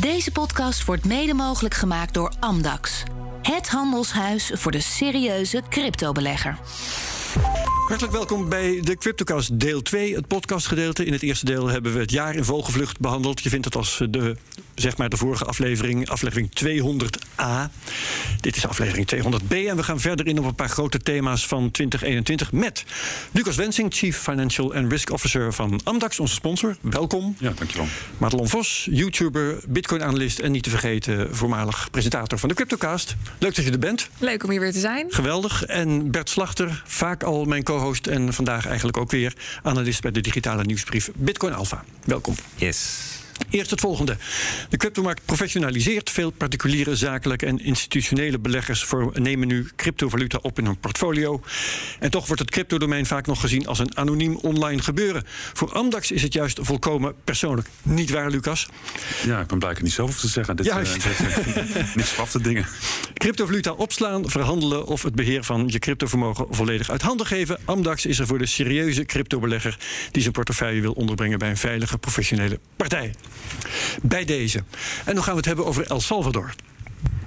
Deze 0.00 0.30
podcast 0.32 0.84
wordt 0.84 1.04
mede 1.04 1.34
mogelijk 1.34 1.74
gemaakt 1.74 2.14
door 2.14 2.32
Amdax. 2.38 3.02
Het 3.42 3.68
handelshuis 3.68 4.50
voor 4.54 4.72
de 4.72 4.80
serieuze 4.80 5.62
cryptobelegger. 5.68 6.58
Hartelijk 7.86 8.12
welkom 8.12 8.48
bij 8.48 8.80
de 8.80 8.96
Cryptocast 8.96 9.60
deel 9.60 9.82
2, 9.82 10.14
het 10.14 10.26
podcastgedeelte. 10.26 11.04
In 11.04 11.12
het 11.12 11.22
eerste 11.22 11.44
deel 11.44 11.68
hebben 11.68 11.92
we 11.92 11.98
het 11.98 12.10
jaar 12.10 12.34
in 12.34 12.44
vogelvlucht 12.44 13.00
behandeld. 13.00 13.40
Je 13.40 13.48
vindt 13.48 13.64
het 13.64 13.76
als 13.76 14.02
de, 14.10 14.36
zeg 14.80 14.96
maar 14.96 15.08
de 15.08 15.16
vorige 15.16 15.44
aflevering, 15.44 16.08
aflevering 16.08 16.50
200a. 16.64 17.70
Dit 18.40 18.56
is 18.56 18.66
aflevering 18.66 19.06
200b 19.14 19.48
en 19.48 19.76
we 19.76 19.82
gaan 19.82 20.00
verder 20.00 20.26
in 20.26 20.38
op 20.38 20.44
een 20.44 20.54
paar 20.54 20.68
grote 20.68 20.98
thema's 20.98 21.46
van 21.46 21.70
2021 21.70 22.52
met 22.52 22.84
Lucas 23.30 23.56
Wensing, 23.56 23.94
Chief 23.94 24.18
Financial 24.18 24.74
and 24.74 24.92
Risk 24.92 25.10
Officer 25.10 25.52
van 25.52 25.80
Amdax, 25.84 26.20
onze 26.20 26.34
sponsor. 26.34 26.76
Welkom. 26.80 27.36
Ja, 27.38 27.52
dankjewel. 27.56 27.86
Madelon 28.18 28.48
Vos, 28.48 28.88
YouTuber, 28.90 29.60
Bitcoin-analyst 29.68 30.38
en 30.38 30.52
niet 30.52 30.62
te 30.62 30.70
vergeten 30.70 31.36
voormalig 31.36 31.88
presentator 31.90 32.38
van 32.38 32.48
de 32.48 32.54
Cryptocast. 32.54 33.16
Leuk 33.38 33.54
dat 33.54 33.64
je 33.64 33.70
er 33.70 33.78
bent. 33.78 34.08
Leuk 34.18 34.44
om 34.44 34.50
hier 34.50 34.60
weer 34.60 34.72
te 34.72 34.80
zijn. 34.80 35.06
Geweldig. 35.08 35.64
En 35.64 36.10
Bert 36.10 36.30
Slachter, 36.30 36.82
vaak 36.86 37.22
al 37.22 37.44
mijn 37.44 37.62
co-host 37.62 38.06
en 38.06 38.34
vandaag 38.34 38.66
eigenlijk 38.66 38.96
ook 38.96 39.10
weer 39.10 39.32
analist 39.62 40.02
bij 40.02 40.10
de 40.10 40.20
digitale 40.20 40.64
nieuwsbrief 40.64 41.10
Bitcoin 41.14 41.52
Alpha. 41.52 41.84
Welkom. 42.04 42.34
Yes. 42.54 43.19
Eerst 43.50 43.70
het 43.70 43.80
volgende. 43.80 44.16
De 44.68 44.76
cryptomarkt 44.76 45.24
professionaliseert. 45.24 46.10
Veel 46.10 46.30
particuliere, 46.30 46.96
zakelijke 46.96 47.46
en 47.46 47.64
institutionele 47.64 48.38
beleggers 48.38 48.86
nemen 49.12 49.48
nu 49.48 49.68
cryptovaluta 49.76 50.38
op 50.42 50.58
in 50.58 50.64
hun 50.64 50.78
portfolio. 50.78 51.42
En 51.98 52.10
toch 52.10 52.26
wordt 52.26 52.40
het 52.40 52.50
cryptodomein 52.50 53.06
vaak 53.06 53.26
nog 53.26 53.40
gezien 53.40 53.66
als 53.66 53.78
een 53.78 53.96
anoniem 53.96 54.36
online 54.36 54.82
gebeuren. 54.82 55.22
Voor 55.52 55.72
Amdax 55.72 56.10
is 56.10 56.22
het 56.22 56.32
juist 56.32 56.58
volkomen 56.62 57.14
persoonlijk. 57.24 57.68
Niet 57.82 58.10
waar, 58.10 58.30
Lucas? 58.30 58.68
Ja, 59.26 59.40
ik 59.40 59.46
ben 59.46 59.58
blij 59.58 59.70
ik 59.70 59.76
er 59.76 59.82
niet 59.82 59.92
zelf 59.92 60.20
te 60.20 60.28
zeggen. 60.28 60.56
Dit, 60.56 60.66
Juist. 60.66 60.96
eh, 60.96 61.02
zijn 61.02 61.88
niet 61.94 62.06
zwarte 62.06 62.40
dingen. 62.40 62.66
Cryptovaluta 63.14 63.72
opslaan, 63.72 64.30
verhandelen 64.30 64.86
of 64.86 65.02
het 65.02 65.14
beheer 65.14 65.44
van 65.44 65.64
je 65.66 65.78
cryptovermogen 65.78 66.46
volledig 66.50 66.90
uit 66.90 67.02
handen 67.02 67.26
geven. 67.26 67.58
Amdax 67.64 68.06
is 68.06 68.18
er 68.18 68.26
voor 68.26 68.38
de 68.38 68.46
serieuze 68.46 69.04
cryptobelegger 69.04 69.78
die 70.10 70.22
zijn 70.22 70.34
portefeuille 70.34 70.80
wil 70.80 70.92
onderbrengen 70.92 71.38
bij 71.38 71.50
een 71.50 71.56
veilige 71.56 71.98
professionele 71.98 72.60
partij. 72.76 73.14
Bij 74.02 74.24
deze. 74.24 74.62
En 75.04 75.14
dan 75.14 75.22
gaan 75.22 75.32
we 75.32 75.38
het 75.38 75.46
hebben 75.46 75.66
over 75.66 75.86
El 75.86 76.00
Salvador. 76.00 76.54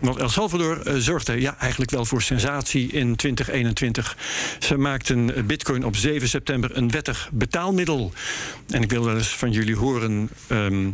Want 0.03 0.17
El 0.17 0.29
Salvador 0.29 0.81
eh, 0.81 0.95
zorgde 0.95 1.41
ja, 1.41 1.57
eigenlijk 1.59 1.91
wel 1.91 2.05
voor 2.05 2.21
sensatie 2.21 2.91
in 2.91 3.15
2021. 3.15 4.17
Ze 4.59 4.77
maakten 4.77 5.35
eh, 5.35 5.43
Bitcoin 5.43 5.85
op 5.85 5.95
7 5.95 6.27
september 6.27 6.77
een 6.77 6.91
wettig 6.91 7.29
betaalmiddel. 7.33 8.13
En 8.69 8.81
ik 8.81 8.89
wil 8.89 9.05
wel 9.05 9.17
eens 9.17 9.35
van 9.35 9.51
jullie 9.51 9.75
horen. 9.75 10.29
ehm, 10.47 10.89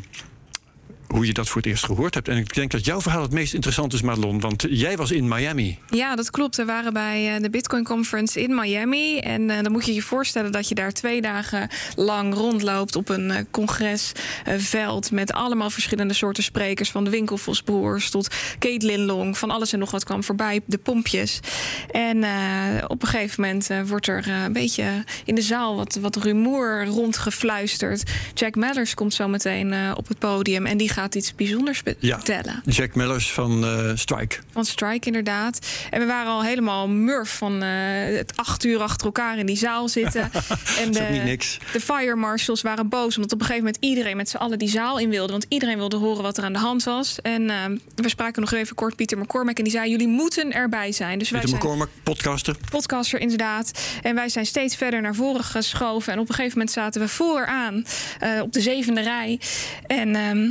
hoe 1.13 1.25
je 1.25 1.33
dat 1.33 1.47
voor 1.47 1.61
het 1.61 1.69
eerst 1.69 1.85
gehoord 1.85 2.13
hebt. 2.13 2.27
En 2.27 2.37
ik 2.37 2.53
denk 2.53 2.71
dat 2.71 2.85
jouw 2.85 3.01
verhaal 3.01 3.21
het 3.21 3.31
meest 3.31 3.53
interessant 3.53 3.93
is, 3.93 4.01
Madelon. 4.01 4.39
Want 4.39 4.65
jij 4.69 4.97
was 4.97 5.11
in 5.11 5.27
Miami. 5.27 5.77
Ja, 5.89 6.15
dat 6.15 6.29
klopt. 6.29 6.55
We 6.55 6.65
waren 6.65 6.93
bij 6.93 7.35
eh, 7.35 7.41
de 7.41 7.49
Bitcoin 7.49 7.83
Conference 7.83 8.41
in 8.41 8.55
Miami. 8.55 9.17
En 9.17 9.49
eh, 9.49 9.63
dan 9.63 9.71
moet 9.71 9.85
je 9.85 9.93
je 9.93 10.01
voorstellen 10.01 10.51
dat 10.51 10.67
je 10.69 10.75
daar 10.75 10.91
twee 10.91 11.21
dagen 11.21 11.69
lang 11.95 12.33
rondloopt 12.33 12.95
op 12.95 13.09
een 13.09 13.31
eh, 13.31 13.43
congresveld 13.51 15.11
met 15.11 15.33
allemaal 15.33 15.69
verschillende 15.69 16.13
soorten 16.13 16.43
sprekers. 16.43 16.91
Van 16.91 17.03
de 17.03 17.09
Winkelvosbroers 17.09 18.09
tot 18.09 18.35
Caitlin 18.59 19.05
Long. 19.05 19.37
Van 19.37 19.51
alles 19.51 19.73
en 19.73 19.79
nog 19.79 19.91
wat 19.91 20.03
kwam 20.03 20.23
voorbij. 20.23 20.61
De 20.65 20.77
pompjes. 20.77 21.39
En 21.91 22.17
op 22.87 23.01
een 23.01 23.07
gegeven 23.07 23.41
moment 23.43 23.69
wordt 23.87 24.07
er 24.07 24.27
een 24.27 24.53
beetje 24.53 25.03
in 25.25 25.35
de 25.35 25.41
zaal 25.41 25.75
wat, 25.75 25.97
wat 26.01 26.15
rumoer 26.15 26.85
rondgefluisterd. 26.85 28.11
Jack 28.33 28.55
Mallers 28.55 28.93
komt 28.93 29.13
zo 29.13 29.27
meteen 29.27 29.95
op 29.95 30.07
het 30.07 30.19
podium. 30.19 30.65
En 30.65 30.77
die 30.77 30.89
gaat 30.89 30.98
iets 31.07 31.35
bijzonders 31.35 31.83
be- 31.83 31.95
Ja. 31.99 32.15
vertellen. 32.15 32.61
Jack 32.65 32.95
Mellers 32.95 33.31
van 33.31 33.63
eh, 33.65 33.91
Strike. 33.95 34.35
Van 34.51 34.65
Strike, 34.65 35.07
inderdaad. 35.07 35.59
En 35.89 35.99
we 35.99 36.05
waren 36.05 36.31
al 36.31 36.43
helemaal 36.43 36.87
murf 36.87 37.37
van 37.37 37.63
eh, 37.63 37.69
het 38.17 38.33
acht 38.35 38.65
uur 38.65 38.81
achter 38.81 39.05
elkaar 39.05 39.37
in 39.37 39.45
die 39.45 39.57
zaal 39.57 39.89
zitten. 39.89 40.21
en 40.81 40.87
ook 41.01 41.09
niet 41.09 41.23
niks. 41.23 41.57
de 41.73 41.79
fire 41.81 42.15
marshals 42.15 42.61
waren 42.61 42.89
boos, 42.89 43.15
omdat 43.15 43.31
op 43.33 43.39
een 43.39 43.45
gegeven 43.45 43.65
moment 43.65 43.83
iedereen 43.83 44.17
met 44.17 44.29
z'n 44.29 44.37
allen 44.37 44.59
die 44.59 44.69
zaal 44.69 44.99
in 44.99 45.09
wilde. 45.09 45.31
Want 45.31 45.45
iedereen 45.49 45.77
wilde 45.77 45.97
horen 45.97 46.23
wat 46.23 46.37
er 46.37 46.43
aan 46.43 46.53
de 46.53 46.59
hand 46.59 46.83
was. 46.83 47.21
En 47.21 47.49
eh, 47.49 47.55
we 47.95 48.09
spraken 48.09 48.41
nog 48.41 48.51
even 48.53 48.75
kort 48.75 48.95
Pieter 48.95 49.17
McCormack. 49.17 49.57
En 49.57 49.63
die 49.63 49.73
zei: 49.73 49.89
Jullie 49.89 50.07
moeten 50.07 50.51
erbij 50.53 50.91
zijn. 50.91 51.19
Dus 51.19 51.29
wij 51.29 51.41
zijn 51.41 51.55
McCormack, 51.55 51.89
podcaster. 52.03 52.55
podcaster 52.69 53.19
inderdaad. 53.19 53.71
En 54.01 54.15
wij 54.15 54.29
zijn 54.29 54.45
steeds 54.45 54.75
verder 54.75 55.01
naar 55.01 55.15
voren 55.15 55.43
geschoven. 55.43 56.13
En 56.13 56.19
op 56.19 56.29
een 56.29 56.35
gegeven 56.35 56.57
moment 56.57 56.75
zaten 56.75 57.01
we 57.01 57.07
vooraan 57.07 57.85
eh, 58.19 58.41
op 58.41 58.53
de 58.53 58.61
zevende 58.61 59.01
rij. 59.01 59.39
En. 59.87 60.15
ehm, 60.15 60.47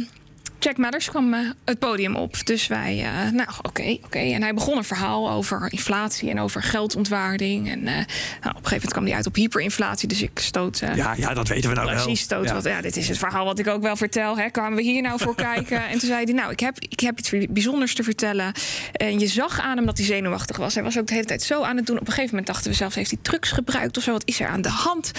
Jack 0.58 0.76
Madders 0.76 1.08
kwam 1.10 1.34
eh, 1.34 1.40
het 1.64 1.78
podium 1.78 2.16
op. 2.16 2.46
Dus 2.46 2.66
wij, 2.66 3.04
eh, 3.04 3.32
nou 3.32 3.48
oké, 3.62 3.98
oké. 4.04 4.18
En 4.18 4.42
hij 4.42 4.54
begon 4.54 4.76
een 4.76 4.84
verhaal 4.84 5.30
over 5.30 5.72
inflatie 5.72 6.30
en 6.30 6.40
over 6.40 6.62
geldontwaarding. 6.62 7.70
En 7.70 7.78
eh, 7.86 7.94
nou, 7.94 7.98
op 8.02 8.04
een 8.44 8.52
gegeven 8.52 8.70
moment 8.70 8.92
kwam 8.92 9.04
hij 9.04 9.14
uit 9.14 9.26
op 9.26 9.34
hyperinflatie. 9.34 10.08
Dus 10.08 10.22
ik 10.22 10.38
stoot. 10.38 10.78
Ja, 10.94 11.14
ja, 11.16 11.34
dat 11.34 11.48
weten 11.48 11.68
we 11.68 11.74
nou 11.76 11.86
wel. 11.90 12.02
Precies, 12.02 12.20
stoot 12.20 12.44
Ja. 12.44 12.54
wat. 12.54 12.64
Ja, 12.64 12.80
dit 12.80 12.96
is 12.96 13.08
het 13.08 13.18
verhaal 13.18 13.44
wat 13.44 13.58
ik 13.58 13.66
ook 13.68 13.82
wel 13.82 13.96
vertel. 13.96 14.38
Hè. 14.38 14.50
Kwamen 14.50 14.76
we 14.76 14.82
hier 14.82 15.02
nou 15.02 15.18
voor 15.20 15.34
kijken? 15.50 15.88
En 15.88 15.98
toen 15.98 16.08
zei 16.08 16.24
hij, 16.24 16.32
nou, 16.34 16.52
ik 16.52 16.60
heb, 16.60 16.78
ik 16.78 17.00
heb 17.00 17.18
iets 17.18 17.32
bijzonders 17.48 17.94
te 17.94 18.02
vertellen. 18.02 18.52
En 18.92 19.18
je 19.18 19.26
zag 19.26 19.60
aan 19.60 19.76
hem 19.76 19.86
dat 19.86 19.96
hij 19.96 20.06
zenuwachtig 20.06 20.56
was. 20.56 20.74
Hij 20.74 20.82
was 20.82 20.98
ook 20.98 21.06
de 21.06 21.14
hele 21.14 21.26
tijd 21.26 21.42
zo 21.42 21.62
aan 21.62 21.76
het 21.76 21.86
doen. 21.86 21.96
Op 21.96 22.06
een 22.06 22.12
gegeven 22.12 22.30
moment 22.30 22.46
dachten 22.46 22.70
we 22.70 22.76
zelfs, 22.76 22.94
heeft 22.94 23.10
hij 23.10 23.18
drugs 23.22 23.50
gebruikt 23.50 23.96
of 23.96 24.02
zo? 24.02 24.12
Wat 24.12 24.26
is 24.26 24.40
er 24.40 24.46
aan 24.48 24.62
de 24.62 24.68
hand? 24.68 25.10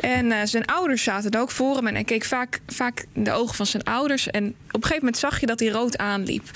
En 0.00 0.48
zijn 0.48 0.64
ouders 0.64 1.02
zaten 1.02 1.30
er 1.30 1.40
ook 1.40 1.50
voor 1.50 1.76
hem. 1.76 1.86
En 1.86 1.94
hij 1.94 2.04
keek 2.04 2.24
vaak, 2.24 2.60
vaak 2.66 3.06
in 3.12 3.24
de 3.24 3.32
ogen 3.32 3.54
van 3.54 3.66
zijn 3.66 3.82
ouders. 3.84 4.30
En 4.30 4.54
op 4.70 4.83
gegeven 4.84 5.04
moment 5.04 5.18
zag 5.18 5.40
je 5.40 5.46
dat 5.46 5.60
hij 5.60 5.68
rood 5.68 5.98
aanliep. 5.98 6.50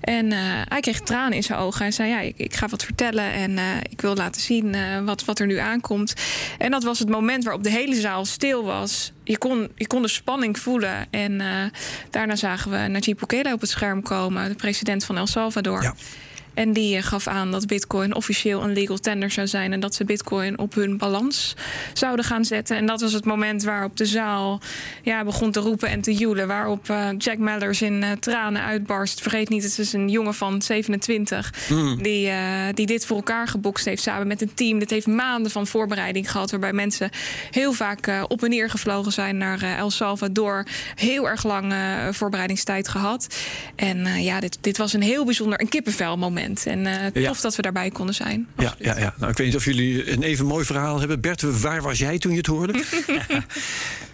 En 0.00 0.32
eh, 0.32 0.38
hij 0.68 0.80
kreeg 0.80 1.00
tranen 1.00 1.32
in 1.32 1.42
zijn 1.42 1.58
ogen. 1.58 1.80
Hij 1.80 1.90
zei, 1.90 2.08
ja, 2.08 2.20
ik, 2.20 2.34
ik 2.36 2.54
ga 2.54 2.68
wat 2.68 2.84
vertellen. 2.84 3.32
En 3.32 3.58
eh, 3.58 3.64
ik 3.90 4.00
wil 4.00 4.14
laten 4.14 4.40
zien 4.40 4.74
eh, 4.74 5.00
wat, 5.04 5.24
wat 5.24 5.38
er 5.38 5.46
nu 5.46 5.56
aankomt. 5.56 6.14
En 6.58 6.70
dat 6.70 6.82
was 6.82 6.98
het 6.98 7.08
moment 7.08 7.44
waarop 7.44 7.62
de 7.62 7.70
hele 7.70 7.94
zaal 8.00 8.24
stil 8.24 8.64
was. 8.64 9.12
Je 9.24 9.38
kon, 9.38 9.70
je 9.74 9.86
kon 9.86 10.02
de 10.02 10.08
spanning 10.08 10.58
voelen. 10.58 11.06
En 11.10 11.42
daarna 12.10 12.36
zagen 12.36 12.70
we 12.70 12.76
Najib 12.76 13.18
Bukele 13.18 13.52
op 13.52 13.60
het 13.60 13.70
scherm 13.70 14.02
komen. 14.02 14.48
De 14.48 14.54
president 14.54 15.04
van 15.04 15.16
El 15.16 15.26
Salvador. 15.26 15.82
Ja. 15.82 15.94
En 16.54 16.72
die 16.72 17.02
gaf 17.02 17.26
aan 17.26 17.50
dat 17.50 17.66
Bitcoin 17.66 18.14
officieel 18.14 18.62
een 18.62 18.72
legal 18.72 18.98
tender 18.98 19.30
zou 19.30 19.46
zijn. 19.46 19.72
En 19.72 19.80
dat 19.80 19.94
ze 19.94 20.04
Bitcoin 20.04 20.58
op 20.58 20.74
hun 20.74 20.98
balans 20.98 21.56
zouden 21.92 22.24
gaan 22.24 22.44
zetten. 22.44 22.76
En 22.76 22.86
dat 22.86 23.00
was 23.00 23.12
het 23.12 23.24
moment 23.24 23.62
waarop 23.62 23.96
de 23.96 24.06
zaal 24.06 24.60
ja, 25.02 25.24
begon 25.24 25.50
te 25.50 25.60
roepen 25.60 25.88
en 25.88 26.00
te 26.00 26.14
joelen. 26.14 26.46
Waarop 26.46 26.90
eh, 26.90 27.08
Jack 27.18 27.38
Mallers 27.38 27.82
in 27.82 28.02
eh, 28.02 28.10
tranen 28.10 28.62
uitbarst. 28.62 29.20
Vergeet 29.20 29.48
niet, 29.48 29.62
het 29.62 29.78
is 29.78 29.92
een 29.92 30.08
jongen 30.08 30.34
van 30.34 30.62
27. 30.62 31.52
Die, 31.98 32.28
eh, 32.28 32.38
die 32.74 32.86
dit 32.86 33.06
voor 33.06 33.16
elkaar 33.16 33.48
gebokst 33.48 33.84
heeft 33.84 34.02
samen 34.02 34.26
met 34.26 34.42
een 34.42 34.54
team. 34.54 34.78
Dit 34.78 34.90
heeft 34.90 35.06
maanden 35.06 35.50
van 35.50 35.66
voorbereiding 35.66 36.30
gehad. 36.30 36.50
Waarbij 36.50 36.72
mensen 36.72 37.10
heel 37.50 37.72
vaak 37.72 38.24
op 38.28 38.42
en 38.42 38.50
neer 38.50 38.70
gevlogen 38.70 39.12
zijn 39.12 39.36
naar 39.36 39.62
El 39.62 39.90
Salvador. 39.90 40.66
Heel 40.94 41.28
erg 41.28 41.44
lang 41.44 41.72
eh, 41.72 42.08
voorbereidingstijd 42.10 42.88
gehad. 42.88 43.36
En 43.76 44.22
ja, 44.22 44.40
dit, 44.40 44.58
dit 44.60 44.76
was 44.76 44.92
een 44.92 45.02
heel 45.02 45.24
bijzonder, 45.24 45.60
een 45.60 45.68
kippenvel 45.68 46.16
moment. 46.16 46.43
En 46.44 46.86
eh, 46.86 47.06
tof 47.24 47.36
Ja. 47.36 47.42
dat 47.42 47.56
we 47.56 47.62
daarbij 47.62 47.90
konden 47.90 48.14
zijn. 48.14 48.46
Ja, 48.58 48.74
ja, 48.78 48.98
ja. 48.98 49.14
Nou, 49.18 49.30
ik 49.30 49.36
weet 49.36 49.46
niet 49.46 49.56
of 49.56 49.64
jullie 49.64 50.10
een 50.12 50.22
even 50.22 50.46
mooi 50.46 50.64
verhaal 50.64 50.98
hebben. 50.98 51.20
Bert, 51.20 51.60
waar 51.60 51.82
was 51.82 51.98
jij 51.98 52.18
toen 52.18 52.30
je 52.30 52.36
het 52.36 52.46
hoorde? 52.46 52.72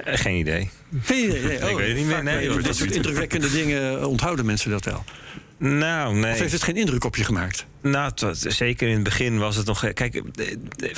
Eh, 0.04 0.18
geen 0.18 0.36
idee. 0.38 0.70
Nee, 1.08 1.28
nee, 1.28 1.42
nee. 1.42 1.70
Ik 1.70 1.76
weet 1.76 1.88
het 1.88 1.96
niet 1.96 2.06
meer. 2.06 2.14
vaak 2.14 2.22
Nee, 2.22 2.44
joh, 2.44 2.54
dit 2.54 2.64
dat 2.64 2.76
soort 2.76 2.90
indrukwekkende 2.94 3.50
dingen 3.50 4.08
onthouden 4.08 4.46
mensen 4.46 4.70
dat 4.70 4.84
wel. 4.84 5.04
Nou, 5.58 6.14
nee. 6.14 6.32
Of 6.32 6.38
heeft 6.38 6.52
het 6.52 6.62
geen 6.62 6.76
indruk 6.76 7.04
op 7.04 7.16
je 7.16 7.24
gemaakt? 7.24 7.66
Nou, 7.82 8.10
was- 8.16 8.38
zeker 8.40 8.88
in 8.88 8.94
het 8.94 9.02
begin 9.02 9.38
was 9.38 9.56
het 9.56 9.66
nog. 9.66 9.92
Kijk, 9.92 10.14
eh, 10.14 10.20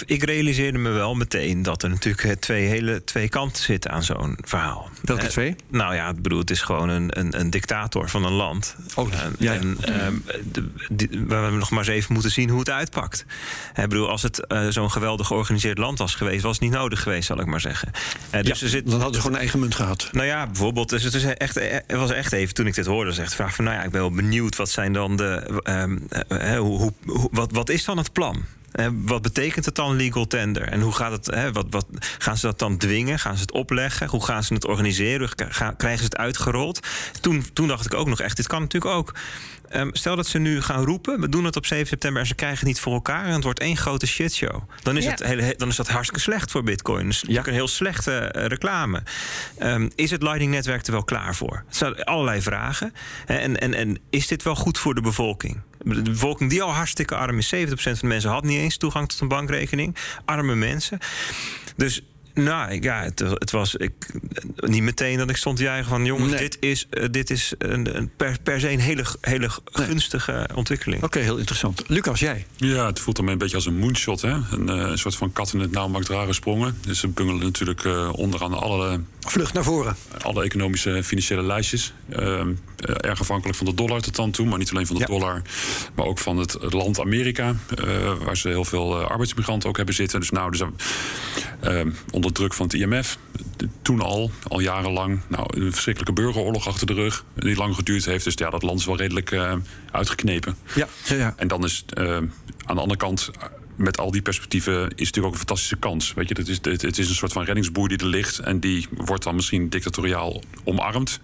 ik 0.06 0.22
realiseerde 0.24 0.78
me 0.78 0.90
wel 0.90 1.14
meteen 1.14 1.62
dat 1.62 1.82
er 1.82 1.88
natuurlijk 1.90 2.24
eh, 2.24 2.30
twee 2.32 2.66
hele 2.66 3.04
twee 3.04 3.28
kanten 3.28 3.62
zitten 3.62 3.90
aan 3.90 4.02
zo'n 4.02 4.38
verhaal. 4.40 4.90
Welke 5.02 5.22
Eh, 5.22 5.28
twee? 5.28 5.56
Nou 5.70 5.94
ja, 5.94 6.08
ik 6.08 6.22
bedoel, 6.22 6.38
het 6.38 6.50
is 6.50 6.60
gewoon 6.62 6.88
een, 6.88 7.18
een, 7.18 7.40
een 7.40 7.50
dictator 7.50 8.08
van 8.08 8.24
een 8.24 8.32
land. 8.32 8.76
Oh, 8.94 9.12
Eh, 9.12 9.18
ja. 9.38 9.52
En 9.54 9.76
ehm, 9.80 10.14
die- 10.90 11.08
we 11.08 11.34
hebben 11.34 11.58
nog 11.58 11.70
maar 11.70 11.78
eens 11.78 11.88
even 11.88 12.12
moeten 12.12 12.30
zien 12.30 12.48
hoe 12.50 12.58
het 12.58 12.70
uitpakt. 12.70 13.24
Ik 13.74 13.88
bedoel, 13.88 14.08
als 14.08 14.22
het 14.22 14.46
zo'n 14.68 14.90
geweldig 14.90 15.26
georganiseerd 15.26 15.78
land 15.78 15.98
was 15.98 16.14
geweest, 16.14 16.42
was 16.42 16.52
het 16.52 16.62
niet 16.62 16.72
nodig 16.72 17.02
geweest, 17.02 17.26
zal 17.26 17.40
ik 17.40 17.46
maar 17.46 17.60
zeggen. 17.60 17.90
Dus 18.30 18.46
ja, 18.60 18.64
er 18.64 18.70
zit, 18.70 18.84
dan 18.86 18.94
hadden 18.94 19.14
ze 19.14 19.20
gewoon 19.20 19.34
een 19.34 19.40
eigen 19.40 19.60
munt 19.60 19.74
gehad. 19.74 20.08
Nou 20.12 20.26
ja, 20.26 20.46
bijvoorbeeld, 20.46 20.88
dus 20.88 21.02
het, 21.02 21.14
is 21.14 21.24
echt, 21.24 21.54
het 21.86 21.92
was 21.96 22.10
echt 22.10 22.32
even 22.32 22.54
toen 22.54 22.66
ik 22.66 22.74
dit 22.74 22.86
hoorde, 22.86 23.10
was 23.10 23.18
echt 23.18 23.30
de 23.30 23.36
vraag 23.36 23.54
van, 23.54 23.64
nou 23.64 23.76
ja, 23.76 23.82
ik 23.84 23.90
ben 23.90 24.00
wel 24.00 24.10
benieuwd 24.10 24.56
wat 24.56 24.70
zijn 24.70 24.92
dan 24.92 25.16
de, 25.16 25.60
ehm, 25.62 25.98
eh, 26.08 26.52
eh, 26.54 26.58
hoe, 26.60 26.71
hoe, 26.78 27.28
wat, 27.30 27.52
wat 27.52 27.68
is 27.68 27.84
dan 27.84 27.96
het 27.96 28.12
plan? 28.12 28.44
Wat 28.92 29.22
betekent 29.22 29.64
het 29.64 29.74
dan 29.74 29.96
legal 29.96 30.26
tender? 30.26 30.62
En 30.68 30.80
hoe 30.80 30.92
gaat 30.92 31.12
het? 31.12 31.52
Wat, 31.52 31.66
wat, 31.70 31.86
gaan 32.18 32.36
ze 32.36 32.46
dat 32.46 32.58
dan 32.58 32.76
dwingen? 32.76 33.18
Gaan 33.18 33.34
ze 33.34 33.40
het 33.40 33.52
opleggen? 33.52 34.08
Hoe 34.08 34.24
gaan 34.24 34.44
ze 34.44 34.54
het 34.54 34.64
organiseren? 34.64 35.28
Ga- 35.36 35.72
krijgen 35.76 35.98
ze 35.98 36.04
het 36.04 36.16
uitgerold? 36.16 36.86
Toen, 37.20 37.44
toen 37.52 37.68
dacht 37.68 37.86
ik 37.86 37.94
ook 37.94 38.08
nog 38.08 38.20
echt, 38.20 38.36
dit 38.36 38.46
kan 38.46 38.60
natuurlijk 38.60 38.94
ook. 38.94 39.14
Ehm, 39.72 39.88
stel 39.92 40.16
dat 40.16 40.26
ze 40.26 40.38
nu 40.38 40.60
gaan 40.62 40.84
roepen, 40.84 41.20
we 41.20 41.28
doen 41.28 41.44
het 41.44 41.56
op 41.56 41.66
7 41.66 41.86
september 41.86 42.20
en 42.20 42.26
ze 42.26 42.34
krijgen 42.34 42.58
het 42.58 42.66
niet 42.68 42.80
voor 42.80 42.92
elkaar 42.92 43.24
en 43.24 43.32
het 43.32 43.44
wordt 43.44 43.60
één 43.60 43.76
grote 43.76 44.06
shitshow. 44.06 44.62
Dan 44.82 44.96
is, 44.96 45.04
Ja. 45.04 45.10
het 45.10 45.22
hele, 45.24 45.54
dan 45.56 45.68
is 45.68 45.76
dat 45.76 45.88
hartstikke 45.88 46.20
slecht 46.22 46.50
voor 46.50 46.62
Bitcoin. 46.62 47.06
Dus 47.06 47.20
natuurlijk 47.20 47.46
een 47.48 47.52
heel 47.54 47.68
slechte 47.68 48.12
eh, 48.12 48.46
reclame. 48.46 49.02
Ehm, 49.58 49.88
is 49.94 50.10
het 50.10 50.22
Lightning-netwerk 50.22 50.86
er 50.86 50.92
wel 50.92 51.04
klaar 51.04 51.34
voor? 51.34 51.52
Er 51.54 51.64
zijn 51.76 52.04
allerlei 52.04 52.42
vragen. 52.42 52.92
En, 53.26 53.60
en, 53.60 53.74
en 53.74 53.98
is 54.10 54.26
dit 54.26 54.42
wel 54.42 54.54
goed 54.54 54.78
voor 54.78 54.94
de 54.94 55.00
bevolking? 55.00 55.60
De 55.84 56.02
bevolking 56.02 56.50
die 56.50 56.62
al 56.62 56.72
hartstikke 56.72 57.14
arm 57.16 57.38
is. 57.38 57.54
70% 57.54 57.56
van 57.74 57.94
de 58.00 58.06
mensen 58.06 58.30
had 58.30 58.44
niet 58.44 58.58
eens 58.58 58.76
toegang 58.76 59.08
tot 59.08 59.20
een 59.20 59.28
bankrekening. 59.28 59.96
Arme 60.24 60.54
mensen. 60.54 60.98
Dus 61.76 62.00
nou, 62.34 62.70
ik- 62.72 62.82
ja, 62.84 63.02
het, 63.02 63.18
het 63.18 63.50
was 63.50 63.74
ik, 63.76 63.92
niet 64.56 64.82
meteen 64.82 65.18
dat 65.18 65.30
ik 65.30 65.36
stond 65.36 65.56
te 65.56 65.62
juichen 65.62 65.88
van... 65.88 66.04
jongens, 66.04 66.30
Nee. 66.30 66.40
dit 66.40 66.56
is, 66.60 66.86
eh, 66.90 67.04
dit 67.10 67.30
is 67.30 67.52
een, 67.58 67.96
een 67.96 68.10
per, 68.16 68.36
per 68.42 68.60
se 68.60 68.70
een 68.70 68.80
hele, 68.80 69.04
hele 69.20 69.48
gunstige 69.64 70.48
ontwikkeling. 70.54 71.02
Oké, 71.02 71.18
heel 71.18 71.36
interessant. 71.36 71.82
Lucas, 71.86 72.20
jij? 72.20 72.46
Ja, 72.56 72.86
het 72.86 73.00
voelt 73.00 73.16
dan 73.16 73.28
een 73.28 73.38
beetje 73.38 73.56
als 73.56 73.66
een 73.66 73.78
moonshot. 73.78 74.20
Hè? 74.20 74.30
Een, 74.50 74.68
eh, 74.68 74.76
een 74.76 74.98
soort 74.98 75.16
van 75.16 75.32
kat 75.32 75.52
in 75.52 75.60
het 75.60 75.70
nauw 75.70 75.88
maakt 75.88 76.08
rare 76.08 76.32
sprongen. 76.32 76.78
Dus 76.86 76.98
ze 77.00 77.08
bungelen 77.08 77.42
natuurlijk 77.42 77.84
eh, 77.84 78.12
onderaan 78.12 78.52
alle, 78.54 79.00
Vlucht 79.20 79.52
naar 79.52 79.64
voren. 79.64 79.96
alle 80.22 80.44
economische 80.44 80.90
en 80.94 81.04
financiële 81.04 81.42
lijstjes. 81.42 81.92
Ehm, 82.10 82.48
eh, 82.48 82.54
erg 82.82 83.20
afhankelijk 83.20 83.56
van 83.58 83.66
de 83.66 83.74
dollar 83.74 84.00
tot 84.00 84.16
dan 84.16 84.30
toe. 84.30 84.46
Maar 84.46 84.58
niet 84.58 84.70
alleen 84.70 84.86
van 84.86 84.94
de 84.96 85.00
Ja. 85.00 85.06
dollar, 85.08 85.42
maar 85.94 86.06
ook 86.06 86.18
van 86.18 86.36
het, 86.36 86.52
het 86.52 86.72
land 86.72 87.00
Amerika. 87.00 87.54
eh, 87.84 88.12
waar 88.24 88.36
ze 88.36 88.48
heel 88.48 88.64
veel 88.64 89.00
eh, 89.00 89.06
arbeidsmigranten 89.10 89.68
ook 89.68 89.76
hebben 89.76 89.94
zitten. 89.94 90.20
Dus 90.20 90.30
nou, 90.30 90.50
dus, 90.50 90.62
onder 92.12 92.32
druk 92.32 92.54
van 92.54 92.66
het 92.66 92.74
IMF. 92.74 93.18
Toen 93.82 94.00
al, 94.00 94.30
al 94.48 94.60
jarenlang. 94.60 95.20
Nou, 95.28 95.46
een 95.60 95.72
verschrikkelijke 95.72 96.22
burgeroorlog 96.22 96.66
achter 96.68 96.86
de 96.86 96.92
rug. 96.94 97.24
Die 97.34 97.56
lang 97.56 97.74
geduurd 97.74 98.04
heeft. 98.04 98.24
Dus 98.24 98.34
ja, 98.36 98.50
dat 98.50 98.62
land 98.62 98.78
is 98.78 98.86
wel 98.86 98.96
redelijk 98.96 99.30
eh, 99.30 99.54
uitgeknepen. 99.90 100.56
Ja, 100.74 100.88
ja, 101.04 101.14
ja. 101.16 101.34
En 101.36 101.48
dan 101.48 101.64
is 101.64 101.84
eh, 101.88 102.16
aan 102.64 102.74
de 102.74 102.80
andere 102.80 102.96
kant, 102.96 103.30
eh, 103.40 103.46
met 103.82 103.98
al 103.98 104.10
die 104.10 104.22
perspectieven, 104.22 104.74
is 104.74 104.80
het 104.80 104.98
natuurlijk 104.98 105.26
ook 105.26 105.32
een 105.32 105.38
fantastische 105.38 105.76
kans. 105.76 106.14
Weet 106.14 106.28
je, 106.28 106.34
het 106.34 106.48
is, 106.48 106.58
het, 106.62 106.82
het 106.82 106.98
is 106.98 107.08
een 107.08 107.14
soort 107.14 107.32
van 107.32 107.44
reddingsboei 107.44 107.88
die 107.88 107.98
er 107.98 108.06
ligt. 108.06 108.38
En 108.38 108.60
die 108.60 108.86
wordt 108.90 109.22
dan 109.24 109.34
misschien 109.34 109.68
dictatoriaal 109.68 110.42
omarmd. 110.64 111.20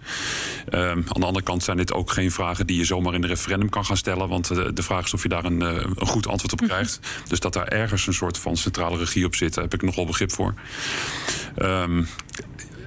Ehm, 0.69 0.81
aan 0.81 1.19
de 1.19 1.25
andere 1.25 1.43
kant 1.43 1.63
zijn 1.63 1.77
dit 1.77 1.93
ook 1.93 2.11
geen 2.11 2.31
vragen 2.31 2.67
die 2.67 2.77
je 2.77 2.85
zomaar 2.85 3.13
in 3.13 3.23
een 3.23 3.29
referendum 3.29 3.69
kan 3.69 3.85
gaan 3.85 3.97
stellen. 3.97 4.27
Want 4.27 4.49
eh, 4.49 4.65
de 4.73 4.83
vraag 4.83 5.05
is 5.05 5.13
of 5.13 5.23
je 5.23 5.29
daar 5.29 5.45
een, 5.45 5.61
eh, 5.61 5.85
een 5.95 6.07
goed 6.07 6.27
antwoord 6.27 6.51
op 6.51 6.67
krijgt. 6.67 6.99
Dus 7.27 7.39
dat 7.39 7.53
daar 7.53 7.67
ergens 7.67 8.07
een 8.07 8.13
soort 8.13 8.37
van 8.37 8.57
centrale 8.57 8.97
regie 8.97 9.25
op 9.25 9.35
zit, 9.35 9.53
daar 9.53 9.63
heb 9.63 9.73
ik 9.73 9.81
nog 9.81 9.95
wel 9.95 10.05
begrip 10.05 10.31
voor. 10.31 10.53
Ehm, 11.55 12.03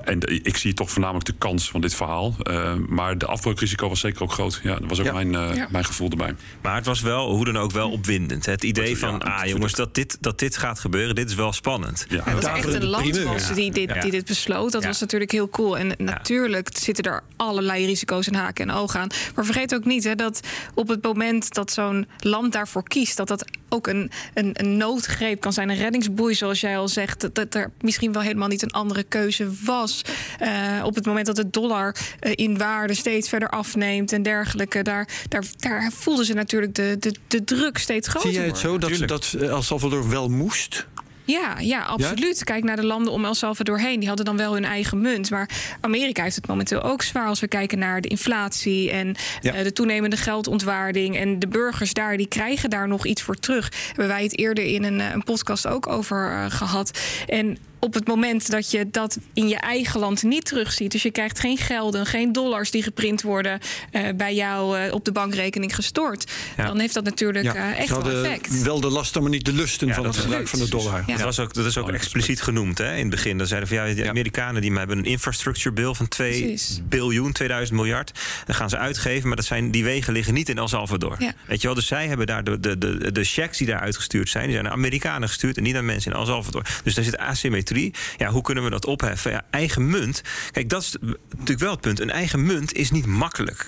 en 0.04 0.18
de- 0.18 0.40
ik 0.42 0.56
zie 0.56 0.74
toch 0.74 0.90
voornamelijk 0.90 1.26
de 1.26 1.34
kans 1.38 1.70
van 1.70 1.80
dit 1.80 1.94
verhaal. 1.94 2.34
Eh, 2.42 2.74
maar 2.74 3.18
de 3.18 3.26
afbreukrisico 3.26 3.88
was 3.88 4.00
zeker 4.00 4.22
ook 4.22 4.32
groot. 4.32 4.60
Ja, 4.62 4.74
dat 4.78 4.88
was 4.88 4.98
ook 4.98 5.04
Ja. 5.04 5.12
mijn, 5.12 5.34
eh, 5.34 5.54
Ja. 5.56 5.68
mijn 5.70 5.84
gevoel 5.84 6.10
erbij. 6.10 6.34
Maar 6.62 6.74
het 6.74 6.86
was 6.86 7.00
wel, 7.00 7.30
hoe 7.30 7.44
dan 7.44 7.58
ook, 7.58 7.70
wel 7.72 7.90
opwindend. 7.90 8.46
Het 8.46 8.64
idee 8.64 8.90
Ja, 8.90 8.96
van, 8.96 9.22
ah 9.22 9.46
jongens, 9.46 9.72
dat 9.72 9.94
dit, 9.94 10.16
dat 10.20 10.38
dit 10.38 10.56
gaat 10.56 10.78
gebeuren, 10.80 11.14
dit 11.14 11.28
is 11.28 11.34
wel 11.34 11.52
spannend. 11.52 12.06
Ja. 12.08 12.22
Ja, 12.26 12.34
dat 12.34 12.44
er 12.44 12.50
echt 12.54 12.74
een 12.74 12.84
land 12.84 13.22
was 13.22 13.54
die 13.54 13.70
dit, 13.72 14.02
die 14.02 14.10
dit 14.10 14.24
besloot. 14.26 14.72
Dat 14.72 14.82
Ja. 14.82 14.88
was 14.88 15.00
natuurlijk 15.00 15.30
heel 15.32 15.48
cool. 15.48 15.78
En 15.78 15.92
natuurlijk 15.98 16.68
zitten 16.78 17.04
er 17.04 17.22
allerlei 17.36 17.86
risico's 17.86 18.26
en 18.26 18.34
haken 18.34 18.68
en 18.68 18.74
ogen 18.74 19.00
aan. 19.00 19.08
Maar 19.34 19.44
vergeet 19.44 19.74
ook 19.74 19.84
niet 19.84 20.04
hè, 20.04 20.14
dat 20.14 20.40
op 20.74 20.88
het 20.88 21.02
moment 21.02 21.54
dat 21.54 21.72
zo'n 21.72 22.06
land 22.18 22.52
daarvoor 22.52 22.82
kiest... 22.82 23.16
dat 23.16 23.28
dat 23.28 23.44
ook 23.72 23.86
een, 23.86 24.10
een, 24.34 24.50
een 24.52 24.76
noodgreep 24.76 25.40
kan 25.40 25.52
zijn, 25.52 25.70
een 25.70 25.76
reddingsboei, 25.76 26.34
zoals 26.34 26.60
jij 26.60 26.78
al 26.78 26.88
zegt. 26.88 27.20
Dat, 27.20 27.34
dat 27.34 27.54
er 27.54 27.70
misschien 27.80 28.12
wel 28.12 28.22
helemaal 28.22 28.48
niet 28.48 28.62
een 28.62 28.70
andere 28.70 29.02
keuze 29.02 29.48
was. 29.64 30.02
Eh, 30.38 30.82
op 30.84 30.94
het 30.94 31.06
moment 31.06 31.26
dat 31.26 31.36
de 31.36 31.50
dollar 31.50 31.96
eh, 32.20 32.32
in 32.34 32.58
waarde 32.58 32.94
steeds 32.94 33.28
verder 33.28 33.48
afneemt 33.48 34.12
en 34.12 34.22
dergelijke... 34.22 34.82
daar, 34.82 35.08
daar, 35.28 35.44
daar 35.56 35.92
voelden 35.92 36.24
ze 36.24 36.32
natuurlijk 36.32 36.74
de, 36.74 36.96
de, 37.00 37.14
de 37.28 37.44
druk 37.44 37.78
steeds 37.78 38.08
groter 38.08 38.30
Zie 38.30 38.38
jij 38.38 38.48
het 38.48 38.62
worden. 38.62 38.96
zo 38.96 39.06
dat, 39.06 39.08
dat 39.08 39.40
eh, 39.40 39.48
El 39.48 39.62
Salvador 39.62 40.08
wel 40.08 40.28
moest? 40.28 40.86
Ja, 41.32 41.58
ja, 41.60 41.80
absoluut. 41.82 42.44
Kijk 42.44 42.64
naar 42.64 42.76
de 42.76 42.84
landen 42.86 43.12
om 43.12 43.24
El 43.24 43.34
Salvador 43.34 43.80
heen. 43.80 43.98
Die 43.98 44.08
hadden 44.08 44.26
dan 44.26 44.36
wel 44.36 44.52
hun 44.54 44.64
eigen 44.64 45.00
munt. 45.00 45.30
Maar 45.30 45.48
Amerika 45.80 46.22
heeft 46.22 46.36
het 46.36 46.46
momenteel 46.46 46.82
ook 46.82 47.02
zwaar 47.02 47.26
als 47.26 47.40
we 47.40 47.48
kijken 47.48 47.78
naar 47.78 48.00
de 48.00 48.08
inflatie 48.08 48.90
en 48.90 49.14
Ja. 49.40 49.52
eh, 49.54 49.62
de 49.62 49.72
toenemende 49.72 50.16
geldontwaarding. 50.16 51.16
En 51.16 51.38
de 51.38 51.48
burgers 51.48 51.92
daar, 51.92 52.16
die 52.16 52.28
krijgen 52.28 52.70
daar 52.70 52.88
nog 52.88 53.06
iets 53.06 53.22
voor 53.22 53.36
terug. 53.36 53.72
Hebben 53.86 54.08
wij 54.08 54.22
het 54.22 54.38
eerder 54.38 54.64
in 54.64 54.84
een, 54.84 55.00
eh, 55.00 55.10
een 55.12 55.24
podcast 55.24 55.66
ook 55.66 55.86
over 55.86 56.30
eh, 56.30 56.44
gehad. 56.48 56.98
En 57.26 57.58
op 57.84 57.94
het 57.94 58.06
moment 58.06 58.50
dat 58.50 58.70
je 58.70 58.90
dat 58.90 59.18
in 59.34 59.48
je 59.48 59.56
eigen 59.56 60.00
land 60.00 60.22
niet 60.22 60.44
terugziet, 60.44 60.92
dus 60.92 61.02
je 61.02 61.10
krijgt 61.10 61.38
geen 61.38 61.56
gelden, 61.56 62.06
geen 62.06 62.32
dollars 62.32 62.70
die 62.70 62.82
geprint 62.82 63.22
worden 63.22 63.60
eh, 63.90 64.08
bij 64.16 64.34
jou 64.34 64.78
eh, 64.78 64.94
op 64.94 65.04
de 65.04 65.12
bankrekening 65.12 65.74
gestort, 65.74 66.30
Ja. 66.56 66.66
dan 66.66 66.78
heeft 66.78 66.94
dat 66.94 67.04
natuurlijk 67.04 67.54
eh, 67.54 67.78
echt 67.78 67.88
wel 67.88 68.10
effect. 68.10 68.62
wel 68.62 68.80
de 68.80 68.88
lasten, 68.88 69.22
maar 69.22 69.30
niet 69.30 69.44
de 69.44 69.52
lusten 69.52 69.88
Ja, 69.88 69.94
van 69.94 70.04
het 70.04 70.16
gebruik 70.16 70.48
van 70.48 70.58
de 70.58 70.68
dollar. 70.68 71.02
Ja. 71.06 71.16
Dat, 71.16 71.24
was 71.24 71.38
ook, 71.38 71.54
dat 71.54 71.66
is 71.66 71.78
ook 71.78 71.90
expliciet 71.90 72.42
genoemd 72.42 72.78
hè, 72.78 72.92
in 72.92 73.00
het 73.00 73.10
begin. 73.10 73.38
Dan 73.38 73.46
zeiden 73.46 73.68
van 73.68 73.76
ja, 73.88 73.94
de. 73.94 74.08
Amerikanen 74.08 74.62
die 74.62 74.72
hebben 74.72 74.98
een 74.98 75.04
infrastructure 75.04 75.72
bill 75.74 75.94
van 75.94 76.08
2 76.08 76.42
Precies. 76.42 76.80
biljoen, 76.88 77.32
2000 77.32 77.76
miljard. 77.78 78.12
Dan 78.46 78.54
gaan 78.54 78.70
ze 78.70 78.78
uitgeven, 78.78 79.26
maar 79.28 79.36
dat 79.36 79.46
zijn, 79.46 79.70
die 79.70 79.84
wegen 79.84 80.12
liggen 80.12 80.34
niet 80.34 80.48
in 80.48 80.58
El 80.58 80.68
Salvador. 80.68 81.16
Ja. 81.18 81.32
Weet 81.46 81.60
je 81.60 81.66
wel, 81.66 81.76
dus 81.76 81.86
zij 81.86 82.06
hebben 82.06 82.26
daar 82.26 82.44
de, 82.44 82.60
de, 82.60 82.78
de, 82.78 83.12
de 83.12 83.24
checks 83.24 83.58
die 83.58 83.66
daar 83.66 83.80
uitgestuurd 83.80 84.28
zijn, 84.28 84.44
die 84.44 84.52
zijn 84.52 84.64
naar 84.64 84.74
Amerikanen 84.74 85.28
gestuurd 85.28 85.56
en 85.56 85.62
niet 85.62 85.76
aan 85.76 85.84
mensen 85.84 86.12
in 86.12 86.18
El 86.18 86.26
Salvador. 86.26 86.66
Dus 86.84 86.94
daar 86.94 87.04
zit 87.04 87.18
asymmetrie. 87.18 87.70
Ja, 88.16 88.30
hoe 88.30 88.42
kunnen 88.42 88.64
we 88.64 88.70
dat 88.70 88.86
opheffen? 88.86 89.30
Ja, 89.30 89.42
eigen 89.50 89.90
munt. 89.90 90.22
Kijk, 90.50 90.68
dat 90.68 90.82
is 90.82 90.96
natuurlijk 91.30 91.60
wel 91.60 91.70
het 91.70 91.80
punt. 91.80 92.00
Een 92.00 92.10
eigen 92.10 92.46
munt 92.46 92.72
is 92.72 92.90
niet 92.90 93.06
makkelijk 93.06 93.66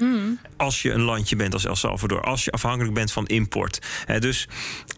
als 0.56 0.82
je 0.82 0.92
een 0.92 1.02
landje 1.02 1.36
bent 1.36 1.52
als 1.52 1.64
El 1.64 1.76
Salvador, 1.76 2.22
als 2.22 2.44
je 2.44 2.50
afhankelijk 2.50 2.94
bent 2.94 3.12
van 3.12 3.26
import. 3.26 3.78
Dus 4.18 4.48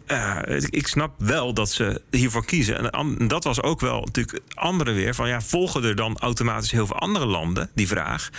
eh, 0.07 0.39
ik 0.71 0.87
snap 0.87 1.15
wel 1.19 1.55
dat 1.55 1.71
ze 1.71 2.03
hiervoor 2.11 2.45
kiezen. 2.45 2.93
En 2.93 3.29
dat 3.29 3.45
was 3.45 3.63
ook 3.63 3.81
wel 3.81 4.01
natuurlijk 4.01 4.41
andere 4.55 4.93
weer 4.93 5.15
van 5.15 5.29
ja, 5.29 5.43
volgen 5.43 5.85
er 5.85 5.97
dan 5.97 6.19
automatisch 6.19 6.71
heel 6.71 6.87
veel 6.87 6.99
andere 6.99 7.27
landen 7.27 7.71
die 7.75 7.89
vraag? 7.89 8.31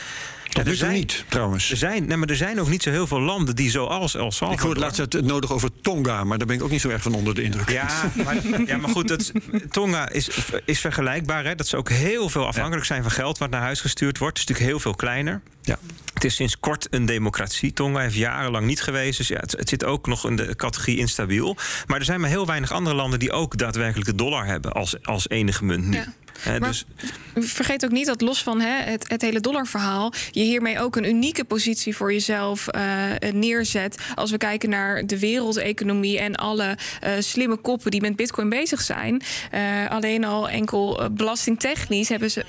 Tot 0.49 0.65
Ja, 0.65 0.71
nu 0.71 0.77
toe 0.77 0.89
niet, 0.89 1.25
trouwens. 1.29 1.71
Er 1.71 1.77
zijn, 1.77 2.07
nee, 2.07 2.17
maar 2.17 2.29
er 2.29 2.35
zijn 2.35 2.59
ook 2.59 2.69
niet 2.69 2.83
zo 2.83 2.89
heel 2.89 3.07
veel 3.07 3.21
landen 3.21 3.55
die 3.55 3.69
zoals 3.69 4.15
El 4.15 4.31
Salvador. 4.31 4.53
Ik 4.53 4.59
hoorde 4.59 4.79
laatst 4.79 4.97
het 4.97 5.13
het 5.13 5.25
nodig 5.25 5.51
over 5.51 5.69
Tonga, 5.81 6.23
maar 6.23 6.37
daar 6.37 6.47
ben 6.47 6.55
ik 6.55 6.63
ook 6.63 6.69
niet 6.69 6.81
zo 6.81 6.89
erg 6.89 7.01
van 7.01 7.13
onder 7.13 7.35
de 7.35 7.41
indruk. 7.41 7.69
Ja, 7.69 8.11
maar, 8.23 8.35
ja, 8.65 8.77
maar 8.77 8.89
goed, 8.89 9.07
dat, 9.07 9.31
Tonga 9.69 10.09
is, 10.09 10.29
is 10.65 10.79
vergelijkbaar. 10.79 11.45
Hè? 11.45 11.55
Dat 11.55 11.67
ze 11.67 11.77
ook 11.77 11.89
heel 11.89 12.29
veel 12.29 12.47
afhankelijk 12.47 12.85
zijn 12.85 13.01
van 13.01 13.11
geld 13.11 13.37
wat 13.37 13.49
naar 13.49 13.61
huis 13.61 13.81
gestuurd 13.81 14.17
wordt. 14.17 14.39
Het 14.39 14.49
is 14.49 14.55
natuurlijk 14.55 14.73
heel 14.73 14.91
veel 14.91 14.99
kleiner. 14.99 15.41
Ja. 15.61 15.77
Het 16.17 16.25
is 16.25 16.35
sinds 16.35 16.59
kort 16.59 16.87
een 16.89 17.05
democratie. 17.05 17.73
Tonga 17.73 17.99
heeft 17.99 18.15
jarenlang 18.15 18.65
niet 18.65 18.81
geweest. 18.81 19.17
Dus 19.17 19.27
ja, 19.27 19.39
het, 19.39 19.51
het 19.51 19.69
zit 19.69 19.85
ook 19.85 20.07
nog 20.07 20.25
in 20.25 20.35
de 20.35 20.55
categorie 20.55 20.97
instabiel. 20.97 21.55
Maar 21.85 21.99
er 21.99 22.05
zijn 22.05 22.19
maar 22.19 22.29
heel 22.29 22.45
weinig 22.45 22.71
andere 22.71 22.95
landen 22.95 23.19
die 23.19 23.31
ook 23.31 23.57
daadwerkelijk 23.57 24.09
de 24.09 24.15
dollar 24.15 24.45
hebben 24.45 24.71
als, 24.71 25.03
als 25.03 25.29
enige 25.29 25.65
munt 25.65 25.85
nu. 25.85 25.97
Ja. 25.97 26.13
Hè, 26.39 26.59
Maar 26.59 26.69
dus, 26.69 26.85
vergeet 27.35 27.85
ook 27.85 27.91
niet 27.91 28.05
dat 28.05 28.21
los 28.21 28.43
van 28.43 28.61
hè, 28.61 28.83
het, 28.83 29.09
het 29.09 29.21
hele 29.21 29.39
dollarverhaal... 29.39 30.13
je 30.31 30.43
hiermee 30.43 30.79
ook 30.79 30.95
een 30.95 31.07
unieke 31.07 31.43
positie 31.43 31.95
voor 31.95 32.13
jezelf 32.13 32.67
eh, 32.67 32.81
neerzet... 33.33 33.97
als 34.15 34.31
we 34.31 34.37
kijken 34.37 34.69
naar 34.69 35.05
de 35.05 35.19
wereldeconomie 35.19 36.19
en 36.19 36.35
alle 36.35 36.77
eh, 36.99 37.11
slimme 37.19 37.57
koppen... 37.57 37.91
die 37.91 38.01
met 38.01 38.15
bitcoin 38.15 38.49
bezig 38.49 38.81
zijn. 38.81 39.21
Eh, 39.51 39.61
alleen 39.89 40.25
al 40.25 40.49
enkel 40.49 41.09
belastingtechnisch 41.11 42.09
hebben 42.09 42.31
ze... 42.31 42.45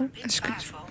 Oh. 0.00 0.81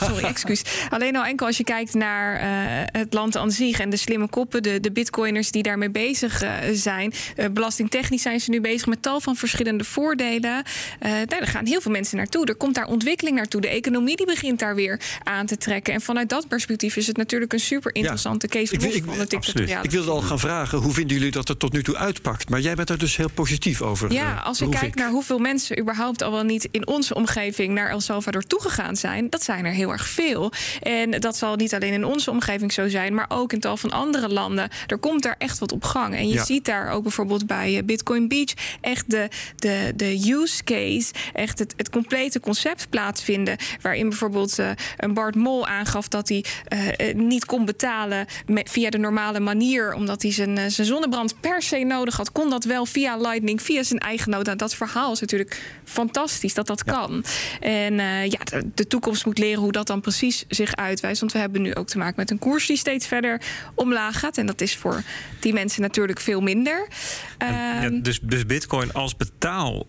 Sorry, 0.00 0.24
excuus. 0.24 0.62
Alleen 0.90 1.16
al 1.16 1.24
enkel 1.24 1.46
als 1.46 1.56
je 1.56 1.64
kijkt 1.64 1.94
naar 1.94 2.34
eh, 2.36 3.00
het 3.00 3.12
land 3.14 3.36
aan 3.36 3.50
zich 3.50 3.80
en 3.80 3.90
de 3.90 3.96
slimme 3.96 4.28
koppen, 4.28 4.62
de, 4.62 4.80
de 4.80 4.90
bitcoiners 4.92 5.50
die 5.50 5.62
daarmee 5.62 5.90
bezig 5.90 6.42
eh, 6.42 6.50
zijn. 6.72 7.12
Eh, 7.36 7.46
belastingtechnisch 7.50 8.22
zijn 8.22 8.40
ze 8.40 8.50
nu 8.50 8.60
bezig 8.60 8.86
met 8.86 9.02
tal 9.02 9.20
van 9.20 9.36
verschillende 9.36 9.84
voordelen. 9.84 10.62
Daar 11.26 11.46
gaan 11.46 11.66
heel 11.66 11.80
veel 11.80 11.92
mensen 11.92 12.16
naartoe. 12.16 12.46
Er 12.46 12.56
komt 12.56 12.74
daar 12.74 12.86
ontwikkeling 12.86 13.36
naartoe. 13.36 13.60
De 13.60 13.68
economie 13.68 14.16
die 14.16 14.26
begint 14.26 14.58
daar 14.58 14.74
weer 14.74 15.00
aan 15.22 15.46
te 15.46 15.56
trekken. 15.56 15.94
En 15.94 16.00
vanuit 16.00 16.28
dat 16.28 16.48
perspectief 16.48 16.96
is 16.96 17.06
het 17.06 17.16
natuurlijk 17.16 17.52
een 17.52 17.60
super 17.60 17.94
interessante 17.94 18.48
case 18.48 18.74
Ik 18.74 18.82
ik- 18.82 19.04
van 19.04 19.18
dictatoriale. 19.18 19.84
Ik 19.84 19.90
wilde 19.90 20.10
al 20.10 20.20
gaan 20.20 20.38
vragen, 20.38 20.78
hoe 20.78 20.92
vinden 20.92 21.16
jullie 21.16 21.32
dat 21.32 21.48
het 21.48 21.58
tot 21.58 21.72
nu 21.72 21.82
toe 21.82 21.96
uitpakt? 21.96 22.48
Maar 22.48 22.60
jij 22.60 22.74
bent 22.74 22.90
er 22.90 22.98
dus 22.98 23.16
heel 23.16 23.30
positief 23.30 23.82
over. 23.82 24.12
Ja, 24.12 24.34
als 24.34 24.60
ik 24.60 24.70
kijk 24.70 24.94
naar 24.94 25.10
hoeveel 25.10 25.38
mensen 25.38 25.78
überhaupt 25.80 26.22
al 26.22 26.32
wel 26.32 26.42
niet 26.42 26.68
in 26.70 26.86
onze 26.86 27.14
omgeving 27.14 27.74
naar 27.74 27.90
El 27.90 28.00
Salvador 28.00 28.42
toegegaan 28.42 28.96
zijn, 28.98 29.30
dat 29.30 29.42
zijn 29.42 29.64
er 29.64 29.72
heel 29.72 29.90
erg 29.92 30.08
veel. 30.08 30.52
En 30.82 31.10
dat 31.10 31.36
zal 31.36 31.56
niet 31.56 31.74
alleen 31.74 31.92
in 31.92 32.04
onze 32.04 32.30
omgeving 32.30 32.72
zo 32.72 32.88
zijn, 32.88 33.14
maar 33.14 33.26
ook 33.28 33.52
in 33.52 33.60
tal 33.60 33.76
van 33.76 33.90
andere 33.90 34.28
landen. 34.28 34.68
Er 34.86 34.98
komt 34.98 35.22
daar 35.22 35.34
echt 35.38 35.58
wat 35.58 35.72
op 35.72 35.84
gang. 35.84 36.14
En 36.16 36.28
je 36.28 36.34
Ja. 36.34 36.44
ziet 36.44 36.64
daar 36.64 36.90
ook 36.90 37.02
bijvoorbeeld 37.02 37.46
bij 37.46 37.76
eh, 37.76 37.84
Bitcoin 37.84 38.28
Beach 38.28 38.52
echt 38.80 39.10
de, 39.10 39.28
de, 39.56 39.92
de 39.96 40.32
use 40.32 40.64
case, 40.64 41.12
echt 41.32 41.58
het, 41.58 41.74
het 41.76 41.90
complete 41.90 42.40
concept 42.40 42.90
plaatsvinden. 42.90 43.56
Waarin 43.80 44.08
bijvoorbeeld 44.08 44.58
eh, 44.58 44.70
een 44.96 45.14
Bart 45.14 45.34
Mol 45.34 45.66
aangaf 45.66 46.08
dat 46.08 46.28
hij 46.28 46.44
eh, 46.64 47.14
niet 47.14 47.44
kon 47.44 47.64
betalen 47.64 48.26
met, 48.46 48.70
via 48.70 48.90
de 48.90 48.98
normale 48.98 49.40
manier, 49.40 49.92
omdat 49.94 50.22
hij 50.22 50.32
zijn, 50.32 50.70
zijn 50.70 50.86
zonnebrand 50.86 51.40
per 51.40 51.62
se 51.62 51.78
nodig 51.78 52.16
had, 52.16 52.32
kon 52.32 52.50
dat 52.50 52.64
wel 52.64 52.86
via 52.86 53.16
Lightning, 53.16 53.62
via 53.62 53.82
zijn 53.82 54.00
eigen. 54.00 54.30
Nou, 54.30 54.56
dat 54.56 54.74
verhaal 54.74 55.12
is 55.12 55.20
natuurlijk 55.20 55.62
fantastisch 55.84 56.54
dat 56.54 56.66
dat 56.66 56.84
kan. 56.84 57.24
En 57.60 58.00
eh, 58.00 58.26
ja, 58.26 58.38
de, 58.78 58.86
toekomst 58.86 59.26
moet 59.26 59.38
leren 59.38 59.62
hoe 59.62 59.72
dat 59.72 59.86
dan 59.86 60.00
precies 60.00 60.44
zich 60.48 60.76
uitwijst. 60.76 61.20
Want 61.20 61.32
we 61.32 61.38
hebben 61.38 61.62
nu 61.62 61.74
ook 61.74 61.88
te 61.88 61.98
maken 61.98 62.14
met 62.16 62.30
een 62.30 62.38
koers 62.38 62.66
die 62.66 62.76
steeds 62.76 63.06
verder 63.06 63.40
omlaag 63.74 64.18
gaat. 64.18 64.38
En 64.38 64.46
dat 64.46 64.60
is 64.60 64.76
voor 64.76 65.02
die 65.40 65.52
mensen 65.52 65.82
natuurlijk 65.82 66.20
veel 66.20 66.40
minder. 66.40 66.88
Ja, 67.38 67.82
Ehm, 67.82 68.02
dus, 68.02 68.20
dus 68.22 68.46
Bitcoin 68.46 68.92
als 68.92 69.16
betaal. 69.16 69.86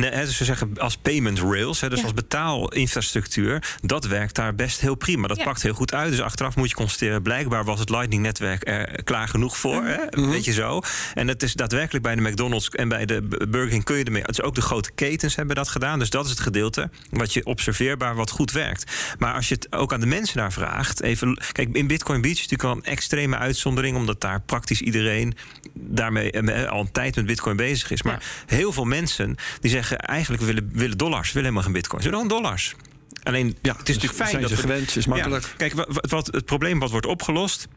Dus 0.00 0.36
ze 0.36 0.44
zeggen 0.44 0.78
als 0.78 0.96
payment 0.96 1.38
rails, 1.38 1.80
hè, 1.80 1.88
dus 1.88 1.98
Ja. 1.98 2.04
als 2.04 2.14
betaalinfrastructuur, 2.14 3.62
dat 3.82 4.06
werkt 4.06 4.34
daar 4.34 4.54
best 4.54 4.80
heel 4.80 4.94
prima. 4.94 5.26
Dat 5.28 5.36
Ja. 5.36 5.44
pakt 5.44 5.62
heel 5.62 5.74
goed 5.74 5.94
uit. 5.94 6.10
Dus 6.10 6.20
achteraf 6.20 6.56
moet 6.56 6.68
je 6.68 6.74
constateren, 6.74 7.22
blijkbaar 7.22 7.64
was 7.64 7.78
het 7.78 7.90
Lightning-netwerk 7.90 8.68
er 8.68 9.02
klaar 9.04 9.28
genoeg 9.28 9.56
voor. 9.56 9.84
Hè? 9.84 9.96
Een 10.16 10.30
beetje 10.30 10.52
zo. 10.52 10.80
En 11.14 11.28
het 11.28 11.42
is 11.42 11.52
daadwerkelijk 11.54 12.04
bij 12.04 12.14
de 12.14 12.20
McDonald's 12.20 12.68
en 12.68 12.88
bij 12.88 13.04
de 13.06 13.22
Burger 13.48 13.68
King 13.68 13.84
kun 13.84 13.96
je 13.96 14.04
ermee. 14.04 14.22
Dus 14.22 14.42
ook 14.42 14.54
de 14.54 14.60
grote 14.60 14.90
ketens 14.94 15.36
hebben 15.36 15.56
dat 15.56 15.68
gedaan. 15.68 15.98
Dus 15.98 16.10
dat 16.10 16.24
is 16.24 16.30
het 16.30 16.40
gedeelte 16.40 16.90
wat 17.10 17.32
je 17.32 17.44
observeerbaar 17.46 18.14
wat 18.14 18.30
goed 18.30 18.52
werkt. 18.52 18.92
Maar 19.18 19.34
als 19.34 19.48
je 19.48 19.54
het 19.54 19.72
ook 19.72 19.92
aan 19.92 20.00
de 20.00 20.06
mensen 20.06 20.36
daar 20.36 20.52
vraagt, 20.52 21.02
even. 21.02 21.40
Kijk, 21.52 21.68
in 21.76 21.86
Bitcoin 21.86 22.20
Beach 22.20 22.34
is 22.34 22.48
natuurlijk 22.48 22.62
wel 22.74 22.76
een 22.76 22.92
extreme 22.92 23.36
uitzondering, 23.36 23.96
omdat 23.96 24.20
daar 24.20 24.40
praktisch 24.40 24.80
iedereen 24.80 25.34
daarmee 25.74 26.30
eh, 26.30 26.70
al 26.70 26.80
een 26.80 26.92
tijd 26.92 27.16
met 27.16 27.26
Bitcoin 27.26 27.56
bezig 27.56 27.90
is. 27.90 28.02
Maar 28.02 28.22
heel 28.46 28.72
veel 28.72 28.84
mensen 28.84 29.34
die 29.60 29.70
zeggen 29.70 29.80
eigenlijk 29.90 30.42
willen, 30.42 30.68
willen 30.72 30.98
dollars, 30.98 31.26
willen 31.28 31.42
helemaal 31.42 31.62
geen 31.62 31.72
Bitcoin. 31.72 32.02
Ze 32.02 32.10
willen 32.10 32.24
gewoon 32.24 32.42
dollars. 32.42 32.74
Alleen, 33.22 33.56
Ja, 33.62 33.76
het 33.76 33.88
is 33.88 33.94
natuurlijk 33.94 34.22
fijn 34.28 34.40
dat 34.40 34.50
ze 34.50 34.56
we- 34.56 34.62
gewend, 34.62 34.96
is 34.96 35.06
makkelijk. 35.06 35.44
Ja, 35.44 35.50
kijk, 35.56 35.72
wa- 35.72 35.86
wa- 35.88 36.02
wat, 36.08 36.26
het 36.26 36.44
probleem 36.44 36.78
wat 36.78 36.90
wordt 36.90 37.06
opgelost. 37.06 37.68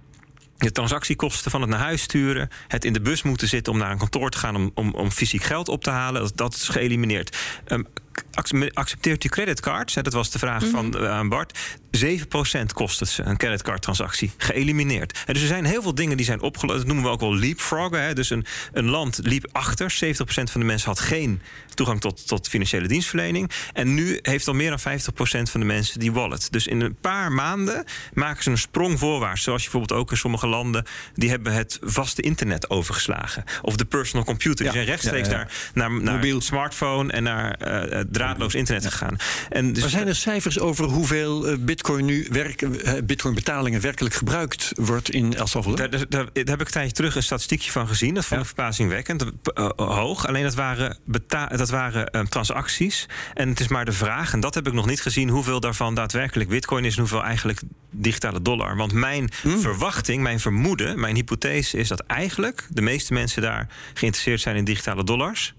De 0.57 0.71
transactiekosten 0.71 1.51
van 1.51 1.61
het 1.61 1.69
naar 1.69 1.79
huis 1.79 2.01
sturen. 2.01 2.49
Het 2.67 2.85
in 2.85 2.93
de 2.93 3.01
bus 3.01 3.23
moeten 3.23 3.47
zitten 3.47 3.73
om 3.73 3.79
naar 3.79 3.91
een 3.91 3.97
kantoor 3.97 4.29
te 4.29 4.37
gaan 4.37 4.55
om, 4.55 4.71
om, 4.73 4.93
om 4.93 5.11
fysiek 5.11 5.43
geld 5.43 5.67
op 5.69 5.83
te 5.83 5.89
halen. 5.89 6.21
Dat, 6.21 6.31
dat 6.37 6.53
is 6.53 6.67
geëlimineerd. 6.69 7.37
Ehm, 7.65 7.83
accepteert 8.73 9.23
u 9.23 9.29
creditcards? 9.29 9.95
Hè, 9.95 10.01
Dat 10.01 10.13
was 10.13 10.29
de 10.31 10.39
vraag 10.39 10.65
van, 10.67 10.97
eh, 10.97 11.09
aan 11.09 11.29
Bart. 11.29 11.57
7% 11.91 12.73
kost 12.73 12.99
het 12.99 13.09
ze, 13.09 13.23
een 13.23 13.37
creditcard-transactie. 13.37 14.31
Geëlimineerd. 14.37 15.23
En 15.25 15.33
dus 15.33 15.41
er 15.41 15.47
zijn 15.47 15.65
heel 15.65 15.81
veel 15.81 15.95
dingen 15.95 16.17
die 16.17 16.25
zijn 16.25 16.41
opgelost. 16.41 16.77
Dat 16.77 16.87
noemen 16.87 17.05
we 17.05 17.11
ook 17.11 17.19
wel 17.19 17.35
leapfroggen. 17.35 18.01
Hè. 18.03 18.13
Dus 18.13 18.29
een, 18.29 18.45
een 18.73 18.85
land 18.85 19.19
liep 19.23 19.47
achter. 19.51 19.91
70% 20.03 20.51
van 20.51 20.61
de 20.61 20.67
mensen 20.67 20.89
had 20.89 20.99
geen 20.99 21.41
toegang 21.73 22.01
tot, 22.01 22.27
tot 22.27 22.47
financiële 22.47 22.87
dienstverlening. 22.87 23.51
En 23.73 23.93
nu 23.93 24.19
heeft 24.21 24.47
al 24.47 24.53
meer 24.53 24.69
dan 24.69 24.79
50% 24.79 25.49
van 25.49 25.59
de 25.59 25.65
mensen 25.65 25.99
die 25.99 26.11
wallet. 26.11 26.47
Dus 26.51 26.67
in 26.67 26.81
een 26.81 26.95
paar 27.01 27.31
maanden 27.31 27.85
maken 28.13 28.43
ze 28.43 28.49
een 28.49 28.57
sprong 28.57 28.99
voorwaarts. 28.99 29.43
Zoals 29.43 29.63
je 29.63 29.69
bijvoorbeeld 29.69 29.99
ook 30.01 30.11
in 30.11 30.17
sommige 30.17 30.47
landen... 30.47 30.85
die 31.13 31.29
hebben 31.29 31.53
het 31.53 31.79
vaste 31.81 32.21
internet 32.21 32.69
overgeslagen. 32.69 33.43
Of 33.61 33.75
de 33.75 33.85
personal 33.85 34.25
computer. 34.25 34.55
Die 34.57 34.65
Ja, 34.65 34.71
zijn 34.71 34.85
rechtstreeks 34.85 35.27
ja, 35.29 35.33
ja. 35.39 35.47
Naar, 35.73 35.91
naar, 35.91 36.01
naar 36.01 36.13
Mobiel. 36.15 36.41
smartphone 36.41 37.11
en 37.11 37.23
naar 37.23 37.51
eh, 37.53 37.99
eh, 37.99 38.04
draadloos 38.11 38.55
internet 38.55 38.85
gegaan. 38.85 39.17
En 39.49 39.73
dus 39.73 39.81
Maar 39.81 39.91
zijn 39.91 40.07
er 40.07 40.15
cijfers 40.15 40.59
over 40.59 40.85
hoeveel 40.85 41.47
eh, 41.47 41.57
bitcoin 41.59 42.05
nu 42.05 42.27
werk, 42.31 42.61
eh, 42.61 42.93
bitcoin 43.03 43.35
betalingen 43.35 43.81
werkelijk 43.81 44.15
gebruikt 44.15 44.71
wordt 44.75 45.09
in 45.09 45.35
El 45.35 45.47
Salvador? 45.47 45.89
Daar, 45.89 46.05
daar, 46.09 46.27
heb 46.33 46.61
ik 46.61 46.65
een 46.65 46.65
tijdje 46.65 46.91
terug 46.91 47.15
een 47.15 47.23
statistiekje 47.23 47.71
van 47.71 47.87
gezien. 47.87 48.13
Dat 48.13 48.25
vond 48.25 48.41
ik 48.41 48.47
verbazingwekkend. 48.47 49.25
eh, 49.53 49.69
hoog. 49.75 50.27
Alleen 50.27 50.43
dat 50.43 50.55
waren, 50.55 50.97
dat 51.55 51.69
waren 51.69 52.29
transacties. 52.29 53.05
En 53.33 53.49
het 53.49 53.59
is 53.59 53.67
maar 53.67 53.85
de 53.85 53.91
vraag, 53.91 54.33
en 54.33 54.39
dat 54.39 54.55
heb 54.55 54.67
ik 54.67 54.73
nog 54.73 54.85
niet 54.85 55.01
gezien... 55.01 55.29
hoeveel 55.29 55.59
daarvan 55.59 55.95
daadwerkelijk 55.95 56.49
bitcoin 56.49 56.85
is... 56.85 56.93
en 56.93 56.99
hoeveel 56.99 57.23
eigenlijk 57.23 57.61
digitale 57.91 58.41
dollar. 58.41 58.75
Want 58.75 58.93
mijn 58.93 59.29
verwachting, 59.43 60.23
mijn 60.23 60.39
vermoeden, 60.39 60.99
mijn 60.99 61.15
hypothese 61.15 61.77
is... 61.77 61.87
dat 61.87 61.99
eigenlijk 61.99 62.67
de 62.69 62.81
meeste 62.81 63.13
mensen 63.13 63.41
daar 63.41 63.67
geïnteresseerd 63.93 64.41
zijn 64.41 64.55
in 64.55 64.63
digitale 64.63 65.03
dollars... 65.03 65.53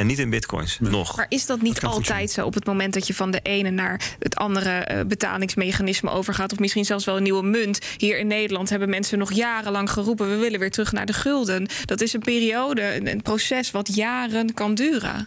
en 0.00 0.06
niet 0.06 0.18
in 0.18 0.30
bitcoins, 0.30 0.78
nog. 0.80 1.16
Maar 1.16 1.26
is 1.28 1.46
dat 1.46 1.60
niet 1.60 1.82
altijd 1.84 2.30
zo 2.30 2.46
op 2.46 2.54
het 2.54 2.66
moment 2.66 2.94
dat 2.94 3.06
je 3.06 3.14
van 3.14 3.30
de 3.30 3.40
ene 3.42 3.70
naar 3.70 4.00
het 4.18 4.36
andere 4.36 4.70
eh, 4.70 5.04
betalingsmechanisme 5.06 6.10
overgaat? 6.10 6.52
Of 6.52 6.58
misschien 6.58 6.84
zelfs 6.84 7.04
wel 7.04 7.16
een 7.16 7.22
nieuwe 7.22 7.42
munt. 7.42 7.78
Hier 7.96 8.18
in 8.18 8.26
Nederland 8.26 8.70
hebben 8.70 8.88
mensen 8.88 9.18
nog 9.18 9.32
jarenlang 9.32 9.90
geroepen: 9.90 10.30
we 10.30 10.36
willen 10.36 10.58
weer 10.58 10.70
terug 10.70 10.92
naar 10.92 11.06
de 11.06 11.12
gulden. 11.12 11.68
Dat 11.84 12.00
is 12.00 12.12
een 12.12 12.20
periode, 12.20 12.96
een, 12.96 13.10
een 13.10 13.22
proces 13.22 13.70
wat 13.70 13.94
jaren 13.94 14.54
kan 14.54 14.74
duren. 14.74 15.26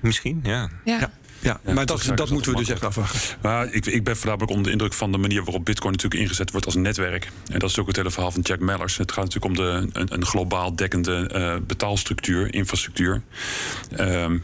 Misschien, 0.00 0.40
ja. 0.42 0.68
Ja. 0.84 0.98
Ja, 0.98 1.10
ja, 1.40 1.60
maar 1.74 1.86
dat, 1.86 2.12
dat 2.14 2.30
moeten 2.30 2.52
we 2.52 2.58
dus 2.58 2.68
echt 2.68 2.84
afwachten. 2.84 3.20
Maar 3.42 3.72
ik, 3.72 3.86
ik 3.86 4.04
ben 4.04 4.16
voornamelijk 4.16 4.50
onder 4.50 4.66
de 4.66 4.72
indruk 4.72 4.92
van 4.92 5.12
de 5.12 5.18
manier 5.18 5.44
waarop 5.44 5.64
Bitcoin 5.64 5.92
natuurlijk 5.92 6.22
ingezet 6.22 6.50
wordt 6.50 6.66
als 6.66 6.74
netwerk. 6.74 7.30
En 7.52 7.58
dat 7.58 7.70
is 7.70 7.78
ook 7.78 7.86
het 7.86 7.96
hele 7.96 8.10
verhaal 8.10 8.30
van 8.30 8.40
Jack 8.40 8.60
Mallers. 8.60 8.96
Het 8.96 9.12
gaat 9.12 9.24
natuurlijk 9.24 9.58
om 9.58 9.64
de, 9.64 10.00
een, 10.00 10.14
een 10.14 10.26
globaal 10.26 10.76
dekkende 10.76 11.28
eh, 11.28 11.56
betaalstructuur, 11.66 12.54
infrastructuur. 12.54 13.22
Ehm, 13.96 14.38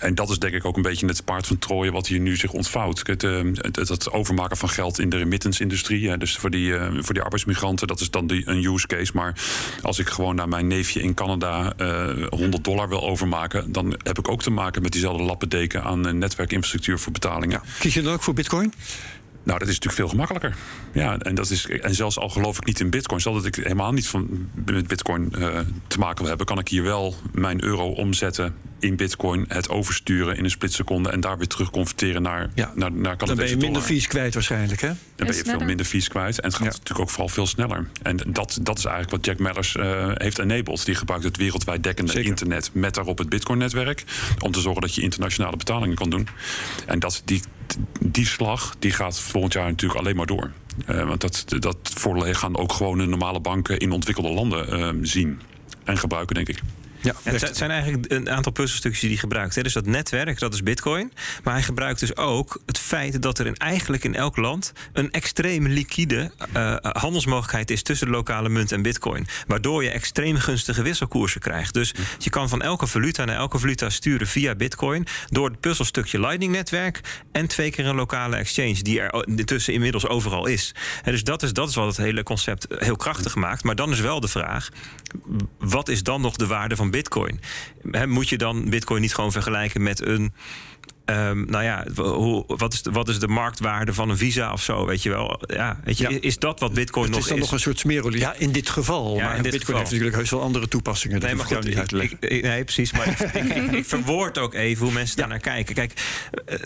en 0.00 0.14
dat 0.14 0.30
is 0.30 0.38
denk 0.38 0.54
ik 0.54 0.64
ook 0.64 0.76
een 0.76 0.82
beetje 0.82 1.06
het 1.06 1.24
paard 1.24 1.46
van 1.46 1.58
Troje 1.58 1.92
wat 1.92 2.06
hier 2.06 2.20
nu 2.20 2.36
zich 2.36 2.52
ontvouwt. 2.52 3.06
Het, 3.06 3.24
eh, 3.24 3.40
het, 3.62 4.12
overmaken 4.12 4.56
van 4.56 4.68
geld 4.68 4.98
in 4.98 5.08
de 5.08 5.16
remittance-industrie. 5.16 6.16
dus 6.18 6.36
voor 6.36 6.50
die, 6.50 6.76
eh, 6.76 6.88
voor 6.98 7.14
die 7.14 7.22
arbeidsmigranten, 7.22 7.86
dat 7.86 8.00
is 8.00 8.10
dan 8.10 8.26
die, 8.26 8.48
een 8.48 8.64
use 8.64 8.86
case. 8.86 9.12
Maar 9.14 9.34
als 9.82 9.98
ik 9.98 10.08
gewoon 10.08 10.34
naar 10.34 10.48
mijn 10.48 10.66
neefje 10.66 11.02
in 11.02 11.14
Canada 11.14 11.72
eh 11.76 12.28
100 12.28 12.64
dollar 12.64 12.88
wil 12.88 13.02
overmaken... 13.02 13.72
dan 13.72 13.94
heb 14.02 14.18
ik 14.18 14.28
ook 14.28 14.42
te 14.42 14.50
maken 14.50 14.82
met 14.82 14.92
diezelfde 14.92 15.22
lappendeken 15.22 15.82
aan 15.82 16.06
eh, 16.06 16.12
netwerkinfrastructuur 16.12 16.98
voor 16.98 17.12
betalingen. 17.12 17.60
Kies 17.78 17.94
je 17.94 18.02
dan 18.02 18.12
ook 18.12 18.22
voor 18.22 18.34
bitcoin? 18.34 18.72
Nou, 19.42 19.58
dat 19.58 19.68
is 19.68 19.74
natuurlijk 19.74 19.94
veel 20.02 20.08
gemakkelijker. 20.08 20.56
Ja, 20.92 21.18
en, 21.18 21.34
dat 21.34 21.50
is, 21.50 21.66
en 21.66 21.94
zelfs 21.94 22.18
al 22.18 22.28
geloof 22.28 22.56
ik 22.56 22.64
niet 22.64 22.80
in 22.80 22.90
bitcoin, 22.90 23.20
zal 23.20 23.32
dat 23.34 23.44
ik 23.44 23.54
helemaal 23.54 23.92
niet 23.92 24.06
van, 24.08 24.48
met 24.64 24.86
bitcoin 24.86 25.32
eh, 25.34 25.58
te 25.86 25.98
maken 25.98 26.18
wil 26.18 26.28
hebben, 26.28 26.46
kan 26.46 26.58
ik 26.58 26.68
hier 26.68 26.82
wel 26.82 27.14
mijn 27.32 27.64
euro 27.64 27.88
omzetten 27.90 28.54
in 28.78 28.96
bitcoin, 28.96 29.44
het 29.48 29.68
oversturen 29.68 30.36
in 30.36 30.44
een 30.44 30.50
splitseconde 30.50 31.10
en 31.10 31.20
daar 31.20 31.38
weer 31.38 31.46
terug 31.46 31.70
converteren 31.70 32.22
naar, 32.22 32.50
Ja. 32.54 32.72
naar, 32.74 32.92
naar 32.92 33.16
Dan 33.18 33.36
ben 33.36 33.44
je 33.44 33.50
minder 33.50 33.66
dollar. 33.68 33.82
vies 33.82 34.06
kwijt 34.06 34.34
waarschijnlijk, 34.34 34.80
hè? 34.80 34.86
Dan 35.16 35.26
ben 35.26 35.36
je 35.36 35.44
veel 35.44 35.60
minder 35.60 35.86
vies 35.86 36.08
kwijt. 36.08 36.40
En 36.40 36.44
het 36.48 36.54
gaat 36.54 36.64
Ja. 36.64 36.70
natuurlijk 36.70 37.00
ook 37.00 37.10
vooral 37.10 37.28
veel 37.28 37.46
sneller. 37.46 37.88
En 38.02 38.16
dat, 38.26 38.58
dat 38.62 38.78
is 38.78 38.84
eigenlijk 38.84 39.16
wat 39.16 39.24
Jack 39.24 39.38
Mallers 39.38 39.76
eh, 39.76 40.10
heeft 40.14 40.38
enabled. 40.38 40.84
Die 40.84 40.94
gebruikt 40.94 41.24
het 41.24 41.36
wereldwijd 41.36 41.82
dekkende 41.82 42.12
Zeker. 42.12 42.28
internet 42.28 42.70
met 42.72 42.94
daarop 42.94 43.18
het 43.18 43.28
Bitcoin-netwerk. 43.28 44.04
Om 44.38 44.52
te 44.52 44.60
zorgen 44.60 44.80
dat 44.82 44.94
je 44.94 45.02
internationale 45.02 45.56
betalingen 45.56 45.96
kan 45.96 46.10
doen. 46.10 46.28
En 46.86 46.98
dat, 46.98 47.22
die, 47.24 47.42
die 48.00 48.26
slag 48.26 48.74
die 48.78 48.90
gaat 48.92 49.20
volgend 49.20 49.52
jaar 49.52 49.68
natuurlijk 49.68 50.00
alleen 50.00 50.16
maar 50.16 50.26
door. 50.26 50.50
Eh, 50.86 51.06
want 51.06 51.20
dat, 51.20 51.44
dat 51.48 51.76
voordeel 51.82 52.34
gaan 52.34 52.56
ook 52.56 52.72
gewoon 52.72 53.08
normale 53.08 53.40
banken 53.40 53.78
in 53.78 53.92
ontwikkelde 53.92 54.30
landen 54.30 54.68
eh, 54.68 54.88
zien. 55.02 55.40
En 55.84 55.98
gebruiken, 55.98 56.34
denk 56.34 56.48
ik. 56.48 56.60
Ja, 57.02 57.14
het 57.22 57.56
zijn- 57.56 57.70
eigenlijk 57.70 58.12
een 58.12 58.30
aantal 58.30 58.52
puzzelstukjes 58.52 59.00
die 59.00 59.10
hij 59.10 59.18
gebruikt. 59.18 59.54
Hè. 59.54 59.62
Dus 59.62 59.72
dat 59.72 59.86
netwerk, 59.86 60.38
dat 60.38 60.54
is 60.54 60.62
bitcoin. 60.62 61.12
Maar 61.44 61.54
hij 61.54 61.62
gebruikt 61.62 62.00
dus 62.00 62.16
ook 62.16 62.60
het 62.66 62.78
feit 62.78 63.22
dat 63.22 63.38
er 63.38 63.46
in, 63.46 63.56
eigenlijk 63.56 64.04
in 64.04 64.14
elk 64.14 64.36
land... 64.36 64.72
een 64.92 65.10
extreem 65.10 65.66
liquide 65.66 66.30
eh, 66.52 66.76
handelsmogelijkheid 66.80 67.70
is 67.70 67.82
tussen 67.82 68.06
de 68.06 68.12
lokale 68.12 68.48
munt 68.48 68.72
en 68.72 68.82
bitcoin. 68.82 69.26
Waardoor 69.46 69.82
je 69.82 69.90
extreem 69.90 70.36
gunstige 70.36 70.82
wisselkoersen 70.82 71.40
krijgt. 71.40 71.74
Dus 71.74 71.94
je 72.18 72.30
kan 72.30 72.48
van 72.48 72.62
elke 72.62 72.86
valuta 72.86 73.24
naar 73.24 73.36
elke 73.36 73.58
valuta 73.58 73.90
sturen 73.90 74.26
via 74.26 74.54
bitcoin... 74.54 75.06
door 75.28 75.48
het 75.48 75.60
puzzelstukje 75.60 76.20
Lightning-netwerk... 76.20 77.00
en 77.32 77.46
twee 77.46 77.70
keer 77.70 77.86
een 77.86 77.94
lokale 77.94 78.36
exchange 78.36 78.82
die 78.82 79.00
er 79.00 79.44
tussen 79.44 79.72
inmiddels 79.74 80.06
overal 80.06 80.46
is. 80.46 80.74
En 81.02 81.12
dus 81.12 81.24
dat 81.24 81.42
is, 81.42 81.52
dat 81.52 81.68
is 81.68 81.74
wat 81.74 81.86
het 81.86 81.96
hele 81.96 82.22
concept 82.22 82.66
heel 82.78 82.96
krachtig 82.96 83.34
maakt. 83.34 83.64
Maar 83.64 83.74
dan 83.74 83.90
is 83.90 84.00
wel 84.00 84.20
de 84.20 84.28
vraag 84.28 84.68
wat 85.58 85.88
is 85.88 86.02
dan 86.02 86.20
nog 86.20 86.36
de 86.36 86.46
waarde 86.46 86.76
van 86.76 86.90
bitcoin? 86.90 87.40
Hè, 87.90 88.06
moet 88.06 88.28
je 88.28 88.38
dan 88.38 88.70
bitcoin 88.70 89.00
niet 89.00 89.14
gewoon 89.14 89.32
vergelijken 89.32 89.82
met 89.82 90.06
een... 90.06 90.32
ehm, 91.04 91.44
nou 91.50 91.64
ja, 91.64 91.86
hoe, 91.94 92.44
wat, 92.46 92.72
is 92.72 92.82
de, 92.82 92.90
wat 92.90 93.08
is 93.08 93.18
de 93.18 93.28
marktwaarde 93.28 93.94
van 93.94 94.10
een 94.10 94.16
visa 94.16 94.52
of 94.52 94.62
zo? 94.62 94.86
Weet 94.86 95.02
je 95.02 95.08
wel? 95.10 95.40
Ja, 95.46 95.80
weet 95.84 95.98
je, 95.98 96.08
Ja. 96.10 96.18
Is 96.20 96.38
dat 96.38 96.60
wat 96.60 96.72
bitcoin 96.74 97.04
Het 97.04 97.14
nog 97.14 97.22
is 97.22 97.28
dan 97.28 97.38
nog 97.38 97.52
een 97.52 97.60
soort 97.60 97.78
smeerolie. 97.78 98.20
Ja, 98.20 98.34
in 98.38 98.52
dit 98.52 98.68
geval. 98.68 99.16
Ja, 99.16 99.24
maar 99.24 99.36
in 99.36 99.42
dit 99.42 99.52
bitcoin 99.52 99.60
geval. 99.60 99.78
heeft 99.78 99.90
natuurlijk 99.90 100.16
heus 100.16 100.30
wel 100.30 100.40
andere 100.42 100.68
toepassingen. 100.68 101.20
Dat 101.20 101.28
Nee, 101.28 101.38
maar 101.38 101.46
goed, 101.46 101.64
niet 101.64 101.76
uit 101.78 101.88
te 101.88 101.94
ik, 101.96 102.00
leggen. 102.00 102.36
ik- 102.36 102.42
nee, 102.42 102.64
precies. 102.64 102.92
Maar 102.92 103.06
ik, 103.08 103.18
ik, 103.20 103.72
ik 103.72 103.84
verwoord 103.86 104.38
ook 104.38 104.54
even 104.54 104.84
hoe 104.84 104.94
mensen 104.94 105.16
daar 105.16 105.28
naar 105.28 105.38
kijken. 105.40 105.74
Kijk, 105.74 105.92
eh, 106.46 106.56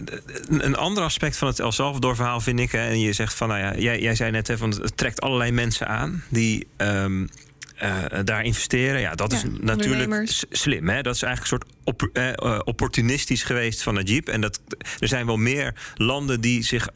een, 0.49 0.77
ander 0.77 1.05
aspect 1.05 1.37
van 1.37 1.49
het 1.49 1.59
El 1.61 1.73
Salvador-verhaal 1.73 2.41
vind 2.41 2.61
ik... 2.61 2.73
Hè, 2.73 2.87
en 2.89 3.01
je 3.01 3.13
zegt 3.13 3.35
van, 3.35 3.49
nou 3.49 3.61
ja, 3.61 3.75
jij, 3.77 4.01
jij 4.01 4.15
zei 4.15 4.31
net, 4.31 4.49
hè, 4.49 4.59
van, 4.59 4.71
het 4.71 4.97
trekt 4.97 5.21
allerlei 5.21 5.51
mensen 5.51 5.89
aan... 5.89 6.23
die, 6.29 6.67
ehm, 6.77 7.27
eh, 7.75 8.05
daar 8.25 8.45
investeren. 8.45 9.01
Ja, 9.01 9.15
dat 9.15 9.31
Ja, 9.31 9.37
is 9.37 9.45
natuurlijk 9.61 10.33
slim. 10.51 10.89
Hè? 10.89 11.03
Dat 11.03 11.15
is 11.15 11.23
eigenlijk 11.23 11.53
een 11.53 11.59
soort 11.59 11.77
op, 11.85 12.11
eh, 12.13 12.29
eh, 12.29 12.61
opportunistisch 12.65 13.43
geweest 13.43 13.83
van 13.83 13.95
Najib. 13.95 14.29
En 14.29 14.41
dat, 14.41 14.61
er 14.99 15.09
zijn 15.09 15.27
wel 15.27 15.37
meer 15.37 15.75
landen 15.95 16.41
die 16.41 16.63
zich 16.63 16.89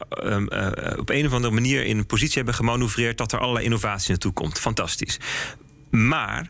op 0.97 1.09
een 1.09 1.25
of 1.25 1.33
andere 1.33 1.53
manier 1.53 1.85
in 1.85 1.97
een 1.97 2.05
positie 2.05 2.35
hebben 2.35 2.53
gemanoeuvreerd 2.53 3.17
dat 3.17 3.31
er 3.31 3.39
allerlei 3.39 3.65
innovatie 3.65 4.09
naartoe 4.09 4.33
komt. 4.33 4.59
Fantastisch. 4.59 5.19
Maar 5.89 6.47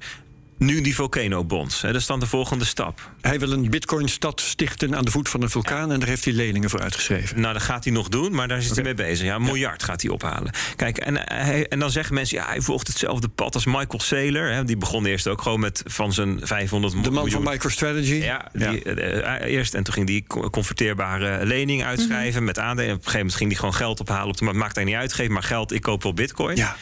nu 0.60 0.82
die 0.82 0.96
volcano-bonds, 0.96 1.82
hè, 1.82 1.92
dat 1.92 2.02
is 2.02 2.08
dan 2.08 2.20
de 2.20 2.26
volgende 2.26 2.66
stap. 2.66 3.12
Hij 3.22 3.40
wil 3.40 3.52
een 3.52 3.70
bitcoin-stad 3.70 4.42
stichten 4.42 4.96
aan 4.96 5.06
de 5.06 5.12
voet 5.12 5.30
van 5.30 5.42
een 5.42 5.50
vulkaan... 5.50 5.92
en 5.92 6.00
daar 6.00 6.08
heeft 6.08 6.26
hij 6.26 6.34
leningen 6.34 6.70
voor 6.70 6.82
uitgeschreven. 6.82 7.42
Nou, 7.42 7.54
dat 7.54 7.62
gaat 7.62 7.84
hij 7.84 7.94
nog 7.94 8.10
doen, 8.10 8.32
maar 8.32 8.48
daar 8.48 8.62
zit 8.62 8.76
hij 8.76 8.84
mee 8.84 8.94
bezig. 8.94 9.26
Ja, 9.26 9.36
een 9.36 9.42
miljard 9.42 9.84
gaat 9.84 10.02
hij 10.02 10.12
ophalen. 10.12 10.54
Kijk, 10.76 10.98
en, 10.98 11.18
hij, 11.18 11.68
en 11.68 11.80
dan 11.80 11.92
zeggen 11.92 12.14
mensen... 12.14 12.38
ja, 12.38 12.46
hij 12.46 12.62
volgt 12.62 12.88
hetzelfde 12.88 13.28
pad 13.28 13.56
als 13.56 13.66
Michael 13.66 14.00
Saylor. 14.00 14.52
Hè, 14.52 14.64
die 14.64 14.78
begon 14.78 15.06
eerst 15.06 15.28
ook 15.28 15.42
gewoon 15.42 15.60
met 15.60 15.84
van 15.86 16.14
zijn 16.14 16.40
500 16.44 16.94
De 16.94 17.00
man 17.00 17.24
miljoen... 17.24 17.44
van 17.44 17.52
MicroStrategy. 17.52 18.14
Ja, 18.14 18.48
die, 18.54 18.84
eh, 18.84 19.36
eh, 19.36 19.52
eerst 19.52 19.74
en 19.74 19.84
toen 19.84 19.94
ging 19.94 20.08
die 20.08 20.24
co- 20.28 20.50
converteerbare 20.50 21.46
lening 21.46 21.84
uitschrijven 21.84 22.44
met 22.44 22.60
aandelen. 22.60 22.92
Op 22.92 22.98
een 22.98 23.04
gegeven 23.04 23.20
moment 23.20 23.38
ging 23.38 23.50
die 23.50 23.60
gewoon 23.60 23.74
geld 23.74 24.00
ophalen 24.00 24.28
op 24.28 24.38
de 24.38 24.44
markt. 24.44 24.60
Maakt 24.60 24.76
hij 24.76 24.84
niet 24.84 24.96
uitgeven, 24.96 25.34
maar 25.34 25.44
geld, 25.44 25.72
ik 25.72 25.82
koop 25.82 26.04
wel 26.04 26.14
bitcoin. 26.14 26.56
Ja. 26.56 26.76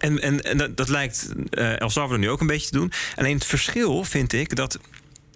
En, 0.00 0.20
en, 0.20 0.42
en 0.42 0.56
dat, 0.56 0.76
dat 0.76 0.88
lijkt 0.88 1.28
eh 1.50 1.80
El 1.80 1.90
Salvador 1.90 2.18
nu 2.18 2.30
ook 2.30 2.40
een 2.40 2.46
beetje 2.46 2.70
te 2.70 2.78
doen. 2.78 2.92
Alleen 3.16 3.34
het 3.34 3.44
verschil 3.44 4.04
vind 4.04 4.32
ik 4.32 4.56
dat 4.56 4.78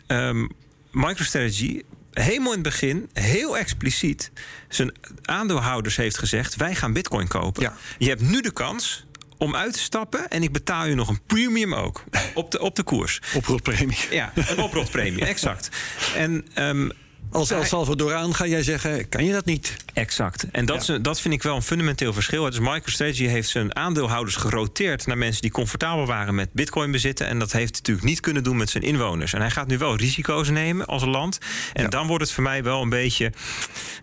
ehm, 0.06 0.47
MicroStrategy 0.90 1.83
helemaal 2.12 2.52
in 2.52 2.59
het 2.59 2.68
begin, 2.68 3.11
heel 3.12 3.59
expliciet, 3.59 4.30
zijn 4.68 4.92
aandeelhouders 5.23 5.97
heeft 5.97 6.18
gezegd: 6.18 6.56
wij 6.56 6.75
gaan 6.75 6.92
bitcoin 6.92 7.28
kopen. 7.28 7.62
Ja. 7.62 7.76
Je 7.99 8.09
hebt 8.09 8.23
nu 8.23 8.40
de 8.40 8.52
kans 8.52 9.06
om 9.38 9.56
uit 9.56 9.73
te 9.73 9.78
stappen 9.78 10.28
en 10.28 10.42
ik 10.42 10.52
betaal 10.52 10.87
je 10.87 10.94
nog 10.94 11.09
een 11.09 11.21
premium 11.26 11.75
ook 11.75 12.04
op 12.35 12.50
de, 12.50 12.61
op 12.61 12.76
de 12.76 12.83
koers. 12.83 13.21
Oprotpremie. 13.35 13.99
Ja, 14.11 14.33
een 14.35 14.59
oprotpremie, 14.59 15.25
exact. 15.35 15.68
En 16.16 16.47
ehm, 16.54 16.88
Als 17.35 17.50
El 17.50 17.64
Salvadoraan 17.64 18.35
ga 18.35 18.47
jij 18.47 18.62
zeggen, 18.62 19.09
kan 19.09 19.25
je 19.25 19.33
dat 19.33 19.45
niet? 19.45 19.76
Exact. 19.93 20.47
En 20.53 20.64
dat, 20.67 20.87
Ja. 20.87 20.95
is 20.95 21.00
dat 21.03 21.21
vind 21.21 21.35
ik 21.35 21.43
wel 21.43 21.57
een 21.57 21.62
fundamenteel 21.62 22.12
verschil. 22.12 22.45
Dus 22.45 22.59
MicroStrategy 22.59 23.25
heeft 23.26 23.49
zijn 23.49 23.76
aandeelhouders 23.76 24.37
geroteerd 24.37 25.07
naar 25.07 25.19
mensen 25.19 25.43
die 25.43 25.50
comfortabel 25.50 26.07
waren 26.07 26.35
met 26.35 26.53
bitcoin 26.53 26.91
bezitten. 26.91 27.26
En 27.26 27.38
dat 27.38 27.53
heeft 27.53 27.69
hij 27.71 27.79
natuurlijk 27.79 28.07
niet 28.07 28.21
kunnen 28.21 28.43
doen 28.45 28.57
met 28.57 28.71
zijn 28.71 28.83
inwoners. 28.83 29.33
En 29.33 29.41
hij 29.41 29.50
gaat 29.50 29.67
nu 29.67 29.79
wel 29.79 29.97
risico's 29.97 30.49
nemen 30.49 30.87
als 30.87 31.03
een 31.03 31.09
land. 31.11 31.38
En 31.73 31.83
Ja. 31.83 31.88
dan 31.88 32.07
wordt 32.07 32.25
het 32.25 32.33
voor 32.33 32.43
mij 32.43 32.62
wel 32.62 32.83
een 32.83 32.88
beetje. 32.88 33.33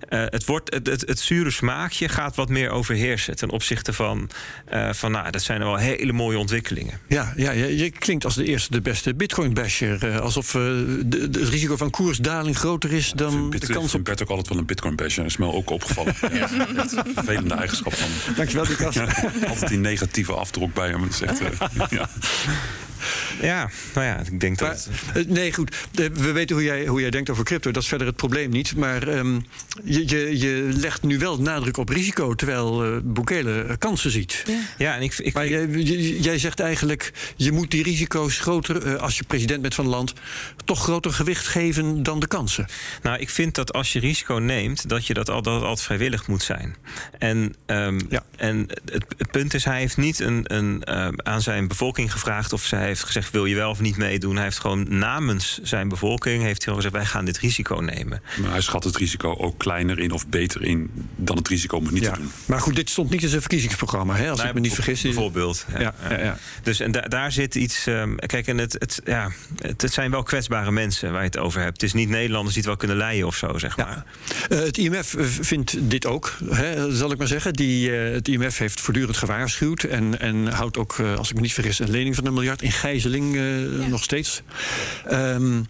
eh, 0.10 0.24
het, 0.26 0.46
wordt, 0.46 0.74
het, 0.74 0.88
het, 0.88 1.02
het 1.08 1.20
zure 1.20 1.52
smaakje 1.52 2.10
gaat 2.10 2.36
wat 2.36 2.50
meer 2.50 2.70
overheersen 2.70 3.36
ten 3.36 3.50
opzichte 3.50 3.94
van. 3.94 4.30
eh, 4.66 4.94
van 4.94 5.12
nou, 5.12 5.32
dat 5.32 5.42
zijn 5.42 5.60
wel 5.60 5.76
hele 5.76 6.14
mooie 6.14 6.38
ontwikkelingen. 6.38 7.00
Ja, 7.08 7.34
ja 7.36 7.52
je, 7.52 7.78
je 7.78 7.90
klinkt 7.90 8.26
als 8.26 8.36
de 8.36 8.46
eerste, 8.46 8.72
de 8.72 8.82
beste 8.82 9.14
bitcoin-basher. 9.16 10.08
Eh, 10.14 10.20
alsof 10.20 10.52
de, 10.52 11.02
de- 11.06 11.20
het 11.40 11.50
risico 11.50 11.78
van 11.78 11.90
koersdaling 11.90 12.58
groter 12.58 12.94
is 12.94 13.12
dan 13.22 13.48
vind, 13.51 13.68
de 13.68 13.74
kans 13.74 13.96
op... 13.96 14.04
Bert 14.04 14.22
ook 14.22 14.30
altijd 14.30 14.50
wel 14.50 14.58
een 14.58 14.66
bitcoin 14.66 14.96
basher. 14.96 15.25
is 15.25 15.38
me 15.38 15.46
ook 15.46 15.70
opgevallen. 15.70 16.16
Ja. 16.34 16.48
Vervelende 17.13 17.54
eigenschap 17.54 17.94
van 17.94 18.10
hem. 18.10 18.36
Dankjewel, 18.36 18.66
Lucas. 18.66 18.96
Ja, 18.96 19.08
altijd 19.48 19.68
die 19.68 19.78
negatieve 19.78 20.34
afdruk 20.34 20.74
bij 20.74 20.90
hem. 20.90 21.01
Dat 21.01 21.10
is 21.10 21.22
echt, 21.22 21.40
eh, 21.40 21.88
ja. 22.00 22.10
Ja, 23.42 23.70
nou 23.94 24.06
ja, 24.06 24.20
ik 24.20 24.40
denk 24.40 24.60
Maar, 24.62 24.70
dat. 24.70 24.90
eh, 25.14 25.26
nee, 25.28 25.54
goed. 25.54 25.76
We 26.14 26.32
weten 26.32 26.56
hoe 26.56 26.66
jij, 26.66 26.86
hoe 26.86 27.02
jij 27.02 27.10
denkt 27.10 27.30
over 27.30 27.44
crypto. 27.44 27.72
Dat 27.72 27.82
is 27.84 27.90
verder 27.90 28.08
het 28.08 28.16
probleem 28.16 28.50
niet. 28.50 28.76
Maar 28.76 29.08
ehm, 29.08 29.40
je, 29.84 30.08
je, 30.08 30.38
je 30.40 30.70
legt 30.74 31.02
nu 31.04 31.18
wel 31.20 31.42
nadruk 31.42 31.78
op 31.78 31.90
risico... 31.90 32.36
terwijl 32.36 32.84
eh 32.84 32.90
Bukele 33.04 33.62
eh, 33.62 33.76
kansen 33.78 34.12
ziet. 34.12 34.44
Ja, 34.78 34.96
en 34.96 35.02
ik, 35.02 35.18
ik, 35.18 35.34
Maar 35.34 35.48
jij, 35.48 35.68
jij 36.22 36.38
zegt 36.38 36.60
eigenlijk... 36.60 37.12
je 37.36 37.52
moet 37.52 37.72
die 37.72 37.84
risico's 37.84 38.40
groter, 38.40 38.86
eh, 38.86 38.96
als 38.96 39.18
je 39.18 39.24
president 39.24 39.62
bent 39.62 39.76
van 39.76 39.86
een 39.86 39.92
land... 39.92 40.14
toch 40.66 40.84
groter 40.84 41.14
gewicht 41.14 41.48
geven 41.48 42.04
dan 42.04 42.20
de 42.20 42.28
kansen. 42.28 42.66
Nou, 43.02 43.20
ik 43.20 43.30
vind 43.30 43.56
dat 43.56 43.74
als 43.74 43.94
je 43.94 44.00
risico 44.00 44.34
neemt, 44.36 44.90
dat 44.90 45.06
je 45.08 45.14
dat, 45.14 45.30
al, 45.30 45.42
dat 45.42 45.54
het 45.54 45.64
altijd 45.64 45.86
vrijwillig 45.86 46.28
moet 46.28 46.44
zijn. 46.44 46.76
En, 47.20 47.56
ehm, 47.66 48.00
Ja. 48.10 48.24
en 48.38 48.66
het, 48.92 49.06
het 49.18 49.32
punt 49.32 49.54
is, 49.54 49.64
hij 49.66 49.80
heeft 49.80 49.98
niet 49.98 50.20
een, 50.20 50.56
een, 50.56 50.88
aan 51.26 51.42
zijn 51.42 51.68
bevolking 51.68 52.12
gevraagd 52.12 52.54
of 52.54 52.64
zij 52.66 52.86
heeft 52.86 53.04
gezegd: 53.04 53.31
wil 53.32 53.46
je 53.46 53.56
wel 53.56 53.70
of 53.70 53.80
niet 53.80 53.98
meedoen? 53.98 54.36
Hij 54.36 54.44
heeft 54.44 54.60
gewoon 54.60 54.86
namens 54.98 55.60
zijn 55.64 55.88
bevolking 55.90 56.44
heeft 56.44 56.66
hij 56.66 56.74
gezegd: 56.74 56.94
wij 56.94 57.06
gaan 57.06 57.26
dit 57.26 57.38
risico 57.38 57.76
nemen. 57.76 58.22
Maar 58.42 58.52
hij 58.52 58.62
schat 58.62 58.84
het 58.84 58.96
risico 58.98 59.36
ook 59.38 59.58
kleiner 59.60 60.00
in 60.00 60.12
of 60.12 60.28
beter 60.28 60.64
in 60.64 60.92
dan 61.16 61.38
het 61.38 61.48
risico 61.48 61.78
om 61.78 61.84
het 61.84 61.94
niet 61.94 62.04
Ja. 62.04 62.12
te 62.12 62.20
doen. 62.20 62.32
Maar 62.46 62.60
goed, 62.60 62.76
dit 62.76 62.90
stond 62.90 63.10
niet 63.10 63.24
in 63.24 63.30
zijn 63.30 63.42
verkiezingsprogramma, 63.42 64.16
hè, 64.16 64.30
als 64.30 64.38
Nou, 64.38 64.50
ik 64.50 64.56
me 64.56 64.60
niet 64.62 64.74
vergis. 64.74 65.02
Bijvoorbeeld. 65.02 65.66
Ja, 65.78 65.94
ja, 66.10 66.20
ja. 66.20 66.38
Dus 66.64 66.80
en 66.80 66.92
da- 66.92 67.02
daar 67.02 67.32
zit 67.32 67.56
iets. 67.56 67.88
ehm, 67.88 68.16
kijk, 68.16 68.48
en 68.48 68.58
het, 68.58 68.74
het, 68.80 69.02
ja, 69.06 69.32
het, 69.62 69.82
het 69.82 69.94
zijn 69.94 70.12
wel 70.12 70.24
kwetsbare 70.24 70.72
mensen 70.72 71.12
waar 71.12 71.20
je 71.22 71.26
het 71.28 71.38
over 71.38 71.62
hebt. 71.62 71.74
Het 71.74 71.84
is 71.84 71.94
niet 71.94 72.10
Nederlanders 72.10 72.54
die 72.54 72.58
het 72.64 72.66
wel 72.72 72.76
kunnen 72.80 72.98
leiden 72.98 73.28
of 73.28 73.36
zo, 73.36 73.58
zeg 73.58 73.78
maar. 73.78 74.04
Eh, 74.50 74.60
het 74.60 74.78
IMF 74.78 75.14
eh, 75.14 75.26
vindt 75.26 75.90
dit 75.90 76.06
ook, 76.06 76.38
hè, 76.50 76.96
zal 76.96 77.12
ik 77.12 77.18
maar 77.18 77.28
zeggen. 77.28 77.54
Die, 77.54 77.98
eh, 77.98 78.14
het 78.14 78.28
IMF 78.28 78.58
heeft 78.58 78.82
voortdurend 78.82 79.18
gewaarschuwd. 79.18 79.84
En, 79.84 80.20
en 80.20 80.48
houdt 80.48 80.78
ook, 80.78 81.00
eh, 81.00 81.16
als 81.16 81.30
ik 81.30 81.36
me 81.36 81.42
niet 81.42 81.54
vergis, 81.54 81.80
een 81.80 81.90
lening 81.92 82.16
van 82.16 82.26
een 82.26 82.34
miljard 82.34 82.62
in 82.62 82.72
gijzeling 82.72 83.21
eh, 83.36 83.88
nog 83.88 84.04
steeds. 84.04 84.42
Ehm, 85.06 85.62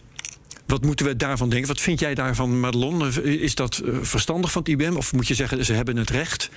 wat 0.66 0.84
moeten 0.84 1.06
we 1.06 1.16
daarvan 1.16 1.50
denken? 1.50 1.68
Wat 1.68 1.82
vind 1.82 2.00
jij 2.00 2.14
daarvan, 2.14 2.60
Madelon? 2.60 3.02
Eh, 3.02 3.26
Is 3.26 3.56
dat 3.56 3.78
eh, 3.86 3.94
verstandig 4.02 4.52
van 4.52 4.62
het 4.62 4.72
IBM? 4.72 4.96
Of 4.96 5.14
moet 5.14 5.28
je 5.28 5.34
zeggen, 5.34 5.66
ze 5.66 5.74
hebben 5.74 5.98
het 5.98 6.10
recht? 6.10 6.50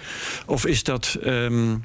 Of 0.47 0.67
is 0.67 0.83
dat, 0.83 1.17
ehm, 1.23 1.77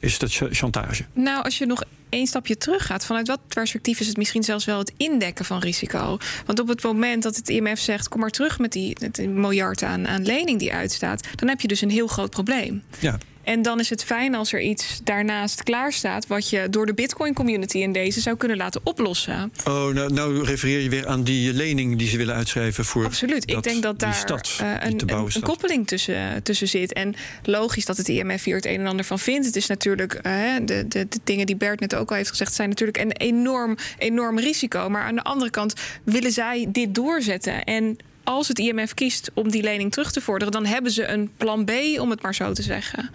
is 0.00 0.18
dat 0.18 0.32
ch- 0.32 0.48
chantage? 0.50 1.04
Nou, 1.12 1.44
als 1.44 1.58
je 1.58 1.66
nog 1.66 1.82
één 2.08 2.26
stapje 2.26 2.56
terug 2.56 2.86
gaat, 2.86 3.06
vanuit 3.06 3.26
wat 3.28 3.40
perspectief 3.48 4.00
is 4.00 4.06
het 4.06 4.16
misschien 4.16 4.42
zelfs 4.42 4.64
wel 4.64 4.78
het 4.78 4.92
indekken 4.96 5.44
van 5.44 5.58
risico? 5.58 6.18
Want 6.46 6.60
op 6.60 6.68
het 6.68 6.82
moment 6.82 7.22
dat 7.22 7.36
het 7.36 7.48
IMF 7.48 7.78
zegt: 7.78 8.08
kom 8.08 8.20
maar 8.20 8.30
terug 8.30 8.58
met 8.58 8.72
die, 8.72 8.96
met 9.00 9.14
die 9.14 9.28
miljard 9.28 9.82
aan, 9.82 10.08
aan 10.08 10.22
lening 10.22 10.58
die 10.58 10.72
uitstaat, 10.72 11.26
dan 11.34 11.48
heb 11.48 11.60
je 11.60 11.68
dus 11.68 11.80
een 11.80 11.90
heel 11.90 12.06
groot 12.06 12.30
probleem. 12.30 12.82
Ja. 12.98 13.18
En 13.46 13.62
dan 13.62 13.80
is 13.80 13.90
het 13.90 14.04
fijn 14.04 14.34
als 14.34 14.52
er 14.52 14.60
iets 14.60 15.00
daarnaast 15.04 15.62
klaar 15.62 15.92
staat, 15.92 16.26
wat 16.26 16.50
je 16.50 16.66
door 16.70 16.86
de 16.86 16.94
Bitcoin-community 16.94 17.78
in 17.78 17.92
deze 17.92 18.20
zou 18.20 18.36
kunnen 18.36 18.56
laten 18.56 18.80
oplossen. 18.84 19.52
Oh, 19.64 19.86
nou, 19.86 20.12
nou 20.12 20.44
refereer 20.44 20.80
je 20.80 20.88
weer 20.88 21.06
aan 21.06 21.22
die 21.22 21.52
lening 21.52 21.98
die 21.98 22.08
ze 22.08 22.16
willen 22.16 22.34
uitschrijven 22.34 22.84
voor. 22.84 23.04
Absoluut. 23.04 23.50
Ik 23.50 23.62
denk 23.62 23.82
dat 23.82 23.98
daar 23.98 24.14
stad, 24.14 24.58
eh, 24.60 24.72
een, 24.80 25.42
koppeling 25.42 25.86
tussen, 25.86 26.42
tussen 26.42 26.68
zit. 26.68 26.92
En 26.92 27.14
logisch 27.42 27.84
dat 27.84 27.96
het 27.96 28.08
IMF 28.08 28.44
hier 28.44 28.56
het 28.56 28.66
een 28.66 28.80
en 28.80 28.86
ander 28.86 29.04
van 29.04 29.18
vindt. 29.18 29.46
Het 29.46 29.56
is 29.56 29.66
natuurlijk, 29.66 30.14
eh, 30.14 30.32
de, 30.62 30.88
de, 30.88 31.06
de 31.08 31.18
dingen 31.24 31.46
die 31.46 31.56
Bert 31.56 31.80
net 31.80 31.94
ook 31.94 32.10
al 32.10 32.16
heeft 32.16 32.30
gezegd, 32.30 32.54
zijn 32.54 32.68
natuurlijk 32.68 32.98
een 32.98 33.12
enorm, 33.12 33.76
enorm 33.98 34.38
risico. 34.38 34.88
Maar 34.88 35.02
aan 35.02 35.14
de 35.14 35.24
andere 35.24 35.50
kant 35.50 35.74
willen 36.04 36.32
zij 36.32 36.66
dit 36.68 36.94
doorzetten. 36.94 37.64
En 37.64 37.98
als 38.26 38.48
het 38.48 38.58
IMF 38.58 38.94
kiest 38.94 39.30
om 39.34 39.50
die 39.50 39.62
lening 39.62 39.92
terug 39.92 40.12
te 40.12 40.20
vorderen, 40.20 40.52
dan 40.52 40.66
hebben 40.66 40.90
ze 40.90 41.06
een 41.06 41.30
plan 41.36 41.64
B, 41.64 41.70
om 41.98 42.10
het 42.10 42.22
maar 42.22 42.34
zo 42.34 42.52
te 42.52 42.62
zeggen. 42.62 43.10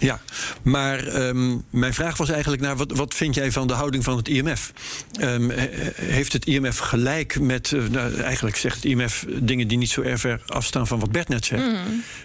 Ja, 0.00 0.20
maar 0.62 1.06
ehm, 1.06 1.56
mijn 1.70 1.94
vraag 1.94 2.16
was 2.16 2.28
eigenlijk 2.30 2.62
naar 2.62 2.76
wat, 2.76 2.92
wat 2.92 3.14
vind 3.14 3.34
jij 3.34 3.52
van 3.52 3.66
de 3.66 3.72
houding 3.72 4.04
van 4.04 4.16
het 4.16 4.28
IMF? 4.28 4.72
Ehm, 5.20 5.48
he- 5.48 5.90
heeft 5.94 6.32
het 6.32 6.46
IMF 6.46 6.78
gelijk 6.78 7.40
met, 7.40 7.72
eh, 7.72 7.82
nou, 7.90 8.20
eigenlijk 8.20 8.56
zegt 8.56 8.74
het 8.76 8.84
IMF 8.84 9.24
dingen 9.28 9.68
die 9.68 9.78
niet 9.78 9.90
zo 9.90 10.02
erg 10.02 10.20
ver 10.20 10.40
afstaan 10.46 10.86
van 10.86 11.00
wat 11.00 11.12
Bert 11.12 11.28
net 11.28 11.44
zegt. 11.44 11.62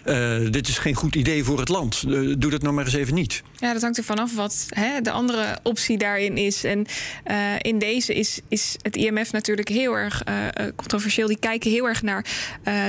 Eh, 0.04 0.38
dit 0.50 0.68
is 0.68 0.78
geen 0.78 0.94
goed 0.94 1.14
idee 1.14 1.44
voor 1.44 1.58
het 1.58 1.68
land. 1.68 2.02
Eh, 2.08 2.12
doe 2.38 2.50
dat 2.50 2.62
nou 2.62 2.74
maar 2.74 2.84
eens 2.84 2.94
even 2.94 3.14
niet. 3.14 3.42
Ja, 3.56 3.72
dat 3.72 3.82
hangt 3.82 3.98
er 3.98 4.04
vanaf 4.04 4.34
wat 4.34 4.66
hè, 4.68 5.00
de 5.00 5.10
andere 5.10 5.58
optie 5.62 5.98
daarin 5.98 6.36
is. 6.36 6.64
En 6.64 6.86
in 7.60 7.78
deze 7.78 8.14
is, 8.14 8.40
is 8.48 8.76
het 8.82 8.96
IMF 8.96 9.32
natuurlijk 9.32 9.68
heel 9.68 9.94
erg 9.94 10.22
controversieel. 10.76 11.26
Die 11.28 11.38
kijken 11.38 11.70
heel 11.70 11.84
erg 11.88 12.02
naar 12.02 12.24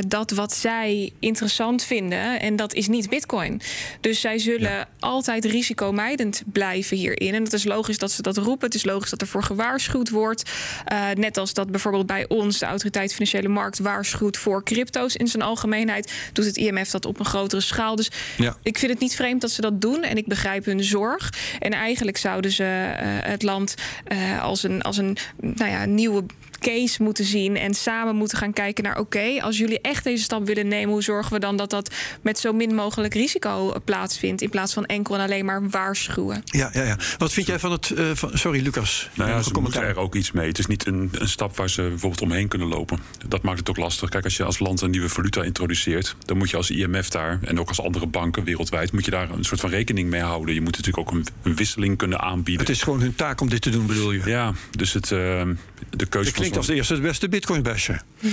dat 0.08 0.32
wat 0.32 0.54
zij 0.54 1.12
interessant 1.20 1.84
vinden. 1.84 2.40
En 2.40 2.56
dat 2.56 2.74
is 2.74 2.88
niet 2.88 3.10
Bitcoin. 3.10 3.62
Dus 4.02 4.22
zij 4.22 4.38
zullen 4.38 4.77
altijd 5.00 5.46
risicomijdend 5.46 6.44
blijven 6.46 6.98
hierin. 6.98 7.34
En 7.34 7.44
het 7.44 7.54
is 7.54 7.64
logisch 7.64 7.98
dat 7.98 8.12
ze 8.12 8.22
dat 8.22 8.38
roepen. 8.38 8.66
Het 8.66 8.76
is 8.76 8.84
logisch 8.86 9.10
dat 9.10 9.22
ervoor 9.22 9.44
gewaarschuwd 9.44 10.10
wordt. 10.10 10.52
Eh, 10.86 11.10
net 11.14 11.38
als 11.38 11.54
dat 11.54 11.72
bijvoorbeeld 11.72 12.06
bij 12.06 12.28
ons 12.28 12.60
de 12.60 12.66
Autoriteit 12.66 13.14
Financiële 13.14 13.48
Markt 13.48 13.80
waarschuwt 13.80 14.38
voor 14.38 14.64
crypto's 14.64 15.16
in 15.16 15.28
zijn 15.28 15.44
algemeenheid. 15.44 16.14
Doet 16.34 16.46
het 16.46 16.58
IMF 16.58 16.90
dat 16.90 17.06
op 17.06 17.20
een 17.20 17.26
grotere 17.26 17.62
schaal. 17.62 17.96
Dus 17.96 18.12
Ja. 18.38 18.56
ik 18.64 18.78
vind 18.78 18.92
het 18.92 19.02
niet 19.02 19.16
vreemd 19.16 19.42
dat 19.42 19.52
ze 19.52 19.62
dat 19.62 19.82
doen 19.82 20.04
en 20.04 20.18
ik 20.18 20.28
begrijp 20.28 20.66
hun 20.66 20.84
zorg. 20.84 21.34
En 21.60 21.72
eigenlijk 21.72 22.18
zouden 22.18 22.52
ze 22.52 22.64
eh, 22.64 23.06
het 23.30 23.44
land 23.44 23.76
eh, 24.04 24.44
als 24.44 24.64
een, 24.64 24.82
als 24.82 24.98
een 24.98 25.18
nou 25.40 25.72
ja, 25.72 25.86
nieuwe 25.86 26.24
case 26.60 27.04
moeten 27.04 27.26
zien 27.26 27.58
en 27.58 27.74
samen 27.74 28.16
moeten 28.16 28.38
gaan 28.38 28.54
kijken 28.54 28.84
naar: 28.84 29.00
oké, 29.00 29.42
als 29.42 29.58
jullie 29.58 29.82
echt 29.82 30.04
deze 30.04 30.24
stap 30.24 30.46
willen 30.46 30.68
nemen, 30.68 30.90
hoe 30.90 31.04
zorgen 31.04 31.34
we 31.34 31.40
dan 31.40 31.58
dat 31.58 31.70
dat 31.70 31.96
met 32.22 32.40
zo 32.40 32.54
min 32.54 32.76
mogelijk 32.76 33.14
risico 33.14 33.74
plaatsvindt, 33.86 34.42
in 34.42 34.50
plaats 34.50 34.74
van 34.74 34.86
enkel 34.86 35.16
en 35.16 35.22
alleen 35.22 35.46
maar 35.46 35.70
waarschuwen? 35.70 36.42
Ja, 36.46 36.70
ja, 36.74 36.84
ja. 36.84 36.98
Wat 37.18 37.34
vind 37.34 37.48
jij 37.48 37.60
van 37.60 37.72
het. 37.72 37.90
Uh, 37.90 38.12
van, 38.14 38.32
sorry, 38.34 38.62
Lucas. 38.62 39.10
Nou 39.14 39.30
ja, 39.30 39.42
ze 39.42 39.60
moeten 39.60 39.82
er 39.82 39.98
ook 39.98 40.16
iets 40.16 40.32
mee. 40.32 40.48
Het 40.48 40.60
is 40.60 40.66
niet 40.66 40.88
een, 40.88 41.10
een 41.12 41.30
stap 41.30 41.58
waar 41.58 41.70
ze 41.70 41.82
bijvoorbeeld 41.82 42.22
omheen 42.22 42.48
kunnen 42.48 42.68
lopen. 42.68 43.00
Dat 43.28 43.42
maakt 43.42 43.60
het 43.60 43.70
ook 43.70 43.78
lastig. 43.78 44.10
Kijk, 44.10 44.24
als 44.24 44.38
je 44.38 44.44
als 44.44 44.60
land 44.60 44.82
een 44.82 44.92
nieuwe 44.92 45.10
valuta 45.10 45.44
introduceert, 45.44 46.16
dan 46.26 46.38
moet 46.38 46.50
je 46.50 46.58
als 46.58 46.70
IMF 46.70 47.10
daar 47.10 47.40
en 47.42 47.60
ook 47.60 47.68
als 47.68 47.82
andere 47.82 48.08
banken 48.08 48.44
wereldwijd, 48.44 48.92
moet 48.92 49.06
je 49.06 49.12
daar 49.12 49.30
een 49.30 49.44
soort 49.44 49.60
van 49.60 49.70
rekening 49.70 50.10
mee 50.10 50.22
houden. 50.22 50.54
Je 50.54 50.62
moet 50.62 50.78
natuurlijk 50.78 51.08
ook 51.10 51.16
een, 51.16 51.26
een 51.44 51.56
wisseling 51.56 51.98
kunnen 51.98 52.20
aanbieden. 52.20 52.66
Het 52.66 52.76
is 52.76 52.82
gewoon 52.82 53.02
hun 53.02 53.16
taak 53.16 53.42
om 53.42 53.50
dit 53.50 53.62
te 53.62 53.70
doen, 53.70 53.86
bedoel 53.86 54.12
je? 54.12 54.22
Ja, 54.26 54.54
dus 54.72 54.94
het, 54.94 55.12
uh, 55.12 55.42
de 55.90 56.06
keuze. 56.06 56.30
Het 56.30 56.47
klinkt 56.50 56.58
als 56.58 56.68
de 56.68 56.74
eerste 56.74 56.94
het 56.94 57.02
beste 57.02 57.30
bitcoin-basje. 57.30 58.02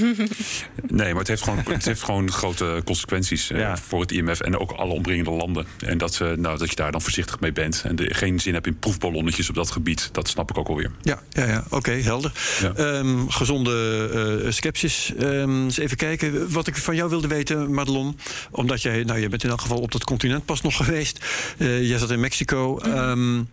nee, 0.87 1.11
maar 1.11 1.19
het 1.19 1.29
heeft 1.29 1.43
gewoon, 1.43 1.59
het 1.69 1.85
heeft 1.85 2.03
gewoon 2.03 2.33
grote 2.33 2.83
consequenties 2.85 3.49
ja. 3.49 3.77
voor 3.77 4.01
het 4.01 4.13
IMF 4.13 4.41
en 4.41 4.59
ook 4.59 4.71
alle 4.71 4.93
omringende 4.93 5.31
landen. 5.31 5.67
En 5.79 5.99
dat, 5.99 6.19
uh, 6.23 6.33
nou, 6.33 6.59
dat 6.59 6.71
je 6.71 6.77
daar 6.77 6.93
dan 6.93 7.03
voorzichtig 7.03 7.41
mee 7.41 7.53
bent 7.53 7.83
en 7.87 7.97
de, 7.97 8.15
geen 8.15 8.41
zin 8.41 8.55
hebt 8.55 8.67
in 8.67 8.79
proefballonnetjes 8.79 9.49
op 9.49 9.55
dat 9.55 9.71
gebied, 9.71 10.09
dat 10.13 10.29
snap 10.29 10.51
ik 10.51 10.59
ook 10.59 10.69
alweer. 10.69 10.91
Ja, 11.03 11.23
ja, 11.31 11.45
ja 11.45 11.63
oké, 11.65 11.75
okay, 11.75 12.03
helder. 12.03 12.33
Ja. 12.61 12.99
Um, 12.99 13.31
gezonde 13.31 14.43
uh, 14.45 14.51
skepsis. 14.51 15.13
Um, 15.21 15.65
eens 15.65 15.79
even 15.79 15.97
kijken. 15.97 16.53
Wat 16.53 16.67
ik 16.67 16.77
van 16.77 16.95
jou 16.97 17.11
wilde 17.11 17.29
weten, 17.29 17.75
Madelon, 17.75 18.19
omdat 18.51 18.83
jij, 18.83 19.05
nou, 19.05 19.19
je 19.19 19.29
bent 19.29 19.45
in 19.45 19.51
elk 19.51 19.61
geval 19.61 19.79
op 19.79 19.93
dat 19.93 20.05
continent 20.05 20.45
pas 20.45 20.61
nog 20.61 20.77
geweest. 20.77 21.25
Uh, 21.59 21.89
jij 21.89 21.99
zat 21.99 22.11
in 22.11 22.21
Mexico. 22.21 22.79
-hmm. 22.79 22.93
um, 22.93 23.49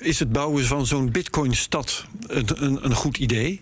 is 0.00 0.18
het 0.18 0.32
bouwen 0.32 0.64
van 0.64 0.86
zo'n 0.86 1.10
bitcoin-stad 1.10 2.04
een, 2.26 2.64
een, 2.64 2.84
een 2.84 2.94
goed 2.94 3.18
idee? 3.18 3.60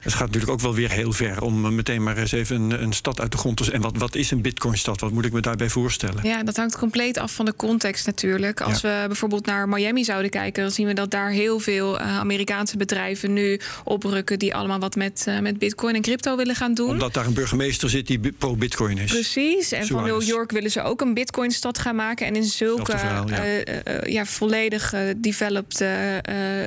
Het 0.00 0.12
gaat 0.12 0.26
natuurlijk 0.26 0.52
ook 0.52 0.60
wel 0.60 0.74
weer 0.74 0.90
heel 0.90 1.12
ver 1.12 1.42
om 1.42 1.74
meteen 1.74 2.02
maar 2.02 2.16
eens 2.16 2.32
even 2.32 2.60
een, 2.60 2.82
een 2.82 2.92
stad 2.92 3.20
uit 3.20 3.32
de 3.32 3.38
grond 3.38 3.56
te 3.56 3.64
zetten. 3.64 3.82
En 3.82 3.90
wat, 3.90 4.00
wat 4.00 4.14
is 4.14 4.30
een 4.30 4.42
Bitcoin-stad? 4.42 5.00
Wat 5.00 5.10
moet 5.10 5.24
ik 5.24 5.32
me 5.32 5.40
daarbij 5.40 5.68
voorstellen? 5.68 6.20
Ja, 6.22 6.42
dat 6.42 6.56
hangt 6.56 6.78
compleet 6.78 7.18
af 7.18 7.32
van 7.32 7.44
de 7.44 7.56
context 7.56 8.06
natuurlijk. 8.06 8.60
Als 8.60 8.80
ja. 8.80 9.00
we 9.00 9.06
bijvoorbeeld 9.06 9.46
naar 9.46 9.68
Miami 9.68 10.04
zouden 10.04 10.30
kijken, 10.30 10.62
dan 10.62 10.72
zien 10.72 10.86
we 10.86 10.92
dat 10.92 11.10
daar 11.10 11.30
heel 11.30 11.58
veel 11.58 12.00
uh, 12.00 12.18
Amerikaanse 12.18 12.76
bedrijven 12.76 13.32
nu 13.32 13.60
oprukken 13.84 14.38
die 14.38 14.54
allemaal 14.54 14.78
wat 14.78 14.96
met, 14.96 15.24
uh, 15.28 15.38
met 15.38 15.58
Bitcoin 15.58 15.94
en 15.94 16.02
crypto 16.02 16.36
willen 16.36 16.54
gaan 16.54 16.74
doen. 16.74 16.90
Omdat 16.90 17.14
daar 17.14 17.26
een 17.26 17.34
burgemeester 17.34 17.90
zit 17.90 18.06
die 18.06 18.32
pro-Bitcoin 18.38 18.98
is. 18.98 19.10
Precies. 19.10 19.72
En 19.72 19.86
van 19.86 20.04
New 20.04 20.22
York 20.22 20.50
willen 20.50 20.70
ze 20.70 20.82
ook 20.82 21.00
een 21.00 21.14
Bitcoin-stad 21.14 21.78
gaan 21.78 21.96
maken. 21.96 22.26
En 22.26 22.36
in 22.36 22.44
zulke 22.44 22.98
verhaal, 22.98 23.28
ja. 23.28 23.44
Uh, 23.44 24.12
ja, 24.12 24.24
volledig 24.24 24.94
developed 25.16 25.84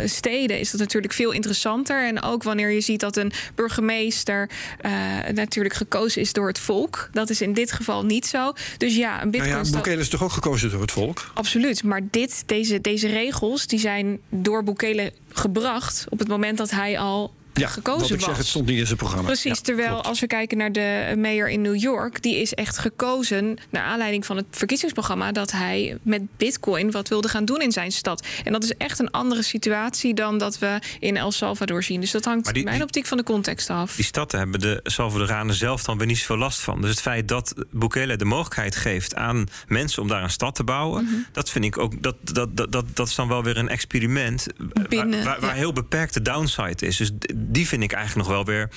steden 0.06 0.60
is 0.60 0.72
dat 0.72 0.80
natuurlijk 0.80 1.14
veel 1.14 1.32
interessanter. 1.32 2.08
En 2.08 2.22
ook 2.22 2.44
wanneer 2.44 2.72
je 2.72 2.82
ziet 2.82 3.00
dat 3.00 3.18
een 3.24 3.32
burgemeester 3.56 4.50
uh, 4.86 4.92
natuurlijk 5.34 5.74
gekozen 5.76 6.22
is 6.22 6.34
door 6.34 6.48
het 6.48 6.60
volk. 6.60 7.10
Dat 7.12 7.30
is 7.30 7.42
in 7.42 7.54
dit 7.54 7.72
geval 7.72 8.06
niet 8.06 8.26
zo. 8.26 8.54
Dus 8.78 8.96
ja, 8.96 9.22
een 9.22 9.32
bitcoin. 9.32 9.54
Nou 9.54 9.66
ja, 9.66 9.72
Bukele 9.72 10.02
is 10.02 10.10
toch 10.10 10.24
ook 10.24 10.32
gekozen 10.32 10.72
door 10.72 10.82
het 10.82 10.92
volk? 10.92 11.32
Absoluut. 11.34 11.84
Maar 11.84 12.02
dit, 12.12 12.44
deze, 12.46 12.82
deze 12.82 13.08
regels 13.08 13.68
die 13.68 13.80
zijn 13.80 14.20
door 14.30 14.64
Bukele 14.64 15.14
gebracht 15.30 16.06
op 16.10 16.20
het 16.20 16.28
moment 16.28 16.58
dat 16.58 16.72
hij 16.72 17.00
al 17.00 17.34
ja, 17.54 17.68
gekozen 17.68 18.02
wat 18.02 18.10
ik 18.10 18.16
was. 18.16 18.26
zeg, 18.26 18.38
het 18.38 18.46
stond 18.48 18.66
niet 18.66 18.78
in 18.80 18.86
zijn 18.86 18.98
programma. 18.98 19.26
Precies, 19.26 19.58
Ja, 19.58 19.64
terwijl 19.64 19.90
klopt. 19.92 20.08
als 20.08 20.20
we 20.20 20.28
kijken 20.28 20.58
naar 20.58 20.72
de 20.72 21.14
mayor 21.18 21.50
in 21.50 21.62
New 21.62 21.76
York... 21.76 22.22
die 22.22 22.36
is 22.42 22.54
echt 22.54 22.78
gekozen 22.78 23.58
naar 23.70 23.84
aanleiding 23.84 24.26
van 24.26 24.38
het 24.38 24.46
verkiezingsprogramma... 24.52 25.32
dat 25.32 25.52
hij 25.52 25.98
met 26.02 26.22
bitcoin 26.38 26.92
wat 26.92 27.08
wilde 27.10 27.28
gaan 27.28 27.46
doen 27.46 27.62
in 27.62 27.72
zijn 27.72 27.92
stad. 27.92 28.26
En 28.44 28.52
dat 28.52 28.64
is 28.64 28.74
echt 28.78 29.00
een 29.00 29.12
andere 29.12 29.42
situatie 29.42 30.14
dan 30.14 30.38
dat 30.38 30.60
we 30.60 30.80
in 31.00 31.18
El 31.18 31.32
Salvador 31.32 31.84
zien. 31.84 32.00
Dus 32.02 32.12
dat 32.12 32.26
hangt 32.26 32.46
die- 32.46 32.56
in 32.58 32.64
mijn 32.64 32.82
optiek 32.84 33.06
van 33.06 33.18
de 33.18 33.24
context 33.24 33.70
af. 33.70 33.96
Die 33.96 34.06
stad 34.06 34.32
hebben 34.32 34.60
de 34.60 34.80
Salvadoranen 34.84 35.56
zelf 35.56 35.84
dan 35.84 35.98
weer 35.98 36.08
niet 36.08 36.18
zoveel 36.18 36.38
last 36.38 36.60
van. 36.60 36.82
Dus 36.82 36.90
het 36.90 37.02
feit 37.02 37.28
dat 37.28 37.54
Bukele 37.72 38.16
de 38.16 38.26
mogelijkheid 38.26 38.76
geeft 38.76 39.16
aan 39.16 39.46
mensen 39.68 40.02
om 40.02 40.08
daar 40.08 40.24
een 40.24 40.30
stad 40.30 40.56
te 40.56 40.64
bouwen, 40.64 41.04
Mhm. 41.04 41.14
dat 41.32 41.50
vind 41.50 41.66
ik 41.66 41.78
ook. 41.78 42.04
Dat, 42.04 42.16
dat, 42.22 42.58
dat, 42.58 42.72
dat, 42.72 42.86
dat 42.94 43.08
is 43.08 43.16
dan 43.16 43.28
wel 43.28 43.44
weer 43.44 43.58
een 43.58 43.70
experiment 43.70 44.48
waar- 44.58 44.88
Binnen, 44.88 45.24
waar, 45.24 45.40
waar, 45.40 45.50
ja. 45.50 45.56
heel 45.56 45.74
beperkte 45.74 46.22
downside 46.22 46.86
is. 46.86 46.98
Dus 46.98 47.12
die 47.52 47.68
vind 47.68 47.84
ik 47.84 47.92
eigenlijk 47.92 48.28
nog 48.28 48.36
wel 48.36 48.46
weer. 48.46 48.70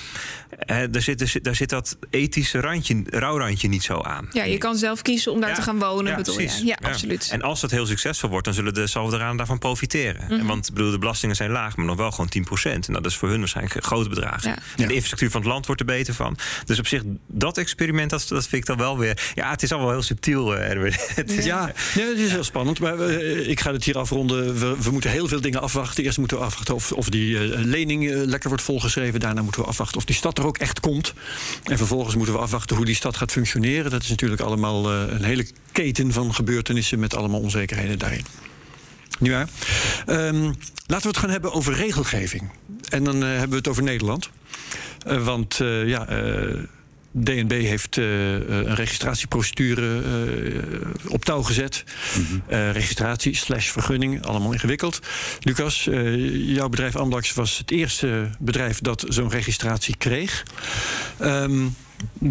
Hè, 0.57 0.89
daar, 0.89 1.01
zit, 1.01 1.19
daar, 1.19 1.27
zit, 1.27 1.43
daar 1.43 1.55
zit 1.55 1.69
dat 1.69 1.97
ethische 2.09 2.59
randje, 2.59 3.03
rouwrandje 3.05 3.67
niet 3.67 3.83
zo 3.83 4.01
aan. 4.01 4.27
Ja, 4.31 4.43
je 4.43 4.57
kan 4.57 4.75
zelf 4.77 5.01
kiezen 5.01 5.31
om 5.31 5.39
daar 5.39 5.49
Ja, 5.49 5.55
te 5.55 5.61
gaan 5.61 5.79
wonen, 5.79 6.11
ja, 6.11 6.17
bedoel 6.17 6.35
precies. 6.35 6.59
je? 6.59 6.65
Ja, 6.65 6.77
absoluut. 6.81 7.27
En 7.31 7.41
als 7.41 7.61
dat 7.61 7.71
heel 7.71 7.85
succesvol 7.85 8.29
wordt, 8.29 8.45
dan 8.45 8.53
zullen 8.53 8.73
de 8.73 8.87
Salvadoranen 8.87 9.37
daarvan 9.37 9.59
profiteren. 9.59 10.23
Mhm. 10.23 10.33
En 10.39 10.45
Want 10.45 10.73
bedoel, 10.73 10.91
de 10.91 10.97
belastingen 10.97 11.35
zijn 11.35 11.51
laag, 11.51 11.75
maar 11.77 11.85
nog 11.85 11.95
wel 11.97 12.11
gewoon 12.11 12.29
10%. 12.29 12.87
En 12.87 12.93
dat 12.93 13.05
is 13.05 13.15
voor 13.15 13.29
hun 13.29 13.39
waarschijnlijk 13.39 13.85
grote 13.85 14.09
bedragen. 14.09 14.49
Ja. 14.49 14.55
En 14.55 14.61
Ja. 14.75 14.85
de 14.87 14.93
infrastructuur 14.93 15.31
van 15.31 15.41
het 15.41 15.49
land 15.49 15.65
wordt 15.65 15.81
er 15.81 15.87
beter 15.87 16.13
van. 16.13 16.37
Dus 16.65 16.79
op 16.79 16.87
zich, 16.87 17.01
dat 17.27 17.57
experiment, 17.57 18.09
dat, 18.09 18.25
dat 18.27 18.47
vind 18.47 18.61
ik 18.61 18.65
dan 18.65 18.77
wel 18.77 18.97
weer... 18.97 19.31
Ja, 19.33 19.49
het 19.49 19.63
is 19.63 19.71
allemaal 19.71 19.91
heel 19.91 20.01
subtiel, 20.01 20.55
eh, 20.57 20.69
Erwin. 20.69 20.93
Het 21.15 21.31
is- 21.31 21.45
Ja, 21.45 21.71
nee, 21.95 22.05
het 22.09 22.17
is 22.19 22.31
heel 22.31 22.43
spannend. 22.43 22.79
Maar 22.79 22.99
eh, 22.99 23.47
ik 23.49 23.59
ga 23.59 23.71
het 23.73 23.83
hier 23.83 23.97
afronden. 23.97 24.59
We, 24.59 24.75
we 24.81 24.91
moeten 24.91 25.09
heel 25.11 25.27
veel 25.27 25.41
dingen 25.41 25.61
afwachten. 25.61 26.03
Eerst 26.03 26.17
moeten 26.17 26.37
we 26.37 26.43
afwachten 26.43 26.75
of, 26.75 26.91
of 26.91 27.09
die 27.09 27.37
eh, 27.53 27.59
lening 27.63 28.09
eh, 28.11 28.15
lekker 28.25 28.49
wordt 28.49 28.56
volgeschreven. 28.61 29.19
Daarna 29.19 29.41
moeten 29.41 29.61
we 29.61 29.67
afwachten 29.67 29.97
of 29.97 30.05
die 30.05 30.15
stad 30.15 30.37
er 30.37 30.45
ook 30.45 30.57
echt 30.57 30.79
komt. 30.79 31.13
En 31.63 31.77
vervolgens 31.77 32.15
moeten 32.15 32.33
we 32.33 32.39
afwachten 32.39 32.75
hoe 32.75 32.85
die 32.85 32.95
stad 32.95 33.17
gaat 33.17 33.31
functioneren. 33.31 33.91
Dat 33.91 34.03
is 34.03 34.09
natuurlijk 34.09 34.41
allemaal 34.41 34.91
eh, 34.91 35.01
een 35.07 35.23
hele 35.23 35.47
keten 35.71 36.11
van 36.11 36.33
gebeurtenissen 36.33 36.99
met 36.99 37.15
allemaal 37.15 37.39
onzekerheden 37.39 37.99
daarin. 37.99 38.25
Nu 39.19 39.29
ja. 39.31 39.47
Ehm, 40.05 40.43
laten 40.85 41.01
we 41.01 41.07
het 41.07 41.17
gaan 41.17 41.29
hebben 41.29 41.53
over 41.53 41.73
regelgeving. 41.73 42.51
En 42.89 43.03
dan 43.03 43.23
eh, 43.23 43.29
hebben 43.29 43.49
we 43.49 43.55
het 43.55 43.67
over 43.67 43.83
Nederland. 43.83 44.29
Eh, 45.05 45.23
want 45.23 45.55
ja. 45.85 46.07
DNB 47.23 47.51
heeft 47.51 47.97
eh, 47.97 48.35
eh, 48.35 48.41
een 48.47 48.75
registratieprocedure 48.75 50.01
eh, 50.01 51.11
op 51.11 51.25
touw 51.25 51.41
gezet. 51.41 51.83
Eh, 52.47 52.71
registratie 52.71 53.35
slash 53.35 53.69
vergunning, 53.69 54.25
allemaal 54.25 54.51
ingewikkeld. 54.53 54.99
Lucas, 55.39 55.87
jouw 56.31 56.69
bedrijf 56.69 56.95
Amdax 56.95 57.33
was 57.33 57.57
het 57.57 57.71
eerste 57.71 58.29
bedrijf 58.39 58.79
dat 58.81 59.05
zo'n 59.09 59.29
registratie 59.29 59.95
kreeg. 59.97 60.43
Ehm, 61.19 61.65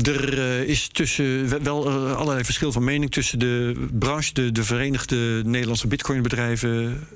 er 0.05 0.39
is 0.69 0.89
tussen 0.93 1.63
wel 1.65 1.89
allerlei 2.15 2.45
verschil 2.45 2.73
van 2.73 2.85
mening 2.85 3.13
tussen 3.13 3.39
de 3.39 3.87
branche, 3.93 4.33
de, 4.33 4.53
de 4.53 4.65
Verenigde 4.65 5.43
Nederlandse 5.45 5.87
Bitcoinbedrijven 5.87 7.07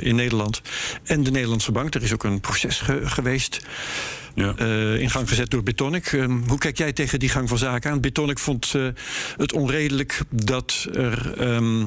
in 0.00 0.14
Nederland 0.14 0.62
en 1.04 1.22
de 1.22 1.30
Nederlandse 1.30 1.72
Bank. 1.72 1.94
Er 1.94 2.02
is 2.02 2.12
ook 2.12 2.24
een 2.24 2.40
proces 2.40 2.78
ge- 2.78 3.00
geweest 3.04 3.60
Ja. 4.36 4.54
eh, 4.56 5.00
in 5.00 5.10
gang 5.10 5.28
gezet 5.28 5.50
door 5.50 5.62
Bitonic. 5.62 6.06
Ehm, 6.06 6.38
hoe 6.46 6.58
kijk 6.58 6.78
jij 6.78 6.92
tegen 6.92 7.18
die 7.18 7.28
gang 7.28 7.48
van 7.48 7.58
zaken 7.58 7.90
aan? 7.90 8.00
Bitonic 8.00 8.38
vond 8.38 8.72
eh, 8.74 8.86
het 9.36 9.52
onredelijk 9.52 10.20
dat 10.30 10.86
er 10.92 11.34
ehm, 11.38 11.80
eh, 11.80 11.86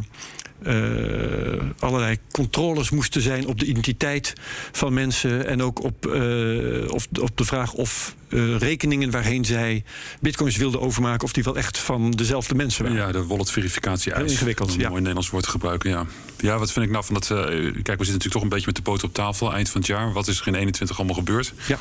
allerlei 1.80 2.18
controles 2.32 2.90
moesten 2.90 3.22
zijn 3.22 3.48
op 3.48 3.60
de 3.60 3.66
identiteit 3.66 4.34
van 4.72 4.94
mensen 4.94 5.48
en 5.48 5.62
ook 5.62 5.84
op, 5.84 6.06
eh, 6.06 6.92
of, 6.92 7.08
op 7.20 7.38
de 7.38 7.46
vraag 7.46 7.74
of 7.74 8.16
eh, 8.30 8.58
rekeningen 8.58 9.12
waarheen 9.12 9.46
zij 9.46 9.84
bitcoins 10.22 10.58
wilden 10.58 10.82
overmaken, 10.82 11.24
of 11.24 11.34
die 11.34 11.44
wel 11.44 11.58
echt 11.58 11.78
van 11.78 12.12
dezelfde 12.12 12.56
mensen 12.56 12.84
waren. 12.84 13.00
Ja, 13.00 13.12
de 13.12 13.26
wallet 13.26 13.52
verificatie 13.52 14.12
Heel 14.12 14.22
eis. 14.22 14.32
ingewikkeld, 14.32 14.74
een 14.74 14.80
ja. 14.80 14.88
mooi 14.88 15.00
Nederlands 15.00 15.30
woord 15.30 15.44
te 15.44 15.50
gebruiken, 15.50 15.90
ja. 15.90 16.06
Ja, 16.38 16.58
wat 16.58 16.72
vind 16.72 16.86
ik 16.86 16.92
nou 16.92 17.04
van 17.06 17.14
dat... 17.14 17.32
eh, 17.32 17.38
kijk, 17.38 17.74
we 17.74 17.74
zitten 17.74 17.98
natuurlijk 17.98 18.32
toch 18.32 18.42
een 18.42 18.50
beetje 18.50 18.66
met 18.66 18.76
de 18.76 18.82
poot 18.82 19.04
op 19.04 19.14
tafel 19.14 19.54
eind 19.54 19.70
van 19.70 19.82
het 19.82 19.90
jaar. 19.90 20.14
Wat 20.14 20.28
is 20.28 20.40
er 20.40 20.48
in 20.48 20.56
21 20.56 20.98
allemaal 20.98 21.16
gebeurd? 21.16 21.54
Ja. 21.68 21.80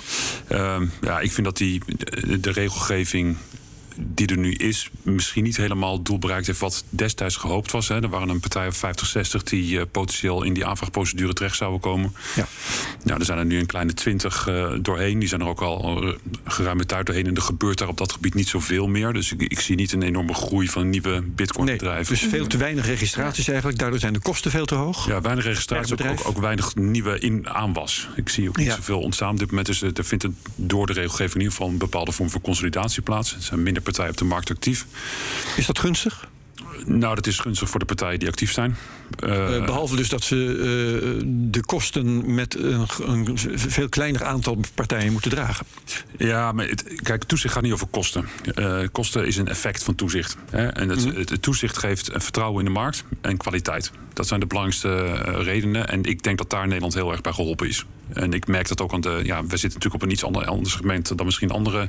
Ehm, 0.49 0.87
ja, 1.01 1.21
ik 1.21 1.33
vind 1.33 1.47
dat 1.47 1.57
die, 1.57 1.83
de 2.41 2.51
regelgeving 2.51 3.37
die 4.01 4.27
er 4.27 4.39
nu 4.39 4.53
is, 4.53 4.91
misschien 5.03 5.45
niet 5.45 5.57
helemaal 5.57 5.93
het 5.93 6.05
doel 6.05 6.19
bereikt 6.19 6.47
heeft 6.47 6.59
wat 6.61 6.85
destijds 6.91 7.37
gehoopt 7.37 7.71
was. 7.73 7.89
Hè. 7.89 8.03
Er 8.03 8.09
waren 8.09 8.29
een 8.29 8.41
partij 8.41 8.67
of 8.67 8.77
50, 8.77 9.07
60 9.07 9.43
die 9.43 9.79
eh, 9.81 9.87
potentieel 9.91 10.43
in 10.43 10.53
die 10.55 10.67
aanvraagprocedure 10.67 11.33
terecht 11.33 11.57
zouden 11.57 11.81
komen. 11.81 12.15
Ja. 12.37 12.47
Nou, 13.05 13.19
er 13.19 13.25
zijn 13.25 13.39
er 13.39 13.45
nu 13.45 13.59
een 13.59 13.67
kleine 13.67 13.95
20 13.95 14.47
eh, 14.49 14.73
doorheen. 14.81 15.19
Die 15.19 15.29
zijn 15.29 15.41
er 15.41 15.47
ook 15.47 15.61
al 15.61 16.03
eh, 16.03 16.15
geruime 16.45 16.87
tijd 16.87 17.07
doorheen. 17.07 17.27
En 17.27 17.35
er 17.37 17.43
gebeurt 17.43 17.79
daar 17.79 17.89
op 17.89 17.97
dat 17.99 18.13
gebied 18.13 18.35
niet 18.35 18.49
zoveel 18.49 18.87
meer. 18.87 19.13
Dus 19.13 19.33
ik, 19.33 19.41
ik 19.43 19.61
zie 19.61 19.77
niet 19.77 19.93
een 19.93 20.03
enorme 20.03 20.35
groei 20.35 20.69
van 20.69 20.91
nieuwe 20.91 21.11
Nee, 21.11 21.21
Bitcoin-bedrijven. 21.23 22.15
dus 22.19 22.23
veel 22.31 22.47
te 22.47 22.57
weinig 22.57 22.87
registraties 22.87 23.49
eigenlijk. 23.49 23.79
Daardoor 23.79 23.99
zijn 23.99 24.13
de 24.13 24.21
kosten 24.21 24.51
veel 24.51 24.67
te 24.67 24.75
hoog. 24.75 25.07
Ja, 25.07 25.21
weinig 25.21 25.45
registratie, 25.45 25.95
Per 25.95 26.11
ook, 26.11 26.21
ook, 26.21 26.27
ook 26.29 26.39
weinig 26.39 26.75
nieuwe 26.75 27.19
in 27.19 27.49
aanwas. 27.49 28.09
Ik 28.17 28.29
zie 28.29 28.49
ook 28.49 28.57
niet 28.57 28.67
Ja. 28.67 28.75
zoveel 28.75 29.01
ontstaan 29.01 29.31
op 29.31 29.39
dit 29.39 29.49
moment. 29.49 29.67
Dus 29.67 29.83
er 29.83 30.05
vindt 30.05 30.27
door 30.57 30.87
de 30.87 30.93
regelgeving 30.93 31.35
in 31.35 31.41
ieder 31.41 31.53
geval 31.57 31.69
een 31.69 31.79
bepaalde 31.79 32.13
vorm 32.13 32.31
van 32.31 32.41
consolidatie 32.41 33.03
plaats. 33.03 33.35
Er 33.35 33.43
zijn 33.43 33.63
minder 33.63 33.83
partijen 33.93 34.11
op 34.11 34.17
de 34.17 34.25
markt 34.25 34.51
actief. 34.51 34.87
Is 35.57 35.67
dat 35.67 35.79
gunstig? 35.79 36.29
Nou, 36.85 37.15
dat 37.15 37.27
is 37.27 37.39
gunstig 37.39 37.69
voor 37.69 37.81
de 37.81 37.87
partijen 37.87 38.19
die 38.19 38.29
actief 38.29 38.53
zijn. 38.53 38.77
Eh, 39.17 39.57
Eh, 39.57 39.65
behalve 39.65 39.97
dus 39.97 40.09
dat 40.09 40.23
ze 40.23 40.37
eh, 40.37 41.25
de 41.27 41.65
kosten 41.67 42.35
met 42.35 42.57
een, 42.59 42.87
een 43.07 43.39
veel 43.55 43.89
kleiner 43.89 44.25
aantal 44.25 44.59
partijen 44.75 45.13
moeten 45.13 45.31
dragen. 45.31 45.67
Ja, 46.19 46.53
maar 46.53 46.69
het, 46.69 46.85
kijk, 47.03 47.25
toezicht 47.25 47.55
gaat 47.55 47.63
niet 47.63 47.73
over 47.73 47.87
kosten. 47.87 48.29
Kosten 48.93 49.27
is 49.27 49.37
een 49.37 49.49
effect 49.49 49.85
van 49.85 49.95
toezicht. 49.95 50.37
Hè? 50.51 50.67
En 50.67 50.89
het, 50.89 51.05
het, 51.05 51.31
het 51.31 51.43
toezicht 51.43 51.79
geeft 51.79 52.11
vertrouwen 52.13 52.59
in 52.59 52.65
de 52.65 52.79
markt 52.79 53.05
en 53.21 53.37
kwaliteit. 53.37 53.91
Dat 54.13 54.27
zijn 54.27 54.41
de 54.41 54.47
belangrijkste 54.47 55.13
redenen. 55.43 55.89
En 55.89 56.05
ik 56.05 56.23
denk 56.23 56.39
dat 56.39 56.51
daar 56.51 56.67
Nederland 56.67 56.95
heel 56.95 57.11
erg 57.11 57.21
bij 57.21 57.33
geholpen 57.33 57.69
is. 57.69 57.85
En 58.13 58.33
ik 58.33 58.47
merk 58.47 58.69
dat 58.69 58.81
ook 58.81 58.93
aan 58.93 59.01
de. 59.01 59.21
Ja, 59.25 59.43
we 59.43 59.57
zitten 59.57 59.69
natuurlijk 59.69 59.95
op 59.95 60.03
een 60.03 60.11
iets 60.11 60.25
ander, 60.25 60.47
ander 60.47 60.71
segment 60.71 61.17
dan 61.17 61.27
misschien 61.27 61.51
andere 61.51 61.89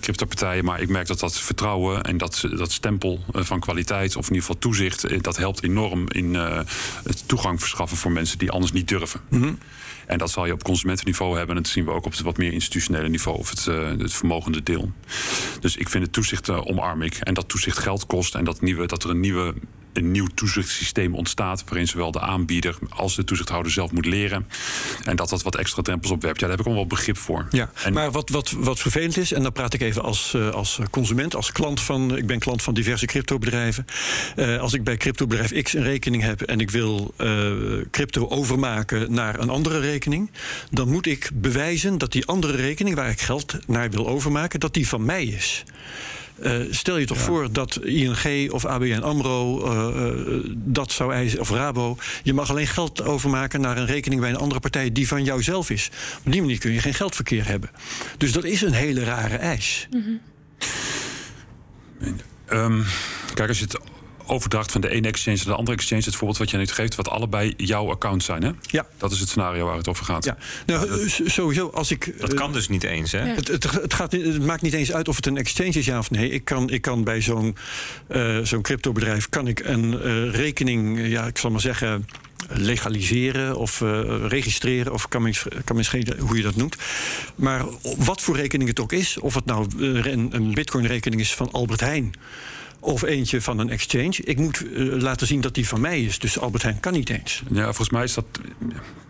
cryptopartijen. 0.00 0.64
Maar 0.64 0.80
ik 0.80 0.88
merk 0.88 1.06
dat 1.06 1.20
dat 1.20 1.40
vertrouwen 1.40 2.02
en 2.02 2.16
dat, 2.16 2.44
dat 2.56 2.72
stempel 2.72 3.20
van 3.32 3.60
kwaliteit, 3.60 4.16
of 4.16 4.28
in 4.28 4.34
ieder 4.34 4.46
geval 4.46 4.58
toezicht, 4.58 5.22
dat 5.22 5.36
helpt 5.36 5.62
enorm 5.62 6.04
in 6.08 6.29
het 6.34 7.28
toegang 7.28 7.60
verschaffen 7.60 7.98
voor 7.98 8.12
mensen 8.12 8.38
die 8.38 8.50
anders 8.50 8.72
niet 8.72 8.88
durven. 8.88 9.20
Mhm. 9.28 9.52
En 10.06 10.18
dat 10.18 10.30
zal 10.30 10.46
je 10.46 10.52
op 10.52 10.62
consumentenniveau 10.62 11.36
hebben. 11.36 11.56
En 11.56 11.62
dat 11.62 11.72
zien 11.72 11.84
we 11.84 11.90
ook 11.90 12.04
op 12.04 12.12
het 12.12 12.20
wat 12.20 12.36
meer 12.36 12.52
institutionele 12.52 13.08
niveau 13.08 13.38
of 13.38 13.50
het, 13.50 13.66
uh, 13.66 13.88
het 13.88 14.12
vermogende 14.12 14.62
deel. 14.62 14.92
Dus 15.60 15.76
ik 15.76 15.88
vind 15.88 16.04
het 16.04 16.12
toezicht 16.12 16.48
uh, 16.48 16.66
omarm 16.66 17.02
ik. 17.02 17.14
En 17.14 17.34
dat 17.34 17.48
toezicht 17.48 17.78
geld 17.78 18.06
kost 18.06 18.34
en 18.34 18.44
dat, 18.44 18.60
nieuwe, 18.60 18.86
dat 18.86 19.04
er 19.04 19.10
een 19.10 19.20
nieuwe 19.20 19.54
een 19.92 20.10
nieuw 20.10 20.26
toezichtssysteem 20.34 21.14
ontstaat. 21.14 21.64
waarin 21.64 21.88
zowel 21.88 22.10
de 22.10 22.20
aanbieder 22.20 22.78
als 22.88 23.14
de 23.14 23.24
toezichthouder 23.24 23.72
zelf 23.72 23.92
moet 23.92 24.06
leren. 24.06 24.46
En 25.04 25.16
dat 25.16 25.28
dat 25.28 25.42
wat 25.42 25.56
extra 25.56 25.82
drempels 25.82 26.12
opwerpt. 26.12 26.40
Ja, 26.40 26.46
daar 26.46 26.56
heb 26.56 26.66
ik 26.66 26.72
wel 26.72 26.86
begrip 26.86 27.16
voor. 27.16 27.46
Ja, 27.50 27.70
maar 27.92 28.10
wat, 28.10 28.30
wat, 28.30 28.50
wat 28.50 28.78
vervelend 28.78 29.16
is, 29.16 29.32
en 29.32 29.42
dan 29.42 29.52
praat 29.52 29.74
ik 29.74 29.80
even 29.80 30.02
als, 30.02 30.32
uh, 30.36 30.50
als 30.50 30.78
consument, 30.90 31.34
als 31.34 31.52
klant 31.52 31.80
van. 31.80 32.16
Ik 32.16 32.26
ben 32.26 32.38
klant 32.38 32.62
van 32.62 32.74
diverse 32.74 33.06
cryptobedrijven. 33.06 33.84
Uh, 34.36 34.58
als 34.58 34.72
ik 34.72 34.84
bij 34.84 34.96
cryptobedrijf 34.96 35.62
X 35.62 35.74
een 35.74 35.82
rekening 35.82 36.22
heb 36.22 36.40
en 36.40 36.60
ik 36.60 36.70
wil 36.70 37.14
uh, 37.18 37.52
crypto 37.90 38.28
overmaken 38.28 39.12
naar 39.12 39.38
een 39.40 39.50
andere 39.50 39.78
rekening. 39.78 40.30
dan 40.70 40.88
moet 40.88 41.06
ik 41.06 41.30
bewijzen 41.34 41.98
dat 41.98 42.12
die 42.12 42.26
andere 42.26 42.56
rekening 42.56 42.96
waar 42.96 43.10
ik 43.10 43.20
geld 43.20 43.56
naar 43.66 43.90
wil 43.90 44.08
overmaken, 44.08 44.60
dat 44.60 44.74
die 44.74 44.88
van 44.88 45.04
mij 45.04 45.24
is. 45.24 45.64
Uh, 46.42 46.66
stel 46.70 46.96
je 46.96 47.06
toch 47.06 47.16
ja. 47.16 47.22
voor 47.22 47.52
dat 47.52 47.76
ING 47.82 48.50
of 48.50 48.64
ABN 48.64 49.00
AMRO 49.02 49.66
uh, 49.66 50.10
uh, 50.26 50.44
dat 50.54 50.92
zou 50.92 51.12
eisen, 51.12 51.40
of 51.40 51.50
Rabo... 51.50 51.96
je 52.22 52.32
mag 52.32 52.50
alleen 52.50 52.66
geld 52.66 53.02
overmaken 53.02 53.60
naar 53.60 53.76
een 53.76 53.86
rekening 53.86 54.20
bij 54.20 54.30
een 54.30 54.36
andere 54.36 54.60
partij... 54.60 54.92
die 54.92 55.08
van 55.08 55.24
jou 55.24 55.42
zelf 55.42 55.70
is. 55.70 55.90
Op 56.24 56.32
die 56.32 56.40
manier 56.40 56.58
kun 56.58 56.72
je 56.72 56.80
geen 56.80 56.94
geldverkeer 56.94 57.46
hebben. 57.46 57.70
Dus 58.18 58.32
dat 58.32 58.44
is 58.44 58.62
een 58.62 58.72
hele 58.72 59.04
rare 59.04 59.36
eis. 59.36 59.88
Mm 59.90 60.02
-hmm. 60.02 60.20
um, 62.52 62.84
kijk, 63.34 63.48
als 63.48 63.58
je 63.58 63.64
het 63.64 63.78
overdracht 64.30 64.72
van 64.72 64.80
de 64.80 64.88
ene 64.88 65.08
exchange 65.08 65.36
naar 65.36 65.46
de 65.46 65.54
andere 65.54 65.76
exchange, 65.76 66.02
het 66.04 66.14
voorbeeld 66.14 66.38
wat 66.38 66.50
je 66.50 66.56
net 66.56 66.72
geeft, 66.72 66.94
wat 66.94 67.08
allebei 67.08 67.54
jouw 67.56 67.90
account 67.90 68.22
zijn. 68.22 68.42
Hè? 68.42 68.50
Ja. 68.62 68.86
Dat 68.96 69.12
is 69.12 69.20
het 69.20 69.28
scenario 69.28 69.66
waar 69.66 69.76
het 69.76 69.88
over 69.88 70.04
gaat. 70.04 70.24
Ja. 70.24 70.36
Nou, 70.66 70.90
ja, 70.90 70.96
dat, 70.96 71.30
sowieso, 71.30 71.68
als 71.68 71.90
ik. 71.90 72.20
Dat 72.20 72.34
kan 72.34 72.52
dus 72.52 72.68
niet 72.68 72.84
eens, 72.84 73.12
hè? 73.12 73.24
Ja. 73.24 73.34
Het, 73.34 73.48
het, 73.48 73.70
het, 73.70 73.94
gaat, 73.94 74.12
het 74.12 74.46
maakt 74.46 74.62
niet 74.62 74.74
eens 74.74 74.92
uit 74.92 75.08
of 75.08 75.16
het 75.16 75.26
een 75.26 75.36
exchange 75.36 75.68
is, 75.70 75.84
ja 75.84 75.98
of 75.98 76.10
nee. 76.10 76.30
Ik 76.30 76.44
kan, 76.44 76.70
ik 76.70 76.82
kan 76.82 77.04
bij 77.04 77.20
zo'n 77.20 77.56
uh, 78.08 78.38
zo'n 78.42 78.62
cryptobedrijf 78.62 79.28
kan 79.28 79.46
ik 79.46 79.60
een 79.64 79.92
uh, 79.92 80.34
rekening, 80.34 81.06
ja, 81.06 81.26
ik 81.26 81.38
zal 81.38 81.50
maar 81.50 81.60
zeggen 81.60 82.06
legaliseren 82.48 83.56
of 83.56 83.80
uh, 83.80 84.00
registreren, 84.26 84.92
of 84.92 85.08
kan 85.08 85.34
schelen 85.84 86.18
hoe 86.18 86.36
je 86.36 86.42
dat 86.42 86.56
noemt. 86.56 86.76
Maar 87.34 87.64
wat 87.96 88.20
voor 88.20 88.36
rekening 88.36 88.68
het 88.68 88.80
ook 88.80 88.92
is, 88.92 89.18
of 89.18 89.34
het 89.34 89.44
nou 89.44 89.66
een, 89.78 90.28
een 90.32 90.54
bitcoin-rekening 90.54 91.20
is 91.20 91.34
van 91.34 91.50
Albert 91.50 91.80
Heijn 91.80 92.14
of 92.80 93.02
eentje 93.02 93.40
van 93.40 93.58
een 93.58 93.70
exchange. 93.70 94.16
Ik 94.24 94.38
moet 94.38 94.64
uh, 94.64 95.02
laten 95.02 95.26
zien 95.26 95.40
dat 95.40 95.54
die 95.54 95.68
van 95.68 95.80
mij 95.80 96.02
is. 96.02 96.18
Dus 96.18 96.38
Albert 96.38 96.62
Heijn 96.62 96.80
kan 96.80 96.92
niet 96.92 97.10
eens. 97.10 97.42
Ja, 97.52 97.64
volgens 97.64 97.90
mij 97.90 98.04
is 98.04 98.14
dat, 98.14 98.24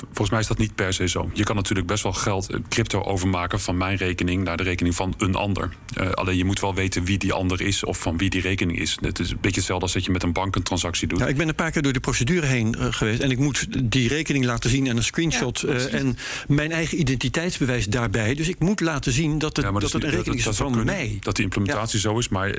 volgens 0.07 0.31
mij 0.31 0.41
is 0.41 0.47
dat 0.47 0.59
niet 0.59 0.75
per 0.75 0.93
se 0.93 1.09
zo. 1.09 1.31
Je 1.35 1.45
kan 1.45 1.57
natuurlijk 1.57 1.87
best 1.87 2.03
wel 2.03 2.13
geld, 2.13 2.59
crypto 2.69 3.03
overmaken 3.03 3.61
van 3.61 3.77
mijn 3.77 3.97
rekening 3.97 4.45
naar 4.45 4.57
de 4.57 4.63
rekening 4.63 4.95
van 4.95 5.15
een 5.19 5.35
ander. 5.35 5.73
Uh, 6.01 6.11
alleen 6.11 6.37
je 6.37 6.45
moet 6.45 6.61
wel 6.61 6.75
weten 6.75 7.05
wie 7.05 7.19
die 7.19 7.33
ander 7.33 7.61
is 7.61 7.85
of 7.85 7.99
van 7.99 8.17
wie 8.17 8.31
die 8.31 8.41
rekening 8.41 8.79
is. 8.79 8.99
Het 9.01 9.19
is 9.19 9.31
een 9.31 9.39
beetje 9.41 9.57
hetzelfde 9.57 9.85
als 9.85 9.95
dat 9.95 10.05
je 10.05 10.11
met 10.11 10.23
een 10.23 10.33
bank 10.33 10.57
een 10.57 10.63
transactie 10.63 11.09
doet. 11.09 11.19
Ja, 11.19 11.27
ik 11.27 11.37
ben 11.37 11.49
een 11.49 11.55
paar 11.55 11.71
keer 11.71 11.83
door 11.83 11.93
de 11.93 12.01
procedure 12.01 12.47
heen 12.47 12.77
uh, 12.79 12.87
geweest 12.91 13.21
en 13.21 13.31
ik 13.31 13.39
moet 13.39 13.91
die 13.91 14.09
rekening 14.09 14.45
laten 14.45 14.71
zien 14.71 14.87
en 14.87 14.97
een 14.97 15.05
screenshot 15.05 15.61
ja, 15.61 15.69
en 15.69 16.17
mijn 16.49 16.73
eigen 16.73 17.01
identiteitsbewijs 17.01 17.87
daarbij. 17.87 18.35
Dus 18.35 18.49
ik 18.49 18.59
moet 18.59 18.81
laten 18.81 19.13
zien 19.13 19.39
dat 19.39 19.57
het, 19.57 19.65
ja, 19.65 19.73
dat, 19.73 19.81
dat 19.81 19.93
het 19.93 20.03
een 20.03 20.11
rekening 20.11 20.43
dat, 20.43 20.53
is 20.53 20.59
van 20.59 20.73
kunnen, 20.73 20.95
mij. 20.95 21.19
Dat 21.21 21.37
die 21.37 21.45
implementatie 21.45 22.01
zo 22.01 22.19
is, 22.19 22.29
maar 22.29 22.59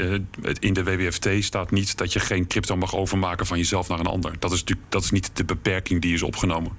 in 0.60 0.74
de 0.74 0.84
WWF 0.84 1.01
WFT 1.04 1.30
staat 1.40 1.72
niet 1.72 1.98
dat 1.98 2.14
je 2.14 2.20
geen 2.20 2.48
crypto 2.48 2.78
mag 2.78 2.96
overmaken 2.96 3.46
van 3.46 3.58
jezelf 3.58 3.88
naar 3.88 4.00
een 4.00 4.06
ander. 4.06 4.34
Dat 4.40 4.52
is 4.52 4.60
natuurlijk 4.60 4.92
dat 4.92 5.04
is 5.04 5.12
niet 5.12 5.32
de 5.34 5.46
beperking 5.46 6.02
die 6.02 6.14
is 6.14 6.24
opgenomen. 6.24 6.72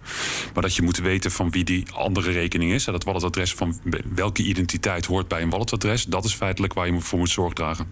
Maar 0.55 0.63
dat 0.63 0.77
je 0.77 0.83
moet 0.83 0.99
weten 0.99 1.31
van 1.31 1.51
wie 1.51 1.65
die 1.65 1.85
andere 1.93 2.31
rekening 2.31 2.73
is. 2.73 2.87
En 2.87 2.93
dat 2.93 3.05
walletadres 3.05 3.55
van 3.55 3.81
welke 4.15 4.43
identiteit 4.43 5.07
hoort 5.07 5.29
bij 5.29 5.43
een 5.43 5.51
walletadres. 5.51 6.05
Dat 6.05 6.25
is 6.25 6.35
feitelijk 6.35 6.73
waar 6.73 6.87
je 6.87 7.01
voor 7.01 7.19
moet 7.19 7.31
zorg 7.31 7.53
dragen. 7.53 7.87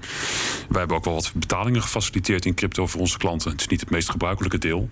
Wij 0.68 0.78
hebben 0.78 0.96
ook 0.96 1.04
wel 1.04 1.14
wat 1.14 1.32
betalingen 1.34 1.82
gefaciliteerd 1.82 2.46
in 2.46 2.54
crypto 2.54 2.86
voor 2.86 3.00
onze 3.00 3.18
klanten. 3.18 3.50
Het 3.50 3.60
is 3.60 3.66
niet 3.66 3.80
het 3.80 3.90
meest 3.90 4.10
gebruikelijke 4.10 4.58
deel. 4.58 4.90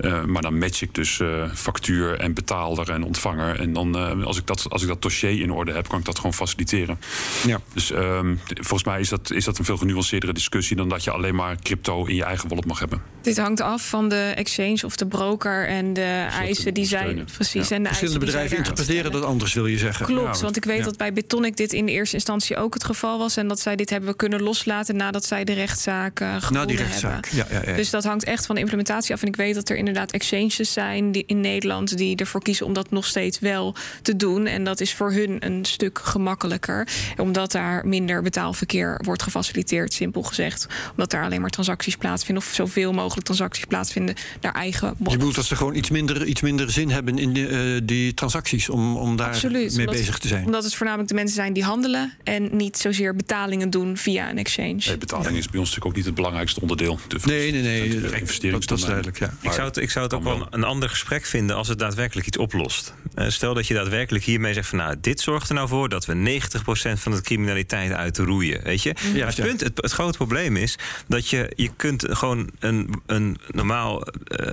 Uh, 0.00 0.24
maar 0.24 0.42
dan 0.42 0.58
match 0.58 0.82
ik 0.82 0.94
dus 0.94 1.18
uh, 1.18 1.52
factuur 1.54 2.18
en 2.18 2.34
betaalder 2.34 2.90
en 2.90 3.02
ontvanger. 3.02 3.60
En 3.60 3.72
dan 3.72 3.96
uh, 3.96 4.24
als, 4.26 4.38
ik 4.38 4.46
dat, 4.46 4.66
als 4.70 4.82
ik 4.82 4.88
dat 4.88 5.02
dossier 5.02 5.40
in 5.40 5.52
orde 5.52 5.72
heb, 5.72 5.88
kan 5.88 5.98
ik 5.98 6.04
dat 6.04 6.16
gewoon 6.16 6.34
faciliteren. 6.34 6.98
Ja. 7.46 7.60
Dus 7.72 7.90
um, 7.90 8.40
volgens 8.46 8.84
mij 8.84 9.00
is 9.00 9.08
dat, 9.08 9.30
is 9.30 9.44
dat 9.44 9.58
een 9.58 9.64
veel 9.64 9.76
genuanceerdere 9.76 10.32
discussie 10.32 10.73
dan 10.76 10.88
dat 10.88 11.04
je 11.04 11.10
alleen 11.10 11.34
maar 11.34 11.56
crypto 11.62 12.04
in 12.04 12.14
je 12.14 12.24
eigen 12.24 12.48
wallet 12.48 12.64
mag 12.66 12.78
hebben. 12.78 13.02
Dit 13.24 13.38
hangt 13.38 13.60
af 13.60 13.88
van 13.88 14.08
de 14.08 14.32
exchange 14.36 14.80
of 14.84 14.96
de 14.96 15.06
broker 15.06 15.68
en 15.68 15.92
de 15.92 16.26
eisen 16.30 16.74
die 16.74 16.84
zij 16.84 17.24
precies. 17.32 17.68
Ja. 17.68 17.76
En 17.76 17.82
de 17.82 17.88
Verschillende 17.88 18.24
bedrijven 18.24 18.56
interpreteren 18.56 19.12
dat 19.12 19.24
anders, 19.24 19.52
wil 19.54 19.66
je 19.66 19.78
zeggen. 19.78 20.06
Klopt, 20.06 20.36
ja, 20.36 20.42
want 20.42 20.56
ik 20.56 20.64
weet 20.64 20.78
ja. 20.78 20.84
dat 20.84 20.96
bij 20.96 21.12
Bitonic 21.12 21.56
dit 21.56 21.72
in 21.72 21.86
de 21.86 21.92
eerste 21.92 22.14
instantie 22.14 22.56
ook 22.56 22.74
het 22.74 22.84
geval 22.84 23.18
was 23.18 23.36
en 23.36 23.48
dat 23.48 23.60
zij 23.60 23.76
dit 23.76 23.90
hebben 23.90 24.16
kunnen 24.16 24.42
loslaten 24.42 24.96
nadat 24.96 25.24
zij 25.24 25.44
de 25.44 25.52
rechtszaak 25.52 26.20
uh, 26.20 26.28
gewonnen 26.28 26.52
Na 26.52 26.64
die 26.66 26.76
rechtszaak. 26.76 27.26
hebben. 27.26 27.76
Dus 27.76 27.90
dat 27.90 28.04
hangt 28.04 28.24
echt 28.24 28.46
van 28.46 28.54
de 28.54 28.60
implementatie 28.60 29.14
af. 29.14 29.22
En 29.22 29.28
ik 29.28 29.36
weet 29.36 29.54
dat 29.54 29.68
er 29.68 29.76
inderdaad 29.76 30.12
exchanges 30.12 30.72
zijn 30.72 31.12
die 31.12 31.24
in 31.26 31.40
Nederland 31.40 31.96
die 31.96 32.16
ervoor 32.16 32.42
kiezen 32.42 32.66
om 32.66 32.72
dat 32.72 32.90
nog 32.90 33.06
steeds 33.06 33.38
wel 33.38 33.74
te 34.02 34.16
doen. 34.16 34.46
En 34.46 34.64
dat 34.64 34.80
is 34.80 34.94
voor 34.94 35.12
hun 35.12 35.36
een 35.46 35.64
stuk 35.64 35.98
gemakkelijker, 36.02 36.88
omdat 37.16 37.52
daar 37.52 37.86
minder 37.86 38.22
betaalverkeer 38.22 39.00
wordt 39.04 39.22
gefaciliteerd, 39.22 39.92
simpel 39.92 40.22
gezegd 40.22 40.63
omdat 40.90 41.10
daar 41.10 41.24
alleen 41.24 41.40
maar 41.40 41.50
transacties 41.50 41.96
plaatsvinden. 41.96 42.44
Of 42.44 42.54
zoveel 42.54 42.92
mogelijk 42.92 43.26
transacties 43.26 43.64
plaatsvinden 43.64 44.14
naar 44.40 44.52
eigen 44.52 44.86
wallet. 44.86 45.12
Je 45.12 45.18
bedoelt 45.18 45.34
dat 45.34 45.44
ze 45.44 45.56
gewoon 45.56 45.74
iets 45.74 45.90
minder, 45.90 46.24
iets 46.24 46.40
minder 46.40 46.70
zin 46.70 46.90
hebben 46.90 47.18
in 47.18 47.32
die, 47.32 47.48
uh, 47.48 47.80
die 47.82 48.14
transacties. 48.14 48.68
Om, 48.68 48.96
om 48.96 49.16
daar 49.16 49.28
Absoluut, 49.28 49.76
mee 49.76 49.86
omdat, 49.86 50.00
bezig 50.00 50.18
te 50.18 50.28
zijn. 50.28 50.44
Omdat 50.44 50.64
het 50.64 50.74
voornamelijk 50.74 51.08
de 51.08 51.14
mensen 51.14 51.34
zijn 51.36 51.52
die 51.52 51.64
handelen. 51.64 52.12
En 52.22 52.56
niet 52.56 52.78
zozeer 52.78 53.16
betalingen 53.16 53.70
doen 53.70 53.96
via 53.96 54.30
een 54.30 54.38
exchange. 54.38 54.82
Nee, 54.86 54.98
betaling 54.98 55.30
ja. 55.30 55.38
is 55.38 55.48
bij 55.48 55.60
ons 55.60 55.68
natuurlijk 55.68 55.86
ook 55.86 55.96
niet 55.96 56.04
het 56.04 56.14
belangrijkste 56.14 56.60
onderdeel. 56.60 56.98
De 57.08 57.18
nee, 57.24 57.52
nee, 57.52 57.62
nee. 57.62 58.00
De 58.00 58.20
investering 58.20 58.64
dat 58.64 58.78
is 58.78 58.84
duidelijk. 58.84 59.18
Ja. 59.18 59.34
Ik 59.40 59.52
zou 59.52 59.66
het, 59.66 59.76
ik 59.76 59.90
zou 59.90 60.04
het 60.04 60.14
ook 60.14 60.24
wel 60.24 60.46
een 60.50 60.64
ander 60.64 60.88
gesprek 60.88 61.24
vinden 61.24 61.56
als 61.56 61.68
het 61.68 61.78
daadwerkelijk 61.78 62.26
iets 62.26 62.38
oplost. 62.38 62.94
Uh, 63.14 63.28
stel 63.28 63.54
dat 63.54 63.66
je 63.66 63.74
daadwerkelijk 63.74 64.24
hiermee 64.24 64.54
zegt 64.54 64.68
van 64.68 64.78
nou, 64.78 64.94
dit 65.00 65.20
zorgt 65.20 65.48
er 65.48 65.54
nou 65.54 65.68
voor 65.68 65.88
dat 65.88 66.06
we 66.06 66.40
90% 66.40 66.98
van 66.98 67.12
de 67.12 67.20
criminaliteit 67.22 67.92
uitroeien. 67.92 68.62
Weet 68.62 68.82
je? 68.82 68.94
Ja, 69.14 69.26
het, 69.26 69.34
punt, 69.34 69.60
het, 69.60 69.72
het 69.82 69.92
grote 69.92 70.16
probleem 70.16 70.53
is 70.56 70.78
dat 71.06 71.28
je, 71.28 71.52
je 71.56 71.70
kunt 71.76 72.04
gewoon 72.08 72.50
een, 72.58 73.02
een 73.06 73.38
normaal 73.50 74.02
uh, 74.28 74.48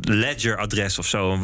ledger-adres 0.00 0.98
of 0.98 1.06
zo 1.06 1.38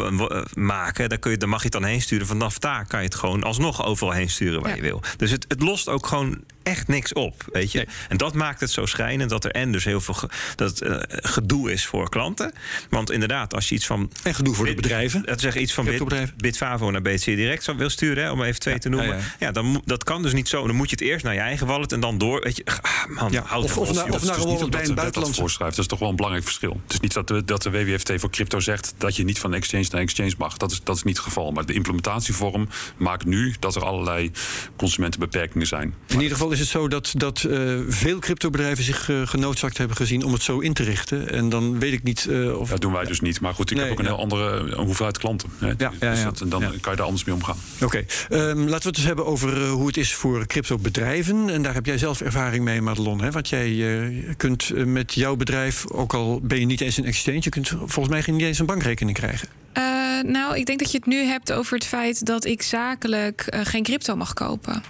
maken. 0.55 1.09
Daar, 1.09 1.18
kun 1.18 1.31
je, 1.31 1.37
daar 1.37 1.48
mag 1.48 1.59
je 1.59 1.64
het 1.64 1.72
dan 1.72 1.85
heen 1.85 2.03
sturen. 2.03 2.27
Vanaf 2.27 2.59
daar 2.59 2.87
kan 2.87 2.98
je 2.98 3.05
het 3.05 3.14
gewoon 3.14 3.42
alsnog 3.42 3.85
overal 3.85 4.12
heen 4.12 4.31
sturen 4.31 4.61
waar 4.61 4.70
ja. 4.70 4.77
je 4.77 4.83
wil. 4.83 5.03
Dus 5.16 5.31
het, 5.31 5.44
het 5.48 5.62
lost 5.62 5.88
ook 5.88 6.07
gewoon 6.07 6.44
echt 6.62 6.88
niks 6.88 7.12
op, 7.12 7.44
weet 7.53 7.72
je. 7.72 7.79
Nee. 7.79 7.87
En 8.09 8.16
dat 8.16 8.35
maakt 8.35 8.61
het 8.61 8.70
zo 8.70 8.87
schrijnend 8.87 9.31
dat 9.31 9.44
er 9.44 9.51
en 9.51 9.72
dus 9.72 9.85
heel 9.85 10.01
veel 10.01 10.14
ge, 10.14 10.29
dat, 10.57 10.83
uh, 10.83 10.96
gedoe 11.09 11.72
is 11.72 11.87
voor 11.87 12.09
klanten. 12.09 12.53
Want 12.90 13.11
inderdaad, 13.11 13.55
als 13.55 13.68
je 13.68 13.75
iets 13.75 13.87
van... 13.87 14.11
En 14.22 14.35
gedoe 14.35 14.55
voor 14.55 14.66
de 14.66 14.75
bedrijven. 14.75 15.22
Dat 15.22 15.40
zeg 15.40 15.57
iets 15.57 15.75
van 15.75 15.85
Bit, 15.85 16.37
Bitfavo 16.37 16.90
naar 16.90 17.03
BTC 17.03 17.25
Direct 17.25 17.75
wil 17.77 17.90
sturen, 17.90 18.25
hè, 18.25 18.31
om 18.31 18.42
even 18.42 18.61
twee 18.61 18.75
ja, 18.75 18.81
te 18.81 18.88
noemen. 18.88 19.16
Ja, 19.16 19.22
ja. 19.38 19.53
dan, 19.53 19.83
dat 19.85 20.05
kan 20.05 20.22
dus 20.22 20.33
niet 20.33 20.48
zo. 20.48 20.66
Dan 20.66 20.77
moet 20.77 20.90
je 20.90 20.96
het 20.96 21.05
eerst 21.05 21.25
naar 21.25 21.35
je 21.35 21.40
eigen 21.40 21.66
wallet 21.66 21.92
en 21.92 22.01
dan 22.01 22.18
door. 22.18 22.40
Weet 22.40 22.57
je, 22.57 22.64
ah, 22.64 23.07
man, 23.09 23.33
ja, 23.33 23.40
of, 23.40 23.79
of, 23.79 23.92
na, 23.92 24.05
of 24.05 24.25
naar 24.25 24.38
een 24.38 24.44
wallet 24.44 24.70
bij 24.70 24.85
een 24.85 24.94
buitenlandse... 24.94 25.40
voorschrijft. 25.40 25.77
Dat 25.77 25.85
is 25.85 25.90
toch 25.90 25.98
wel 25.98 26.09
een 26.09 26.16
belangrijk 26.16 26.46
verschil. 26.46 26.81
Het 26.83 26.92
is 26.92 27.01
niet 27.01 27.12
dat 27.12 27.29
de, 27.29 27.44
dat 27.44 27.62
de 27.62 27.70
WWFT 27.70 28.12
voor 28.16 28.31
crypto 28.31 28.61
zegt 28.61 28.94
dat 28.98 29.16
je 29.16 29.25
niet 29.25 29.38
van 29.38 29.55
exchange 29.55 29.87
naar 29.90 30.01
exchange 30.01 30.35
mag. 30.38 30.57
Dat 30.57 30.70
is, 30.70 30.81
dat 30.83 30.96
is 30.96 31.03
niet 31.03 31.16
het 31.16 31.25
geval. 31.25 31.51
Maar 31.51 31.66
de 31.66 31.72
implementatievorm 31.72 32.68
maakt 32.96 33.25
nu 33.25 33.55
dat 33.59 33.75
er 33.75 33.85
allerlei 33.85 34.31
consumentenbeperkingen 34.77 35.66
zijn. 35.66 35.94
In 36.07 36.16
ieder 36.16 36.33
geval 36.33 36.51
is 36.52 36.60
het 36.60 36.68
zo 36.68 36.88
dat, 36.88 37.12
dat 37.16 37.42
uh, 37.42 37.80
veel 37.88 38.18
cryptobedrijven 38.18 38.84
zich 38.84 39.08
uh, 39.08 39.26
genoodzaakt 39.26 39.78
hebben 39.78 39.96
gezien 39.96 40.24
om 40.24 40.32
het 40.32 40.42
zo 40.42 40.58
in 40.58 40.72
te 40.72 40.82
richten. 40.82 41.30
En 41.30 41.48
dan 41.48 41.78
weet 41.78 41.92
ik 41.92 42.02
niet 42.02 42.26
uh, 42.30 42.58
of. 42.58 42.68
Dat 42.68 42.80
doen 42.80 42.92
wij 42.92 43.04
dus 43.04 43.20
niet. 43.20 43.40
Maar 43.40 43.54
goed, 43.54 43.70
ik 43.70 43.76
nee, 43.76 43.84
heb 43.84 43.92
ook 43.92 43.98
een 43.98 44.10
ja. 44.10 44.14
heel 44.14 44.22
andere 44.22 44.74
hoeveelheid 44.74 45.18
klanten. 45.18 45.48
Hè. 45.58 45.66
Ja, 45.66 45.74
ja, 45.78 46.10
dus 46.10 46.18
ja, 46.18 46.24
dat, 46.24 46.40
en 46.40 46.48
dan 46.48 46.60
kan 46.80 46.90
je 46.92 46.96
daar 46.96 47.06
anders 47.06 47.24
mee 47.24 47.34
omgaan. 47.34 47.56
Oké, 47.80 47.84
okay. 47.84 48.06
um, 48.48 48.68
laten 48.68 48.82
we 48.82 48.88
het 48.88 48.96
eens 48.96 49.06
hebben 49.06 49.26
over 49.26 49.68
hoe 49.68 49.86
het 49.86 49.96
is 49.96 50.14
voor 50.14 50.46
cryptobedrijven. 50.46 51.48
En 51.48 51.62
daar 51.62 51.74
heb 51.74 51.86
jij 51.86 51.98
zelf 51.98 52.20
ervaring 52.20 52.64
mee, 52.64 52.80
Madelon. 52.80 53.22
Hè? 53.22 53.30
Want 53.30 53.48
jij 53.48 54.34
kunt 54.36 54.86
met 54.86 55.14
jouw 55.14 55.36
bedrijf, 55.36 55.90
ook 55.90 56.14
al 56.14 56.40
ben 56.42 56.60
je 56.60 56.66
niet 56.66 56.80
eens 56.80 56.96
een 56.96 57.04
exchange, 57.04 57.40
je 57.40 57.50
kunt 57.50 57.68
volgens 57.68 58.08
mij 58.08 58.22
niet 58.26 58.46
eens 58.46 58.58
een 58.58 58.66
bankrekening 58.66 59.16
krijgen. 59.16 59.48
Uh, 59.78 59.84
nou, 60.22 60.56
ik 60.56 60.66
denk 60.66 60.78
dat 60.78 60.90
je 60.90 60.96
het 60.96 61.06
nu 61.06 61.24
hebt 61.24 61.52
over 61.52 61.74
het 61.74 61.86
feit 61.86 62.26
dat 62.26 62.44
ik 62.44 62.62
zakelijk 62.62 63.46
uh, 63.54 63.60
geen 63.64 63.82
crypto 63.82 64.16
mag 64.16 64.32
kopen. 64.32 64.82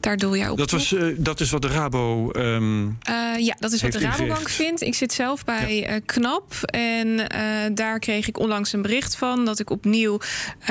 Daar 0.00 0.16
doe 0.16 0.36
jij 0.38 0.48
op. 0.48 0.58
Dat, 0.58 0.70
was, 0.70 0.92
uh, 0.92 1.14
dat 1.18 1.40
is 1.40 1.50
wat 1.50 1.62
de 1.62 1.68
Rabo. 1.68 2.30
Um, 2.36 2.84
uh, 2.86 3.38
ja, 3.38 3.56
dat 3.58 3.72
is 3.72 3.82
wat 3.82 3.92
de 3.92 3.98
Rabobank 3.98 4.48
vindt. 4.48 4.82
Ik 4.82 4.94
zit 4.94 5.12
zelf 5.12 5.44
bij 5.44 5.76
ja. 5.76 5.94
uh, 5.94 6.00
KNAP. 6.06 6.54
En 6.64 7.28
daar 7.74 7.98
kreeg 7.98 8.28
ik 8.28 8.38
onlangs 8.38 8.72
een 8.72 8.82
bericht 8.82 9.16
van 9.16 9.44
dat 9.44 9.58
ik 9.58 9.70
opnieuw 9.70 10.18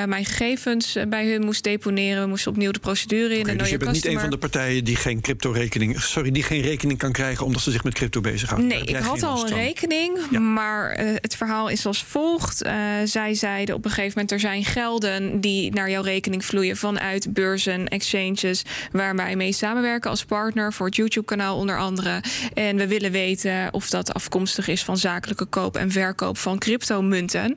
mijn 0.06 0.26
gegevens 0.26 0.98
bij 1.08 1.28
hun 1.28 1.42
moest 1.42 1.64
deponeren. 1.64 2.22
We 2.22 2.28
moesten 2.28 2.52
opnieuw 2.52 2.72
de 2.72 2.80
procedure 2.80 3.34
in. 3.34 3.42
Okay, 3.42 3.56
dus 3.56 3.70
je 3.70 3.78
bent 3.78 3.92
niet 3.92 4.06
een 4.06 4.20
van 4.20 4.30
de 4.30 4.38
partijen 4.38 4.84
die 4.84 4.96
geen 4.96 5.22
crypto-rekening. 5.22 6.02
Sorry, 6.02 6.32
die 6.32 6.44
geen 6.44 6.62
rekening 6.62 7.00
kan 7.00 7.12
krijgen 7.12 7.46
omdat 7.46 7.62
ze 7.62 7.72
zich 7.72 7.84
met 7.84 7.94
crypto 7.94 8.22
bezighouden. 8.22 8.70
Nee, 8.70 8.84
ik 8.84 8.96
had 8.96 9.24
al 9.24 9.46
een 9.46 9.54
rekening. 9.54 10.18
Ja. 10.32 10.40
Maar 10.40 10.98
het 10.98 11.36
verhaal 11.36 11.70
is 11.70 11.86
als 11.86 12.04
volgt. 12.04 12.58
zij 13.04 13.34
zeiden 13.34 13.76
op 13.76 13.86
een 13.86 13.92
gegeven 13.92 14.12
moment: 14.14 14.32
er 14.32 14.40
zijn 14.40 14.66
gelden 14.66 15.42
die 15.42 15.74
naar 15.74 15.90
jouw 15.90 16.04
rekening 16.04 16.46
vloeien 16.46 16.78
vanuit 16.78 17.34
beurzen, 17.34 17.88
exchanges, 17.88 18.64
waar 18.92 19.15
wij 19.16 19.36
mee 19.36 19.52
samenwerken 19.52 20.10
als 20.10 20.26
partner 20.26 20.74
voor 20.74 20.86
het 20.86 20.96
YouTube-kanaal 20.96 21.58
onder 21.58 21.78
andere. 21.78 22.24
En 22.54 22.76
we 22.76 22.88
willen 22.88 23.12
weten 23.12 23.74
of 23.74 23.90
dat 23.90 24.14
afkomstig 24.14 24.68
is 24.68 24.84
van 24.84 24.98
zakelijke 24.98 25.46
koop 25.46 25.76
en 25.76 25.92
verkoop 25.92 26.38
van 26.38 26.58
cryptomunten. 26.58 27.56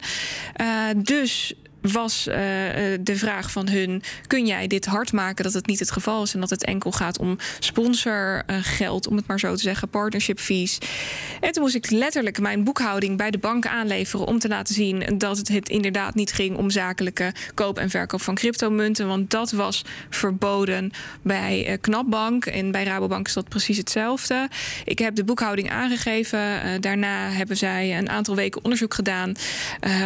Uh, 0.61 0.67
dus 0.97 1.55
was 1.81 2.27
uh, 2.29 2.35
de 3.01 3.17
vraag 3.17 3.51
van 3.51 3.69
hun: 3.69 4.03
kun 4.27 4.47
jij 4.47 4.67
dit 4.67 4.87
hard 4.87 5.13
maken 5.13 5.45
dat 5.45 5.53
het 5.53 5.67
niet 5.67 5.79
het 5.79 5.91
geval 5.91 6.23
is 6.23 6.35
en 6.35 6.41
dat 6.41 6.51
het 6.51 6.65
enkel 6.65 6.93
gaat 6.93 7.19
om 7.19 7.39
sponsorgeld, 7.59 9.05
uh, 9.05 9.11
om 9.11 9.17
het 9.17 9.27
maar 9.27 9.39
zo 9.39 9.55
te 9.55 9.63
zeggen, 9.63 9.89
partnership 9.89 10.39
fees. 10.39 10.79
En 11.41 11.53
toen 11.53 11.63
moest 11.63 11.75
ik 11.75 11.91
letterlijk 11.91 12.41
mijn 12.41 12.65
boekhouding 12.65 13.17
bij 13.17 13.31
de 13.31 13.39
bank 13.39 13.67
aanleveren 13.67 14.27
om 14.27 14.39
te 14.39 14.49
laten 14.49 14.75
zien 14.75 15.19
dat 15.19 15.37
het, 15.37 15.49
het 15.49 15.69
inderdaad 15.69 16.15
niet 16.15 16.33
ging 16.33 16.57
om 16.57 16.71
zakelijke 16.71 17.33
koop 17.55 17.79
en 17.79 17.91
verkoop 17.91 18.23
van 18.23 18.35
cryptomunten, 18.35 19.07
want 19.07 19.31
dat 19.31 19.51
was 19.51 19.85
verboden 20.11 20.91
bij 21.23 21.71
uh, 21.71 21.77
Knapbank 21.81 22.47
en 22.47 22.71
bij 22.71 22.85
Rabobank 22.85 23.27
is 23.27 23.33
dat 23.33 23.49
precies 23.49 23.77
hetzelfde. 23.77 24.49
Ik 24.85 24.99
heb 24.99 25.15
de 25.15 25.25
boekhouding 25.25 25.71
aangegeven. 25.71 26.81
daarna 26.81 27.31
hebben 27.31 27.57
zij 27.57 27.99
een 27.99 28.09
aantal 28.09 28.37
weken 28.37 28.65
onderzoek 28.65 28.95
gedaan. 28.95 29.35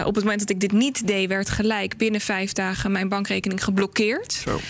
op 0.04 0.14
het 0.14 0.24
moment 0.24 0.40
dat 0.40 0.50
ik 0.50 0.60
dit 0.60 0.72
niet 0.72 1.06
deed, 1.06 1.28
werd 1.28 1.50
gelijk 1.62 1.96
binnen 1.96 2.20
vijf 2.20 2.52
dagen 2.52 2.92
mijn 2.92 3.08
bankrekening 3.08 3.64
geblokkeerd. 3.64 4.32
Zo. 4.32 4.60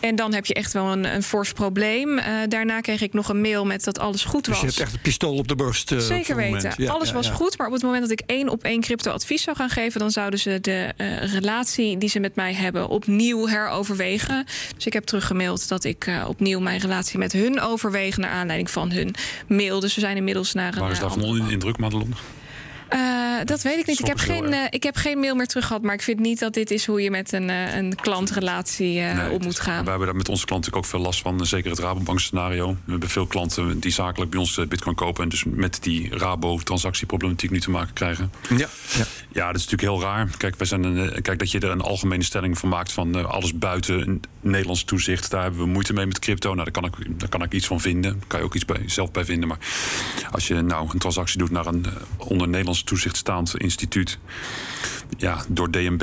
En 0.00 0.16
dan 0.16 0.34
heb 0.34 0.46
je 0.46 0.54
echt 0.54 0.72
wel 0.72 0.92
een, 0.92 1.14
een 1.14 1.22
fors 1.22 1.52
probleem. 1.52 2.18
Uh, 2.18 2.24
daarna 2.48 2.80
kreeg 2.80 3.00
ik 3.00 3.12
nog 3.12 3.28
een 3.28 3.40
mail 3.40 3.66
met 3.66 3.84
dat 3.84 3.98
alles 3.98 4.24
goed 4.24 4.46
was. 4.46 4.60
Dus 4.60 4.60
je 4.60 4.66
hebt 4.66 4.88
echt 4.88 4.92
een 4.92 5.00
pistool 5.02 5.36
op 5.36 5.48
de 5.48 5.54
borst. 5.54 5.90
Uh, 5.90 5.98
Zeker 5.98 6.36
weten. 6.36 6.72
Ja, 6.76 6.90
alles 6.92 7.08
ja, 7.08 7.14
was 7.14 7.26
ja. 7.26 7.32
goed. 7.32 7.58
Maar 7.58 7.66
op 7.66 7.72
het 7.72 7.82
moment 7.82 8.02
dat 8.02 8.10
ik 8.10 8.22
één 8.26 8.48
op 8.48 8.62
één 8.62 8.80
crypto 8.80 9.10
advies 9.10 9.42
zou 9.42 9.56
gaan 9.56 9.70
geven, 9.70 10.00
dan 10.00 10.10
zouden 10.10 10.38
ze 10.38 10.58
de 10.60 10.92
uh, 10.96 11.32
relatie 11.32 11.98
die 11.98 12.08
ze 12.08 12.20
met 12.20 12.34
mij 12.34 12.54
hebben 12.54 12.88
opnieuw 12.88 13.46
heroverwegen. 13.46 14.46
Dus 14.76 14.86
ik 14.86 14.92
heb 14.92 15.04
teruggemaild 15.04 15.68
dat 15.68 15.84
ik 15.84 16.10
opnieuw 16.26 16.60
mijn 16.60 16.80
relatie 16.80 17.18
met 17.18 17.32
hun 17.32 17.60
overweeg 17.60 18.16
naar 18.16 18.30
aanleiding 18.30 18.70
van 18.70 18.92
hun 18.92 19.14
mail. 19.48 19.80
Dus 19.80 19.94
we 19.94 20.00
zijn 20.00 20.16
inmiddels 20.16 20.52
naar 20.52 20.74
een. 20.74 20.80
Waar 20.80 20.90
is 20.90 20.98
daarvan 20.98 21.22
onder 21.22 21.52
indruk, 21.52 21.78
Madelon? 21.78 22.14
Uh, 22.94 23.40
dat 23.44 23.62
weet 23.62 23.78
ik 23.78 23.86
niet. 23.86 23.98
Ik 23.98 24.06
heb, 24.06 24.18
geen, 24.18 24.52
uh, 24.52 24.64
ik 24.70 24.82
heb 24.82 24.96
geen 24.96 25.18
mail 25.18 25.34
meer 25.34 25.46
terug 25.46 25.66
gehad. 25.66 25.82
Maar 25.82 25.94
ik 25.94 26.02
vind 26.02 26.18
niet 26.18 26.38
dat 26.38 26.54
dit 26.54 26.70
is 26.70 26.86
hoe 26.86 27.02
je 27.02 27.10
met 27.10 27.32
een, 27.32 27.48
uh, 27.48 27.76
een 27.76 27.94
klantrelatie 27.94 29.00
nee, 29.00 29.30
om 29.30 29.42
moet 29.42 29.60
gaan. 29.60 29.84
We 29.84 29.90
hebben 29.90 30.06
daar 30.06 30.16
met 30.16 30.28
onze 30.28 30.44
klanten 30.44 30.72
ook 30.72 30.84
veel 30.84 31.00
last 31.00 31.20
van. 31.20 31.46
Zeker 31.46 31.70
het 31.70 31.78
Rabobank 31.78 32.20
scenario. 32.20 32.76
We 32.84 32.90
hebben 32.90 33.08
veel 33.08 33.26
klanten 33.26 33.80
die 33.80 33.92
zakelijk 33.92 34.30
bij 34.30 34.40
ons 34.40 34.60
bitcoin 34.68 34.94
kopen. 34.94 35.22
En 35.22 35.28
dus 35.28 35.44
met 35.44 35.78
die 35.82 36.16
Rabo-transactieproblematiek 36.16 37.50
nu 37.50 37.60
te 37.60 37.70
maken 37.70 37.94
krijgen. 37.94 38.32
Ja, 38.48 38.56
ja. 38.56 39.04
ja 39.32 39.46
dat 39.46 39.60
is 39.60 39.68
natuurlijk 39.68 39.82
heel 39.82 40.00
raar. 40.00 40.28
Kijk, 40.36 40.56
wij 40.56 40.66
zijn 40.66 40.84
een, 40.84 41.22
kijk 41.22 41.38
dat 41.38 41.50
je 41.50 41.60
er 41.60 41.70
een 41.70 41.80
algemene 41.80 42.24
stelling 42.24 42.58
van 42.58 42.68
maakt 42.68 42.92
van 42.92 43.30
alles 43.30 43.58
buiten 43.58 44.20
Nederlands 44.40 44.84
toezicht. 44.84 45.30
Daar 45.30 45.42
hebben 45.42 45.60
we 45.60 45.66
moeite 45.66 45.92
mee 45.92 46.06
met 46.06 46.18
crypto. 46.18 46.54
Nou, 46.54 46.70
daar 46.70 46.82
kan 46.82 46.84
ik, 46.84 47.20
daar 47.20 47.28
kan 47.28 47.42
ik 47.42 47.52
iets 47.52 47.66
van 47.66 47.80
vinden. 47.80 48.18
Daar 48.18 48.26
kan 48.26 48.38
je 48.38 48.44
ook 48.44 48.54
iets 48.54 48.64
bij, 48.64 48.82
zelf 48.86 49.10
bij 49.10 49.24
vinden. 49.24 49.48
Maar 49.48 49.58
als 50.30 50.48
je 50.48 50.60
nou 50.60 50.88
een 50.92 50.98
transactie 50.98 51.38
doet 51.38 51.50
naar 51.50 51.66
een 51.66 51.86
onder 52.16 52.48
Nederlands 52.48 52.82
toezichtstaand 52.82 53.56
instituut. 53.56 54.18
Ja, 55.16 55.44
door 55.48 55.70
DNB 55.70 56.02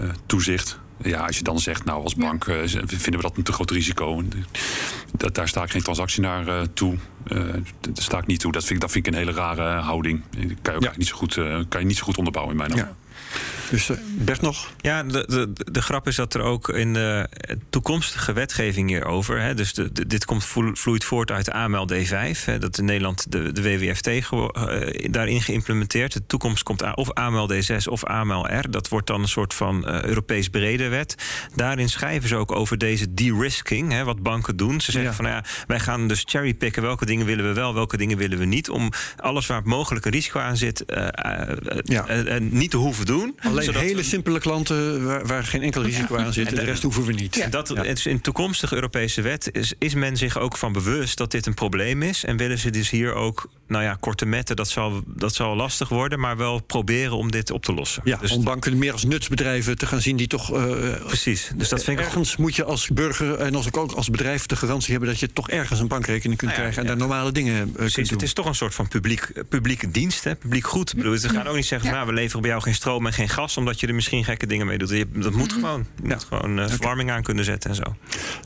uh, 0.00 0.08
toezicht. 0.26 0.78
Ja, 1.02 1.26
als 1.26 1.36
je 1.36 1.42
dan 1.42 1.58
zegt, 1.58 1.84
nou 1.84 2.02
als 2.02 2.14
bank 2.14 2.46
uh, 2.46 2.56
vinden 2.86 3.16
we 3.16 3.20
dat 3.20 3.36
een 3.36 3.42
te 3.42 3.52
groot 3.52 3.70
risico. 3.70 4.22
Dat, 5.16 5.34
daar 5.34 5.48
sta 5.48 5.62
ik 5.62 5.70
geen 5.70 5.82
transactie 5.82 6.22
naar 6.22 6.46
uh, 6.46 6.60
toe. 6.74 6.96
Uh, 7.28 7.42
daar 7.80 7.92
sta 7.92 8.18
ik 8.18 8.26
niet 8.26 8.40
toe. 8.40 8.52
Dat 8.52 8.62
vind 8.64 8.74
ik, 8.74 8.80
dat 8.80 8.90
vind 8.90 9.06
ik 9.06 9.12
een 9.12 9.18
hele 9.18 9.32
rare 9.32 9.80
houding. 9.80 10.22
Kan 10.62 10.72
je, 10.72 10.78
ook 10.78 10.82
ja. 10.84 10.92
niet, 10.96 11.06
zo 11.06 11.16
goed, 11.16 11.34
kan 11.68 11.80
je 11.80 11.86
niet 11.86 11.96
zo 11.96 12.04
goed 12.04 12.18
onderbouwen 12.18 12.54
in 12.54 12.60
mijn 12.60 12.72
ogen. 12.72 12.96
Ja. 13.00 13.07
Dus 13.70 13.88
uh, 13.88 13.96
Bert 14.16 14.40
nog? 14.40 14.72
Ja, 14.80 15.02
de, 15.02 15.24
de, 15.26 15.52
de 15.72 15.82
grap 15.82 16.06
is 16.06 16.16
dat 16.16 16.34
er 16.34 16.40
ook 16.40 16.68
in 16.68 16.92
de 16.92 17.28
toekomstige 17.70 18.32
wetgeving 18.32 18.88
hierover... 18.88 19.40
Hè, 19.40 19.54
dus 19.54 19.74
de, 19.74 19.92
de, 19.92 20.06
dit 20.06 20.24
komt 20.24 20.44
vloeit 20.72 21.04
voort 21.04 21.30
uit 21.30 21.44
de 21.44 21.52
AML 21.52 21.88
D5... 21.92 22.44
Hè, 22.44 22.58
dat 22.58 22.78
in 22.78 22.84
Nederland 22.84 23.32
de, 23.32 23.52
de 23.52 23.62
WWFT 23.62 24.08
ge, 24.08 24.54
uh, 25.02 25.12
daarin 25.12 25.42
geïmplementeerd. 25.42 26.12
De 26.12 26.26
toekomst 26.26 26.62
komt 26.62 26.94
of 26.94 27.12
AML 27.12 27.50
D6 27.52 27.84
of 27.84 28.04
AML 28.04 28.46
R. 28.46 28.70
Dat 28.70 28.88
wordt 28.88 29.06
dan 29.06 29.20
een 29.20 29.28
soort 29.28 29.54
van 29.54 29.88
uh, 29.88 30.02
Europees 30.02 30.48
brede 30.48 30.88
wet. 30.88 31.14
Daarin 31.54 31.88
schrijven 31.88 32.28
ze 32.28 32.36
ook 32.36 32.52
over 32.52 32.78
deze 32.78 33.14
de-risking, 33.14 33.92
hè, 33.92 34.04
wat 34.04 34.22
banken 34.22 34.56
doen. 34.56 34.80
Ze 34.80 34.92
zeggen 34.92 35.10
ja. 35.10 35.16
van, 35.16 35.24
nou 35.24 35.36
ja, 35.36 35.44
wij 35.66 35.80
gaan 35.80 36.08
dus 36.08 36.22
cherrypicken... 36.26 36.82
welke 36.82 37.06
dingen 37.06 37.26
willen 37.26 37.44
we 37.44 37.52
wel, 37.52 37.74
welke 37.74 37.96
dingen 37.96 38.18
willen 38.18 38.38
we 38.38 38.44
niet... 38.44 38.70
om 38.70 38.90
alles 39.16 39.46
waar 39.46 39.62
mogelijk 39.64 40.04
een 40.04 40.12
risico 40.12 40.40
aan 40.40 40.56
zit 40.56 40.84
ja. 41.82 42.06
niet 42.38 42.70
te 42.70 42.76
hoeven 42.76 43.06
doen... 43.06 43.17
Alleen 43.38 43.74
hele 43.74 44.02
simpele 44.02 44.38
klanten 44.38 45.04
waar, 45.04 45.26
waar 45.26 45.44
geen 45.44 45.62
enkel 45.62 45.82
risico 45.82 46.18
ja. 46.18 46.24
aan 46.24 46.32
zit. 46.32 46.48
En 46.48 46.54
de 46.54 46.64
rest 46.64 46.82
hoeven 46.82 47.04
we 47.04 47.12
niet. 47.12 47.34
Ja. 47.34 47.46
Dat, 47.46 47.72
ja. 47.74 48.10
In 48.10 48.20
toekomstige 48.20 48.74
Europese 48.74 49.22
wet 49.22 49.48
is, 49.52 49.72
is 49.78 49.94
men 49.94 50.16
zich 50.16 50.38
ook 50.38 50.56
van 50.56 50.72
bewust 50.72 51.18
dat 51.18 51.30
dit 51.30 51.46
een 51.46 51.54
probleem 51.54 52.02
is. 52.02 52.24
En 52.24 52.36
willen 52.36 52.58
ze 52.58 52.70
dus 52.70 52.90
hier 52.90 53.14
ook 53.14 53.48
nou 53.68 53.84
ja, 53.84 53.96
korte 54.00 54.26
metten, 54.26 54.56
dat 54.56 54.68
zal, 54.68 55.02
dat 55.06 55.34
zal 55.34 55.56
lastig 55.56 55.88
worden, 55.88 56.20
maar 56.20 56.36
wel 56.36 56.60
proberen 56.60 57.16
om 57.16 57.30
dit 57.30 57.50
op 57.50 57.64
te 57.64 57.74
lossen. 57.74 58.02
Ja, 58.04 58.16
dus 58.16 58.32
om 58.32 58.44
banken 58.44 58.78
meer 58.78 58.92
als 58.92 59.04
nutsbedrijven 59.04 59.78
te 59.78 59.86
gaan 59.86 60.00
zien 60.00 60.16
die 60.16 60.26
toch. 60.26 60.54
Uh, 60.54 61.06
Precies. 61.06 61.50
Dus 61.56 61.68
dat 61.68 61.84
vind 61.84 61.98
ik 61.98 62.04
ergens 62.04 62.36
moet 62.36 62.56
je 62.56 62.64
als 62.64 62.88
burger 62.88 63.34
en 63.34 63.54
als 63.54 63.72
ook 63.72 63.92
als 63.92 64.10
bedrijf 64.10 64.46
de 64.46 64.56
garantie 64.56 64.90
hebben 64.90 65.08
dat 65.08 65.18
je 65.18 65.32
toch 65.32 65.50
ergens 65.50 65.80
een 65.80 65.88
bankrekening 65.88 66.38
kunt 66.38 66.50
nou 66.50 66.62
ja, 66.62 66.68
krijgen 66.68 66.82
en 66.82 66.88
daar 66.88 67.08
normale 67.08 67.32
dingen 67.32 67.68
uh, 67.68 67.74
Precies, 67.74 67.94
kunt 67.94 68.08
doen. 68.08 68.18
Het 68.18 68.26
is 68.26 68.32
toch 68.32 68.46
een 68.46 68.54
soort 68.54 68.74
van 68.74 68.88
publiek, 68.88 69.32
publieke 69.48 69.90
dienst, 69.90 70.24
hè? 70.24 70.36
publiek 70.36 70.66
goed. 70.66 70.94
Bedoel, 70.94 71.16
ze 71.16 71.28
gaan 71.28 71.46
ook 71.46 71.56
niet 71.56 71.66
zeggen, 71.66 71.90
nou, 71.90 72.06
we 72.06 72.12
leveren 72.12 72.40
bij 72.40 72.50
jou 72.50 72.62
geen 72.62 72.74
stroom 72.74 73.06
en 73.08 73.14
geen 73.14 73.28
gas, 73.28 73.56
omdat 73.56 73.80
je 73.80 73.86
er 73.86 73.94
misschien 73.94 74.24
gekke 74.24 74.46
dingen 74.46 74.66
mee 74.66 74.78
doet. 74.78 75.04
Dat 75.14 75.32
moet 75.32 75.52
gewoon. 75.52 75.86
Je 76.02 76.08
moet 76.08 76.24
gewoon 76.24 76.58
uh, 76.58 76.68
verwarming 76.68 77.10
aan 77.10 77.22
kunnen 77.22 77.44
zetten 77.44 77.70
en 77.70 77.76
zo. 77.76 77.82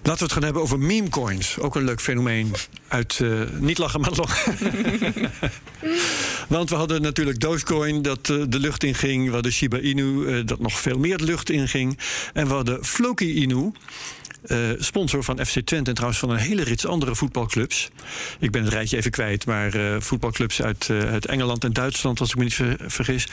Laten 0.03 0.19
we 0.19 0.25
het 0.25 0.33
gaan 0.33 0.43
hebben 0.43 0.63
over 0.63 0.79
meme 0.79 1.09
coins. 1.09 1.59
Ook 1.59 1.75
een 1.75 1.85
leuk 1.85 2.01
fenomeen 2.01 2.53
uit 2.89 3.21
niet 3.59 3.79
lachen, 3.79 4.01
maar 4.01 4.13
lachen. 4.15 4.55
Want 6.49 6.71
we 6.71 6.77
hadden 6.77 7.03
natuurlijk 7.03 7.41
Dogecoin 7.41 8.03
dat 8.03 8.29
uh, 8.29 8.45
de 8.49 8.59
lucht 8.59 8.85
in 8.85 8.95
ging. 8.95 9.27
We 9.27 9.33
hadden 9.33 9.53
Shiba 9.53 9.79
Inu 9.79 10.45
dat 10.45 10.59
nog 10.59 10.81
veel 10.81 10.99
meer 10.99 11.19
de 11.19 11.25
lucht 11.25 11.51
in 11.51 11.69
ging. 11.69 11.99
En 12.33 12.47
we 12.47 12.55
hadden 12.55 12.85
Floki 12.85 13.35
Inu. 13.35 13.73
Uh, 14.47 14.71
sponsor 14.79 15.25
van 15.25 15.47
FC 15.47 15.61
Twente 15.61 15.89
en 15.89 15.95
trouwens 15.95 16.21
van 16.21 16.31
een 16.31 16.37
hele 16.37 16.63
rits 16.63 16.87
andere 16.87 17.15
voetbalclubs. 17.15 17.91
Ik 18.39 18.51
ben 18.51 18.65
het 18.65 18.73
rijtje 18.73 18.97
even 18.97 19.11
kwijt, 19.11 19.47
maar 19.47 19.77
uh, 19.77 19.97
voetbalclubs 20.01 20.63
uit, 20.63 20.89
uh, 20.91 21.11
uit 21.11 21.27
Engeland 21.27 21.65
en 21.65 21.73
Duitsland, 21.73 22.21
als 22.21 22.31
ik 22.31 22.37
me 22.37 22.43
niet 22.43 22.55
ver, 22.55 22.77
vergis. 22.87 23.29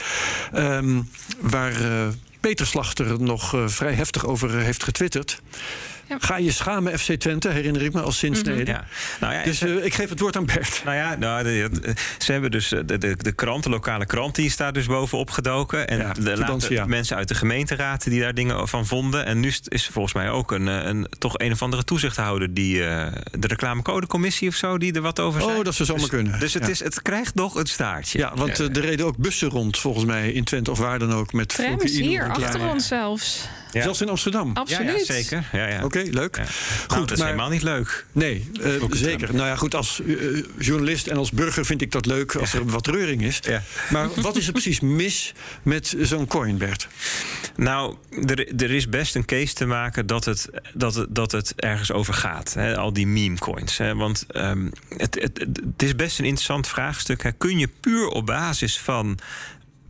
Um, 0.54 1.08
waar 1.40 1.74
Peter 2.40 2.66
Slachter 2.66 3.22
nog 3.22 3.54
vrij 3.66 3.92
heftig 3.92 4.26
over 4.26 4.50
heeft 4.50 4.84
getwitterd. 4.84 5.42
Ja. 6.10 6.16
Ga 6.20 6.36
je 6.36 6.52
schamen, 6.52 6.98
FC 6.98 7.12
Twente, 7.12 7.48
herinner 7.48 7.82
ik 7.82 7.92
me 7.92 8.00
als 8.00 8.18
zinsnede. 8.18 8.70
Mm 8.70 8.76
-hmm. 8.76 8.84
nou 9.20 9.34
ja, 9.34 9.42
dus 9.42 9.62
uh, 9.62 9.84
ik 9.84 9.94
geef 9.94 10.08
het 10.08 10.20
woord 10.20 10.36
aan 10.36 10.46
Bert. 10.46 10.82
Nou 10.84 10.96
ja, 10.96 11.16
nou, 11.16 11.42
de, 11.42 11.70
ze 12.18 12.32
hebben 12.32 12.50
dus 12.50 12.68
de, 12.68 12.98
de, 12.98 13.16
de 13.16 13.32
krant, 13.32 13.62
de 13.62 13.70
lokale 13.70 14.06
krant, 14.06 14.34
die 14.34 14.50
staat 14.50 14.74
dus 14.74 14.86
bovenop 14.86 15.30
gedoken. 15.30 15.88
En 15.88 15.98
ja, 15.98 16.12
de 16.12 16.36
later 16.36 16.88
mensen 16.88 17.16
uit 17.16 17.28
de 17.28 17.34
gemeenteraad 17.34 18.04
die 18.04 18.20
daar 18.20 18.34
dingen 18.34 18.68
van 18.68 18.86
vonden. 18.86 19.26
En 19.26 19.40
nu 19.40 19.52
is 19.64 19.86
volgens 19.92 20.14
mij 20.14 20.30
ook 20.30 20.52
een, 20.52 20.66
een 20.66 21.06
toch 21.18 21.38
een 21.38 21.52
of 21.52 21.62
andere 21.62 21.84
toezichthouder 21.84 22.54
die 22.54 22.76
uh, 22.76 23.06
de 23.30 23.46
reclamecodecommissie 23.46 24.48
of 24.48 24.54
zo, 24.54 24.78
die 24.78 24.92
er 24.92 25.00
wat 25.00 25.20
over 25.20 25.40
zei. 25.40 25.58
Oh, 25.58 25.64
dat 25.64 25.74
zou 25.74 25.88
zomaar 25.88 26.02
dus, 26.02 26.10
kunnen. 26.10 26.40
Dus 26.40 26.54
het, 26.54 26.68
is, 26.68 26.80
het 26.84 27.02
krijgt 27.02 27.34
nog 27.34 27.54
een 27.54 27.66
staartje. 27.66 28.18
Ja, 28.18 28.32
want 28.34 28.60
uh, 28.60 28.76
er 28.76 28.80
reden 28.80 29.06
ook 29.06 29.16
bussen 29.16 29.48
rond, 29.48 29.78
volgens 29.78 30.04
mij, 30.04 30.32
in 30.32 30.44
Twente 30.44 30.70
of 30.70 30.78
waar 30.78 30.98
dan 30.98 31.12
ook. 31.12 31.32
Met 31.32 31.48
Trams 31.48 31.98
hier, 31.98 32.28
achter 32.28 32.68
ons 32.68 32.86
zelfs. 32.86 33.48
Ja. 33.72 33.82
Zelfs 33.82 34.00
in 34.00 34.08
Amsterdam? 34.08 34.50
Absoluut. 34.54 35.06
Ja, 35.06 35.14
zeker. 35.14 35.48
Ja, 35.52 35.66
ja. 35.66 35.76
Oké, 35.76 35.84
okay, 35.84 36.08
leuk. 36.10 36.36
Ja. 36.36 36.44
Goed, 36.44 36.88
nou, 36.88 37.00
dat 37.00 37.10
is 37.10 37.18
maar, 37.18 37.26
helemaal 37.26 37.50
niet 37.50 37.62
leuk. 37.62 38.06
Nee, 38.12 38.50
uh, 38.60 38.84
zeker. 38.90 39.34
Nou 39.34 39.46
ja, 39.46 39.56
goed, 39.56 39.74
als 39.74 40.00
uh, 40.04 40.44
journalist 40.58 41.06
en 41.06 41.16
als 41.16 41.30
burger 41.30 41.64
vind 41.64 41.82
ik 41.82 41.92
dat 41.92 42.06
leuk 42.06 42.34
als 42.34 42.52
er 42.52 42.66
wat 42.66 42.86
reuring 42.86 43.22
is. 43.22 43.40
Maar 43.90 44.08
wat 44.14 44.36
is 44.36 44.46
er 44.46 44.52
precies 44.52 44.80
mis 44.80 45.34
met 45.62 45.96
zo'n 46.00 46.26
coin, 46.26 46.58
Bert? 46.58 46.88
Nou, 47.56 47.96
er, 48.26 48.62
er, 48.62 48.70
is 48.70 48.88
best 48.88 49.14
een 49.14 49.24
case 49.24 49.54
te 49.54 49.66
maken 49.66 50.06
dat 50.06 50.24
het, 50.24 50.48
dat 50.74 50.94
het, 50.94 51.14
dat 51.14 51.32
het 51.32 51.52
ergens 51.56 51.92
over 51.92 52.14
gaat. 52.14 52.54
Hè? 52.54 52.76
Al 52.76 52.92
die 52.92 53.06
meme 53.06 53.38
coins. 53.38 53.78
Hè? 53.78 53.94
Want 53.94 54.26
um, 54.36 54.72
het, 54.96 55.14
het, 55.20 55.38
het, 55.38 55.82
is 55.82 55.96
best 55.96 56.18
een 56.18 56.24
interessant 56.24 56.68
vraagstuk. 56.68 57.22
Hè? 57.22 57.32
Kun 57.32 57.58
je 57.58 57.68
puur 57.80 58.08
op 58.08 58.26
basis 58.26 58.78
van 58.78 59.18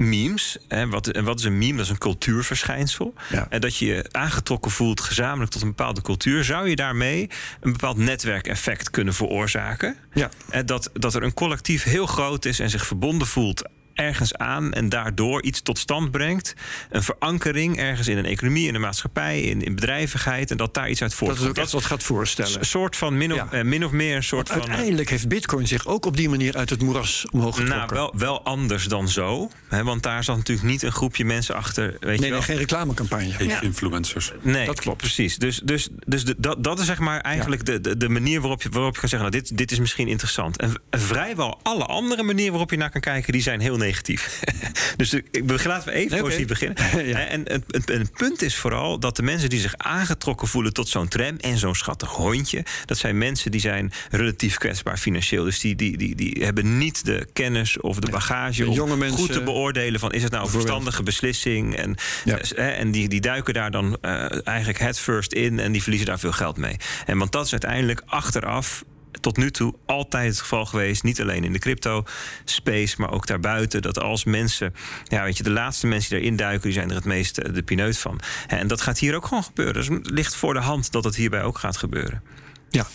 memes. 0.01 0.59
En 0.69 0.91
wat, 0.91 1.07
en 1.07 1.25
wat 1.25 1.39
is 1.39 1.45
een 1.45 1.59
meme? 1.59 1.77
Dat 1.77 1.85
is 1.85 1.91
een 1.91 1.99
cultuurverschijnsel. 1.99 3.15
Ja. 3.31 3.47
En 3.51 3.61
dat 3.61 3.77
je 3.77 3.87
je 3.87 4.05
aangetrokken 4.11 4.71
voelt 4.71 5.01
gezamenlijk 5.01 5.51
tot 5.51 5.63
een 5.63 5.69
bepaalde 5.69 6.03
cultuur. 6.03 6.45
Zou 6.45 6.69
je 6.69 6.77
daarmee 6.77 7.31
een 7.61 7.73
bepaald 7.73 7.97
netwerkeffect 7.97 8.91
kunnen 8.91 9.15
veroorzaken? 9.15 9.97
Ja. 10.13 10.31
En 10.51 10.67
dat, 10.67 10.91
dat 10.93 11.15
er 11.15 11.23
een 11.23 11.35
collectief 11.35 11.83
heel 11.83 12.07
groot 12.07 12.45
is 12.45 12.59
en 12.59 12.71
zich 12.71 12.87
verbonden 12.87 13.27
voelt 13.27 13.63
ergens 14.01 14.35
aan 14.35 14.73
en 14.73 14.89
daardoor 14.89 15.43
iets 15.43 15.63
tot 15.63 15.79
stand 15.79 16.11
brengt. 16.11 16.55
Een 16.91 17.03
verankering 17.03 17.79
ergens 17.79 18.09
in 18.09 18.19
een 18.19 18.25
economie, 18.25 18.67
in 18.67 18.73
de 18.73 18.79
maatschappij, 18.79 19.41
in, 19.41 19.63
in 19.65 19.75
bedrijvigheid. 19.75 20.51
En 20.51 20.57
dat 20.57 20.75
daar 20.75 20.91
iets 20.91 21.03
uit 21.03 21.11
Dat 21.11 21.19
voortkomt. 21.19 21.45
is 21.45 21.49
ook 21.51 21.57
echt 21.65 21.73
wat 21.73 21.85
gaat 21.85 22.03
voorstellen. 22.03 22.59
een 22.59 22.65
soort 22.65 22.97
van 22.97 23.17
min 23.17 23.33
of, 23.33 23.39
Ja. 23.39 23.49
eh, 23.51 23.65
min 23.65 23.85
of 23.85 23.91
meer 23.91 24.17
een 24.17 24.23
soort 24.23 24.49
van. 24.49 24.61
eh, 24.61 24.67
Uiteindelijk 24.67 25.11
heeft 25.11 25.29
Bitcoin 25.29 25.67
zich 25.67 25.87
ook 25.87 26.07
op 26.07 26.17
die 26.17 26.29
manier 26.29 26.57
uit 26.57 26.71
het 26.71 26.83
moeras 26.83 27.27
omhoog 27.31 27.57
getrokken. 27.57 27.97
nou, 27.97 28.11
wel, 28.13 28.13
wel 28.29 28.43
anders 28.45 28.85
dan 28.85 29.09
zo. 29.09 29.51
Hè, 29.69 29.85
want 29.85 30.03
daar 30.03 30.25
zat 30.25 30.37
natuurlijk 30.37 30.67
niet 30.69 30.83
een 30.83 30.93
groepje 30.93 31.25
mensen 31.25 31.55
achter. 31.55 31.87
Weet 31.91 32.01
nee, 32.03 32.15
je 32.15 32.21
nee, 32.21 32.31
wel. 32.31 32.43
geen 32.43 32.57
reclamecampagne. 32.57 33.35
Ja. 33.39 33.61
Influencers. 33.61 34.33
Nee, 34.43 34.67
Dat 34.67 34.81
klopt. 34.81 34.97
Precies. 34.99 35.37
Dus, 35.37 35.61
dus, 35.65 35.89
dus 36.07 36.25
de, 36.25 36.35
dat, 36.39 36.65
dat 36.65 36.79
is 36.81 36.87
zeg 36.87 36.99
maar 36.99 37.21
eigenlijk 37.21 37.65
de, 37.67 37.81
de, 37.81 37.97
de 37.97 38.09
manier 38.09 38.41
waarop 38.41 38.63
je, 38.63 38.69
waarop 38.69 38.95
je 38.95 39.01
kan 39.01 39.09
zeggen: 39.09 39.31
nou, 39.31 39.43
dit, 39.43 39.57
dit 39.59 39.71
is 39.73 39.79
misschien 39.79 40.09
interessant. 40.09 40.57
En, 40.61 40.73
en 40.91 41.01
vrijwel 41.01 41.61
alle 41.63 41.85
andere 41.85 42.23
manieren 42.23 42.51
waarop 42.51 42.71
je 42.71 42.77
naar 42.77 42.91
kan 42.91 43.01
kijken, 43.01 43.33
die 43.33 43.43
zijn 43.43 43.61
heel 43.61 43.77
negatief. 43.77 43.89
dus 44.97 45.09
de- 45.11 45.25
ik 45.31 45.47
be- 45.47 45.61
laten 45.65 45.89
we 45.89 45.95
even 45.95 46.13
oké. 46.13 46.23
positief 46.23 46.47
beginnen. 46.47 46.77
Ja. 47.11 47.19
En 47.27 47.43
het, 47.47 48.13
punt 48.13 48.43
is 48.43 48.57
vooral 48.57 48.99
dat 48.99 49.17
de 49.17 49.23
mensen 49.23 49.51
die 49.51 49.61
zich 49.61 49.75
aangetrokken 49.77 50.49
voelen 50.49 50.73
tot 50.73 50.89
zo'n 50.89 51.09
tram 51.09 51.37
en 51.37 51.59
zo'n 51.59 51.75
schattig 51.75 52.09
hondje, 52.09 52.65
dat 52.85 52.99
zijn 52.99 53.19
mensen 53.19 53.51
die 53.51 53.61
zijn 53.61 53.93
relatief 54.11 54.57
kwetsbaar 54.57 54.97
financieel. 54.99 55.45
Dus 55.45 55.61
die, 55.61 55.75
die, 55.77 55.97
die, 55.97 56.15
die 56.15 56.45
hebben 56.45 56.79
niet 56.79 57.05
de 57.05 57.29
kennis 57.33 57.81
of 57.81 57.99
de 57.99 58.11
bagage 58.11 58.63
De 58.63 58.69
om 58.69 58.75
jonge 58.75 58.91
goed 58.91 58.99
mensen- 58.99 59.31
te 59.31 59.43
beoordelen 59.43 60.01
van 60.01 60.13
is 60.13 60.23
het 60.23 60.33
nou 60.33 60.45
een 60.45 60.51
verstandige 60.51 61.03
beslissing. 61.03 61.77
En, 61.77 61.95
Ja. 62.25 62.39
eh, 62.39 62.79
en 62.79 62.91
die, 62.91 63.09
die 63.09 63.21
duiken 63.21 63.55
daar 63.55 63.71
dan 63.71 63.97
eh, 64.01 64.47
eigenlijk 64.47 64.79
head 64.79 64.99
first 64.99 65.33
in 65.33 65.59
en 65.59 65.73
die 65.73 65.81
verliezen 65.83 66.09
daar 66.09 66.19
veel 66.19 66.33
geld 66.33 66.57
mee. 66.57 66.77
En 67.07 67.19
want 67.19 67.33
dat 67.33 67.45
is 67.45 67.51
uiteindelijk 67.53 68.03
achteraf 68.07 68.85
tot 69.21 69.37
nu 69.37 69.51
toe 69.51 69.75
altijd 69.87 70.29
het 70.29 70.41
geval 70.41 70.67
geweest. 70.67 71.03
Niet 71.03 71.21
alleen 71.21 71.45
in 71.45 71.53
de 71.53 71.59
crypto 71.59 72.05
space, 72.45 72.95
maar 72.99 73.13
ook 73.13 73.27
daarbuiten. 73.27 73.83
Dat 73.83 74.01
als 74.01 74.25
mensen, 74.25 74.75
ja, 75.05 75.25
weet 75.25 75.37
je, 75.37 75.43
de 75.43 75.51
laatste 75.51 75.87
mensen 75.87 76.11
die 76.11 76.21
erin 76.21 76.37
duiken, 76.37 76.63
die 76.63 76.73
zijn 76.73 76.89
er 76.89 76.95
het 76.95 77.05
meest 77.05 77.39
eh, 77.39 77.55
de 77.55 77.63
pineut 77.63 77.99
van. 77.99 78.21
En 78.47 78.67
dat 78.67 78.81
gaat 78.81 78.99
hier 78.99 79.15
ook 79.15 79.27
gewoon 79.27 79.45
gebeuren. 79.45 79.75
Dus 79.75 79.89
het 79.89 80.11
ligt 80.11 80.37
voor 80.37 80.55
de 80.55 80.61
hand 80.61 80.93
dat 80.93 81.05
het 81.05 81.17
hierbij 81.17 81.43
ook 81.43 81.59
gaat 81.59 81.77
gebeuren. 81.77 82.23
Ja. 82.71 82.87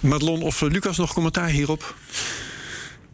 Madelon 0.00 0.42
of 0.42 0.62
eh, 0.62 0.70
Lucas 0.70 0.96
nog 0.96 1.12
commentaar 1.12 1.48
hierop? 1.48 1.94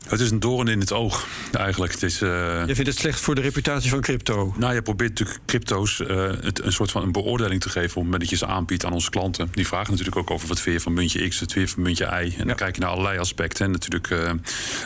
Het 0.09 0.21
is 0.21 0.31
een 0.31 0.41
doorn 0.41 0.69
in 0.69 0.81
het 0.81 0.93
oog, 0.93 1.27
eigenlijk. 1.53 1.93
Het 1.93 2.03
is, 2.03 2.23
eh, 2.23 2.29
Je 2.67 2.75
vindt 2.75 2.91
het 2.91 2.99
slecht 2.99 3.21
voor 3.21 3.35
de 3.35 3.41
reputatie 3.41 3.91
van 3.91 4.01
crypto? 4.01 4.55
Nou, 4.57 4.75
je 4.75 4.83
probeert 4.83 5.11
natuurlijk 5.11 5.39
crypto's 5.47 6.01
eh, 6.01 6.31
het, 6.41 6.65
een 6.65 6.73
soort 6.73 6.91
van 6.91 7.03
een 7.03 7.13
beoordeling 7.13 7.61
te 7.61 7.69
geven 7.69 7.89
op 7.89 7.95
het 7.95 8.03
moment 8.05 8.21
dat 8.21 8.31
je 8.31 8.37
ze 8.37 8.47
aanbiedt 8.47 8.85
aan 8.85 8.93
onze 8.93 9.11
klanten. 9.11 9.49
Die 9.53 9.67
vragen 9.67 9.91
natuurlijk 9.91 10.17
ook 10.17 10.31
over 10.31 10.49
wat 10.49 10.61
je 10.61 10.81
van 10.81 10.93
muntje 10.93 11.29
X, 11.29 11.41
wat 11.41 11.53
je 11.53 11.69
van 11.69 11.83
muntje 11.83 12.05
Y. 12.05 12.09
En 12.09 12.33
Ja. 12.37 12.45
dan 12.45 12.55
kijk 12.55 12.75
je 12.75 12.81
naar 12.81 12.91
allerlei 12.91 13.19
aspecten. 13.19 13.65
En 13.65 13.71
natuurlijk, 13.71 14.11
eh, 14.11 14.31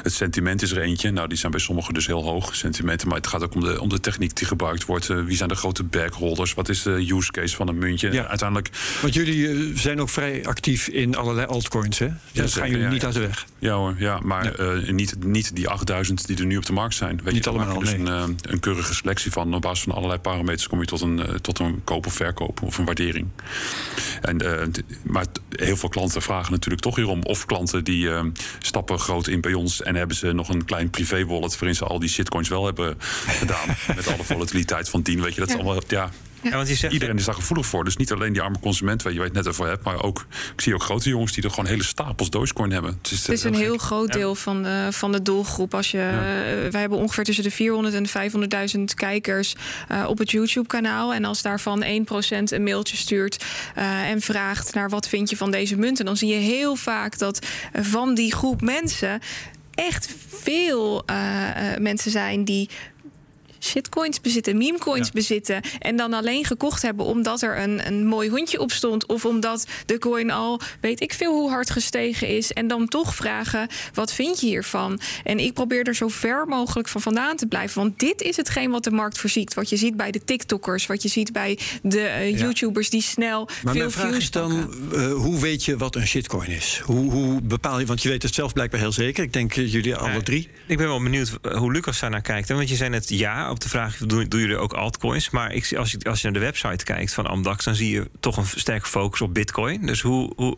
het 0.02 0.12
sentiment 0.12 0.62
is 0.62 0.70
er 0.70 0.80
eentje. 0.80 1.10
Nou, 1.10 1.28
die 1.28 1.38
zijn 1.38 1.52
bij 1.52 1.60
sommigen 1.60 1.94
dus 1.94 2.06
heel 2.06 2.22
hoog, 2.24 2.54
sentimenten. 2.56 3.08
Maar 3.08 3.16
het 3.16 3.26
gaat 3.26 3.42
ook 3.42 3.54
om 3.54 3.60
de, 3.60 3.80
om 3.80 3.88
de 3.88 4.00
techniek 4.00 4.36
die 4.36 4.46
gebruikt 4.46 4.84
wordt. 4.84 5.06
Wie 5.06 5.36
zijn 5.36 5.48
de 5.48 5.54
grote 5.54 5.82
backholders? 5.84 6.54
Wat 6.54 6.68
is 6.68 6.82
de 6.82 7.12
use 7.14 7.30
case 7.30 7.56
van 7.56 7.68
een 7.68 7.78
muntje? 7.78 8.12
Ja. 8.12 8.26
Uiteindelijk, 8.26 8.70
Want 9.02 9.14
jullie 9.14 9.72
zijn 9.78 10.00
ook 10.00 10.08
vrij 10.10 10.46
actief 10.46 10.88
in 10.88 11.16
allerlei 11.16 11.46
altcoins, 11.46 11.98
hè? 11.98 12.06
Dat 12.06 12.16
gaan 12.32 12.48
zeker, 12.48 12.68
jullie 12.68 12.84
ja, 12.84 12.90
niet 12.90 13.00
ja. 13.00 13.06
uit 13.06 13.14
de 13.16 13.20
weg. 13.20 13.46
ja 13.58 13.74
hoor, 13.74 13.94
ja, 13.98 14.18
maar 14.22 14.54
eh, 14.54 14.88
niet, 15.18 15.24
niet 15.24 15.56
die 15.56 15.68
8000 15.68 16.26
die 16.26 16.36
er 16.38 16.46
nu 16.46 16.56
op 16.56 16.66
de 16.66 16.72
markt 16.72 16.94
zijn. 16.94 17.20
Weet 17.24 17.34
Niet 17.34 17.44
je, 17.44 17.50
allemaal, 17.50 17.78
dus 17.78 17.90
nee. 17.90 17.98
een, 18.00 18.06
eh, 18.08 18.24
een 18.42 18.60
keurige 18.60 18.94
selectie 18.94 19.30
van. 19.32 19.54
Op 19.54 19.62
basis 19.62 19.84
van 19.84 19.94
allerlei 19.94 20.20
parameters 20.20 20.66
kom 20.66 20.80
je 20.80 20.86
tot 20.86 21.00
een, 21.00 21.26
eh, 21.26 21.34
tot 21.34 21.58
een 21.58 21.80
koop 21.84 22.06
of 22.06 22.14
verkoop 22.14 22.62
of 22.62 22.78
een 22.78 22.84
waardering. 22.84 23.26
En, 24.20 24.38
eh, 24.60 24.66
maar 25.02 25.32
t- 25.32 25.40
heel 25.48 25.76
veel 25.76 25.88
klanten 25.88 26.22
vragen 26.22 26.52
natuurlijk 26.52 26.82
toch 26.82 26.96
hierom. 26.96 27.22
Of 27.22 27.46
klanten 27.46 27.84
die 27.84 28.08
stappen 28.58 28.98
groot 28.98 29.26
in 29.26 29.40
bij 29.40 29.54
ons 29.54 29.82
en 29.82 29.94
hebben 29.94 30.16
ze 30.16 30.32
nog 30.32 30.48
een 30.48 30.64
klein 30.64 30.90
privé 30.90 31.24
wallet 31.26 31.52
waarin 31.58 31.74
ze 31.74 31.84
al 31.84 31.98
die 31.98 32.08
shitcoins 32.08 32.48
wel 32.48 32.64
hebben 32.64 32.94
gedaan. 33.26 33.68
met 33.96 34.06
alle 34.12 34.24
volatiliteit 34.24 34.88
van 34.88 35.02
10. 35.02 35.22
Weet 35.22 35.34
je, 35.34 35.40
dat 35.40 35.48
is 35.48 35.54
allemaal. 35.54 35.80
Ja, 35.88 36.10
Ja, 36.42 36.50
want 36.50 36.68
je 36.68 36.74
zegt, 36.74 36.92
Iedereen 36.92 37.16
is 37.16 37.24
daar 37.24 37.34
gevoelig 37.34 37.66
voor. 37.66 37.84
Dus 37.84 37.96
niet 37.96 38.12
alleen 38.12 38.32
die 38.32 38.42
arme 38.42 38.58
consument 38.58 39.02
waar 39.02 39.12
je 39.12 39.20
het 39.20 39.32
net 39.32 39.48
over 39.48 39.66
hebt. 39.66 39.84
Maar 39.84 40.02
ook, 40.02 40.26
ik 40.54 40.60
zie 40.60 40.74
ook 40.74 40.82
grote 40.82 41.08
jongens 41.08 41.32
die 41.32 41.44
er 41.44 41.50
gewoon 41.50 41.66
hele 41.66 41.82
stapels 41.82 42.30
Dogecoin 42.30 42.70
hebben. 42.70 42.98
Het 43.02 43.10
is, 43.10 43.26
Het 43.26 43.36
is 43.36 43.44
een 43.44 43.54
heel 43.54 43.76
groot 43.76 44.12
deel 44.12 44.34
van 44.34 44.62
de, 44.62 44.88
van 44.90 45.12
de 45.12 45.22
doelgroep. 45.22 45.74
Als 45.74 45.90
je, 45.90 45.98
eh, 45.98 46.70
wij 46.70 46.80
hebben 46.80 46.98
ongeveer 46.98 47.24
tussen 47.24 47.44
de 47.44 47.50
400 47.50 47.94
en 47.94 48.02
de 48.02 48.08
500.000 48.78 48.94
kijkers 48.94 49.54
eh, 49.88 50.04
op 50.08 50.18
het 50.18 50.30
YouTube-kanaal. 50.30 51.14
En 51.14 51.24
als 51.24 51.42
daarvan 51.42 51.84
1% 51.84 52.52
een 52.52 52.62
mailtje 52.62 52.96
stuurt 52.96 53.44
eh, 53.74 54.10
en 54.10 54.20
vraagt 54.20 54.74
naar 54.74 54.88
wat 54.88 55.08
vind 55.08 55.30
je 55.30 55.36
van 55.36 55.50
deze 55.50 55.76
munten, 55.76 56.04
dan 56.04 56.16
zie 56.16 56.28
je 56.28 56.40
heel 56.40 56.76
vaak 56.76 57.18
dat 57.18 57.46
van 57.72 58.14
die 58.14 58.34
groep 58.34 58.60
mensen 58.60 59.20
echt 59.74 60.14
veel 60.28 61.02
eh, 61.06 61.72
eh, 61.72 61.80
mensen 61.80 62.10
zijn 62.10 62.44
die 62.44 62.68
shitcoins 63.64 64.20
bezitten, 64.20 64.56
memecoins 64.56 65.06
Ja. 65.06 65.12
bezitten. 65.12 65.60
En 65.78 65.96
dan 65.96 66.12
alleen 66.12 66.44
gekocht 66.44 66.82
hebben 66.82 67.06
omdat 67.06 67.42
er 67.42 67.58
een, 67.58 67.86
een 67.86 68.06
mooi 68.06 68.28
hondje 68.30 68.60
op 68.60 68.72
stond. 68.72 69.06
Of 69.06 69.24
omdat 69.24 69.66
de 69.86 69.98
coin 69.98 70.30
al 70.30 70.60
weet 70.80 71.00
ik 71.00 71.12
veel 71.12 71.32
hoe 71.32 71.50
hard 71.50 71.70
gestegen 71.70 72.28
is. 72.28 72.52
En 72.52 72.68
dan 72.68 72.88
toch 72.88 73.14
vragen: 73.14 73.68
wat 73.94 74.12
vind 74.12 74.40
je 74.40 74.46
hiervan? 74.46 75.00
En 75.24 75.38
ik 75.38 75.52
probeer 75.54 75.86
er 75.86 75.94
zo 75.94 76.08
ver 76.08 76.46
mogelijk 76.46 76.88
van 76.88 77.00
vandaan 77.00 77.36
te 77.36 77.46
blijven. 77.46 77.82
Want 77.82 77.98
dit 77.98 78.20
is 78.20 78.36
hetgeen 78.36 78.70
wat 78.70 78.84
de 78.84 78.90
markt 78.90 79.18
voorziet. 79.18 79.54
Wat 79.54 79.68
je 79.68 79.76
ziet 79.76 79.96
bij 79.96 80.10
de 80.10 80.24
TikTokkers, 80.24 80.86
wat 80.86 81.02
je 81.02 81.08
ziet 81.08 81.32
bij 81.32 81.58
de 81.82 82.00
eh, 82.00 82.38
YouTubers 82.38 82.90
die 82.90 83.02
snel 83.02 83.44
Maar 83.44 83.72
veel 83.72 83.80
mijn 83.82 83.90
vraag 83.90 84.06
views 84.10 84.18
is 84.22 84.30
dan, 84.30 84.74
eh, 84.94 85.12
hoe 85.12 85.40
weet 85.40 85.64
je 85.64 85.76
wat 85.76 85.96
een 85.96 86.06
shitcoin 86.06 86.48
is? 86.50 86.80
Hoe, 86.84 87.10
hoe 87.10 87.40
bepaal 87.42 87.78
je, 87.80 87.86
want 87.86 88.02
je 88.02 88.08
weet 88.08 88.22
het 88.22 88.34
zelf 88.34 88.52
blijkbaar 88.52 88.80
heel 88.80 88.92
zeker. 88.92 89.24
Ik 89.24 89.32
denk 89.32 89.56
eh, 89.56 89.72
jullie 89.72 89.96
alle 89.96 90.22
drie. 90.22 90.48
Ik 90.66 90.76
ben 90.76 90.86
wel 90.86 91.02
benieuwd 91.02 91.38
hoe 91.52 91.72
Lucas 91.72 92.00
daar 92.00 92.10
naar 92.10 92.20
kijkt. 92.20 92.48
hè. 92.48 92.54
Want 92.54 92.68
je 92.68 92.76
zei 92.76 92.90
net 92.90 93.08
ja 93.08 93.50
op 93.52 93.60
de 93.60 93.68
vraag: 93.68 93.96
doen, 93.96 94.28
doen 94.28 94.40
jullie 94.40 94.56
ook 94.56 94.72
altcoins? 94.72 95.30
Maar 95.30 95.52
ik, 95.52 95.74
als, 95.76 95.90
je, 95.90 95.98
als 96.02 96.20
je 96.20 96.24
naar 96.30 96.40
de 96.40 96.46
website 96.46 96.84
kijkt 96.84 97.12
van 97.12 97.26
Amdax, 97.26 97.64
dan 97.64 97.74
zie 97.74 97.90
je 97.90 98.10
toch 98.20 98.36
een 98.36 98.46
sterke 98.46 98.86
focus 98.86 99.20
op 99.20 99.34
Bitcoin. 99.34 99.86
Dus 99.86 100.00
hoe. 100.00 100.32
hoe 100.36 100.56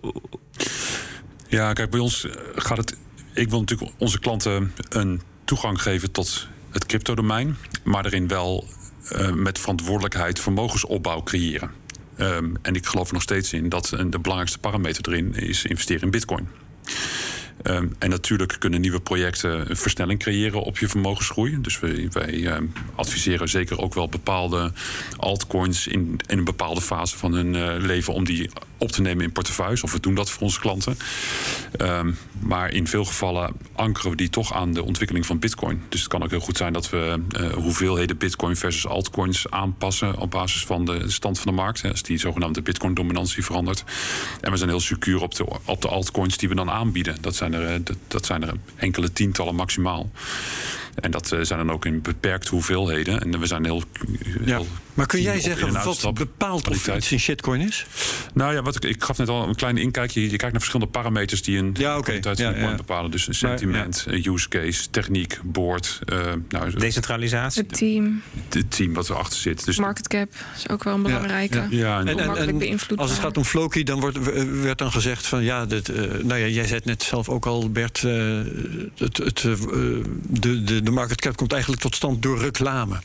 Ja, 1.48 1.72
kijk, 1.72 1.90
bij 1.90 2.00
ons 2.00 2.24
eh, 2.24 2.32
gaat 2.54 2.76
het. 2.76 2.96
Ik 3.32 3.50
wil 3.50 3.60
natuurlijk 3.60 3.90
onze 3.98 4.18
klanten 4.18 4.72
een 4.88 5.22
toegang 5.44 5.82
geven 5.82 6.10
tot 6.10 6.48
het 6.70 6.86
cryptodomein, 6.86 7.56
maar 7.84 8.02
daarin 8.02 8.28
wel 8.28 8.68
eh, 9.08 9.32
met 9.32 9.58
verantwoordelijkheid 9.58 10.40
vermogensopbouw 10.40 11.22
creëren. 11.22 11.70
Ehm, 12.16 12.54
en 12.62 12.74
ik 12.74 12.86
geloof 12.86 13.06
er 13.06 13.12
nog 13.12 13.22
steeds 13.22 13.52
in 13.52 13.68
dat 13.68 13.86
de 13.88 14.18
belangrijkste 14.18 14.58
parameter 14.58 15.08
erin 15.08 15.34
is 15.34 15.64
investeren 15.64 16.02
in 16.02 16.10
Bitcoin. 16.10 16.48
Ehm, 17.62 17.86
en 17.98 18.10
natuurlijk 18.10 18.56
kunnen 18.58 18.80
nieuwe 18.80 19.00
projecten 19.00 19.70
een 19.70 19.76
versnelling 19.76 20.18
creëren 20.18 20.62
op 20.62 20.78
je 20.78 20.88
vermogensgroei. 20.88 21.60
Dus 21.60 21.80
wij, 21.80 22.08
wij 22.12 22.46
ehm, 22.46 22.64
adviseren 22.94 23.48
zeker 23.48 23.78
ook 23.78 23.94
wel 23.94 24.08
bepaalde 24.08 24.72
altcoins 25.16 25.86
in, 25.86 26.18
in 26.26 26.38
een 26.38 26.44
bepaalde 26.44 26.80
fase 26.80 27.18
van 27.18 27.32
hun 27.32 27.54
eh, 27.54 27.74
leven 27.78 28.14
om 28.14 28.24
die 28.24 28.50
op 28.78 28.90
te 28.90 29.00
nemen 29.00 29.24
in 29.24 29.32
portefeuilles. 29.32 29.82
Of 29.82 29.92
we 29.92 30.00
doen 30.00 30.14
dat 30.14 30.30
voor 30.30 30.42
onze 30.42 30.60
klanten. 30.60 30.96
Ehm, 31.76 32.12
maar 32.40 32.72
in 32.72 32.86
veel 32.86 33.04
gevallen 33.04 33.52
ankeren 33.72 34.10
we 34.10 34.16
die 34.16 34.30
toch 34.30 34.52
aan 34.54 34.72
de 34.72 34.82
ontwikkeling 34.82 35.26
van 35.26 35.38
Bitcoin. 35.38 35.82
Dus 35.88 36.00
het 36.00 36.08
kan 36.08 36.22
ook 36.22 36.30
heel 36.30 36.40
goed 36.40 36.56
zijn 36.56 36.72
dat 36.72 36.90
we 36.90 37.20
eh, 37.30 37.52
hoeveelheden 37.52 38.18
Bitcoin 38.18 38.56
versus 38.56 38.86
altcoins 38.86 39.50
aanpassen 39.50 40.18
op 40.18 40.30
basis 40.30 40.64
van 40.64 40.84
de 40.84 41.10
stand 41.10 41.38
van 41.38 41.50
de 41.54 41.60
markt. 41.62 41.84
Als 41.84 42.02
die 42.02 42.18
zogenaamde 42.18 42.62
Bitcoin-dominantie 42.62 43.44
verandert. 43.44 43.84
En 44.40 44.50
we 44.50 44.56
zijn 44.56 44.70
heel 44.70 44.80
secuur 44.80 45.22
op 45.22 45.34
de, 45.34 45.46
op 45.64 45.82
de 45.82 45.88
altcoins 45.88 46.36
die 46.36 46.48
we 46.48 46.54
dan 46.54 46.70
aanbieden. 46.70 47.16
Dat 47.20 47.36
zijn 47.36 47.43
er, 47.52 47.66
eh, 47.66 47.80
dat, 47.84 47.96
dat 48.08 48.26
zijn 48.26 48.42
er 48.42 48.54
enkele 48.76 49.12
tientallen 49.12 49.54
maximaal. 49.54 50.10
En 50.94 51.10
dat 51.10 51.32
eh, 51.32 51.38
zijn 51.42 51.58
dan 51.58 51.72
ook 51.72 51.84
in 51.84 52.02
beperkte 52.02 52.50
hoeveelheden. 52.50 53.20
En 53.20 53.40
we 53.40 53.46
zijn 53.46 53.64
heel 53.64 53.82
Maar 54.94 55.06
kun 55.06 55.22
jij 55.22 55.40
zeggen 55.40 55.66
en 55.68 55.72
wat 55.84 56.14
bepaalt 56.14 56.68
of 56.68 56.88
iets 56.96 57.10
een 57.10 57.20
shitcoin 57.20 57.60
is? 57.60 57.86
Nou 58.34 58.54
ja, 58.54 58.62
wat 58.62 58.76
ik, 58.76 58.84
ik 58.84 59.04
gaf 59.04 59.18
net 59.18 59.28
al 59.28 59.48
een 59.48 59.54
klein 59.54 59.76
inkijkje. 59.76 60.20
Je 60.20 60.26
kijkt 60.28 60.42
naar 60.42 60.52
verschillende 60.52 60.92
parameters 60.92 61.42
die 61.42 61.58
een 61.58 61.70
Ja, 61.78 62.00
kwaliteit 62.00 62.40
van 62.40 62.54
Ja, 62.54 62.60
ja. 62.60 62.74
bepalen. 62.74 63.10
Dus 63.10 63.26
een 63.28 63.34
sentiment, 63.34 64.04
eh, 64.08 64.24
use 64.24 64.48
case, 64.48 64.90
techniek, 64.90 65.38
board. 65.42 66.00
eh 66.04 66.18
nou, 66.48 66.64
het 66.70 66.80
Decentralisatie. 66.80 67.62
Het 67.62 67.76
team, 67.78 68.22
team 68.68 68.92
wat 68.94 69.08
erachter 69.10 69.38
zit. 69.38 69.64
Dus 69.64 69.78
market 69.78 70.08
cap 70.08 70.28
is 70.56 70.68
ook 70.68 70.84
wel 70.84 70.94
een 70.94 71.02
belangrijke. 71.02 71.56
ja. 71.56 71.66
ja, 71.70 71.98
en, 72.00 72.08
En, 72.08 72.18
en, 72.18 72.26
makkelijk 72.26 72.52
en 72.52 72.58
beïnvloedbaar. 72.58 73.06
als 73.06 73.16
het 73.16 73.24
gaat 73.24 73.36
om 73.36 73.44
Floki, 73.44 73.82
dan 73.84 74.00
wordt, 74.00 74.18
werd 74.62 74.78
dan 74.78 74.92
gezegd 74.92 75.26
van 75.26 75.42
ja, 75.42 75.66
dit, 75.66 75.88
eh, 75.88 75.96
nou 76.22 76.40
ja, 76.40 76.46
jij 76.46 76.64
zei 76.64 76.74
het 76.74 76.84
net 76.84 77.02
zelf 77.02 77.28
ook 77.28 77.46
al, 77.46 77.70
Bert. 77.70 78.04
eh, 78.04 78.12
het, 78.98 79.16
het, 79.16 79.40
de, 80.28 80.62
de, 80.64 80.82
de 80.82 80.90
market 80.90 81.20
cap 81.20 81.36
komt 81.36 81.52
eigenlijk 81.52 81.82
tot 81.82 81.94
stand 81.94 82.22
door 82.22 82.38
reclame, 82.38 82.96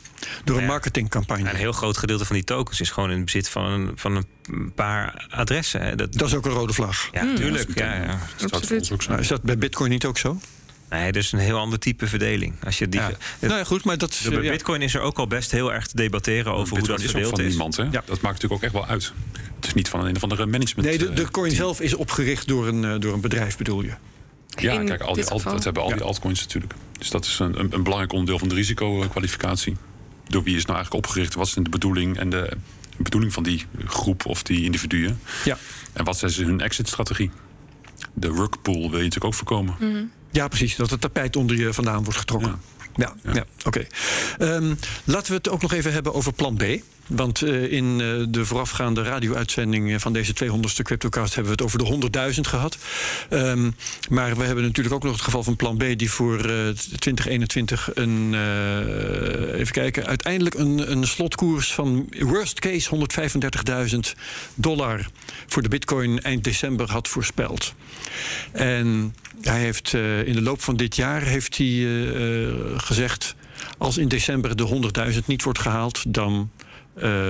door 0.44 0.56
een 0.56 0.62
Ja. 0.62 0.68
marketingcampagne. 0.68 1.50
Een 1.50 1.56
heel 1.56 1.72
groot 1.72 1.96
gedeelte 1.96 2.24
van 2.24 2.36
die 2.36 2.44
tokens 2.44 2.80
is 2.80 2.90
gewoon 2.90 3.10
in 3.10 3.24
bezit 3.24 3.48
van 3.48 3.64
een, 3.64 3.90
van 3.94 4.16
een 4.16 4.72
paar 4.74 5.26
adressen. 5.30 5.80
Hè. 5.82 5.94
Dat, 5.94 6.12
Dat 6.12 6.28
is 6.28 6.34
ook 6.34 6.46
een 6.46 6.52
rode 6.52 6.72
vlag. 6.72 7.08
ja, 7.12 7.34
tuurlijk. 7.34 7.78
Ja, 7.78 7.94
ja. 7.94 8.18
dat 8.36 8.52
Absoluut. 8.52 9.08
Nou, 9.08 9.20
is 9.20 9.28
dat 9.28 9.42
bij 9.42 9.58
Bitcoin 9.58 9.90
niet 9.90 10.04
ook 10.04 10.18
zo? 10.18 10.40
Nee, 10.90 11.12
dus 11.12 11.32
een 11.32 11.38
heel 11.38 11.58
ander 11.58 11.78
type 11.78 12.06
verdeling. 12.06 12.54
Als 12.64 12.78
je 12.78 12.88
die, 12.88 13.00
Ja. 13.00 13.10
Nou 13.40 13.54
ja, 13.54 13.64
goed, 13.64 13.84
maar 13.84 13.98
dat 13.98 14.10
is... 14.10 14.18
de 14.20 14.30
ja. 14.42 14.50
Bitcoin 14.50 14.82
is 14.82 14.94
er 14.94 15.00
ook 15.00 15.18
al 15.18 15.26
best 15.26 15.50
heel 15.50 15.72
erg 15.72 15.86
te 15.86 15.96
debatteren 15.96 16.52
over 16.52 16.68
hoe 16.68 16.78
Bitcoin 16.78 16.86
dat 16.88 16.98
is 16.98 17.04
ook 17.04 17.10
verdeeld 17.10 17.34
van 17.34 17.44
is. 17.44 17.48
niemand, 17.50 17.76
hè? 17.76 17.82
Ja. 17.82 17.90
Dat 17.90 18.20
maakt 18.20 18.22
natuurlijk 18.42 18.52
ook 18.52 18.62
echt 18.62 18.72
wel 18.72 18.86
uit. 18.86 19.12
Het 19.56 19.66
is 19.66 19.74
niet 19.74 19.88
van 19.88 20.04
een 20.06 20.16
of 20.16 20.22
andere 20.22 20.46
management. 20.46 20.88
Nee, 20.88 20.98
de, 20.98 21.12
de 21.12 21.22
eh, 21.22 21.28
coin 21.28 21.46
team. 21.48 21.60
zelf 21.60 21.80
is 21.80 21.94
opgericht 21.94 22.48
door 22.48 22.66
een, 22.68 22.84
eh, 22.84 22.94
door 23.00 23.12
een 23.14 23.20
bedrijf, 23.20 23.56
bedoel 23.56 23.82
je? 23.82 23.92
Ja, 24.48 24.72
In 24.72 24.86
kijk, 24.86 25.00
al 25.00 25.14
die 25.14 25.22
geval. 25.22 25.52
dat 25.52 25.64
hebben 25.64 25.82
al 25.82 25.88
die 25.88 26.02
altcoins 26.02 26.40
natuurlijk. 26.40 26.72
Dus 26.98 27.10
dat 27.10 27.24
is 27.24 27.38
een, 27.38 27.60
een, 27.60 27.72
een 27.72 27.82
belangrijk 27.82 28.12
onderdeel 28.12 28.38
van 28.38 28.48
de 28.48 28.54
risicokwalificatie. 28.54 29.76
Door 30.30 30.42
wie 30.42 30.56
is 30.56 30.64
nou 30.64 30.76
eigenlijk 30.76 31.06
opgericht? 31.06 31.34
Wat 31.34 31.46
is 31.46 31.54
de 31.54 31.62
bedoeling 31.62 32.18
en 32.18 32.30
de 32.30 32.56
bedoeling 32.96 33.32
van 33.32 33.42
die 33.42 33.66
groep 33.84 34.26
of 34.26 34.42
die 34.42 34.64
individuen? 34.64 35.20
Ja. 35.44 35.58
En 35.92 36.04
wat 36.04 36.22
is 36.22 36.36
hun 36.36 36.60
exit-strategie? 36.60 37.30
De 38.14 38.28
rugpool 38.28 38.74
wil 38.74 38.98
je 38.98 39.04
natuurlijk 39.04 39.24
ook 39.24 39.34
voorkomen. 39.34 39.74
Ja, 40.30 40.48
precies. 40.48 40.76
Dat 40.76 40.90
het 40.90 41.00
tapijt 41.00 41.36
onder 41.36 41.56
je 41.56 41.72
vandaan 41.72 42.04
wordt 42.04 42.18
getrokken. 42.18 42.50
Ja, 42.50 42.79
ja. 43.32 43.44
oké. 43.64 43.86
Ehm, 44.38 44.74
laten 45.04 45.30
we 45.30 45.36
het 45.36 45.48
ook 45.48 45.62
nog 45.62 45.72
even 45.72 45.92
hebben 45.92 46.14
over 46.14 46.32
plan 46.32 46.56
B. 46.56 46.62
Want 47.10 47.42
eh, 47.42 47.72
in 47.72 48.00
eh, 48.00 48.26
de 48.28 48.44
voorafgaande 48.44 49.02
radio-uitzending 49.02 50.00
van 50.00 50.12
deze 50.12 50.32
200ste 50.44 50.82
CryptoCast 50.82 51.34
hebben 51.34 51.56
we 51.56 51.62
het 51.62 51.74
over 51.74 51.78
de 51.78 52.08
100.000 52.34 52.40
gehad. 52.40 52.78
Ehm, 53.28 53.70
maar 54.08 54.36
we 54.36 54.44
hebben 54.44 54.64
natuurlijk 54.64 54.94
ook 54.94 55.02
nog 55.02 55.12
het 55.12 55.22
geval 55.22 55.42
van 55.42 55.56
plan 55.56 55.76
B, 55.76 55.84
die 55.96 56.10
voor 56.10 56.38
eh, 56.38 56.68
2021 56.98 57.90
een, 57.94 58.34
even 59.54 59.72
kijken, 59.72 60.06
uiteindelijk 60.06 60.54
een, 60.54 60.90
een 60.90 61.06
slotkoers 61.06 61.74
van 61.74 62.12
worst 62.18 62.60
case 62.60 63.08
135.000 63.92 63.98
dollar 64.54 65.06
voor 65.46 65.62
de 65.62 65.68
Bitcoin 65.68 66.20
eind 66.20 66.44
december 66.44 66.90
had 66.90 67.08
voorspeld. 67.08 67.74
En 68.52 69.14
hij 69.40 69.60
heeft 69.60 69.94
eh, 69.94 70.26
in 70.26 70.32
de 70.32 70.42
loop 70.42 70.62
van 70.62 70.76
dit 70.76 70.96
jaar 70.96 71.22
heeft 71.22 71.56
hij, 71.56 71.66
eh, 71.66 72.46
eh, 72.46 72.54
gezegd: 72.76 73.34
als 73.78 73.98
in 73.98 74.08
december 74.08 74.56
de 74.56 74.62
100.000 74.62 75.26
niet 75.26 75.42
wordt 75.42 75.58
gehaald, 75.58 76.14
dan 76.14 76.50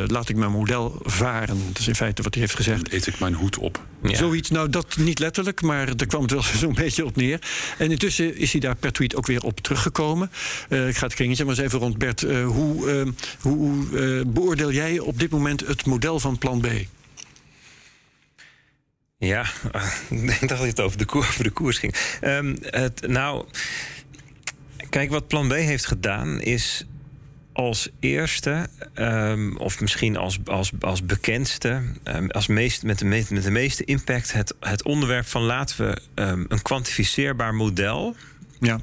laat 0.06 0.28
ik 0.28 0.36
mijn 0.36 0.50
model 0.50 1.00
varen. 1.02 1.58
Dat 1.66 1.78
is 1.78 1.88
in 1.88 1.94
feite 1.94 2.22
wat 2.22 2.34
hij 2.34 2.42
heeft 2.42 2.56
gezegd. 2.56 2.84
Dan 2.84 2.94
eet 2.94 3.06
ik 3.06 3.18
mijn 3.18 3.34
hoed 3.34 3.58
op. 3.58 3.86
Ja. 4.02 4.16
Zoiets, 4.16 4.50
nou 4.50 4.70
dat 4.70 4.96
niet 4.96 5.18
letterlijk, 5.18 5.62
maar 5.62 5.96
daar 5.96 6.06
kwam 6.06 6.22
het 6.22 6.30
wel 6.30 6.42
zo'n 6.62 6.74
beetje 6.74 7.04
op 7.04 7.16
neer. 7.16 7.40
En 7.78 7.90
intussen 7.90 8.36
is 8.36 8.52
hij 8.52 8.61
daar 8.61 8.76
per 8.76 8.92
tweet 8.92 9.14
ook 9.14 9.26
weer 9.26 9.42
op 9.42 9.61
teruggekomen. 9.61 10.30
Eh, 10.68 10.88
ik 10.88 10.96
ga 10.96 11.06
het 11.06 11.14
kringetje 11.14 11.44
maar 11.44 11.54
eens 11.54 11.64
even 11.64 11.78
rond, 11.78 11.98
Bert. 11.98 12.20
Hoe 12.44 13.14
hoe 13.40 13.86
beoordeel 14.26 14.72
jij 14.72 14.98
op 14.98 15.18
dit 15.18 15.30
moment 15.30 15.66
het 15.66 15.86
model 15.86 16.20
van 16.20 16.38
plan 16.38 16.61
B? 16.61 16.66
Ja, 19.21 19.45
ik 20.11 20.27
dacht 20.27 20.49
dat 20.49 20.59
het 20.59 20.81
over 20.81 20.99
de, 20.99 21.05
koer, 21.05 21.27
over 21.29 21.45
de 21.45 21.51
koers 21.51 21.79
ging. 21.79 21.95
Ehm, 22.21 22.57
het, 22.61 23.07
nou, 23.09 23.47
kijk, 24.91 25.11
wat 25.11 25.27
Plan 25.29 25.49
B 25.49 25.53
heeft 25.53 25.87
gedaan 25.87 26.41
is 26.41 26.87
als 27.53 27.89
eerste, 27.99 28.66
ehm, 28.95 29.57
of 29.57 29.81
misschien 29.81 30.16
als, 30.16 30.39
als, 30.45 30.73
als 30.81 31.03
bekendste, 31.05 31.83
ehm, 32.03 32.27
als 32.27 32.47
meest, 32.47 32.83
met, 32.83 32.99
de 32.99 33.05
meest, 33.05 33.31
met 33.31 33.43
de 33.43 33.51
meeste 33.51 33.85
impact, 33.85 34.33
het, 34.33 34.55
het 34.61 34.85
onderwerp 34.85 35.27
van 35.27 35.43
laten 35.43 35.77
we 35.87 36.01
een 36.49 36.62
kwantificeerbaar 36.62 37.55
model 37.55 38.16
Ja, 38.61 38.81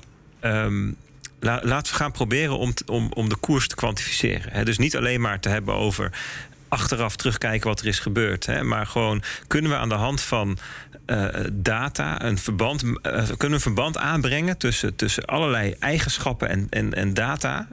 la- 1.40 1.62
laten 1.64 1.92
we 1.94 1.98
gaan 2.00 2.12
proberen 2.12 2.58
om, 2.58 2.74
t- 2.74 2.90
om, 2.90 3.12
om 3.14 3.30
de 3.30 3.36
koers 3.36 3.68
te 3.68 3.76
kwantificeren. 3.76 4.66
Dus 4.66 4.78
niet 4.78 4.96
alleen 4.98 5.22
maar 5.22 5.40
te 5.40 5.50
hebben 5.50 5.74
over 5.76 6.12
achteraf 6.68 7.16
terugkijken 7.16 7.68
wat 7.68 7.80
er 7.80 7.88
is 7.88 8.00
gebeurd. 8.00 8.46
Hè, 8.46 8.64
maar 8.64 8.86
gewoon 8.86 9.24
kunnen 9.48 9.72
we 9.72 9.78
aan 9.78 9.90
de 9.90 9.96
hand 9.96 10.22
van 10.22 10.58
eh, 11.06 11.28
data 11.52 12.24
een 12.24 12.38
verband, 12.38 12.84
eh, 12.84 12.92
kunnen 13.14 13.38
we 13.38 13.48
een 13.48 13.60
verband 13.60 13.98
aanbrengen 13.98 14.58
tussen, 14.58 14.96
tussen 14.96 15.26
allerlei 15.26 15.76
eigenschappen 15.80 16.50
en, 16.50 16.68
en, 16.70 16.94
en 16.94 17.14
data. 17.14 17.68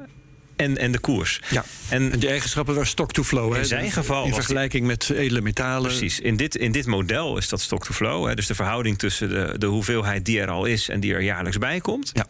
En, 0.56 0.78
en 0.78 0.92
de 0.92 0.98
koers. 0.98 1.40
ja. 1.50 1.64
En 1.88 2.12
En 2.12 2.18
die 2.18 2.28
eigenschappen 2.28 2.74
waren 2.74 2.88
stock 2.88 3.12
to 3.12 3.22
flow. 3.22 3.56
In 3.56 3.64
zijn 3.64 3.90
geval 3.90 4.24
In 4.24 4.34
vergelijking 4.34 4.86
met 4.86 5.10
edele 5.10 5.40
metalen. 5.40 5.88
Precies. 5.88 6.20
In 6.20 6.36
dit, 6.36 6.56
in 6.56 6.72
dit 6.72 6.86
model 6.86 7.36
is 7.36 7.48
dat 7.48 7.60
stock 7.60 7.84
to 7.84 7.92
flow. 7.92 8.26
Hè, 8.26 8.34
dus 8.34 8.46
de 8.46 8.54
verhouding 8.54 8.98
tussen 8.98 9.28
de, 9.28 9.54
de 9.58 9.66
hoeveelheid 9.66 10.24
die 10.24 10.40
er 10.40 10.50
al 10.50 10.64
is 10.64 10.88
en 10.88 11.00
die 11.00 11.14
er 11.14 11.22
jaarlijks 11.22 11.58
bij 11.58 11.80
komt. 11.80 12.10
Ja. 12.12 12.26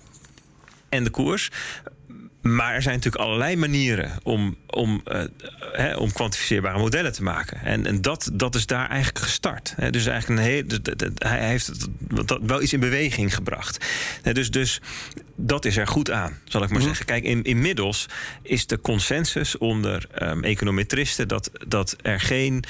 En 0.88 1.04
de 1.04 1.10
koers. 1.10 1.50
Maar 2.45 2.74
er 2.74 2.82
zijn 2.82 2.95
natuurlijk 2.95 3.24
allerlei 3.24 3.57
manieren 3.57 4.11
om, 4.22 4.57
om, 4.66 5.03
eh, 5.72 5.97
om 6.01 6.12
kwantificeerbare 6.12 6.78
modellen 6.78 7.12
te 7.12 7.22
maken. 7.22 7.61
En, 7.61 7.86
en 7.86 8.03
dat, 8.03 8.30
dat 8.32 8.55
is 8.55 8.66
daar 8.66 8.88
eigenlijk 8.88 9.24
gestart. 9.24 9.74
Dus 9.90 10.07
eigenlijk 10.07 10.40
een 10.40 10.47
heel, 10.47 10.64
hij 11.14 11.49
heeft 11.49 11.86
dat 12.26 12.38
wel 12.42 12.62
iets 12.62 12.72
in 12.72 12.80
beweging 12.80 13.34
gebracht. 13.34 13.86
Dus, 14.32 14.51
dus 14.51 14.80
dat 15.36 15.64
is 15.64 15.76
er 15.76 15.86
goed 15.86 16.11
aan, 16.11 16.38
zal 16.45 16.62
ik 16.62 16.68
maar 16.68 16.78
Mhm. 16.78 16.86
zeggen. 16.88 17.07
Kijk, 17.07 17.24
in, 17.24 17.42
inmiddels 17.42 18.07
is 18.42 18.66
de 18.66 18.80
consensus 18.80 19.59
onder 19.59 20.07
ehm, 20.14 20.42
econometristen 20.45 21.28
dat, 21.28 21.51
dat 21.66 21.97
er 22.03 22.20
geen 22.20 22.64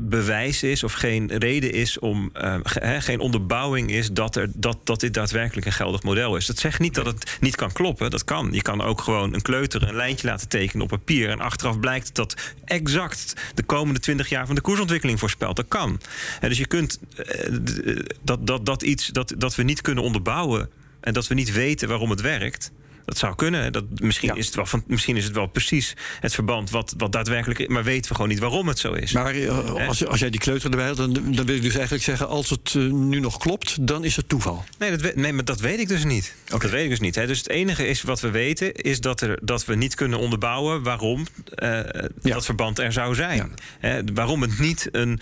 bewijs 0.00 0.62
is 0.62 0.84
of 0.84 0.92
geen 0.92 1.38
reden 1.38 1.72
is 1.72 1.98
om 1.98 2.30
hè, 2.62 3.00
geen 3.00 3.20
onderbouwing 3.20 3.90
is 3.90 4.10
dat, 4.10 4.36
er, 4.36 4.50
dat, 4.54 4.78
dat 4.84 5.00
dit 5.00 5.14
daadwerkelijk 5.14 5.66
een 5.66 5.72
geldig 5.72 6.02
model 6.02 6.36
is. 6.36 6.46
Dat 6.46 6.58
zegt 6.58 6.78
niet 6.78 6.94
dat 6.94 7.06
het 7.06 7.36
niet 7.40 7.56
kan 7.56 7.72
kloppen. 7.72 8.10
Dat 8.10 8.24
kan. 8.24 8.48
Je 8.52 8.62
kan 8.62 8.82
ook 8.82 9.00
gewoon 9.00 9.34
een 9.34 9.42
kleuter 9.42 9.88
een 9.88 9.94
lijntje 9.94 10.26
laten 10.26 10.48
tekenen 10.48 10.82
op 10.82 10.88
papier. 10.88 11.30
En 11.30 11.40
achteraf 11.40 11.80
blijkt 11.80 12.14
dat 12.14 12.34
exact 12.64 13.32
de 13.54 13.62
komende 13.62 14.00
twintig 14.00 14.28
jaar 14.28 14.46
van 14.46 14.54
de 14.54 14.60
koersontwikkeling 14.60 15.18
voorspelt. 15.18 15.56
Dat 15.56 15.68
kan. 15.68 16.00
En 16.40 16.48
dus 16.48 16.58
je 16.58 16.66
kunt 16.66 16.98
eh, 17.16 17.96
dat, 18.22 18.46
dat, 18.46 18.66
dat 18.66 18.82
iets 18.82 19.06
dat, 19.06 19.34
dat 19.38 19.54
we 19.54 19.62
niet 19.62 19.80
kunnen 19.80 20.04
onderbouwen 20.04 20.70
en 21.00 21.12
dat 21.12 21.26
we 21.26 21.34
niet 21.34 21.52
weten 21.52 21.88
waarom 21.88 22.10
het 22.10 22.20
werkt. 22.20 22.72
Dat 23.08 23.18
zou 23.18 23.34
kunnen. 23.34 23.72
Dat, 23.72 23.84
misschien, 23.94 24.28
Ja. 24.28 24.34
is 24.34 24.46
het 24.46 24.54
wel 24.54 24.66
van, 24.66 24.84
misschien 24.86 25.16
is 25.16 25.24
het 25.24 25.34
wel 25.34 25.46
precies 25.46 25.94
het 26.20 26.34
verband 26.34 26.70
wat, 26.70 26.94
wat 26.96 27.12
daadwerkelijk 27.12 27.58
is. 27.60 27.66
Maar 27.66 27.84
weten 27.84 28.08
we 28.08 28.14
gewoon 28.14 28.30
niet 28.30 28.38
waarom 28.38 28.68
het 28.68 28.78
zo 28.78 28.92
is. 28.92 29.12
Maar 29.12 29.34
eh, 29.34 29.88
als, 29.88 29.98
je- 29.98 30.06
als 30.08 30.20
jij 30.20 30.30
die 30.30 30.40
kleuter 30.40 30.70
erbij 30.70 30.86
had, 30.86 30.96
dan, 30.96 31.12
dan 31.12 31.46
wil 31.46 31.54
ik 31.56 31.62
dus 31.62 31.74
eigenlijk 31.74 32.04
zeggen... 32.04 32.28
als 32.28 32.50
het 32.50 32.74
eh, 32.76 32.82
nu 32.82 33.20
nog 33.20 33.36
klopt, 33.38 33.86
dan 33.86 34.04
is 34.04 34.16
het 34.16 34.28
toeval. 34.28 34.64
Nee, 34.78 34.96
dat, 34.96 35.14
nee, 35.14 35.32
maar 35.32 35.44
dat 35.44 35.60
weet 35.60 35.78
ik 35.78 35.88
dus 35.88 36.04
niet. 36.04 36.34
Oké. 36.52 36.58
Dat 36.62 36.70
weet 36.70 36.84
ik 36.84 36.90
dus 36.90 37.00
niet. 37.00 37.14
Hè. 37.14 37.26
Dus 37.26 37.38
het 37.38 37.48
enige 37.48 37.86
is 37.86 38.02
wat 38.02 38.20
we 38.20 38.30
weten, 38.30 38.74
is 38.74 39.00
dat, 39.00 39.20
er, 39.20 39.38
dat 39.42 39.64
we 39.64 39.74
niet 39.74 39.94
kunnen 39.94 40.18
onderbouwen 40.18 40.82
waarom 40.82 41.26
eh, 41.54 41.80
dat 42.22 42.44
verband 42.44 42.78
er 42.78 42.92
zou 42.92 43.14
zijn. 43.14 43.52
Hè, 43.78 44.00
waarom 44.14 44.42
het 44.42 44.58
niet 44.58 44.88
een, 44.92 45.20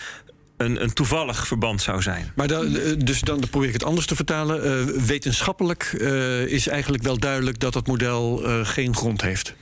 een, 0.56 0.82
een 0.82 0.92
toevallig 0.92 1.46
verband 1.46 1.82
zou 1.82 2.02
zijn. 2.02 2.32
Maar 2.34 2.48
dan, 2.48 2.76
eh, 2.76 2.92
dus 2.98 3.20
dan 3.20 3.40
probeer 3.50 3.68
ik 3.68 3.74
het 3.74 3.84
anders 3.84 4.06
te 4.06 4.16
vertalen. 4.16 4.64
Eh, 4.64 5.02
wetenschappelijk 5.02 5.96
eh, 6.00 6.46
is 6.46 6.68
eigenlijk 6.68 7.02
wel 7.02 7.18
duidelijk 7.18 7.60
dat 7.60 7.72
dat 7.72 7.86
model 7.86 8.42
geen 8.62 8.96
grond 8.96 9.20
heeft. 9.20 9.54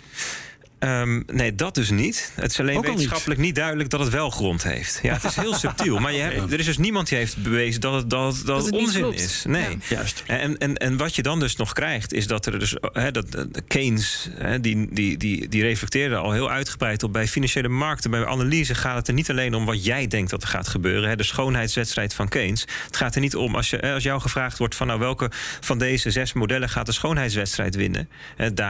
Ehm, 0.85 1.23
nee, 1.27 1.55
dat 1.55 1.75
dus 1.75 1.91
niet. 1.91 2.33
Het 2.35 2.51
is 2.51 2.61
alleen 2.61 2.77
Ook 2.77 2.83
al 2.85 2.89
niet. 2.91 2.99
wetenschappelijk 2.99 3.41
niet. 3.41 3.55
duidelijk 3.55 3.91
dat 3.91 4.01
het 4.01 4.09
wel 4.09 4.31
grond 4.31 4.63
heeft. 4.63 4.99
Ja, 5.03 5.13
het 5.15 5.25
is 5.25 5.37
heel 5.37 5.55
subtiel. 5.55 5.99
Maar 5.99 6.13
je 6.13 6.21
hebt, 6.21 6.53
er 6.53 6.59
is 6.59 6.65
dus 6.67 6.79
niemand 6.79 7.09
die 7.09 7.19
heeft 7.19 7.43
bewezen 7.43 7.81
dat 7.81 7.95
het, 7.95 8.11
dat, 8.11 8.37
het- 8.37 8.47
dat 8.47 8.57
het 8.57 8.67
het 8.67 8.75
onzin 8.75 9.13
is. 9.13 9.45
Nee. 9.49 9.63
Ja. 9.71 9.77
Juist. 9.89 10.23
En, 10.27 10.59
en, 10.59 10.77
en 10.77 10.97
wat 10.97 11.15
je 11.17 11.23
dan 11.23 11.41
dus 11.41 11.57
nog 11.57 11.73
krijgt, 11.73 12.13
is 12.13 12.27
dat 12.27 12.47
er 12.47 12.59
dus. 12.59 12.75
Hè, 12.93 13.11
dat, 13.11 13.31
de 13.33 13.63
Keynes, 13.69 14.29
hè, 14.35 14.61
die, 14.61 14.89
die, 14.91 15.17
die, 15.17 15.49
die 15.49 15.63
reflecteerde 15.63 16.17
al 16.17 16.33
heel 16.33 16.51
uitgebreid 16.51 17.03
op. 17.03 17.13
Bij 17.13 17.27
financiële 17.29 17.69
markten, 17.69 18.11
bij 18.11 18.27
analyse 18.27 18.75
gaat 18.75 18.97
het 18.97 19.09
er 19.09 19.15
niet 19.15 19.31
alleen 19.31 19.55
om 19.55 19.65
wat 19.65 19.85
jij 19.85 20.07
denkt 20.07 20.31
dat 20.31 20.43
er 20.43 20.49
gaat 20.49 20.69
gebeuren. 20.69 21.09
Hè, 21.09 21.17
de 21.17 21.23
schoonheidswedstrijd 21.23 22.15
van 22.15 22.29
Keynes. 22.29 22.67
Het 22.87 22.97
gaat 22.97 23.15
er 23.15 23.21
niet 23.21 23.37
om 23.37 23.55
als, 23.55 23.71
je, 23.71 23.93
als 23.93 24.03
jou 24.03 24.21
gevraagd 24.21 24.59
wordt 24.59 24.75
van 24.75 24.87
nou 24.87 24.99
welke 24.99 25.31
van 25.61 25.79
deze 25.79 26.11
zes 26.11 26.33
modellen 26.33 26.69
gaat 26.69 26.87
de 26.87 26.93
schoonheidswedstrijd 26.93 27.75
winnen. 27.75 28.09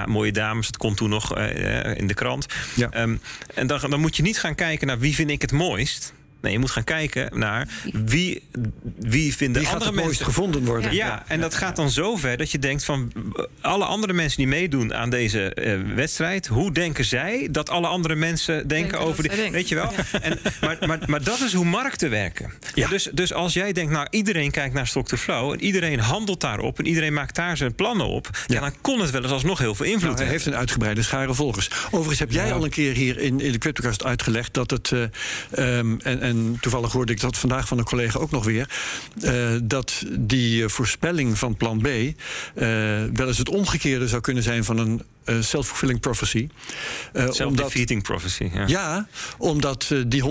Mooie 0.06 0.32
dames, 0.32 0.66
dat 0.66 0.76
komt 0.76 0.96
toen 0.96 1.10
nog 1.10 1.34
eh, 1.36 1.90
eh, 1.90 1.98
in 2.04 2.08
de 2.08 2.14
krant. 2.14 2.46
Ja. 2.74 2.90
Ehm, 2.90 3.16
en 3.54 3.66
dan, 3.66 3.90
dan 3.90 4.00
moet 4.00 4.16
je 4.16 4.22
niet 4.22 4.38
gaan 4.38 4.54
kijken 4.54 4.86
naar 4.86 4.98
wie 4.98 5.14
vind 5.14 5.30
ik 5.30 5.40
het 5.40 5.52
mooist. 5.52 6.12
Nee, 6.44 6.52
je 6.52 6.58
moet 6.58 6.70
gaan 6.70 6.84
kijken 6.84 7.38
naar 7.38 7.68
wie, 7.92 8.42
wie 8.98 9.36
vinden 9.36 9.62
gaat 9.64 9.72
andere 9.72 9.90
mooist 9.92 10.06
mensen 10.06 10.24
gevonden 10.24 10.64
worden. 10.64 10.94
ja, 10.94 11.24
en 11.26 11.40
dat 11.40 11.54
gaat 11.54 11.76
dan 11.76 11.90
zo 11.90 12.16
ver 12.16 12.36
dat 12.36 12.50
je 12.50 12.58
denkt 12.58 12.84
van 12.84 13.12
alle 13.60 13.84
andere 13.84 14.12
mensen 14.12 14.36
die 14.38 14.46
meedoen 14.46 14.94
aan 14.94 15.10
deze 15.10 15.54
eh, 15.54 15.78
wedstrijd, 15.94 16.46
hoe 16.46 16.72
denken 16.72 17.04
zij 17.04 17.48
dat 17.50 17.70
alle 17.70 17.86
andere 17.86 18.14
mensen 18.14 18.68
denken, 18.68 18.98
over 19.00 19.22
die. 19.22 19.36
denken. 19.36 19.52
Weet 19.52 19.68
je 19.68 19.74
wel? 19.74 19.92
En, 20.20 20.38
maar, 20.60 20.76
maar, 20.86 20.98
maar 21.06 21.22
dat 21.24 21.40
is 21.40 21.52
hoe 21.52 21.64
markten 21.64 22.10
werken. 22.10 22.52
Ja. 22.74 22.88
Dus, 22.88 23.08
dus 23.12 23.32
als 23.32 23.52
jij 23.52 23.72
denkt, 23.72 23.92
nou 23.92 24.06
iedereen 24.10 24.50
kijkt 24.50 24.74
naar 24.74 24.86
stock 24.86 25.06
to 25.06 25.16
flow 25.16 25.52
en 25.52 25.62
iedereen 25.62 25.98
handelt 26.00 26.40
daarop 26.40 26.78
en 26.78 26.86
iedereen 26.86 27.12
maakt 27.12 27.34
daar 27.34 27.56
zijn 27.56 27.74
plannen 27.74 28.06
op, 28.06 28.28
ja. 28.46 28.60
Dan 28.60 28.72
kon 28.80 29.00
het 29.00 29.10
wel 29.10 29.22
eens 29.22 29.32
alsnog 29.32 29.58
heel 29.58 29.74
veel 29.74 29.86
invloed 29.86 30.02
Nou, 30.02 30.14
hij 30.16 30.24
hebben. 30.24 30.42
heeft 30.42 30.46
een 30.54 30.60
uitgebreide 30.60 31.02
schare 31.02 31.34
volgers. 31.34 31.70
Overigens 31.86 32.18
heb 32.18 32.30
jij 32.30 32.52
al 32.52 32.64
een 32.64 32.70
keer 32.70 32.94
hier 32.94 33.18
in, 33.18 33.40
in 33.40 33.52
de 33.52 33.58
Cryptocast 33.58 34.04
uitgelegd 34.04 34.54
dat 34.54 34.70
het. 34.70 34.92
eh, 34.92 35.78
ehm, 35.78 35.96
en, 36.02 36.20
en 36.20 36.33
toevallig 36.60 36.92
hoorde 36.92 37.12
ik 37.12 37.20
dat 37.20 37.38
vandaag 37.38 37.68
van 37.68 37.78
een 37.78 37.84
collega 37.84 38.18
ook 38.18 38.30
nog 38.30 38.44
weer. 38.44 38.68
eh, 39.20 39.50
dat 39.62 40.04
die 40.18 40.62
eh, 40.62 40.68
voorspelling 40.68 41.38
van 41.38 41.56
plan 41.56 41.78
B. 41.80 41.86
eh, 41.86 42.12
wel 43.12 43.26
eens 43.26 43.38
het 43.38 43.48
omgekeerde 43.48 44.08
zou 44.08 44.20
kunnen 44.22 44.42
zijn 44.42 44.64
van 44.64 44.78
een 44.78 45.02
self-fulfilling 45.24 46.00
prophecy. 46.00 46.48
Uh, 47.12 47.30
Self-defeating 47.30 48.02
prophecy. 48.02 48.50
Ja, 48.54 48.64
ja 48.66 49.08
omdat 49.38 49.90
uh, 49.92 50.02
die 50.06 50.22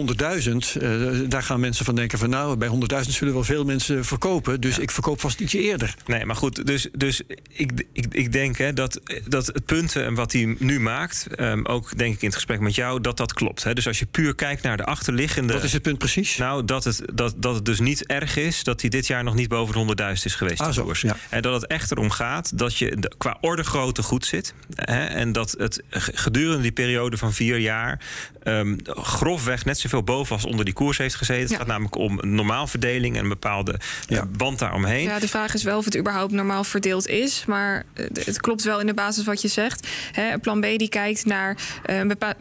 100.000, 0.73 1.27
daar 1.27 1.43
gaan 1.43 1.59
mensen 1.59 1.85
van 1.85 1.95
denken 1.95 2.17
van 2.17 2.29
nou, 2.29 2.57
bij 2.57 2.69
100.000 3.05 3.09
zullen 3.09 3.33
wel 3.33 3.43
veel 3.43 3.65
mensen 3.65 4.05
verkopen. 4.05 4.61
Dus 4.61 4.79
ik 4.79 4.91
verkoop 4.91 5.19
vast 5.19 5.39
ietsje 5.39 5.59
eerder. 5.59 5.95
Nee, 6.05 6.25
maar 6.25 6.35
goed, 6.35 6.65
dus, 6.65 6.87
dus 6.91 7.21
ik, 7.49 7.71
ik, 7.93 8.05
ik 8.09 8.31
denk 8.31 8.57
hè, 8.57 8.73
dat, 8.73 8.99
dat 9.27 9.47
het 9.47 9.65
punt 9.65 9.93
wat 10.13 10.31
hij 10.31 10.55
nu 10.59 10.79
maakt, 10.79 11.27
um, 11.39 11.65
ook 11.65 11.97
denk 11.97 12.13
ik 12.13 12.21
in 12.21 12.27
het 12.27 12.35
gesprek 12.35 12.59
met 12.59 12.75
jou, 12.75 13.01
dat 13.01 13.17
dat 13.17 13.33
klopt. 13.33 13.63
Hè. 13.63 13.73
Dus 13.73 13.87
als 13.87 13.99
je 13.99 14.05
puur 14.05 14.35
kijkt 14.35 14.63
naar 14.63 14.77
de 14.77 14.85
achterliggende. 14.85 15.53
Wat 15.53 15.63
is 15.63 15.73
het 15.73 15.81
punt 15.81 15.97
precies? 15.97 16.37
Nou, 16.37 16.65
dat 16.65 16.83
het, 16.83 17.01
dat, 17.13 17.33
dat 17.37 17.55
het 17.55 17.65
dus 17.65 17.79
niet 17.79 18.05
erg 18.05 18.37
is 18.37 18.63
dat 18.63 18.81
hij 18.81 18.89
dit 18.89 19.07
jaar 19.07 19.23
nog 19.23 19.35
niet 19.35 19.47
boven 19.47 19.87
de 19.87 19.95
100.000 20.03 20.11
is 20.23 20.35
geweest. 20.35 20.59
Ah, 20.59 20.71
zo, 20.71 20.91
ja. 21.01 21.17
En 21.29 21.41
dat 21.41 21.61
het 21.61 21.71
echt 21.71 21.91
erom 21.91 22.09
gaat 22.09 22.57
dat 22.57 22.77
je 22.77 23.09
qua 23.17 23.37
orde 23.41 23.63
grootte 23.63 24.03
goed 24.03 24.25
zit. 24.25 24.53
En 24.86 25.31
dat 25.31 25.55
het 25.57 25.84
gedurende 25.89 26.61
die 26.61 26.71
periode 26.71 27.17
van 27.17 27.34
vier 27.34 27.57
jaar 27.57 27.99
um, 28.43 28.77
grofweg 28.85 29.65
net 29.65 29.79
zoveel 29.79 30.03
boven 30.03 30.35
als 30.35 30.45
onder 30.45 30.65
die 30.65 30.73
koers 30.73 30.97
heeft 30.97 31.15
gezeten. 31.15 31.43
Ja. 31.43 31.47
Het 31.47 31.57
gaat 31.57 31.67
namelijk 31.67 31.95
om 31.95 32.19
een 32.19 32.35
normaalverdeling 32.35 33.15
en 33.15 33.23
een 33.23 33.29
bepaalde 33.29 33.79
ja. 34.07 34.25
band 34.25 34.59
daaromheen. 34.59 35.03
Ja, 35.03 35.19
de 35.19 35.27
vraag 35.27 35.53
is 35.53 35.63
wel 35.63 35.77
of 35.77 35.85
het 35.85 35.97
überhaupt 35.97 36.31
normaal 36.31 36.63
verdeeld 36.63 37.07
is. 37.07 37.45
Maar 37.45 37.85
het 38.13 38.41
klopt 38.41 38.63
wel 38.63 38.79
in 38.79 38.85
de 38.85 38.93
basis 38.93 39.25
wat 39.25 39.41
je 39.41 39.47
zegt. 39.47 39.87
Hè, 40.11 40.37
plan 40.37 40.61
B 40.61 40.63
die 40.63 40.89
kijkt 40.89 41.25
naar 41.25 41.57
uh, 41.85 41.97
een 41.97 42.07
bepaald 42.07 42.35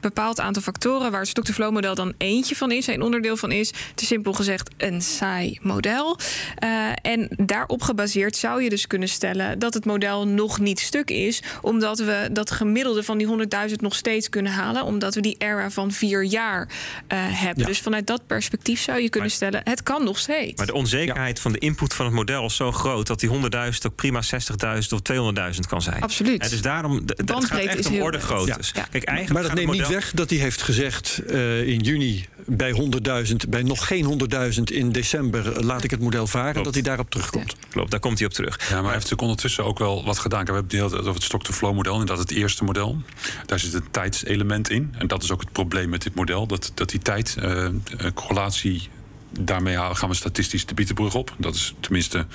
bepaald 0.00 0.40
aantal 0.40 0.62
factoren 0.62 1.10
waar 1.10 1.20
het 1.20 1.28
stock-to-flow-model 1.28 1.94
dan 1.94 2.14
eentje 2.18 2.56
van 2.56 2.70
is, 2.70 2.86
een 2.86 3.02
onderdeel 3.02 3.36
van 3.36 3.52
is. 3.52 3.72
Te 3.94 4.04
simpel 4.04 4.32
gezegd 4.32 4.70
een 4.76 5.02
saai 5.02 5.58
model. 5.62 6.18
Uh, 6.64 6.88
en 7.02 7.28
daarop 7.36 7.82
gebaseerd 7.82 8.36
zou 8.36 8.62
je 8.62 8.70
dus 8.70 8.86
kunnen 8.86 9.08
stellen 9.08 9.58
dat 9.58 9.74
het 9.74 9.84
model 9.84 10.28
nog 10.28 10.58
niet 10.60 10.80
stuk 10.80 11.10
is, 11.10 11.42
omdat 11.62 11.98
we 11.98 12.28
dat 12.32 12.50
gemiddelde 12.50 13.02
van 13.02 13.18
die 13.18 13.46
100.000 13.68 13.74
nog 13.76 13.94
steeds 13.94 14.28
kunnen 14.28 14.52
halen, 14.52 14.84
omdat 14.84 15.14
we 15.14 15.20
die 15.20 15.36
era 15.46 15.70
van 15.70 15.92
vier 15.92 16.24
jaar 16.24 16.68
uh, 16.68 17.18
hebben. 17.18 17.62
Ja. 17.62 17.66
Dus 17.66 17.80
vanuit 17.80 18.06
dat 18.06 18.26
perspectief 18.26 18.80
zou 18.80 19.00
je 19.00 19.08
kunnen 19.08 19.30
stellen, 19.30 19.60
het 19.64 19.82
kan 19.82 20.04
nog 20.04 20.18
steeds. 20.18 20.56
Maar 20.56 20.66
de 20.66 20.74
onzekerheid 20.74 21.36
ja. 21.36 21.42
van 21.42 21.52
de 21.52 21.58
input 21.58 21.94
van 21.94 22.04
het 22.04 22.14
model 22.14 22.44
is 22.44 22.56
zo 22.56 22.72
groot 22.72 23.06
dat 23.06 23.20
die 23.20 23.30
100.000 23.30 23.36
ook 23.86 23.94
prima 23.94 24.22
60.000 24.22 24.30
of 24.90 25.00
200.000 25.54 25.60
kan 25.68 25.82
zijn. 25.82 26.02
Absoluut. 26.02 26.42
En 26.42 26.50
dus 26.50 26.62
daarom, 26.62 27.02
het 27.06 27.44
gaat 27.44 27.58
echt 27.58 27.86
om 27.86 28.00
orde 28.00 28.20
groottes. 28.20 28.72
Kijk, 28.72 29.04
eigenlijk 29.04 29.32
maar 29.32 29.42
dat 29.42 29.54
neemt 29.54 29.72
niet 29.72 29.88
weg 29.88 30.10
dat 30.14 30.30
hij 30.30 30.38
heeft 30.38 30.62
gezegd 30.62 31.20
uh, 31.26 31.68
in 31.68 31.80
juni 31.80 32.26
bij 32.46 32.72
100.000, 33.28 33.34
bij 33.48 33.62
nog 33.62 33.86
geen 33.86 34.28
100.000 34.56 34.62
in 34.64 34.92
december 34.92 35.64
laat 35.64 35.84
ik 35.84 35.90
het 35.90 36.00
model 36.00 36.26
varen, 36.26 36.52
Klopt. 36.52 36.64
dat 36.64 36.74
hij 36.74 36.82
daarop 36.82 37.10
terugkomt. 37.10 37.54
Ja. 37.60 37.66
Klopt, 37.70 37.90
daar 37.90 38.00
komt 38.00 38.18
hij 38.18 38.26
op 38.26 38.32
terug. 38.32 38.58
Ja, 38.58 38.64
maar 38.64 38.74
hij 38.74 38.82
heeft 38.82 38.94
natuurlijk 38.94 39.20
ondertussen 39.20 39.64
ook 39.64 39.78
wel 39.78 40.04
wat 40.04 40.18
gedaan. 40.18 40.44
We 40.44 40.52
hebben 40.52 40.80
het 40.80 40.94
over 40.94 41.14
het 41.14 41.22
stock-to-flow 41.22 41.74
model 41.74 42.00
en 42.00 42.06
dat 42.06 42.18
het 42.18 42.30
eerste 42.30 42.64
model. 42.64 43.02
Daar 43.46 43.58
zit 43.58 43.74
een 43.74 43.90
tijdselement 43.90 44.70
in. 44.70 44.94
En 44.98 45.06
dat 45.06 45.22
is 45.22 45.32
ook 45.32 45.35
het 45.40 45.52
probleem 45.52 45.88
met 45.88 46.02
dit 46.02 46.14
model. 46.14 46.46
Dat, 46.46 46.72
dat 46.74 46.90
die 46.90 47.00
tijd, 47.00 47.36
uh, 47.38 47.68
correlatie, 48.14 48.88
daarmee 49.40 49.76
gaan 49.76 50.08
we 50.08 50.14
statistisch 50.14 50.66
de 50.66 50.74
bietenbrug 50.74 51.14
op. 51.14 51.34
Dat 51.38 51.54
is 51.54 51.74
tenminste 51.80 52.26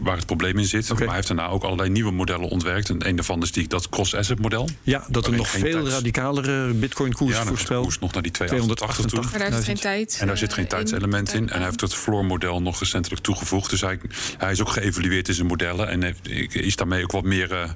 waar 0.00 0.16
het 0.16 0.26
probleem 0.26 0.58
in 0.58 0.64
zit. 0.64 0.84
Okay. 0.84 0.96
Maar 0.96 1.06
hij 1.06 1.14
heeft 1.14 1.28
daarna 1.28 1.48
ook 1.48 1.62
allerlei 1.62 1.88
nieuwe 1.88 2.10
modellen 2.10 2.48
ontwerkt. 2.48 2.88
En 2.88 3.08
een 3.08 3.16
daarvan 3.16 3.42
is 3.42 3.52
die, 3.52 3.68
dat 3.68 3.88
cross-asset 3.88 4.38
model. 4.38 4.68
Ja, 4.82 5.04
dat 5.08 5.26
een 5.26 5.36
nog 5.36 5.48
veel 5.48 5.82
tijds... 5.82 5.90
radicalere 5.90 6.72
bitcoin-koers 6.72 7.36
ja, 7.36 7.44
voorspelt. 7.44 7.82
koers 7.82 7.98
nog 7.98 8.12
naar 8.12 8.22
die 8.22 8.32
288 8.32 9.20
toe. 9.20 9.30
Maar 9.30 9.50
daar 9.50 9.52
zit 9.52 9.64
geen 9.64 9.76
tijd. 9.76 10.16
En 10.20 10.26
daar 10.26 10.38
zit 10.38 10.52
geen 10.52 10.66
tijdselement 10.66 11.34
in. 11.34 11.48
En 11.48 11.56
hij 11.56 11.64
heeft 11.64 11.80
het 11.80 11.94
floor-model 11.94 12.62
nog 12.62 12.78
recentelijk 12.78 13.22
toegevoegd. 13.22 13.70
Dus 13.70 13.80
hij, 13.80 13.98
hij 14.38 14.52
is 14.52 14.60
ook 14.60 14.68
geëvalueerd 14.68 15.28
in 15.28 15.34
zijn 15.34 15.46
modellen. 15.46 15.88
En 15.88 16.02
heeft, 16.02 16.54
is 16.54 16.76
daarmee 16.76 17.02
ook 17.02 17.12
wat 17.12 17.24
meer 17.24 17.52
uh, 17.52 17.70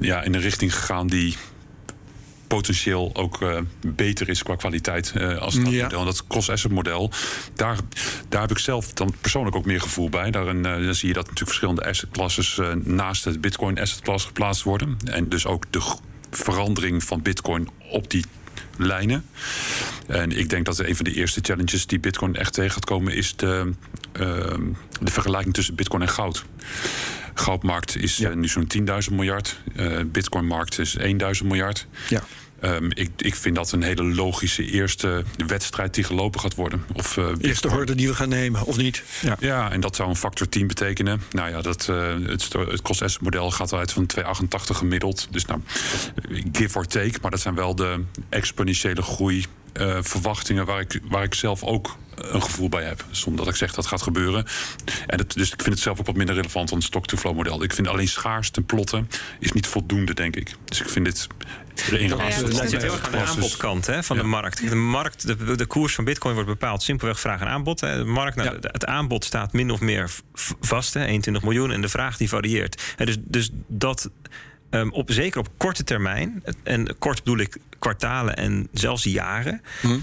ja, 0.00 0.22
in 0.22 0.34
een 0.34 0.40
richting 0.40 0.74
gegaan 0.74 1.06
die 1.06 1.36
potentieel 2.46 3.10
ook 3.14 3.40
uh, 3.40 3.58
beter 3.86 4.28
is 4.28 4.42
qua 4.42 4.56
kwaliteit 4.56 5.12
uh, 5.16 5.38
als 5.38 5.54
dat 5.54 5.72
ja. 5.72 5.82
model. 5.82 5.98
En 5.98 6.04
dat 6.04 6.26
cross-asset 6.26 6.70
model, 6.70 7.10
daar, 7.54 7.78
daar 8.28 8.40
heb 8.40 8.50
ik 8.50 8.58
zelf 8.58 8.92
dan 8.92 9.14
persoonlijk 9.20 9.56
ook 9.56 9.64
meer 9.64 9.80
gevoel 9.80 10.08
bij. 10.08 10.30
Daarin 10.30 10.56
uh, 10.56 10.62
dan 10.62 10.94
zie 10.94 11.08
je 11.08 11.14
dat 11.14 11.22
natuurlijk 11.22 11.50
verschillende 11.50 11.84
asset 11.84 12.10
classes 12.10 12.60
naast 12.82 13.24
het 13.24 13.40
Bitcoin 13.40 13.80
asset 13.80 14.00
class 14.00 14.24
geplaatst 14.24 14.62
worden. 14.62 14.96
En 15.04 15.28
dus 15.28 15.46
ook 15.46 15.64
de 15.70 15.94
verandering 16.30 17.04
van 17.04 17.22
Bitcoin 17.22 17.68
op 17.90 18.10
die 18.10 18.24
lijnen. 18.76 19.24
En 20.06 20.38
ik 20.38 20.48
denk 20.48 20.64
dat 20.64 20.78
een 20.78 20.96
van 20.96 21.04
de 21.04 21.12
eerste 21.12 21.40
challenges 21.42 21.86
die 21.86 22.00
Bitcoin 22.00 22.36
echt 22.36 22.52
tegen 22.52 22.70
gaat 22.70 22.84
komen, 22.84 23.14
is 23.14 23.36
de, 23.36 23.72
de 25.00 25.10
vergelijking 25.10 25.54
tussen 25.54 25.74
Bitcoin 25.74 26.02
en 26.02 26.08
goud. 26.08 26.44
Goudmarkt 27.38 27.96
is 27.96 28.16
ja. 28.16 28.34
nu 28.34 28.48
zo'n 28.48 28.68
10.000 29.08 29.12
miljard. 29.12 29.60
Uh, 29.76 30.00
Bitcoinmarkt 30.06 30.78
is 30.78 30.96
1.000 30.98 31.04
miljard. 31.44 31.86
Ja. 32.08 32.22
Um, 32.60 32.90
ik, 32.92 33.10
ik 33.16 33.34
vind 33.34 33.54
dat 33.54 33.72
een 33.72 33.82
hele 33.82 34.04
logische 34.04 34.64
eerste 34.64 35.24
wedstrijd 35.46 35.94
die 35.94 36.04
gelopen 36.04 36.40
gaat 36.40 36.54
worden. 36.54 36.84
Of, 36.92 37.16
uh, 37.16 37.28
eerste 37.40 37.68
horde 37.68 37.94
die 37.94 38.08
we 38.08 38.14
gaan 38.14 38.28
nemen, 38.28 38.64
of 38.64 38.76
niet? 38.76 39.02
Ja, 39.22 39.36
ja 39.40 39.70
en 39.70 39.80
dat 39.80 39.96
zou 39.96 40.08
een 40.08 40.16
factor 40.16 40.48
10 40.48 40.66
betekenen. 40.66 41.22
Nou 41.30 41.50
ja, 41.50 41.60
dat, 41.60 41.86
uh, 41.90 42.14
het, 42.26 42.52
het 42.52 42.82
cost 42.82 43.20
model 43.20 43.50
gaat 43.50 43.72
uit 43.72 43.92
van 43.92 44.06
2,88 44.18 44.26
gemiddeld. 44.58 45.28
Dus 45.30 45.44
nou, 45.44 45.60
give 46.52 46.78
or 46.78 46.86
take. 46.86 47.18
Maar 47.22 47.30
dat 47.30 47.40
zijn 47.40 47.54
wel 47.54 47.74
de 47.74 48.00
exponentiële 48.28 49.02
groei 49.02 49.46
uh, 49.80 49.98
verwachtingen 50.00 50.66
waar 50.66 50.80
ik, 50.80 51.00
waar 51.08 51.22
ik 51.22 51.34
zelf 51.34 51.62
ook 51.62 51.96
een 52.14 52.42
gevoel 52.42 52.68
bij 52.68 52.84
heb. 52.84 53.04
Zonder 53.10 53.44
dat 53.44 53.54
ik 53.54 53.58
zeg 53.58 53.74
dat 53.74 53.86
gaat 53.86 54.02
gebeuren. 54.02 54.46
En 55.06 55.18
het, 55.18 55.32
dus 55.32 55.52
ik 55.52 55.62
vind 55.62 55.74
het 55.74 55.82
zelf 55.82 56.00
ook 56.00 56.06
wat 56.06 56.16
minder 56.16 56.34
relevant 56.34 56.68
dan 56.68 56.78
het 56.78 56.86
stock-to-flow 56.86 57.34
model. 57.34 57.62
Ik 57.62 57.72
vind 57.72 57.88
alleen 57.88 58.08
schaars 58.08 58.50
ten 58.50 58.66
plotten 58.66 59.08
is 59.40 59.52
niet 59.52 59.66
voldoende, 59.66 60.14
denk 60.14 60.36
ik. 60.36 60.54
Dus 60.64 60.80
ik 60.80 60.88
vind 60.88 61.04
dit 61.04 61.26
ja, 61.74 62.30
zit 62.30 62.82
heel 62.82 62.92
erg 62.92 63.06
aan 63.06 63.10
de 63.10 63.18
aanbodkant 63.18 63.86
hè, 63.86 64.02
van 64.02 64.16
ja. 64.16 64.22
de 64.22 64.28
markt. 64.28 64.68
De, 64.68 64.74
markt 64.74 65.26
de, 65.26 65.56
de, 65.56 65.66
koers 65.66 65.94
van 65.94 66.04
bitcoin 66.04 66.34
wordt 66.34 66.48
bepaald 66.48 66.82
simpelweg 66.82 67.20
vraag 67.20 67.40
en 67.40 67.48
aanbod. 67.48 67.78
De 67.78 68.04
markt, 68.04 68.36
nou, 68.36 68.50
ja. 68.50 68.56
Het 68.60 68.86
aanbod 68.86 69.24
staat 69.24 69.52
min 69.52 69.70
of 69.70 69.80
meer 69.80 70.10
vast, 70.60 70.94
hè, 70.94 71.04
21 71.04 71.42
miljoen. 71.42 71.70
En 71.70 71.80
de 71.80 71.88
vraag 71.88 72.16
die 72.16 72.28
varieert. 72.28 72.82
Dus, 72.96 73.16
dus 73.20 73.50
dat 73.66 74.10
um, 74.78 74.92
op, 74.92 75.10
zeker 75.10 75.40
op 75.40 75.48
korte 75.56 75.84
termijn, 75.84 76.42
en 76.62 76.98
kort 76.98 77.22
bedoel 77.22 77.38
ik 77.38 77.58
kwartalen 77.78 78.36
en 78.36 78.68
zelfs 78.72 79.02
jaren, 79.02 79.62
hm. 79.80 79.98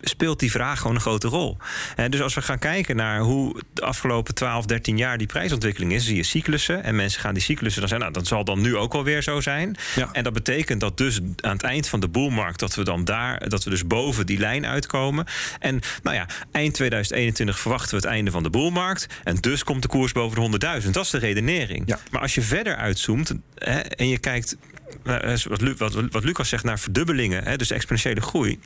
speelt 0.00 0.40
die 0.40 0.50
vraag 0.50 0.80
gewoon 0.80 0.94
een 0.94 1.00
grote 1.00 1.28
rol. 1.28 1.56
En 1.96 2.10
dus 2.10 2.20
als 2.20 2.34
we 2.34 2.42
gaan 2.42 2.58
kijken 2.58 2.96
naar 2.96 3.20
hoe 3.20 3.62
de 3.72 3.82
afgelopen 3.82 4.34
12, 4.34 4.66
13 4.66 4.96
jaar 4.96 5.18
die 5.18 5.26
prijsontwikkeling 5.26 5.92
is, 5.92 6.04
zie 6.04 6.16
je 6.16 6.22
cyclussen. 6.22 6.84
En 6.84 6.96
mensen 6.96 7.20
gaan 7.20 7.34
die 7.34 7.42
cyclussen 7.42 7.80
dan 7.80 7.88
zeggen, 7.88 8.08
nou, 8.08 8.18
dat 8.18 8.28
zal 8.28 8.44
dan 8.44 8.60
nu 8.60 8.76
ook 8.76 8.94
alweer 8.94 9.22
zo 9.22 9.40
zijn. 9.40 9.76
Ja. 9.94 10.08
En 10.12 10.24
dat 10.24 10.32
betekent 10.32 10.80
dat 10.80 10.96
dus 10.96 11.20
aan 11.40 11.52
het 11.52 11.62
eind 11.62 11.88
van 11.88 12.00
de 12.00 12.08
boelmarkt, 12.08 12.60
dat 12.60 12.74
we 12.74 12.84
dan 12.84 13.04
daar, 13.04 13.48
dat 13.48 13.64
we 13.64 13.70
dus 13.70 13.86
boven 13.86 14.26
die 14.26 14.38
lijn 14.38 14.66
uitkomen. 14.66 15.26
En 15.58 15.80
nou 16.02 16.16
ja, 16.16 16.26
eind 16.52 16.74
2021 16.74 17.58
verwachten 17.58 17.90
we 17.90 17.96
het 17.96 18.04
einde 18.04 18.30
van 18.30 18.42
de 18.42 18.50
boelmarkt. 18.50 19.06
En 19.24 19.36
dus 19.36 19.64
komt 19.64 19.82
de 19.82 19.88
koers 19.88 20.12
boven 20.12 20.50
de 20.50 20.80
100.000. 20.82 20.90
Dat 20.90 21.04
is 21.04 21.10
de 21.10 21.18
redenering. 21.18 21.82
Ja. 21.86 21.98
Maar 22.10 22.20
als 22.20 22.34
je 22.34 22.42
verder 22.42 22.76
uitzoomt 22.76 23.32
hè, 23.54 23.78
en 23.78 24.08
je 24.08 24.15
kijkt 24.18 24.56
wat, 25.02 25.78
wat, 25.78 25.94
wat 26.10 26.24
Lucas 26.24 26.48
zegt, 26.48 26.64
naar 26.64 26.78
verdubbelingen, 26.78 27.44
hè, 27.44 27.56
dus 27.56 27.70
exponentiële 27.70 28.20
groei. 28.20 28.58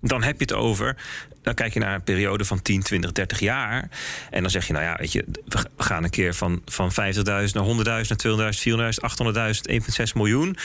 Dan 0.00 0.22
heb 0.22 0.34
je 0.34 0.42
het 0.42 0.52
over. 0.52 0.96
Dan 1.42 1.54
kijk 1.54 1.74
je 1.74 1.80
naar 1.80 1.94
een 1.94 2.02
periode 2.02 2.44
van 2.44 2.62
10, 2.62 2.82
20, 2.82 3.12
30 3.12 3.40
jaar. 3.40 3.88
En 4.30 4.42
dan 4.42 4.50
zeg 4.50 4.66
je, 4.66 4.72
nou 4.72 4.84
ja, 4.84 4.96
weet 4.98 5.12
je, 5.12 5.24
we 5.46 5.58
gaan 5.76 6.04
een 6.04 6.10
keer 6.10 6.34
van, 6.34 6.62
van 6.64 6.90
50.000 6.90 6.96
naar 6.96 7.44
100.000, 7.44 7.52
naar 7.84 8.52
200.000, 8.54 8.58
400.000, 8.58 8.98
800.000, 9.50 10.06
1,6 10.06 10.12
miljoen. 10.14 10.56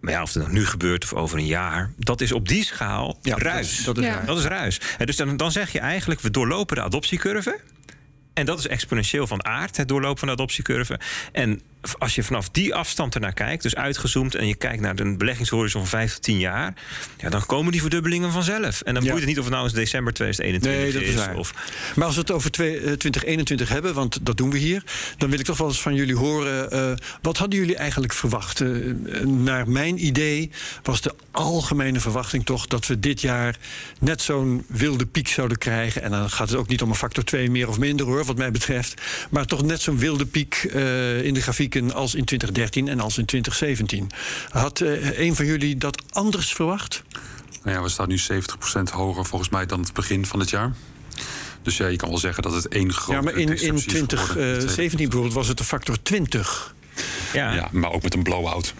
Maar 0.00 0.12
ja, 0.12 0.22
of 0.22 0.34
het 0.34 0.52
nu 0.52 0.66
gebeurt 0.66 1.04
of 1.04 1.12
over 1.12 1.38
een 1.38 1.46
jaar, 1.46 1.92
dat 1.96 2.20
is 2.20 2.32
op 2.32 2.48
die 2.48 2.64
schaal 2.64 3.18
ja, 3.22 3.36
ruis. 3.36 3.66
Dat 3.66 3.78
is, 3.78 3.84
dat 3.84 3.98
is, 3.98 4.04
ja. 4.04 4.20
dat 4.26 4.38
is 4.38 4.44
ruis. 4.44 4.80
En 4.98 5.06
dus 5.06 5.16
dan, 5.16 5.36
dan 5.36 5.52
zeg 5.52 5.72
je 5.72 5.80
eigenlijk, 5.80 6.20
we 6.20 6.30
doorlopen 6.30 6.76
de 6.76 6.82
adoptiecurve. 6.82 7.60
En 8.34 8.46
dat 8.46 8.58
is 8.58 8.66
exponentieel 8.66 9.26
van 9.26 9.44
aard, 9.44 9.76
het 9.76 9.88
doorlopen 9.88 10.18
van 10.18 10.28
de 10.28 10.34
adoptiecurve. 10.34 11.00
En 11.32 11.60
als 11.98 12.14
je 12.14 12.22
vanaf 12.22 12.48
die 12.48 12.74
afstand 12.74 13.14
ernaar 13.14 13.32
kijkt, 13.32 13.62
dus 13.62 13.74
uitgezoomd 13.74 14.34
en 14.34 14.46
je 14.46 14.54
kijkt 14.54 14.80
naar 14.80 14.96
de 14.96 15.16
beleggingshorizon 15.16 15.80
van 15.80 15.90
5 15.90 16.12
tot 16.12 16.22
10 16.22 16.38
jaar, 16.38 16.74
ja, 17.18 17.28
dan 17.28 17.46
komen 17.46 17.72
die 17.72 17.80
verdubbelingen 17.80 18.32
vanzelf. 18.32 18.80
En 18.80 18.94
dan 18.94 19.02
ja. 19.02 19.08
boeit 19.08 19.20
het 19.20 19.28
niet 19.28 19.38
of 19.38 19.44
het 19.44 19.52
nou 19.52 19.64
eens 19.64 19.74
december 19.74 20.12
2021 20.12 20.82
nee, 20.82 21.14
dat 21.14 21.24
is. 21.24 21.32
is 21.32 21.38
of... 21.38 21.54
Maar 21.94 22.06
als 22.06 22.14
we 22.14 22.20
het 22.20 22.30
over 22.30 22.50
2021 22.50 23.68
hebben, 23.68 23.94
want 23.94 24.26
dat 24.26 24.36
doen 24.36 24.50
we 24.50 24.58
hier, 24.58 24.82
dan 25.18 25.30
wil 25.30 25.38
ik 25.38 25.44
toch 25.44 25.58
wel 25.58 25.68
eens 25.68 25.80
van 25.80 25.94
jullie 25.94 26.16
horen. 26.16 26.74
Uh, 26.74 26.96
wat 27.22 27.36
hadden 27.36 27.58
jullie 27.58 27.76
eigenlijk 27.76 28.12
verwacht? 28.12 28.60
Uh, 28.60 28.94
naar 29.24 29.68
mijn 29.68 30.06
idee 30.06 30.50
was 30.82 31.00
de 31.00 31.14
algemene 31.30 32.00
verwachting 32.00 32.44
toch 32.44 32.66
dat 32.66 32.86
we 32.86 33.00
dit 33.00 33.20
jaar 33.20 33.56
net 34.00 34.22
zo'n 34.22 34.64
wilde 34.68 35.06
piek 35.06 35.28
zouden 35.28 35.58
krijgen. 35.58 36.02
En 36.02 36.10
dan 36.10 36.30
gaat 36.30 36.48
het 36.48 36.58
ook 36.58 36.68
niet 36.68 36.82
om 36.82 36.88
een 36.88 36.94
factor 36.94 37.24
2 37.24 37.50
meer 37.50 37.68
of 37.68 37.78
minder 37.78 38.06
hoor, 38.06 38.24
wat 38.24 38.36
mij 38.36 38.50
betreft. 38.50 39.02
Maar 39.30 39.46
toch 39.46 39.62
net 39.62 39.80
zo'n 39.80 39.98
wilde 39.98 40.26
piek 40.26 40.70
uh, 40.74 41.22
in 41.22 41.34
de 41.34 41.42
grafiek 41.42 41.65
als 41.92 42.14
in 42.14 42.24
2013 42.24 42.88
en 42.88 43.00
als 43.00 43.18
in 43.18 43.24
2017. 43.24 44.10
Had 44.48 44.80
uh, 44.80 45.18
een 45.18 45.36
van 45.36 45.46
jullie 45.46 45.76
dat 45.76 46.02
anders 46.10 46.52
verwacht? 46.52 47.02
Nou 47.62 47.76
ja, 47.76 47.82
we 47.82 47.88
staan 47.88 48.08
nu 48.08 48.18
70% 48.18 48.22
hoger 48.92 49.24
volgens 49.24 49.50
mij 49.50 49.66
dan 49.66 49.80
het 49.80 49.92
begin 49.92 50.26
van 50.26 50.40
het 50.40 50.50
jaar. 50.50 50.72
Dus 51.62 51.76
ja, 51.76 51.86
je 51.86 51.96
kan 51.96 52.08
wel 52.08 52.18
zeggen 52.18 52.42
dat 52.42 52.52
het 52.52 52.68
één 52.68 52.92
grote. 52.92 53.12
Ja, 53.12 53.20
maar 53.20 53.34
in, 53.34 53.60
in 53.60 53.76
2017 53.76 54.98
bijvoorbeeld 54.98 55.34
was 55.34 55.48
het 55.48 55.58
de 55.58 55.64
factor 55.64 56.02
20. 56.02 56.74
Ja. 57.32 57.52
Ja, 57.52 57.68
maar 57.72 57.92
ook 57.92 58.02
met 58.02 58.14
een 58.14 58.22
blow-out. 58.22 58.74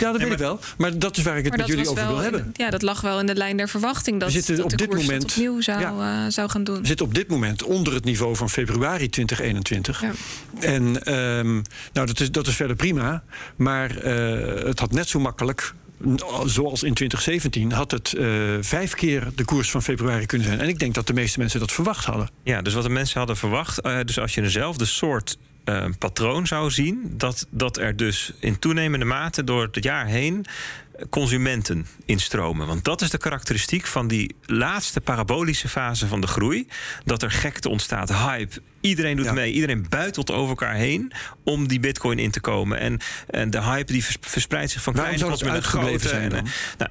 Ja, 0.00 0.12
dat 0.12 0.20
weet 0.22 0.32
ik 0.32 0.38
wel. 0.38 0.60
Maar 0.78 0.98
dat 0.98 1.16
is 1.16 1.22
waar 1.22 1.38
ik 1.38 1.44
het 1.44 1.56
met 1.56 1.66
jullie 1.66 1.88
over 1.88 2.06
wil 2.06 2.16
in- 2.16 2.22
hebben. 2.22 2.50
Ja, 2.56 2.70
dat 2.70 2.82
lag 2.82 3.00
wel 3.00 3.20
in 3.20 3.26
de 3.26 3.34
lijn 3.34 3.56
der 3.56 3.68
verwachting 3.68 4.20
dat, 4.20 4.28
We 4.28 4.34
zitten 4.34 4.56
dat 4.56 4.64
op 4.64 4.70
de 4.70 4.76
dit 4.76 4.88
koers 4.88 5.00
moment- 5.02 5.24
opnieuw 5.30 5.60
zou, 5.60 5.80
Ja. 5.80 6.24
eh, 6.24 6.30
zou 6.30 6.50
gaan 6.50 6.64
doen. 6.64 6.80
We 6.80 6.86
zitten 6.86 7.06
op 7.06 7.14
dit 7.14 7.28
moment 7.28 7.62
onder 7.62 7.94
het 7.94 8.04
niveau 8.04 8.36
van 8.36 8.50
februari 8.50 9.08
2021. 9.08 10.00
Ja. 10.00 10.10
En 10.60 11.02
ehm, 11.04 11.52
nou, 11.92 12.06
dat, 12.06 12.20
is, 12.20 12.30
dat 12.30 12.46
is 12.46 12.54
verder 12.56 12.76
prima. 12.76 13.22
Maar 13.56 13.96
eh, 13.96 14.64
het 14.66 14.78
had 14.78 14.92
net 14.92 15.08
zo 15.08 15.20
makkelijk. 15.20 15.74
Zoals 16.46 16.82
in 16.82 16.94
2017 16.94 17.72
had 17.72 17.90
het 17.90 18.12
eh, 18.12 18.26
vijf 18.60 18.94
keer 18.94 19.28
de 19.34 19.44
koers 19.44 19.70
van 19.70 19.82
februari 19.82 20.26
kunnen 20.26 20.46
zijn. 20.46 20.60
En 20.60 20.68
ik 20.68 20.78
denk 20.78 20.94
dat 20.94 21.06
de 21.06 21.12
meeste 21.12 21.38
mensen 21.38 21.60
dat 21.60 21.72
verwacht 21.72 22.04
hadden. 22.04 22.28
Ja, 22.42 22.62
dus 22.62 22.74
wat 22.74 22.82
de 22.82 22.88
mensen 22.88 23.18
hadden 23.18 23.36
verwacht. 23.36 23.82
dus 24.04 24.18
als 24.18 24.34
je 24.34 24.40
dezelfde 24.42 24.84
soort 24.84 25.36
eh, 25.64 25.84
patroon 25.98 26.46
zou 26.46 26.70
zien, 26.70 27.14
dat, 27.16 27.46
dat 27.50 27.76
er 27.78 27.96
dus 27.96 28.32
in 28.40 28.58
toenemende 28.58 29.04
mate 29.06 29.44
door 29.44 29.62
het 29.72 29.84
jaar 29.84 30.06
heen 30.06 30.44
consumenten 31.10 31.86
instromen. 32.04 32.66
Want 32.66 32.84
dat 32.84 33.00
is 33.00 33.10
de 33.10 33.18
karakteristiek 33.18 33.86
van 33.86 34.08
die 34.08 34.34
laatste 34.46 35.00
parabolische 35.00 35.68
fase 35.68 36.06
van 36.06 36.20
de 36.20 36.26
groei. 36.26 36.68
Dat 37.04 37.22
er 37.22 37.30
gekte 37.30 37.68
ontstaat, 37.68 38.08
hype. 38.12 38.62
Iedereen 38.80 39.16
doet 39.16 39.24
Ja. 39.26 39.32
mee, 39.32 39.52
iedereen 39.52 39.86
buitelt 39.88 40.30
over 40.30 40.48
elkaar 40.48 40.74
heen 40.74 41.12
om 41.44 41.68
die 41.68 41.80
bitcoin 41.80 42.18
in 42.18 42.30
te 42.30 42.40
komen. 42.40 42.78
En, 42.78 43.00
en 43.30 43.50
de 43.50 43.62
hype 43.62 43.92
die 43.92 44.04
vers- 44.04 44.16
verspreidt 44.20 44.70
zich 44.70 44.82
van 44.82 44.94
Waarom 44.94 45.14
kleine 45.14 45.36
zou 45.36 45.44
tot 45.44 45.54
met 45.56 45.64
grote. 45.64 46.08
zijn 46.08 46.32
En, 46.32 46.44
eh, 46.46 46.52
nou, 46.78 46.90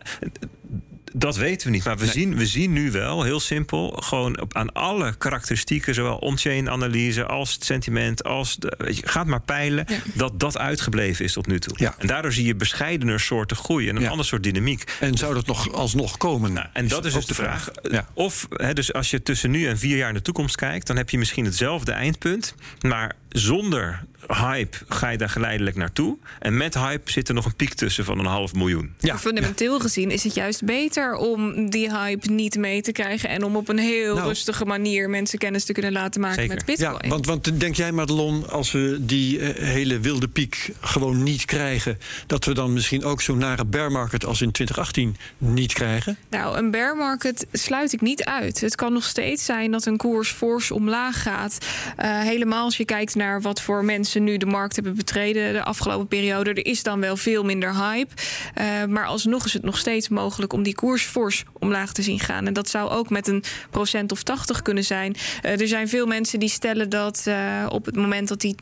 dat 1.14 1.36
weten 1.36 1.68
we 1.68 1.74
niet. 1.74 1.84
Maar 1.84 1.98
we, 1.98 2.06
zien, 2.06 2.36
we 2.38 2.46
zien 2.46 2.74
nu 2.74 2.92
wel, 2.92 3.24
heel 3.24 3.40
simpel, 3.40 3.90
gewoon 3.90 4.40
op, 4.42 4.56
aan 4.56 4.74
alle 4.74 5.16
karakteristieken, 5.18 5.94
zowel 5.94 6.18
on-chain 6.18 6.70
analyse 6.70 7.26
als 7.26 7.54
het 7.54 7.64
sentiment, 7.66 8.24
als 8.24 8.56
de, 8.56 8.74
weet 8.78 8.98
je, 8.98 9.08
gaat 9.08 9.26
maar 9.26 9.42
peilen, 9.42 9.86
Ja. 9.88 9.98
dat 10.14 10.40
dat 10.40 10.58
uitgebleven 10.58 11.26
is 11.26 11.34
tot 11.34 11.48
nu 11.48 11.60
toe. 11.60 11.74
Ja. 11.78 11.96
En 11.98 12.08
daardoor 12.08 12.32
zie 12.34 12.46
je 12.46 12.56
bescheidener 12.56 13.20
soorten 13.20 13.58
groei 13.58 13.90
en 13.90 13.96
een 13.96 14.02
Ja. 14.02 14.10
ander 14.10 14.26
soort 14.26 14.44
dynamiek. 14.44 14.84
En 15.00 15.18
zou 15.18 15.34
dat 15.34 15.46
nog 15.46 15.74
alsnog 15.74 16.18
komen? 16.18 16.54
Nou, 16.54 16.68
en 16.74 16.88
dat 16.88 17.06
is 17.06 17.14
dus 17.14 17.26
de 17.26 17.34
vraag. 17.34 17.70
Ja. 17.82 18.08
Of, 18.14 18.48
hè, 18.50 18.74
dus 18.74 18.94
als 18.94 19.10
je 19.12 19.24
tussen 19.24 19.52
nu 19.52 19.68
en 19.68 19.78
vier 19.78 19.98
jaar 19.98 20.08
in 20.10 20.14
de 20.16 20.22
toekomst 20.22 20.56
kijkt, 20.56 20.88
dan 20.88 20.98
heb 20.98 21.10
je 21.10 21.18
misschien 21.18 21.46
hetzelfde 21.46 21.92
eindpunt, 21.92 22.56
maar 22.82 23.16
zonder 23.30 24.04
hype 24.28 24.78
ga 24.88 25.10
je 25.10 25.18
daar 25.18 25.30
geleidelijk 25.30 25.76
naartoe. 25.76 26.18
En 26.40 26.58
met 26.58 26.74
hype 26.74 27.12
zit 27.12 27.28
er 27.28 27.34
nog 27.34 27.46
een 27.46 27.56
piek 27.56 27.74
tussen 27.74 28.06
van 28.06 28.20
een 28.20 28.26
half 28.26 28.54
miljoen. 28.54 28.94
Ja, 29.00 29.18
fundamenteel 29.20 29.80
gezien 29.80 30.12
is 30.12 30.24
het 30.24 30.34
juist 30.34 30.64
beter 30.66 31.16
om 31.16 31.70
die 31.70 31.90
hype 31.98 32.32
niet 32.32 32.56
mee 32.58 32.82
te 32.82 32.92
krijgen 32.92 33.30
en 33.30 33.44
om 33.44 33.56
op 33.56 33.70
een 33.70 33.78
heel 33.80 34.16
Nou. 34.16 34.28
rustige 34.28 34.66
manier 34.66 35.10
mensen 35.10 35.40
kennis 35.40 35.64
te 35.66 35.74
kunnen 35.74 35.92
laten 35.92 36.22
maken 36.22 36.40
Zeker. 36.42 36.56
met 36.56 36.66
Bitcoin. 36.66 37.00
Ja, 37.02 37.08
want, 37.10 37.26
want 37.26 37.60
denk 37.60 37.76
jij, 37.76 37.92
Madelon, 37.92 38.50
als 38.50 38.72
we 38.72 38.98
die 39.00 39.40
eh, 39.40 39.68
hele 39.68 40.00
wilde 40.00 40.28
piek 40.28 40.70
gewoon 40.82 41.24
niet 41.24 41.46
krijgen, 41.46 41.98
dat 42.28 42.46
we 42.46 42.54
dan 42.54 42.74
misschien 42.74 43.04
ook 43.04 43.22
zo'n 43.22 43.38
nare 43.38 43.66
bear 43.66 43.92
market 43.92 44.26
als 44.26 44.42
in 44.42 44.52
2018 44.52 45.18
niet 45.38 45.74
krijgen? 45.74 46.18
Nou, 46.30 46.58
een 46.58 46.72
bear 46.72 46.96
market 46.96 47.46
sluit 47.52 47.94
ik 47.94 48.02
niet 48.02 48.24
uit. 48.24 48.62
Het 48.62 48.76
kan 48.76 48.94
nog 48.94 49.04
steeds 49.04 49.46
zijn 49.46 49.72
dat 49.72 49.86
een 49.86 49.98
koers 49.98 50.30
fors 50.32 50.72
omlaag 50.72 51.22
gaat. 51.22 51.58
Eh, 51.98 52.20
helemaal 52.20 52.64
als 52.64 52.78
je 52.78 52.86
kijkt 52.86 53.16
naar 53.16 53.42
wat 53.42 53.62
voor 53.62 53.86
mensen 53.86 54.11
nu 54.20 54.38
de 54.38 54.46
markt 54.46 54.76
hebben 54.76 54.96
betreden 54.96 55.54
de 55.54 55.64
afgelopen 55.64 56.08
periode. 56.08 56.50
Er 56.50 56.66
is 56.66 56.84
dan 56.84 57.00
wel 57.00 57.18
veel 57.18 57.44
minder 57.44 57.76
hype. 57.76 58.14
Eh, 58.54 58.86
maar 58.86 59.06
alsnog 59.06 59.46
is 59.46 59.54
het 59.54 59.64
nog 59.64 59.78
steeds 59.78 60.10
mogelijk 60.10 60.54
om 60.54 60.64
die 60.64 60.76
koers 60.76 61.04
fors 61.04 61.44
omlaag 61.60 61.94
te 61.94 62.02
zien 62.02 62.20
gaan. 62.20 62.48
En 62.48 62.54
dat 62.54 62.70
zou 62.70 62.90
ook 62.90 63.10
met 63.10 63.28
een 63.28 63.44
procent 63.70 64.12
of 64.12 64.24
80 64.24 64.62
kunnen 64.62 64.84
zijn. 64.84 65.16
Eh, 65.42 65.60
er 65.60 65.68
zijn 65.68 65.90
veel 65.90 66.06
mensen 66.06 66.40
die 66.40 66.50
stellen 66.50 66.90
dat 66.90 67.22
eh, 67.26 67.66
op 67.70 67.86
het 67.86 67.96
moment 67.96 68.28
dat 68.28 68.42
die 68.42 68.56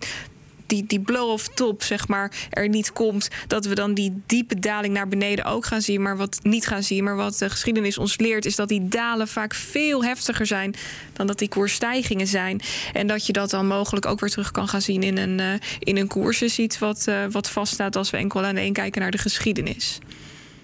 die, 0.69 0.85
die 0.87 0.99
blow-off 0.99 1.47
top, 1.47 1.83
zeg 1.83 2.07
maar, 2.07 2.31
er 2.49 2.69
niet 2.69 2.93
komt, 2.93 3.27
dat 3.47 3.65
we 3.65 3.75
dan 3.75 3.93
die 3.93 4.21
diepe 4.25 4.59
daling 4.59 4.93
naar 4.93 5.07
beneden 5.07 5.45
ook 5.45 5.65
gaan 5.65 5.81
zien, 5.81 6.01
maar 6.01 6.17
wat 6.17 6.39
niet 6.43 6.67
gaan 6.67 6.83
zien. 6.83 7.03
Maar 7.03 7.15
wat 7.15 7.37
de 7.37 7.49
geschiedenis 7.49 7.97
ons 7.97 8.17
leert, 8.17 8.45
is 8.45 8.55
dat 8.55 8.67
die 8.67 8.87
dalen 8.87 9.27
vaak 9.27 9.53
veel 9.53 10.03
heftiger 10.03 10.45
zijn 10.45 10.75
dan 11.13 11.27
dat 11.27 11.39
die 11.39 11.49
koersstijgingen 11.49 12.27
zijn. 12.27 12.61
En 12.93 13.07
dat 13.07 13.25
je 13.25 13.33
dat 13.33 13.49
dan 13.49 13.67
mogelijk 13.67 14.05
ook 14.05 14.19
weer 14.19 14.29
terug 14.29 14.51
kan 14.51 14.67
gaan 14.67 14.81
zien 14.81 15.03
in 15.03 15.17
een, 15.17 15.39
eh, 15.39 15.53
in 15.79 15.97
een 15.97 16.07
koers. 16.07 16.41
is 16.41 16.59
iets 16.59 16.79
wat, 16.79 17.07
eh, 17.07 17.25
wat 17.31 17.49
vaststaat 17.49 17.95
als 17.95 18.09
we 18.09 18.17
enkel 18.17 18.45
alleen 18.45 18.73
kijken 18.73 19.01
naar 19.01 19.11
de 19.11 19.17
geschiedenis. 19.17 19.99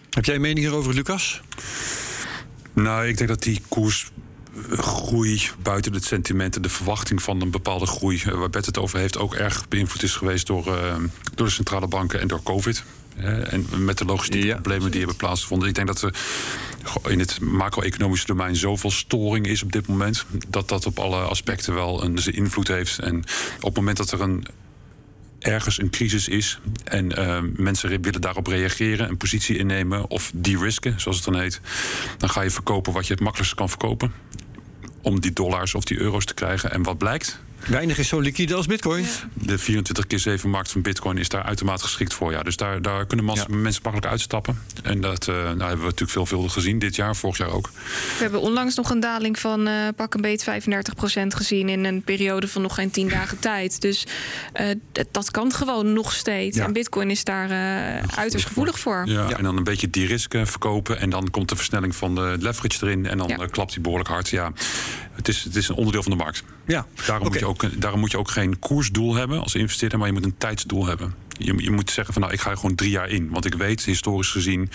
Heb 0.10 0.26
jij 0.26 0.36
een 0.36 0.42
mening 0.42 0.60
hierover, 0.60 0.94
Lucas? 0.94 1.42
Nou, 2.74 3.08
ik 3.08 3.18
denk 3.18 3.30
dat 3.30 3.44
die 3.44 3.62
koersgroei 4.64 5.50
buiten 5.62 5.94
het 5.94 6.04
sentiment 6.04 6.56
en 6.56 6.62
de 6.62 6.70
verwachting 6.70 7.22
van 7.22 7.42
een 7.42 7.52
bepaalde 7.52 7.86
groei, 7.86 8.22
eh, 8.26 8.34
waar 8.34 8.50
Bert 8.50 8.66
het 8.66 8.78
over 8.78 9.00
heeft, 9.00 9.18
ook 9.18 9.34
erg 9.34 9.68
beïnvloed 9.68 10.04
is 10.04 10.16
geweest 10.16 10.48
door, 10.48 10.78
eh, 10.78 10.96
door 11.36 11.46
de 11.46 11.54
centrale 11.54 11.88
banken 11.88 12.20
en 12.20 12.28
door 12.28 12.44
COVID. 12.44 12.84
En 13.16 13.68
met 13.78 13.98
de 13.98 14.06
logistieke 14.06 14.48
Ja. 14.48 14.54
problemen 14.54 14.90
die 14.90 15.00
hebben 15.00 15.18
plaatsgevonden. 15.18 15.68
Ik 15.68 15.76
denk 15.76 15.88
dat 15.88 16.02
er 16.02 16.16
in 17.08 17.20
het 17.20 17.40
macro-economische 17.40 18.26
domein 18.26 18.56
zoveel 18.56 18.92
storing 18.92 19.48
is 19.48 19.64
op 19.64 19.72
dit 19.72 19.88
moment. 19.88 20.26
dat 20.48 20.70
dat 20.70 20.86
op 20.86 21.00
alle 21.00 21.22
aspecten 21.22 21.74
wel 21.74 22.04
een 22.04 22.18
invloed 22.18 22.68
heeft. 22.68 23.00
En 23.00 23.18
op 23.56 23.64
het 23.64 23.76
moment 23.76 23.98
dat 23.98 24.12
er 24.12 24.22
een 24.22 24.46
ergens 25.46 25.82
een 25.82 25.90
crisis 25.90 26.28
is 26.28 26.60
en 26.84 27.12
eh, 27.12 27.40
mensen 27.56 28.02
willen 28.02 28.22
daarop 28.22 28.48
reageren, 28.48 29.10
een 29.10 29.18
positie 29.18 29.58
innemen 29.58 30.10
of 30.10 30.32
de-risken, 30.34 31.02
zoals 31.02 31.18
het 31.18 31.26
dan 31.26 31.40
heet, 31.42 31.62
dan 32.18 32.30
ga 32.30 32.42
je 32.42 32.50
verkopen 32.50 32.94
wat 32.94 33.08
je 33.08 33.14
het 33.14 33.22
makkelijkst 33.22 33.56
kan 33.56 33.70
verkopen. 33.70 34.14
Om 35.02 35.20
die 35.20 35.34
dollars 35.34 35.76
of 35.76 35.84
die 35.84 36.00
euro's 36.00 36.26
te 36.26 36.34
krijgen. 36.34 36.72
En 36.72 36.84
wat 36.84 36.98
blijkt? 36.98 37.40
Weinig 37.68 37.98
is 37.98 38.08
zo 38.08 38.20
liquide 38.20 38.54
als 38.56 38.66
bitcoin. 38.66 39.06
De 39.34 39.58
24 39.58 40.08
keer 40.08 40.20
7 40.20 40.50
markt 40.50 40.72
van 40.72 40.82
Bitcoin 40.82 41.18
is 41.18 41.30
daar 41.30 41.44
uitermate 41.44 41.84
geschikt 41.84 42.14
voor. 42.14 42.32
Ja. 42.32 42.44
Dus 42.44 42.56
daar, 42.56 42.82
daar 42.82 43.06
kunnen 43.06 43.26
mas- 43.26 43.38
Ja. 43.40 43.46
mensen 43.56 43.82
makkelijk 43.84 44.12
uitstappen. 44.12 44.60
En 44.84 45.02
dat 45.02 45.28
eh, 45.28 45.36
nou, 45.36 45.48
hebben 45.48 45.78
we 45.78 45.84
natuurlijk 45.84 46.12
veelvuldig 46.12 46.54
gezien 46.54 46.80
dit 46.80 46.96
jaar, 46.96 47.16
vorig 47.16 47.38
jaar 47.38 47.50
ook. 47.52 47.70
We 48.18 48.22
hebben 48.22 48.42
onlangs 48.42 48.76
nog 48.76 48.90
een 48.90 49.00
daling 49.00 49.40
van 49.40 49.68
eh, 49.68 49.74
pak 49.96 50.14
een 50.14 50.22
beet 50.22 50.44
35% 50.44 51.28
gezien 51.28 51.70
in 51.70 51.86
een 51.86 52.02
periode 52.04 52.48
van 52.48 52.62
nog 52.62 52.76
geen 52.76 52.92
10 52.92 53.10
dagen 53.10 53.40
tijd. 53.50 53.82
Dus 53.82 54.08
eh, 54.54 54.70
d- 54.92 55.04
dat 55.12 55.32
kan 55.32 55.54
gewoon 55.54 55.94
nog 55.94 56.14
steeds. 56.14 56.58
Ja. 56.58 56.64
En 56.66 56.74
Bitcoin 56.74 57.10
is 57.10 57.24
daar 57.24 57.50
eh, 57.50 58.04
uiterst 58.18 58.46
gevoelig 58.48 58.80
voor. 58.80 59.02
Ja, 59.06 59.30
Ja. 59.30 59.38
En 59.38 59.44
dan 59.44 59.58
een 59.58 59.64
beetje 59.64 59.90
die 59.90 60.08
risken 60.08 60.48
verkopen. 60.48 61.00
En 61.00 61.10
dan 61.10 61.30
komt 61.30 61.50
de 61.50 61.56
versnelling 61.56 61.96
van 61.96 62.16
de 62.16 62.36
leverage 62.40 62.86
erin. 62.86 63.06
En 63.06 63.18
dan 63.18 63.28
Ja. 63.28 63.46
klapt 63.52 63.72
die 63.74 63.82
behoorlijk 63.82 64.10
hard. 64.10 64.30
Ja, 64.30 64.52
het 65.14 65.28
is, 65.28 65.44
het 65.44 65.56
is 65.56 65.68
een 65.68 65.76
onderdeel 65.76 66.04
van 66.04 66.12
de 66.12 66.18
markt. 66.18 66.44
Ja, 66.68 66.86
Daarom, 67.06 67.28
moet 67.28 67.40
je 67.40 67.46
ook, 67.46 67.55
daarom 67.78 68.00
moet 68.00 68.12
je 68.12 68.18
ook 68.18 68.30
geen 68.30 68.60
koersdoel 68.60 69.16
hebben 69.16 69.42
als 69.42 69.56
investeerder, 69.56 69.98
maar 69.98 70.08
je 70.08 70.14
moet 70.14 70.26
een 70.26 70.38
tijdsdoel 70.38 70.86
hebben. 70.86 71.14
Je, 71.38 71.54
je 71.58 71.72
moet 71.72 71.92
zeggen 71.92 72.14
van 72.14 72.22
nou, 72.22 72.34
ik 72.34 72.42
ga 72.42 72.50
er 72.50 72.58
gewoon 72.58 72.76
drie 72.76 72.90
jaar 72.90 73.10
in. 73.10 73.30
Want 73.30 73.46
ik 73.46 73.54
weet, 73.54 73.86
historisch 73.86 74.30
gezien, 74.32 74.70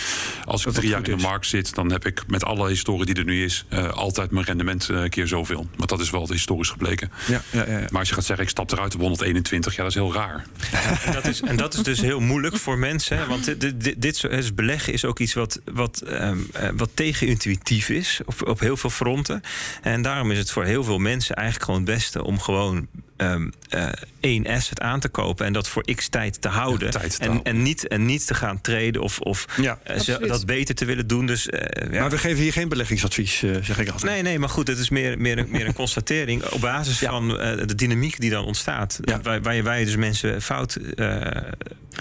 als 0.44 0.66
ik 0.66 0.72
drie 0.72 0.88
jaar 0.88 1.08
in 1.08 1.16
de 1.16 1.22
markt 1.22 1.46
zit, 1.46 1.74
dan 1.74 1.90
heb 1.92 2.06
ik 2.06 2.22
met 2.26 2.44
alle 2.44 2.68
historie 2.68 3.04
die 3.06 3.14
er 3.14 3.24
nu 3.24 3.44
is, 3.44 3.64
eh, 3.68 3.88
altijd 3.88 4.30
mijn 4.30 4.44
rendement 4.46 4.88
eh, 4.88 5.02
keer 5.08 5.26
zoveel. 5.26 5.68
Want 5.76 5.88
dat 5.90 6.00
is 6.00 6.11
wel 6.11 6.30
historisch 6.30 6.68
gebleken. 6.68 7.11
Ja, 7.28 7.42
ja, 7.50 7.64
ja. 7.70 7.78
Maar 7.90 7.98
als 7.98 8.08
je 8.08 8.14
gaat 8.14 8.24
zeggen, 8.24 8.44
ik 8.44 8.50
stap 8.50 8.70
eruit 8.72 8.94
op 8.94 9.00
121, 9.00 9.72
ja, 9.76 9.82
dat 9.82 9.90
is 9.90 9.94
heel 9.96 10.12
raar. 10.14 10.46
En 11.04 11.12
dat, 11.12 11.26
is, 11.26 11.40
en 11.40 11.56
dat 11.56 11.74
is 11.74 11.82
dus 11.82 12.00
heel 12.00 12.20
moeilijk 12.20 12.56
voor 12.56 12.78
mensen. 12.78 13.18
hè, 13.18 13.26
Want 13.26 13.61
dit, 13.61 14.02
dit, 14.02 14.16
soort- 14.16 14.32
dus 14.32 14.54
beleggen 14.54 14.92
is 14.92 15.04
ook 15.04 15.18
iets 15.18 15.34
wat, 15.34 15.61
wat, 15.72 16.00
ehm, 16.00 16.38
eh, 16.52 16.68
wat 16.76 16.90
tegenintuïtief 16.94 17.88
is. 17.88 18.20
Op, 18.26 18.48
op 18.48 18.61
heel 18.61 18.76
veel 18.76 18.90
fronten. 18.90 19.42
En 19.82 20.02
daarom 20.02 20.30
is 20.30 20.38
het 20.38 20.50
voor 20.50 20.64
heel 20.64 20.84
veel 20.84 20.98
mensen 20.98 21.34
eigenlijk 21.34 21.64
gewoon 21.64 21.80
het 21.80 21.90
beste 21.94 22.24
om 22.24 22.40
gewoon. 22.40 22.86
ehm, 23.16 23.48
eh, 23.68 23.88
één 24.21 24.47
asset 24.47 24.81
aan 24.81 25.01
te 25.01 25.09
kopen 25.09 25.47
en 25.47 25.53
dat 25.53 25.68
voor 25.68 25.85
x 25.95 26.09
tijd 26.09 26.41
te 26.43 26.49
houden. 26.49 26.87
Ja, 26.93 26.99
tijd 26.99 27.16
te 27.16 27.23
en, 27.23 27.29
houden. 27.31 27.53
en, 27.53 27.62
niet, 27.62 27.89
en 27.89 28.07
niet 28.07 28.27
te 28.27 28.35
gaan 28.35 28.61
treden 28.61 29.03
of, 29.03 29.18
of 29.21 29.45
Ja. 29.61 29.79
eh, 29.83 29.99
ze- 29.99 30.18
dat 30.27 30.47
beter 30.47 30.75
te 30.75 30.85
willen 30.85 31.07
doen. 31.07 31.27
Dus, 31.27 31.49
eh, 31.49 31.93
ja. 31.93 32.01
Maar 32.01 32.11
we 32.11 32.18
geven 32.18 32.43
hier 32.43 32.53
geen 32.53 32.68
beleggingsadvies, 32.68 33.43
eh, 33.43 33.51
zeg 33.62 33.79
ik 33.79 33.89
altijd. 33.89 34.12
Nee, 34.12 34.23
nee, 34.23 34.39
maar 34.39 34.49
goed, 34.49 34.68
het 34.68 34.79
is 34.79 34.91
meer, 34.91 35.18
meer, 35.21 35.39
een, 35.39 35.47
meer 35.51 35.66
een 35.66 35.75
constatering 35.85 36.45
op 36.45 36.61
basis 36.61 37.01
Ja. 37.01 37.11
van 37.11 37.39
eh, 37.39 37.66
de 37.66 37.75
dynamiek 37.75 38.21
die 38.21 38.31
dan 38.31 38.45
ontstaat. 38.45 38.99
Ja. 39.05 39.21
Waar, 39.21 39.43
waar, 39.43 39.55
je, 39.55 39.62
waar 39.62 39.79
je 39.79 39.85
dus 39.85 39.97
mensen 39.97 40.43
fout 40.43 40.75
eh 40.97 41.27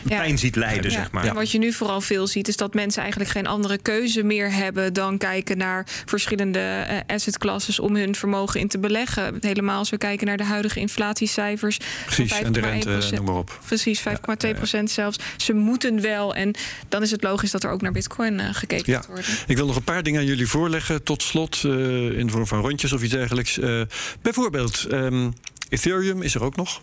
pijn 0.07 0.37
ziet 0.37 0.55
lijden, 0.55 0.91
Ja, 0.91 0.97
zeg 0.97 1.11
maar. 1.11 1.25
En 1.25 1.33
wat 1.33 1.51
je 1.51 1.57
nu 1.57 1.71
vooral 1.73 2.01
veel 2.01 2.27
ziet, 2.27 2.47
is 2.47 2.57
dat 2.57 2.73
mensen 2.73 3.01
eigenlijk 3.01 3.31
geen 3.31 3.47
andere 3.47 3.77
keuze 3.77 4.23
meer 4.23 4.51
hebben 4.53 4.93
dan 4.93 5.17
kijken 5.17 5.57
naar 5.57 5.87
verschillende 6.05 6.85
assetclasses 7.07 7.79
om 7.79 7.95
hun 7.95 8.15
vermogen 8.15 8.59
in 8.59 8.67
te 8.67 8.79
beleggen. 8.79 9.37
Helemaal 9.41 9.77
als 9.77 9.89
we 9.89 9.97
kijken 9.97 10.27
naar 10.27 10.37
de 10.37 10.43
huidige 10.43 10.79
inflatiecijfers. 10.79 11.77
Precies, 12.15 12.39
en 12.39 12.51
de 12.51 12.59
rente, 12.59 13.01
5,1%. 13.01 13.13
noem 13.15 13.25
maar 13.25 13.35
op. 13.35 13.59
Precies, 13.65 13.99
5,2 14.07 14.55
procent 14.55 14.91
zelfs. 14.91 15.19
Ze 15.37 15.53
moeten 15.53 16.01
wel. 16.01 16.35
En 16.35 16.55
dan 16.89 17.01
is 17.01 17.11
het 17.11 17.23
logisch 17.23 17.51
dat 17.51 17.63
er 17.63 17.69
ook 17.69 17.81
naar 17.81 17.91
Bitcoin 17.91 18.39
eh, 18.39 18.49
gekeken 18.51 18.91
Ja. 18.93 19.03
worden. 19.07 19.25
Ik 19.47 19.55
wil 19.57 19.65
nog 19.65 19.75
een 19.75 19.83
paar 19.83 20.03
dingen 20.03 20.19
aan 20.19 20.25
jullie 20.25 20.47
voorleggen. 20.47 21.03
Tot 21.03 21.23
slot, 21.23 21.61
eh, 21.65 21.71
in 22.17 22.25
de 22.25 22.31
vorm 22.31 22.47
van 22.47 22.61
rondjes 22.61 22.93
of 22.93 23.01
iets 23.03 23.13
dergelijks. 23.13 23.59
Eh, 23.59 23.81
bijvoorbeeld, 24.21 24.85
ehm, 24.89 25.29
Ethereum 25.69 26.21
is 26.21 26.35
er 26.35 26.43
ook 26.43 26.55
nog. 26.55 26.81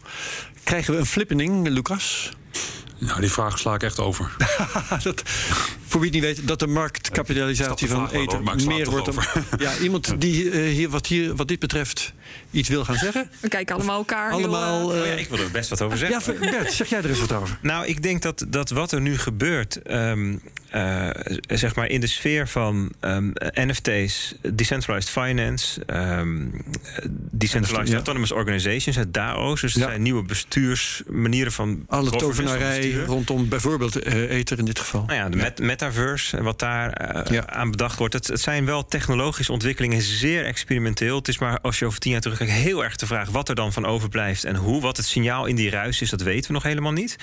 Krijgen 0.64 0.92
we 0.94 0.98
een 1.00 1.06
flippening, 1.06 1.68
Lucas? 1.68 2.30
Nou, 2.98 3.20
die 3.20 3.30
vraag 3.30 3.58
sla 3.58 3.74
ik 3.74 3.82
echt 3.82 4.00
over. 4.00 4.30
dat, 5.02 5.22
voor 5.86 6.00
wie 6.00 6.10
het 6.10 6.12
niet 6.12 6.22
weet, 6.36 6.48
dat 6.48 6.58
de 6.58 6.66
marktkapitalisatie 6.66 7.88
van 7.88 8.10
Ether 8.10 8.42
meer 8.42 8.78
het 8.78 8.86
wordt. 8.86 9.04
Dan, 9.14 9.24
ja, 9.58 9.76
iemand 9.82 10.20
die 10.20 10.50
eh, 10.50 10.60
hier, 10.72 10.88
wat 10.88 11.06
hier 11.06 11.34
wat 11.36 11.48
dit 11.48 11.58
betreft 11.58 12.12
iets 12.50 12.68
wil 12.68 12.84
gaan 12.84 12.96
zeggen. 12.96 13.30
We 13.40 13.48
kijken 13.48 13.74
allemaal 13.74 13.96
elkaar. 13.96 14.30
Allemaal. 14.32 14.92
eh, 14.92 14.98
eh, 14.98 15.02
Oh 15.02 15.08
ja, 15.08 15.14
ik 15.14 15.28
wil 15.28 15.38
er 15.38 15.50
best 15.50 15.68
wat 15.70 15.82
over 15.82 15.98
zeggen. 15.98 16.34
ja, 16.40 16.50
Bert, 16.50 16.72
zeg 16.72 16.88
jij 16.88 16.98
er 17.02 17.08
eens 17.08 17.20
wat 17.20 17.32
over? 17.32 17.58
Nou, 17.62 17.86
ik 17.86 18.02
denk 18.02 18.22
dat, 18.22 18.44
dat 18.48 18.70
wat 18.70 18.92
er 18.92 19.00
nu 19.00 19.18
gebeurt, 19.18 19.82
ehm, 19.82 20.36
eh, 20.70 21.08
zeg 21.46 21.74
maar 21.74 21.86
in 21.88 22.00
de 22.00 22.06
sfeer 22.06 22.48
van 22.48 22.92
ehm, 23.00 23.30
NFT's, 23.54 24.34
decentralized 24.54 25.10
finance, 25.10 25.84
ehm, 25.86 26.44
decentralized 27.30 27.88
ja. 27.88 27.94
autonomous 27.94 28.32
organizations, 28.32 28.96
het 28.96 29.14
DAO's, 29.14 29.60
dus 29.60 29.74
er 29.74 29.80
Ja. 29.80 29.86
zijn 29.86 30.02
nieuwe 30.02 30.22
bestuursmanieren 30.22 31.52
van 31.52 31.84
Alle 31.88 32.10
tovenarij 32.10 32.85
rondom 32.94 33.48
bijvoorbeeld 33.48 33.98
eh, 33.98 34.30
Ether 34.30 34.58
in 34.58 34.64
dit 34.64 34.78
geval. 34.78 35.04
Nou 35.06 35.18
ja, 35.18 35.28
de 35.28 35.36
met- 35.36 35.58
metaverse, 35.58 36.36
en 36.36 36.44
wat 36.44 36.58
daar 36.58 36.90
eh, 36.92 37.32
Ja. 37.32 37.46
aan 37.48 37.70
bedacht 37.70 37.98
wordt. 37.98 38.14
Het, 38.14 38.26
het 38.26 38.40
zijn 38.40 38.64
wel 38.64 38.86
technologische 38.86 39.52
ontwikkelingen, 39.52 40.02
zeer 40.02 40.44
experimenteel. 40.44 41.16
Het 41.16 41.28
is 41.28 41.38
maar 41.38 41.60
als 41.60 41.78
je 41.78 41.86
over 41.86 41.98
tien 41.98 42.12
jaar 42.12 42.20
terugkijkt, 42.20 42.52
heel 42.52 42.84
erg 42.84 42.96
de 42.96 43.06
vraag 43.06 43.28
wat 43.30 43.48
er 43.48 43.54
dan 43.54 43.72
van 43.72 43.86
overblijft 43.86 44.44
en 44.44 44.56
hoe. 44.56 44.80
Wat 44.80 44.96
het 44.96 45.06
signaal 45.06 45.46
in 45.46 45.56
die 45.56 45.70
ruis 45.70 46.00
is, 46.00 46.10
dat 46.10 46.22
weten 46.22 46.46
we 46.46 46.52
nog 46.52 46.62
helemaal 46.62 46.92
niet. 46.92 47.16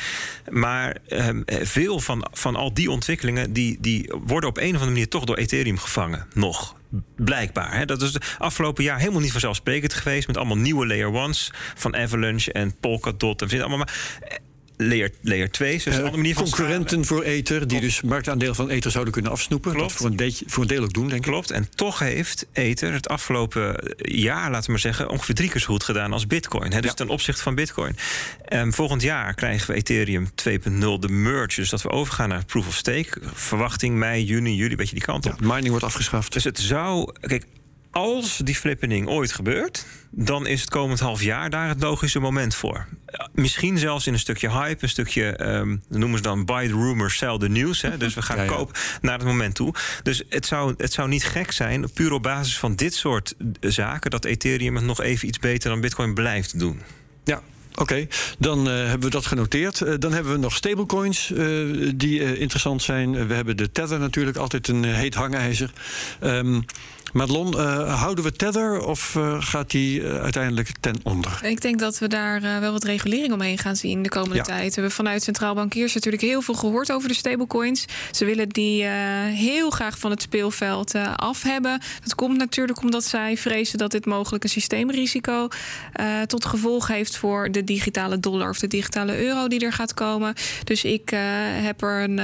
Maar 0.50 0.98
ehm, 1.08 1.42
eh, 1.46 1.58
veel 1.66 2.00
van, 2.00 2.28
van 2.32 2.56
al 2.56 2.74
die 2.74 2.92
ontwikkelingen, 2.92 3.54
die, 3.54 3.78
die 3.82 4.14
worden 4.26 4.50
op 4.50 4.58
een 4.58 4.64
of 4.68 4.72
andere 4.74 4.92
manier 4.92 5.08
toch 5.10 5.24
door 5.24 5.38
Ethereum 5.38 5.78
gevangen. 5.78 6.28
Nog. 6.34 6.76
Blijkbaar. 7.16 7.74
Hè. 7.78 7.86
Dat 7.86 8.02
is 8.02 8.12
de 8.12 8.22
afgelopen 8.38 8.84
jaar 8.84 9.00
helemaal 9.00 9.20
niet 9.22 9.32
vanzelfsprekend 9.32 9.94
geweest. 9.94 10.28
Met 10.28 10.38
allemaal 10.38 10.58
nieuwe 10.58 10.88
layer 10.88 11.14
ones 11.14 11.52
van 11.76 11.96
Avalanche 11.96 12.52
en 12.52 12.76
Polkadot. 12.80 13.42
En 13.42 13.60
allemaal 13.60 13.78
maar. 13.78 13.94
Layer, 14.78 15.12
layer 15.22 15.52
2, 15.52 15.74
dus 15.74 15.86
een 15.86 15.92
Eh, 15.92 15.98
andere 15.98 16.18
manier 16.18 16.34
van 16.34 16.44
concurrenten 16.44 17.06
voor 17.06 17.24
Ether, 17.24 17.68
die 17.68 17.80
dus 17.80 18.02
marktaandeel 18.02 18.54
van 18.56 18.70
Ether 18.70 18.92
zouden 18.92 19.14
kunnen 19.14 19.32
afsnoepen. 19.32 19.72
Klopt. 19.72 19.90
Dat 19.90 19.98
voor 19.98 20.10
een, 20.20 20.34
voor 20.46 20.62
een 20.62 20.68
deel 20.70 20.84
ook 20.84 20.94
doen, 20.94 21.08
denk 21.08 21.26
ik. 21.26 21.32
Klopt. 21.32 21.52
En 21.52 21.70
toch 21.76 22.00
heeft 22.00 22.46
Ether 22.54 22.94
het 22.94 23.08
afgelopen 23.10 23.96
jaar, 23.98 24.50
laten 24.50 24.66
we 24.66 24.72
maar 24.72 24.80
zeggen, 24.80 25.10
ongeveer 25.10 25.36
drie 25.36 25.50
keer 25.50 25.62
zo 25.62 25.68
goed 25.68 25.84
gedaan 25.84 26.14
als 26.14 26.28
Bitcoin. 26.28 26.72
Hè? 26.74 26.80
Dus 26.82 26.90
Ja. 26.90 26.96
ten 26.96 27.10
opzichte 27.10 27.42
van 27.42 27.56
Bitcoin. 27.56 27.96
Ehm, 28.46 28.72
volgend 28.72 29.02
jaar 29.02 29.34
krijgen 29.34 29.68
we 29.68 29.74
Ethereum 29.74 30.30
2.0, 30.36 31.00
de 31.00 31.10
merge. 31.10 31.60
Dus 31.60 31.70
dat 31.70 31.82
we 31.82 31.90
overgaan 31.90 32.30
naar 32.30 32.46
proof 32.46 32.68
of 32.68 32.76
stake. 32.76 33.22
Verwachting 33.34 33.96
mei, 33.98 34.24
juni, 34.24 34.56
juli, 34.56 34.70
een 34.72 34.76
beetje 34.78 34.96
die 34.96 35.04
kant 35.04 35.26
op. 35.26 35.36
Ja, 35.40 35.48
mining 35.48 35.70
wordt 35.70 35.86
afgeschaft. 35.86 36.34
Dus 36.34 36.44
het 36.44 36.60
zou. 36.60 37.12
Kijk, 37.22 37.46
als 37.94 38.38
die 38.38 38.56
flippening 38.56 39.08
ooit 39.08 39.32
gebeurt, 39.32 39.86
dan 40.12 40.48
is 40.48 40.62
het 40.62 40.70
komend 40.70 41.00
half 41.00 41.22
jaar 41.24 41.50
daar 41.50 41.68
het 41.68 41.82
logische 41.82 42.20
moment 42.20 42.56
voor. 42.56 42.88
Misschien 43.34 43.78
zelfs 43.78 44.08
in 44.08 44.14
een 44.14 44.20
stukje 44.20 44.52
hype, 44.52 44.84
een 44.84 44.90
stukje, 44.90 45.36
ehm, 45.36 45.78
noemen 45.90 46.18
ze 46.18 46.24
dan 46.24 46.46
buy 46.46 46.68
the 46.68 46.74
rumor, 46.74 47.12
sell 47.12 47.38
the 47.38 47.50
news. 47.50 47.82
Hè? 47.82 47.98
Dus 47.98 48.14
we 48.14 48.22
gaan 48.22 48.38
Ja, 48.44 48.44
ja. 48.44 48.50
kopen 48.50 48.76
naar 49.02 49.18
het 49.18 49.28
moment 49.28 49.56
toe. 49.56 49.74
Dus 50.04 50.24
het 50.30 50.46
zou, 50.46 50.74
het 50.78 50.94
zou 50.94 51.08
niet 51.08 51.24
gek 51.24 51.52
zijn, 51.52 51.92
puur 51.94 52.12
op 52.12 52.24
basis 52.24 52.58
van 52.58 52.76
dit 52.76 52.94
soort 52.94 53.36
zaken, 53.60 54.12
dat 54.12 54.26
Ethereum 54.26 54.76
het 54.76 54.86
nog 54.86 55.02
even 55.02 55.28
iets 55.28 55.40
beter 55.40 55.70
dan 55.70 55.82
Bitcoin 55.82 56.14
blijft 56.14 56.60
doen. 56.60 56.82
Ja, 57.24 57.42
oké. 57.76 58.08
Dan 58.40 58.70
eh, 58.70 58.74
hebben 58.76 59.00
we 59.00 59.10
dat 59.10 59.26
genoteerd. 59.26 59.82
Eh, 59.82 59.94
dan 60.00 60.14
hebben 60.14 60.32
we 60.32 60.38
nog 60.40 60.56
stablecoins 60.56 61.32
eh, 61.32 61.48
die 61.96 62.24
eh, 62.24 62.40
interessant 62.40 62.82
zijn. 62.82 63.16
Eh, 63.16 63.26
we 63.26 63.34
hebben 63.34 63.58
de 63.58 63.72
Tether 63.72 64.00
natuurlijk, 64.00 64.38
altijd 64.38 64.68
een 64.68 64.86
eh, 64.86 64.94
heet 64.94 65.14
hangijzer. 65.16 65.72
Ehm 66.20 66.62
Madelon, 67.14 67.60
eh, 67.60 68.02
houden 68.02 68.24
we 68.24 68.32
Tether 68.32 68.86
of 68.86 69.16
eh, 69.16 69.36
gaat 69.40 69.72
die 69.72 70.04
eh, 70.04 70.22
uiteindelijk 70.22 70.70
ten 70.80 70.96
onder? 71.04 71.40
Ik 71.44 71.62
denk 71.62 71.80
dat 71.80 72.00
we 72.00 72.08
daar 72.08 72.42
wel 72.42 72.72
wat 72.72 72.84
regulering 72.84 73.34
omheen 73.34 73.58
gaan 73.58 73.76
zien 73.76 74.02
de 74.02 74.10
komende 74.10 74.36
Ja. 74.36 74.44
tijd. 74.44 74.68
We 74.68 74.74
hebben 74.74 74.92
vanuit 74.92 75.24
Centraal 75.24 75.56
Bankiers 75.56 75.94
natuurlijk 75.94 76.24
heel 76.24 76.42
veel 76.42 76.54
gehoord 76.54 76.92
over 76.92 77.08
de 77.08 77.14
stablecoins. 77.14 77.86
Ze 78.12 78.26
willen 78.26 78.50
die 78.50 78.84
heel 78.84 79.70
graag 79.70 80.00
van 80.00 80.12
het 80.12 80.22
speelveld 80.22 80.96
af 81.16 81.44
hebben. 81.44 81.82
Dat 82.04 82.16
komt 82.16 82.38
natuurlijk 82.38 82.82
omdat 82.82 83.04
zij 83.04 83.38
vrezen 83.38 83.78
dat 83.78 83.92
dit 83.92 84.06
mogelijk 84.06 84.44
een 84.44 84.50
systeemrisico 84.50 85.48
tot 86.26 86.46
gevolg 86.46 86.88
heeft 86.88 87.18
voor 87.18 87.52
de 87.52 87.64
digitale 87.64 88.20
dollar 88.20 88.50
of 88.50 88.60
de 88.60 88.68
digitale 88.68 89.24
euro 89.26 89.48
die 89.48 89.60
er 89.60 89.74
gaat 89.74 89.94
komen. 89.94 90.34
Dus 90.64 90.84
ik 90.84 91.10
heb 91.62 91.82
er 91.82 92.04
een, 92.04 92.18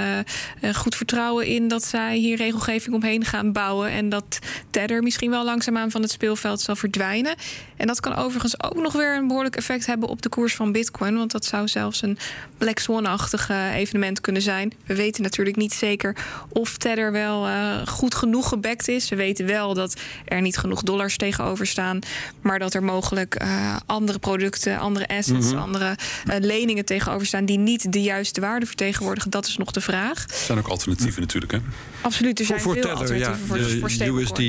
een 0.61 0.75
goed 0.75 0.95
vertrouwen 0.95 1.45
in 1.45 1.67
dat 1.67 1.83
zij 1.83 2.17
hier 2.17 2.37
regelgeving 2.37 2.95
omheen 2.95 3.25
gaan 3.25 3.51
bouwen. 3.51 3.89
En 3.89 4.09
dat 4.09 4.39
Misschien 4.87 5.29
wel 5.29 5.43
langzaamaan 5.43 5.91
van 5.91 6.01
het 6.01 6.11
speelveld 6.11 6.61
zal 6.61 6.75
verdwijnen. 6.75 7.35
En 7.79 7.87
dat 7.87 7.99
kan 7.99 8.15
overigens 8.15 8.63
ook 8.63 8.75
nog 8.75 8.93
weer 8.93 9.15
een 9.15 9.27
behoorlijk 9.27 9.55
effect 9.55 9.85
hebben 9.85 10.09
op 10.09 10.21
de 10.21 10.29
koers 10.29 10.55
van 10.55 10.71
Bitcoin. 10.71 11.15
Want 11.17 11.31
dat 11.31 11.45
zou 11.45 11.67
zelfs 11.67 12.01
een 12.01 12.17
Black 12.57 12.79
Swan-achtig 12.79 13.49
evenement 13.73 14.21
kunnen 14.21 14.41
zijn. 14.41 14.73
We 14.85 14.95
weten 14.95 15.23
natuurlijk 15.23 15.57
niet 15.57 15.73
zeker 15.73 16.15
of 16.49 16.77
Tether 16.77 17.11
wel 17.11 17.47
eh, 17.47 17.87
goed 17.87 18.15
genoeg 18.15 18.49
gebackt 18.49 18.87
is. 18.87 19.09
We 19.09 19.15
weten 19.15 19.45
wel 19.45 19.73
dat 19.73 19.99
er 20.25 20.41
niet 20.41 20.57
genoeg 20.57 20.83
dollars 20.83 21.17
tegenover 21.17 21.67
staan. 21.67 21.99
Maar 22.41 22.59
dat 22.59 22.73
er 22.73 22.83
mogelijk 22.83 23.35
eh, 23.35 23.75
andere 23.85 24.19
producten, 24.19 24.79
andere 24.79 25.07
assets, 25.07 25.53
andere 25.53 25.95
eh, 26.25 26.35
leningen 26.39 26.85
tegenover 26.85 27.27
staan. 27.27 27.45
die 27.45 27.57
niet 27.57 27.93
de 27.93 28.01
juiste 28.01 28.41
waarde 28.41 28.65
vertegenwoordigen. 28.65 29.31
Dat 29.31 29.45
is 29.45 29.57
nog 29.57 29.71
de 29.71 29.81
vraag. 29.81 30.23
Er 30.23 30.35
zijn 30.45 30.57
ook 30.57 30.67
alternatieven 30.67 31.21
natuurlijk, 31.21 31.51
hè? 31.51 31.59
Absoluut, 32.01 32.39
er 32.39 32.45
zijn 32.45 32.61
voor 32.61 32.73
veel 32.73 32.81
Tether, 32.81 33.17
ja. 33.17 33.29
alternatieven 33.29 33.79
voor, 33.79 33.89
voor 33.89 34.35
De. 34.37 34.41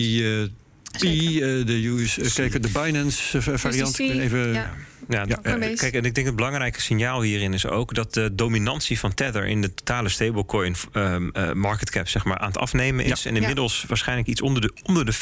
USD. 0.46 0.50
P, 0.98 1.02
eh, 1.02 1.66
de, 1.66 1.82
US, 1.86 2.18
eh, 2.18 2.30
kijk, 2.32 2.62
de 2.62 2.68
Binance 2.82 3.38
eh, 3.38 3.56
variant. 3.56 3.88
USDC, 3.88 3.98
Ik 3.98 4.08
ben 4.08 4.20
even, 4.20 4.52
ja. 4.52 4.74
Ja, 5.10 5.26
eh, 5.26 5.76
kijk, 5.76 5.94
en 5.94 6.04
ik 6.04 6.14
denk 6.14 6.26
het 6.26 6.36
belangrijke 6.36 6.80
signaal 6.80 7.22
hierin 7.22 7.54
is 7.54 7.66
ook 7.66 7.94
dat 7.94 8.14
de 8.14 8.34
dominantie 8.34 8.98
van 8.98 9.14
Tether 9.14 9.46
in 9.46 9.60
de 9.60 9.74
totale 9.74 10.08
stablecoin 10.08 10.74
ehm, 10.92 11.28
eh, 11.28 11.52
market 11.52 11.90
cap 11.90 12.08
zeg 12.08 12.24
maar, 12.24 12.38
aan 12.38 12.48
het 12.48 12.58
afnemen 12.58 13.04
is. 13.04 13.26
En 13.26 13.36
inmiddels 13.36 13.84
waarschijnlijk 13.88 14.28
iets 14.28 14.40
onder 14.40 14.62
de, 14.62 14.72
onder 14.82 15.04
de 15.04 15.12
50% 15.12 15.16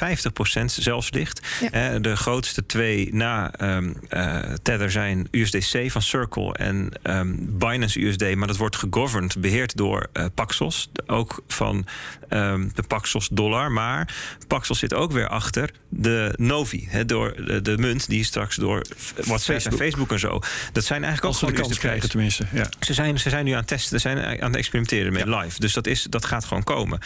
zelfs 0.64 1.10
ligt. 1.10 1.46
Ja. 1.72 1.98
De 1.98 2.16
grootste 2.16 2.66
twee 2.66 3.14
na 3.14 3.52
ehm, 3.52 3.92
eh, 4.08 4.38
Tether 4.62 4.90
zijn 4.90 5.28
USDC 5.30 5.90
van 5.90 6.02
Circle 6.02 6.54
en 6.54 6.90
ehm, 7.02 7.34
Binance 7.38 8.00
USD. 8.00 8.34
Maar 8.34 8.46
dat 8.46 8.56
wordt 8.56 8.76
gegoverned, 8.76 9.40
beheerd 9.40 9.76
door 9.76 10.10
Paxos. 10.34 10.90
Ook 11.06 11.42
van 11.46 11.86
de 12.28 12.82
Paxos 12.86 13.28
dollar. 13.32 13.72
Maar 13.72 14.14
Paxos 14.46 14.78
zit 14.78 14.94
ook 14.94 15.12
weer 15.12 15.28
achter 15.28 15.70
de 15.88 16.34
Novi. 16.36 16.88
Door 17.06 17.34
de, 17.44 17.62
de 17.62 17.78
munt 17.78 18.08
die 18.08 18.24
straks 18.24 18.56
door 18.56 18.82
WhatsApp 19.24 19.64
en 19.64 19.77
Facebook. 19.78 20.12
En 20.12 20.18
zo. 20.18 20.40
Dat 20.72 20.84
zijn 20.84 21.04
eigenlijk 21.04 21.34
als 21.34 21.44
ook 21.44 21.50
de 21.56 21.62
gewoon 21.62 21.76
krijgen 21.78 22.08
tenminste. 22.08 22.44
Ja. 22.52 22.68
Ze 22.80 22.94
zijn, 22.94 23.18
ze 23.18 23.30
zijn 23.30 23.44
nu 23.44 23.50
aan 23.50 23.58
het 23.58 23.66
testen, 23.66 24.00
ze 24.00 24.08
zijn 24.08 24.40
aan 24.42 24.46
het 24.50 24.56
experimenteren 24.56 25.12
met 25.12 25.26
live. 25.26 25.60
Dus 25.60 25.72
dat, 25.72 25.86
is, 25.86 26.02
dat 26.10 26.24
gaat 26.24 26.44
gewoon 26.44 26.64
komen. 26.64 26.98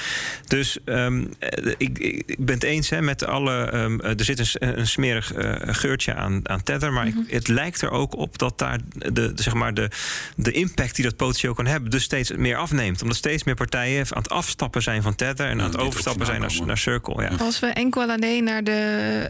Dus 0.47 0.79
ehm, 0.85 1.25
eh, 1.39 1.73
ik, 1.79 1.99
ik 1.99 2.37
ben 2.39 2.55
het 2.55 2.65
eens 2.65 2.91
hè, 2.91 3.01
met 3.03 3.25
alle. 3.27 3.65
ehm, 3.65 4.01
eh, 4.01 4.19
er 4.19 4.25
zit 4.25 4.57
een, 4.61 4.87
smerig 4.87 5.33
eh, 5.33 5.55
geurtje 5.63 6.15
aan, 6.15 6.41
aan 6.49 6.63
Tether. 6.63 6.93
Maar 6.93 7.07
ik- 7.07 7.15
het 7.27 7.49
lijkt 7.49 7.83
er 7.83 7.91
ook 7.91 8.17
op 8.17 8.39
dat 8.39 8.59
daar 8.59 8.79
de, 8.93 9.13
de, 9.13 9.33
zeg 9.35 9.55
maar 9.55 9.75
de, 9.75 9.91
de 10.37 10.53
impact 10.53 10.95
die 10.97 11.05
dat 11.05 11.17
potentieel 11.17 11.55
kan 11.55 11.67
hebben, 11.67 11.91
dus 11.91 12.03
steeds 12.03 12.31
meer 12.33 12.57
afneemt. 12.57 13.03
Omdat 13.03 13.17
steeds 13.17 13.45
meer 13.45 13.55
partijen 13.55 14.07
aan 14.11 14.23
het 14.23 14.31
afstappen 14.31 14.83
zijn 14.83 15.03
van 15.03 15.15
Tether 15.15 15.47
en 15.47 15.57
Ja, 15.57 15.63
aan 15.65 15.71
het 15.71 15.79
overstappen 15.81 16.27
zijn 16.27 16.41
naar, 16.41 16.53
naar 16.67 16.79
Circle. 16.79 17.23
Ja. 17.23 17.31
Als 17.41 17.61
we 17.61 17.67
enkel 17.67 18.03
alleen 18.11 18.45
naar 18.45 18.65
de, 18.65 18.71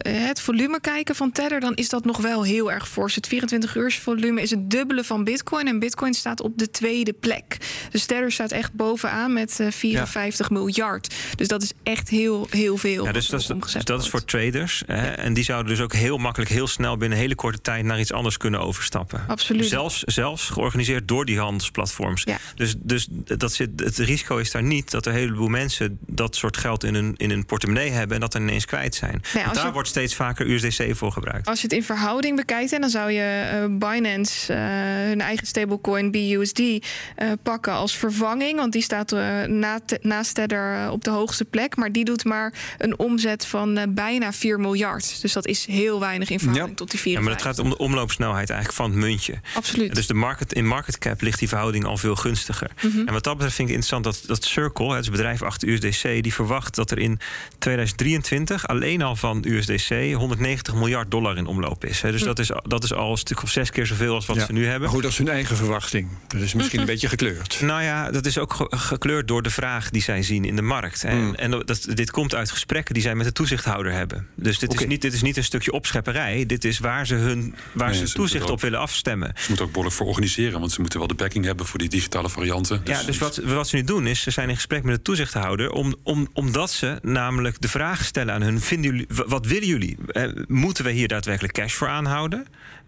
het 0.09 0.41
volume 0.41 0.81
kijken 0.81 1.15
van 1.15 1.31
Tether, 1.31 1.59
dan 1.59 1.73
is 1.75 1.89
dat 1.89 2.05
nog 2.05 2.17
wel 2.17 2.43
heel 2.43 2.71
erg 2.71 2.89
fors. 2.89 3.15
Het 3.15 3.27
24 3.39 3.75
uur 3.75 3.91
volume 3.91 4.41
is 4.41 4.49
het 4.49 4.69
dubbele 4.69 5.03
van 5.03 5.23
Bitcoin. 5.23 5.67
En 5.67 5.79
Bitcoin 5.79 6.13
staat 6.13 6.41
op 6.41 6.57
de 6.57 6.69
tweede 6.71 7.13
plek. 7.13 7.57
Dus 7.91 8.05
Tether 8.05 8.31
staat 8.31 8.51
echt 8.51 8.73
bovenaan 8.73 9.33
met 9.33 9.59
eh, 9.59 9.67
54 9.71 10.49
miljard. 10.49 11.15
Dus 11.35 11.47
dat 11.47 11.63
is 11.63 11.71
echt 11.83 12.09
heel, 12.09 12.47
heel 12.49 12.77
veel. 12.77 13.05
Ja, 13.05 13.11
dus 13.11 13.27
dat 13.27 13.39
is, 13.39 13.47
dus 13.85 14.03
is 14.03 14.09
voor 14.09 14.25
traders. 14.25 14.83
Hè, 14.85 15.11
En 15.11 15.33
die 15.33 15.43
zouden 15.43 15.71
dus 15.71 15.81
ook 15.83 15.93
heel 15.93 16.17
makkelijk, 16.17 16.51
heel 16.51 16.67
snel 16.67 16.97
binnen 16.97 17.17
een 17.17 17.23
hele 17.23 17.35
korte 17.35 17.61
tijd 17.61 17.85
naar 17.85 17.99
iets 17.99 18.11
anders 18.11 18.37
kunnen 18.37 18.59
overstappen. 18.59 19.23
Absoluut. 19.27 19.65
Zelfs, 19.67 19.99
zelfs 19.99 20.49
georganiseerd 20.49 21.07
door 21.07 21.25
die 21.25 21.39
handelsplatforms. 21.39 22.23
Ja. 22.23 22.37
Dus, 22.55 22.75
dus 22.77 23.07
dat 23.37 23.53
zit, 23.53 23.69
het 23.75 23.97
risico 23.97 24.37
is 24.37 24.51
daar 24.51 24.63
niet 24.63 24.91
dat 24.91 25.05
er 25.05 25.11
een 25.11 25.17
heleboel 25.19 25.47
mensen 25.47 25.97
dat 26.07 26.35
soort 26.35 26.57
geld 26.57 26.83
in 26.83 26.93
hun, 26.93 27.13
in 27.17 27.29
hun 27.29 27.45
portemonnee 27.45 27.89
hebben 27.89 28.15
en 28.15 28.21
dat 28.21 28.33
er 28.33 28.41
ineens 28.41 28.65
kwijt 28.65 28.95
zijn. 28.95 29.21
Als 29.45 29.57
daar 29.57 29.65
je- 29.65 29.71
wordt 29.71 29.87
steeds 29.89 30.15
vaker 30.15 30.49
USDC 30.49 30.95
voor 30.95 31.11
gebruikt. 31.11 31.47
Als 31.47 31.57
je 31.61 31.67
het 31.67 31.75
in 31.75 31.83
verhouding 31.83 32.35
bekijkt, 32.35 32.71
en 32.71 32.81
dan 32.81 32.89
zou 32.89 33.11
je 33.11 33.22
eh, 33.23 33.65
Binance, 33.69 34.53
eh, 34.53 34.59
hun 35.07 35.21
eigen 35.21 35.47
stablecoin 35.47 36.11
BUSD, 36.11 36.59
eh, 36.59 37.31
pakken 37.43 37.73
als 37.73 37.95
vervanging. 37.97 38.57
Want 38.59 38.71
die 38.73 38.81
staat 38.81 39.11
na 39.47 39.79
naast 40.01 40.35
Tether 40.35 40.89
op 40.91 41.03
de 41.03 41.09
hoogste 41.09 41.45
plek. 41.45 41.75
Maar 41.75 41.91
die 41.91 42.05
doet 42.05 42.23
maar 42.25 42.53
een 42.77 42.99
omzet 42.99 43.45
van 43.45 43.79
bijna 43.89 44.33
4 44.33 44.59
miljard. 44.59 45.21
Dus 45.21 45.33
dat 45.33 45.47
is 45.47 45.65
heel 45.65 45.99
weinig 45.99 46.29
in 46.29 46.39
verhouding 46.39 46.69
Ja. 46.69 46.75
tot 46.75 46.91
die 46.91 46.97
Ja, 46.99 47.03
54. 47.03 47.21
maar 47.23 47.33
het 47.33 47.41
gaat 47.57 47.59
om 47.65 47.69
de 47.69 47.77
omloopsnelheid 47.77 48.49
eigenlijk 48.49 48.79
van 48.81 48.91
het 48.91 48.99
muntje. 48.99 49.33
Absoluut. 49.53 49.95
Dus 49.95 50.07
de 50.07 50.13
market, 50.13 50.53
in 50.53 50.67
market 50.67 50.97
cap 50.97 51.21
ligt 51.21 51.39
die 51.39 51.47
verhouding 51.47 51.85
al 51.85 51.97
veel 51.97 52.15
gunstiger. 52.15 52.71
Mhm. 52.81 53.07
En 53.07 53.13
wat 53.13 53.23
dat 53.23 53.33
betreft 53.33 53.55
vind 53.55 53.69
ik 53.69 53.75
interessant 53.75 54.03
dat, 54.03 54.23
dat 54.27 54.43
Circle, 54.43 54.93
het 54.95 55.03
is 55.03 55.09
bedrijf 55.09 55.41
achter 55.41 55.67
USDC, 55.67 56.23
die 56.23 56.33
verwacht 56.33 56.75
dat 56.75 56.91
er 56.91 56.99
in 56.99 57.19
2023 57.59 58.67
alleen 58.67 59.01
al 59.01 59.15
van 59.15 59.43
USDC 59.47 60.13
190 60.13 60.73
miljard 60.75 61.11
dollar 61.11 61.37
in 61.37 61.45
omloop 61.45 61.85
is. 61.85 62.01
Dus 62.01 62.21
Hm. 62.21 62.27
dat, 62.27 62.39
is, 62.39 62.51
dat 62.67 62.83
is 62.83 62.93
al 62.93 63.02
al 63.03 63.11
een 63.11 63.17
stuk 63.17 63.43
of 63.43 63.49
zes 63.49 63.69
keer 63.69 63.85
zoveel 63.85 64.13
als 64.15 64.25
wat 64.25 64.35
Ja. 64.35 64.45
ze 64.45 64.51
nu 64.51 64.61
hebben. 64.63 64.81
Maar 64.81 64.89
goed, 64.89 65.01
dat 65.01 65.11
is 65.11 65.17
hun 65.17 65.27
eigen 65.29 65.55
verwachting. 65.55 66.07
Dat 66.27 66.41
is 66.41 66.53
misschien 66.53 66.79
een 66.79 66.85
beetje 66.85 67.07
gekleurd. 67.07 67.61
Nou 67.61 67.83
ja, 67.83 68.11
dat 68.11 68.25
is 68.25 68.37
ook 68.37 68.53
ge- 68.53 68.67
gekleurd 68.69 69.27
door 69.27 69.41
de 69.41 69.49
vraag 69.49 69.89
die 69.89 70.01
zij 70.01 70.21
zien 70.23 70.45
in 70.45 70.55
de 70.55 70.61
markt. 70.61 71.03
En, 71.03 71.17
Mm. 71.17 71.33
en 71.35 71.51
dat, 71.51 71.87
dit 71.93 72.11
komt 72.11 72.35
uit 72.35 72.51
gesprekken 72.51 72.93
die 72.93 73.03
zij 73.03 73.15
met 73.15 73.25
de 73.25 73.31
toezichthouder 73.31 73.91
hebben. 73.91 74.27
Dus 74.35 74.59
dit, 74.59 74.73
is, 74.73 74.85
niet, 74.85 75.01
dit 75.01 75.13
is 75.13 75.21
niet 75.21 75.37
een 75.37 75.43
stukje 75.43 75.71
opschepperij. 75.71 76.45
Dit 76.45 76.63
is 76.65 76.79
waar 76.79 77.07
ze 77.07 77.15
hun 77.15 77.55
waar 77.73 77.89
Nee, 77.89 77.97
ze 77.99 78.07
ze 78.07 78.13
toezicht 78.13 78.49
op 78.49 78.61
willen 78.61 78.79
afstemmen. 78.79 79.31
Ze 79.35 79.45
moeten 79.47 79.65
ook 79.65 79.71
behoorlijk 79.71 79.95
voor 79.97 80.07
organiseren, 80.07 80.59
want 80.59 80.71
ze 80.71 80.81
moeten 80.81 80.99
wel 80.99 81.07
de 81.07 81.13
backing 81.13 81.45
hebben 81.45 81.65
voor 81.65 81.79
die 81.79 81.89
digitale 81.89 82.29
varianten. 82.29 82.81
ja, 82.83 83.03
dus 83.03 83.17
wat, 83.17 83.35
wat 83.43 83.67
ze 83.67 83.75
nu 83.75 83.83
doen 83.83 84.07
is, 84.07 84.21
ze 84.21 84.31
zijn 84.31 84.49
in 84.49 84.55
gesprek 84.55 84.83
met 84.83 84.95
de 84.95 85.01
toezichthouder... 85.01 85.71
Om, 85.71 85.95
om, 86.03 86.27
omdat 86.33 86.71
ze 86.71 86.99
namelijk 87.01 87.61
de 87.61 87.67
vraag 87.67 88.03
stellen 88.03 88.33
aan 88.33 88.41
hun... 88.41 88.61
Vinden 88.61 88.91
jullie, 88.91 89.07
wat 89.27 89.45
willen 89.45 89.67
jullie? 89.67 89.97
Eh, 90.07 90.23
moeten 90.47 90.83
we 90.83 90.91
hier 90.91 91.07
daadwerkelijk 91.07 91.53
cash 91.53 91.73
voor 91.73 91.87
aanhouden? 91.87 92.45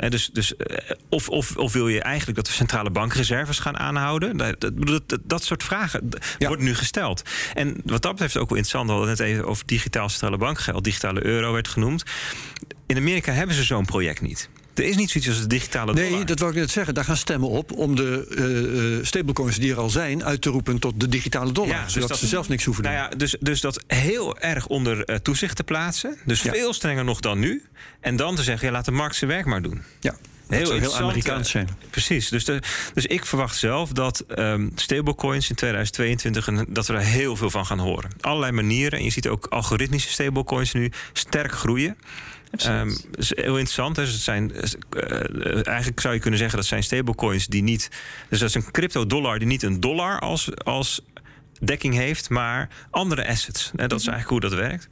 Dus, 0.09 0.29
dus, 0.33 0.55
eh, 0.55 0.91
of, 1.09 1.29
of, 1.29 1.57
of 1.57 1.73
wil 1.73 1.87
je 1.87 2.01
eigenlijk 2.01 2.37
dat 2.37 2.45
de 2.45 2.51
centrale 2.51 2.89
bankreserves 2.89 3.59
gaan 3.59 3.77
aanhouden? 3.77 4.37
Dat, 4.37 4.59
dat, 4.61 4.73
dat, 5.07 5.19
dat- 5.23 5.43
soort 5.43 5.63
vragen 5.63 6.09
Ja. 6.37 6.47
worden 6.47 6.65
nu 6.65 6.75
gesteld. 6.75 7.21
En 7.53 7.75
wat 7.85 8.01
dat 8.01 8.11
betreft 8.11 8.37
ook 8.37 8.49
wel 8.49 8.57
interessant... 8.57 8.85
we 8.85 8.91
hadden 8.91 9.09
het 9.09 9.19
net 9.19 9.27
even 9.29 9.45
over 9.47 9.65
digitaal 9.65 10.09
centrale 10.09 10.37
bankgeld... 10.37 10.83
digitale 10.83 11.25
euro 11.25 11.53
werd 11.53 11.67
genoemd. 11.67 12.03
In 12.85 12.97
Amerika 12.97 13.31
hebben 13.31 13.55
ze 13.55 13.63
zo'n 13.63 13.85
project 13.85 14.21
niet. 14.21 14.49
Er 14.75 14.83
is 14.83 14.95
niet 14.95 15.11
zoiets 15.11 15.29
als 15.29 15.41
de 15.41 15.47
digitale 15.47 15.93
dollar. 15.93 16.11
Nee, 16.11 16.23
dat 16.25 16.39
wou 16.39 16.51
ik 16.51 16.57
net 16.57 16.71
zeggen. 16.71 16.93
Daar 16.93 17.03
gaan 17.03 17.17
stemmen 17.17 17.49
op 17.49 17.71
om 17.71 17.95
de 17.95 18.27
eh, 18.37 18.97
eh, 18.97 19.05
stablecoins 19.05 19.57
die 19.59 19.71
er 19.71 19.77
al 19.79 19.89
zijn 19.89 20.23
uit 20.23 20.41
te 20.41 20.49
roepen 20.49 20.79
tot 20.79 20.99
de 20.99 21.09
digitale 21.09 21.51
dollar. 21.51 21.75
Ja, 21.75 21.83
dus 21.83 21.93
zodat 21.93 22.09
dat- 22.09 22.17
ze 22.17 22.27
zelf 22.27 22.49
niks 22.49 22.63
hoeven 22.65 22.83
te 22.83 22.89
Nou 22.89 23.01
doen. 23.01 23.09
ja, 23.11 23.17
dus, 23.17 23.35
dus 23.39 23.61
dat 23.61 23.83
heel 23.87 24.37
erg 24.39 24.67
onder 24.67 25.03
eh, 25.05 25.15
toezicht 25.15 25.55
te 25.55 25.63
plaatsen. 25.63 26.17
Dus 26.25 26.41
Ja. 26.41 26.51
veel 26.51 26.73
strenger 26.73 27.03
nog 27.03 27.19
dan 27.19 27.39
nu. 27.39 27.63
En 27.99 28.15
dan 28.15 28.35
te 28.35 28.43
zeggen, 28.43 28.67
ja, 28.67 28.73
laat 28.73 28.85
de 28.85 28.91
markt 28.91 29.15
zijn 29.15 29.29
werk 29.29 29.45
maar 29.45 29.61
doen. 29.61 29.81
Ja, 29.99 30.11
dat 30.47 30.59
Heel 30.59 30.79
heel 30.79 30.95
Amerikaans 30.97 31.49
zijn. 31.49 31.69
Precies. 31.89 32.29
Dus, 32.29 32.45
de, 32.45 32.59
dus 32.93 33.05
ik 33.05 33.25
verwacht 33.25 33.57
zelf 33.57 33.89
dat 33.91 34.19
ehm, 34.19 34.69
stablecoins 34.75 35.49
in 35.49 35.55
2022... 35.55 36.47
en 36.47 36.65
dat 36.69 36.87
we 36.87 36.93
daar 36.93 37.01
heel 37.01 37.35
veel 37.35 37.49
van 37.49 37.65
gaan 37.65 37.79
horen. 37.79 38.09
Allerlei 38.21 38.51
manieren. 38.51 38.99
En 38.99 39.05
je 39.05 39.11
ziet 39.11 39.27
ook 39.27 39.45
algoritmische 39.45 40.09
stablecoins 40.09 40.73
nu 40.73 40.91
sterk 41.13 41.51
groeien. 41.51 41.97
Ehm, 42.51 42.87
dat 42.87 43.19
is 43.19 43.35
heel 43.35 43.57
interessant. 43.57 43.95
Dus 43.95 44.11
het 44.11 44.21
zijn, 44.21 44.53
eh, 44.53 45.67
eigenlijk 45.67 45.99
zou 45.99 46.13
je 46.13 46.19
kunnen 46.19 46.39
zeggen 46.39 46.57
dat 46.57 46.67
zijn 46.67 46.83
stablecoins 46.83 47.47
die 47.47 47.63
niet. 47.63 47.89
Dus 48.29 48.39
dat 48.39 48.49
is 48.49 48.55
een 48.55 48.71
crypto-dollar 48.71 49.39
die 49.39 49.47
niet 49.47 49.63
een 49.63 49.79
dollar 49.79 50.19
als, 50.19 50.49
als 50.63 51.01
dekking 51.59 51.93
heeft, 51.93 52.29
maar 52.29 52.69
andere 52.89 53.27
assets. 53.27 53.71
Hè, 53.75 53.87
dat 53.87 53.99
is 53.99 54.07
eigenlijk 54.07 54.43
hoe 54.43 54.49
dat 54.49 54.59
werkt. 54.59 54.89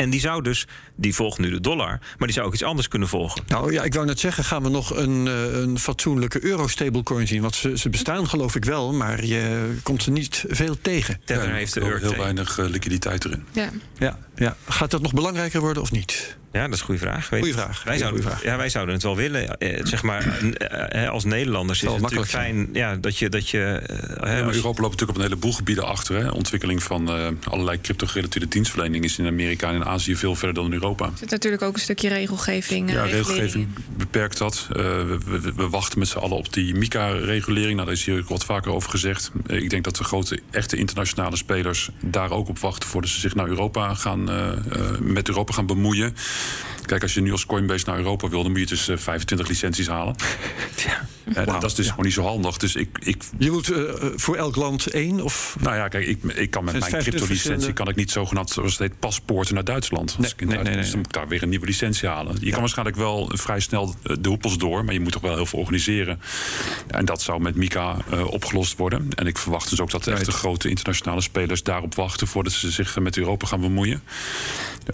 En 0.00 0.10
die 0.10 0.20
zou 0.20 0.42
dus, 0.42 0.66
die 0.94 1.14
volgt 1.14 1.38
nu 1.38 1.50
de 1.50 1.60
dollar, 1.60 1.98
maar 2.18 2.26
die 2.26 2.32
zou 2.32 2.46
ook 2.46 2.52
iets 2.52 2.62
anders 2.62 2.88
kunnen 2.88 3.08
volgen. 3.08 3.42
Nou 3.46 3.72
ja, 3.72 3.82
ik 3.82 3.94
wou 3.94 4.06
net 4.06 4.20
zeggen, 4.20 4.44
gaan 4.44 4.62
we 4.62 4.68
nog 4.68 4.96
een, 4.96 5.26
eh, 5.26 5.60
een 5.60 5.78
fatsoenlijke 5.78 6.44
euro-stablecoin 6.44 7.26
zien? 7.26 7.42
Want 7.42 7.54
ze, 7.54 7.78
ze 7.78 7.88
bestaan 7.88 8.28
geloof 8.28 8.54
ik 8.54 8.64
wel, 8.64 8.92
maar 8.92 9.24
je 9.24 9.74
komt 9.82 10.02
ze 10.02 10.10
niet 10.10 10.44
veel 10.48 10.76
tegen. 10.80 11.20
Tether 11.24 11.48
Ja, 11.48 11.54
heeft 11.54 11.74
de 11.74 11.98
heel, 12.00 12.16
weinig 12.16 12.58
eh, 12.58 12.68
liquiditeit 12.68 13.24
erin. 13.24 13.44
Ja. 13.52 13.70
Ja, 13.98 14.18
ja. 14.40 14.56
Gaat 14.68 14.90
dat 14.90 15.02
nog 15.02 15.14
belangrijker 15.14 15.60
worden 15.60 15.82
of 15.82 15.90
niet? 15.92 16.38
Ja, 16.52 16.64
dat 16.64 16.72
is 16.74 16.78
een 16.80 16.84
goede 16.84 17.00
vraag. 17.00 17.28
Weet- 17.28 17.40
Goeie 17.40 17.54
vraag. 17.54 17.82
Wij 17.84 17.92
Ja, 17.94 17.98
zouden, 18.00 18.22
goeie 18.22 18.36
vraag. 18.36 18.50
Ja, 18.50 18.56
wij 18.58 18.68
zouden 18.68 18.94
het 18.94 19.02
wel 19.04 19.16
willen. 19.16 19.58
Eh, 19.58 19.80
zeg 19.84 20.02
maar, 20.02 20.26
eh, 20.56 21.04
eh, 21.04 21.10
als 21.10 21.24
Nederlanders 21.24 21.82
is 21.82 21.90
het 21.92 22.00
natuurlijk 22.00 22.30
fijn 22.30 22.68
ja, 22.72 22.96
dat 22.96 23.18
je. 23.18 23.28
Dat 23.28 23.48
je 23.48 23.62
eh, 23.62 23.96
Ja, 24.36 24.40
Europa 24.42 24.62
loopt 24.62 24.80
natuurlijk 24.80 25.10
op 25.10 25.16
een 25.16 25.22
heleboel 25.22 25.52
gebieden 25.52 25.86
achter. 25.86 26.16
Hè. 26.16 26.30
Ontwikkeling 26.30 26.82
van 26.82 27.08
eh, 27.10 27.26
allerlei 27.44 27.80
crypto-gerelateerde 27.80 28.48
dienstverlening 28.48 29.04
is 29.04 29.18
in 29.18 29.26
Amerika 29.26 29.68
en 29.68 29.74
in 29.74 29.84
Azië 29.84 30.16
veel 30.16 30.34
verder 30.34 30.54
dan 30.54 30.64
in 30.64 30.72
Europa. 30.72 31.04
Er 31.04 31.12
zit 31.18 31.30
natuurlijk 31.30 31.62
ook 31.62 31.74
een 31.74 31.80
stukje 31.80 32.08
regelgeving. 32.08 32.88
eh, 32.88 32.94
Ja, 32.94 33.04
regelgeving 33.04 33.64
in. 33.64 33.74
beperkt 33.96 34.38
dat. 34.38 34.66
Eh, 34.70 34.76
we, 34.76 35.18
we- 35.40 35.52
we 35.56 35.68
wachten 35.68 35.98
met 35.98 36.08
z'n 36.08 36.18
allen 36.18 36.36
op 36.36 36.52
die 36.52 36.74
MICA-regulering. 36.74 37.74
Nou, 37.74 37.84
daar 37.86 37.96
is 37.96 38.04
hier 38.04 38.18
ook 38.18 38.28
wat 38.28 38.44
vaker 38.44 38.72
over 38.72 38.90
gezegd. 38.90 39.30
Ik 39.46 39.70
denk 39.70 39.84
dat 39.84 39.96
de 39.96 40.04
grote, 40.04 40.40
echte 40.50 40.76
internationale 40.76 41.36
spelers 41.36 41.90
daar 42.00 42.30
ook 42.30 42.48
op 42.48 42.58
wachten 42.58 42.88
voordat 42.88 43.10
ze 43.10 43.20
zich 43.20 43.34
naar 43.34 43.46
Europa 43.48 43.94
gaan, 43.94 44.29
eh, 44.30 44.80
eh, 44.80 44.98
met 45.00 45.28
Europa 45.28 45.52
gaan 45.52 45.66
bemoeien. 45.66 46.14
Kijk, 46.86 47.02
als 47.02 47.14
je 47.14 47.20
nu 47.20 47.32
als 47.32 47.46
Coinbase 47.46 47.84
naar 47.86 47.96
Europa 47.96 48.28
wil, 48.28 48.42
dan 48.42 48.50
moet 48.50 48.60
je 48.60 48.66
dus 48.66 48.88
eh, 48.88 48.96
25 48.96 49.48
licenties 49.48 49.88
halen. 49.88 50.14
ja. 50.86 51.08
Dat 51.44 51.64
is 51.64 51.74
dus 51.74 51.84
ja. 51.84 51.90
gewoon 51.90 52.06
niet 52.06 52.14
zo 52.14 52.22
handig. 52.22 52.56
Dus 52.56 52.76
ik, 52.76 52.98
ik 53.00 53.22
Je 53.38 53.50
moet 53.50 53.70
eh, 53.70 53.80
voor 54.16 54.36
elk 54.36 54.56
land 54.56 54.86
één 54.86 55.20
of... 55.20 55.56
nou 55.60 55.76
ja, 55.76 55.88
kijk, 55.88 56.06
ik, 56.06 56.22
ik 56.22 56.50
kan 56.50 56.64
met 56.64 56.72
mijn 56.72 56.90
25 56.90 57.02
crypto-licentie 57.02 57.72
kan 57.72 57.88
ik 57.88 57.96
niet 57.96 58.10
zogenaamd, 58.10 58.50
zoals 58.50 58.70
het 58.70 58.80
heet, 58.80 58.98
paspoorten 58.98 59.54
naar 59.54 59.64
Duitsland. 59.64 60.18
Nee, 60.18 60.30
ik 60.30 60.40
in 60.40 60.46
nee, 60.46 60.56
Duitsland- 60.56 60.74
nee, 60.74 60.76
Dus 60.76 60.90
dan 60.90 60.98
moet 60.98 61.06
ik 61.08 61.12
daar 61.12 61.28
weer 61.28 61.42
een 61.42 61.48
nieuwe 61.48 61.66
licentie 61.66 62.08
halen. 62.08 62.36
Je 62.40 62.50
kan 62.50 62.60
waarschijnlijk 62.60 62.96
wel 62.96 63.30
vrij 63.32 63.60
snel 63.60 63.94
eh, 64.02 64.16
de 64.20 64.28
hoepels 64.28 64.58
door, 64.58 64.84
maar 64.84 64.94
je 64.94 65.00
moet 65.00 65.12
toch 65.12 65.22
wel 65.22 65.34
heel 65.34 65.46
veel 65.46 65.58
organiseren. 65.58 66.20
En 66.86 67.04
dat 67.04 67.22
zou 67.22 67.40
met 67.40 67.54
Mika 67.54 67.96
eh, 68.10 68.26
opgelost 68.26 68.76
worden. 68.76 69.08
En 69.14 69.26
ik 69.26 69.38
verwacht 69.38 69.70
dus 69.70 69.80
ook 69.80 69.90
dat 69.90 70.04
de 70.04 70.12
echte 70.12 70.32
grote 70.32 70.68
internationale 70.68 71.20
spelers 71.20 71.62
daarop 71.62 71.94
wachten 71.94 72.26
voordat 72.26 72.52
ze 72.52 72.70
zich 72.70 72.96
eh, 72.96 73.02
met 73.02 73.16
Europa 73.16 73.46
gaan 73.46 73.60
bemoeien. 73.60 74.02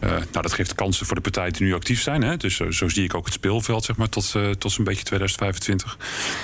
Eh, 0.00 0.10
nou, 0.10 0.26
dat 0.30 0.52
geeft 0.52 0.74
kansen 0.74 1.06
voor 1.06 1.16
de 1.16 1.22
partijen 1.22 1.52
die 1.52 1.66
nu 1.66 1.74
actief 1.74 2.02
zijn. 2.02 2.22
Hè? 2.22 2.36
Dus 2.36 2.56
zo, 2.56 2.70
zo 2.70 2.88
zie 2.88 3.04
ik 3.04 3.14
ook 3.14 3.24
het 3.24 3.34
speelveld, 3.34 3.84
zeg 3.84 3.96
maar, 3.96 4.08
tot, 4.08 4.32
eh, 4.34 4.50
tot 4.50 4.72
zo'n 4.72 4.84
beetje 4.84 5.04
2025. 5.04 5.98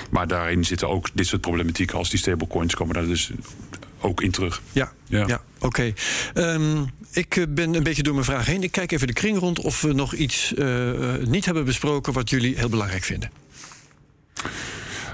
Maar 0.09 0.27
daarin 0.27 0.65
zitten 0.65 0.89
ook 0.89 1.09
dit 1.13 1.27
soort 1.27 1.41
problematieken 1.41 1.97
als 1.97 2.09
die 2.09 2.19
stablecoins 2.19 2.75
komen 2.75 2.93
daar 2.93 3.05
dus 3.05 3.31
ook 4.03 4.21
in 4.21 4.31
terug. 4.31 4.61
Ja, 4.71 4.91
ja. 5.07 5.27
Ja. 5.27 5.41
oké. 5.59 5.93
Ehm, 6.33 6.83
ik 7.11 7.35
eh, 7.35 7.43
ben 7.49 7.73
een 7.73 7.83
beetje 7.83 8.03
door 8.03 8.13
mijn 8.13 8.25
vraag 8.25 8.45
heen. 8.45 8.63
Ik 8.63 8.71
kijk 8.71 8.91
even 8.91 9.07
de 9.07 9.13
kring 9.13 9.39
rond 9.39 9.59
of 9.59 9.81
we 9.81 9.93
nog 9.93 10.13
iets 10.13 10.53
eh, 10.53 11.15
eh, 11.15 11.27
niet 11.27 11.45
hebben 11.45 11.65
besproken... 11.65 12.13
wat 12.13 12.29
jullie 12.29 12.55
heel 12.57 12.69
belangrijk 12.69 13.03
vinden. 13.03 13.31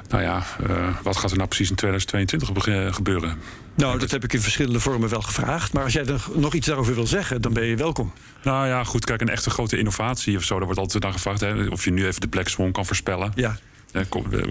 Nou 0.10 0.24
ja, 0.24 0.43
eh, 0.70 0.88
wat 1.03 1.18
gaat 1.18 1.32
er 1.32 1.38
nou 1.38 1.47
precies 1.47 1.70
in 1.70 1.76
2022 1.76 2.53
bege- 2.53 2.93
gebeuren? 2.93 3.38
Nou, 3.76 3.99
dat 3.99 4.12
heb 4.12 4.24
ik 4.24 4.34
in 4.34 4.41
verschillende 4.41 4.80
vormen 4.80 5.10
wel 5.10 5.22
gevraagd. 5.22 5.74
Maar 5.74 5.84
als 5.84 5.93
jij 5.93 6.05
er 6.05 6.26
nog 6.34 6.53
iets 6.53 6.68
daarover 6.68 6.95
wil 6.95 7.07
zeggen, 7.07 7.41
dan 7.41 7.53
ben 7.53 7.64
je 7.66 7.76
welkom. 7.76 8.14
Nou 8.43 8.68
ja, 8.68 8.84
goed, 8.84 9.05
kijk, 9.05 9.22
een 9.22 9.30
echte 9.30 9.49
grote 9.49 9.78
innovatie 9.78 10.38
of 10.38 10.43
zo, 10.43 10.55
daar 10.55 10.66
wordt 10.66 10.80
altijd 10.80 11.03
naar 11.03 11.12
gevraagd. 11.14 11.39
Hè, 11.39 11.68
of 11.68 11.84
je 11.86 11.91
nu 11.91 12.05
even 12.07 12.22
de 12.22 12.28
Black 12.28 12.47
Swan 12.47 12.72
kan 12.72 12.86
voorspellen. 12.86 13.32
Ja, 13.36 13.57
eh, 13.91 14.01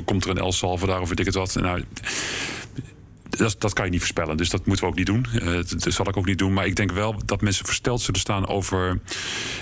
komt 0.04 0.24
er 0.24 0.30
een 0.30 0.38
El 0.38 0.52
Salvador 0.52 1.00
of 1.00 1.08
weet 1.08 1.20
ik 1.20 1.26
het 1.26 1.34
wat? 1.34 1.54
Nou, 1.54 1.84
dat, 3.58 3.72
kan 3.72 3.84
je 3.84 3.90
niet 3.90 4.00
voorspellen, 4.00 4.36
dus 4.36 4.50
dat 4.50 4.66
moeten 4.66 4.84
we 4.84 4.90
ook 4.90 4.96
niet 4.96 5.06
doen. 5.06 5.26
Eh, 5.32 5.54
dat, 5.54 5.86
zal 5.88 6.08
ik 6.08 6.16
ook 6.16 6.26
niet 6.26 6.38
doen. 6.38 6.52
Maar 6.52 6.66
ik 6.66 6.76
denk 6.76 6.92
wel 6.92 7.22
dat 7.24 7.40
mensen 7.40 7.64
versteld 7.64 8.00
zullen 8.00 8.20
staan 8.20 8.46
over 8.46 8.98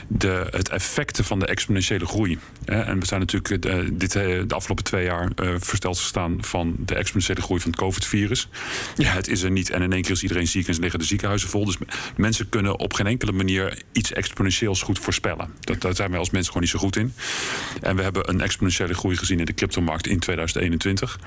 de, 0.08 0.46
het 0.50 0.68
effecten 0.68 1.24
van 1.24 1.38
de 1.38 1.46
exponentiële 1.46 2.06
groei. 2.06 2.38
Hè, 2.64 2.80
en 2.80 3.00
we 3.00 3.06
zijn 3.06 3.20
natuurlijk 3.20 3.64
eh, 3.64 3.78
dit, 3.92 4.14
eh, 4.14 4.42
de 4.46 4.54
afgelopen 4.54 4.84
twee 4.84 5.04
jaar 5.04 5.30
eh, 5.36 5.54
versteld 5.58 5.98
gestaan 5.98 6.36
van 6.40 6.76
de 6.78 6.94
exponentiële 6.94 7.40
groei 7.40 7.60
van 7.60 7.70
het 7.70 7.80
COVID-virus. 7.80 8.48
Ja, 8.96 9.12
het 9.12 9.28
is 9.28 9.42
er 9.42 9.50
niet 9.50 9.70
en 9.70 9.82
in 9.82 9.92
één 9.92 10.02
keer 10.02 10.10
is 10.10 10.22
iedereen 10.22 10.48
ziek 10.48 10.68
en 10.68 10.78
liggen 10.78 10.98
de 10.98 11.04
ziekenhuizen 11.04 11.48
vol. 11.48 11.64
Dus 11.64 11.76
mensen 12.16 12.48
kunnen 12.48 12.78
op 12.78 12.92
geen 12.92 13.06
enkele 13.06 13.32
manier 13.32 13.82
iets 13.92 14.12
exponentieels 14.12 14.82
goed 14.82 14.98
voorspellen. 14.98 15.50
Dat, 15.60 15.80
daar 15.80 15.94
zijn 15.94 16.10
wij 16.10 16.18
als 16.18 16.30
mensen 16.30 16.52
gewoon 16.52 16.62
niet 16.62 16.72
zo 16.72 16.78
goed 16.78 16.96
in. 16.96 17.12
En 17.82 17.96
we 17.96 18.02
hebben 18.02 18.28
een 18.28 18.40
exponentiële 18.40 18.94
groei 18.94 19.16
gezien 19.16 19.38
in 19.38 19.44
de 19.44 19.54
cryptomarkt 19.54 20.06
in 20.06 20.18
2021 20.18 21.18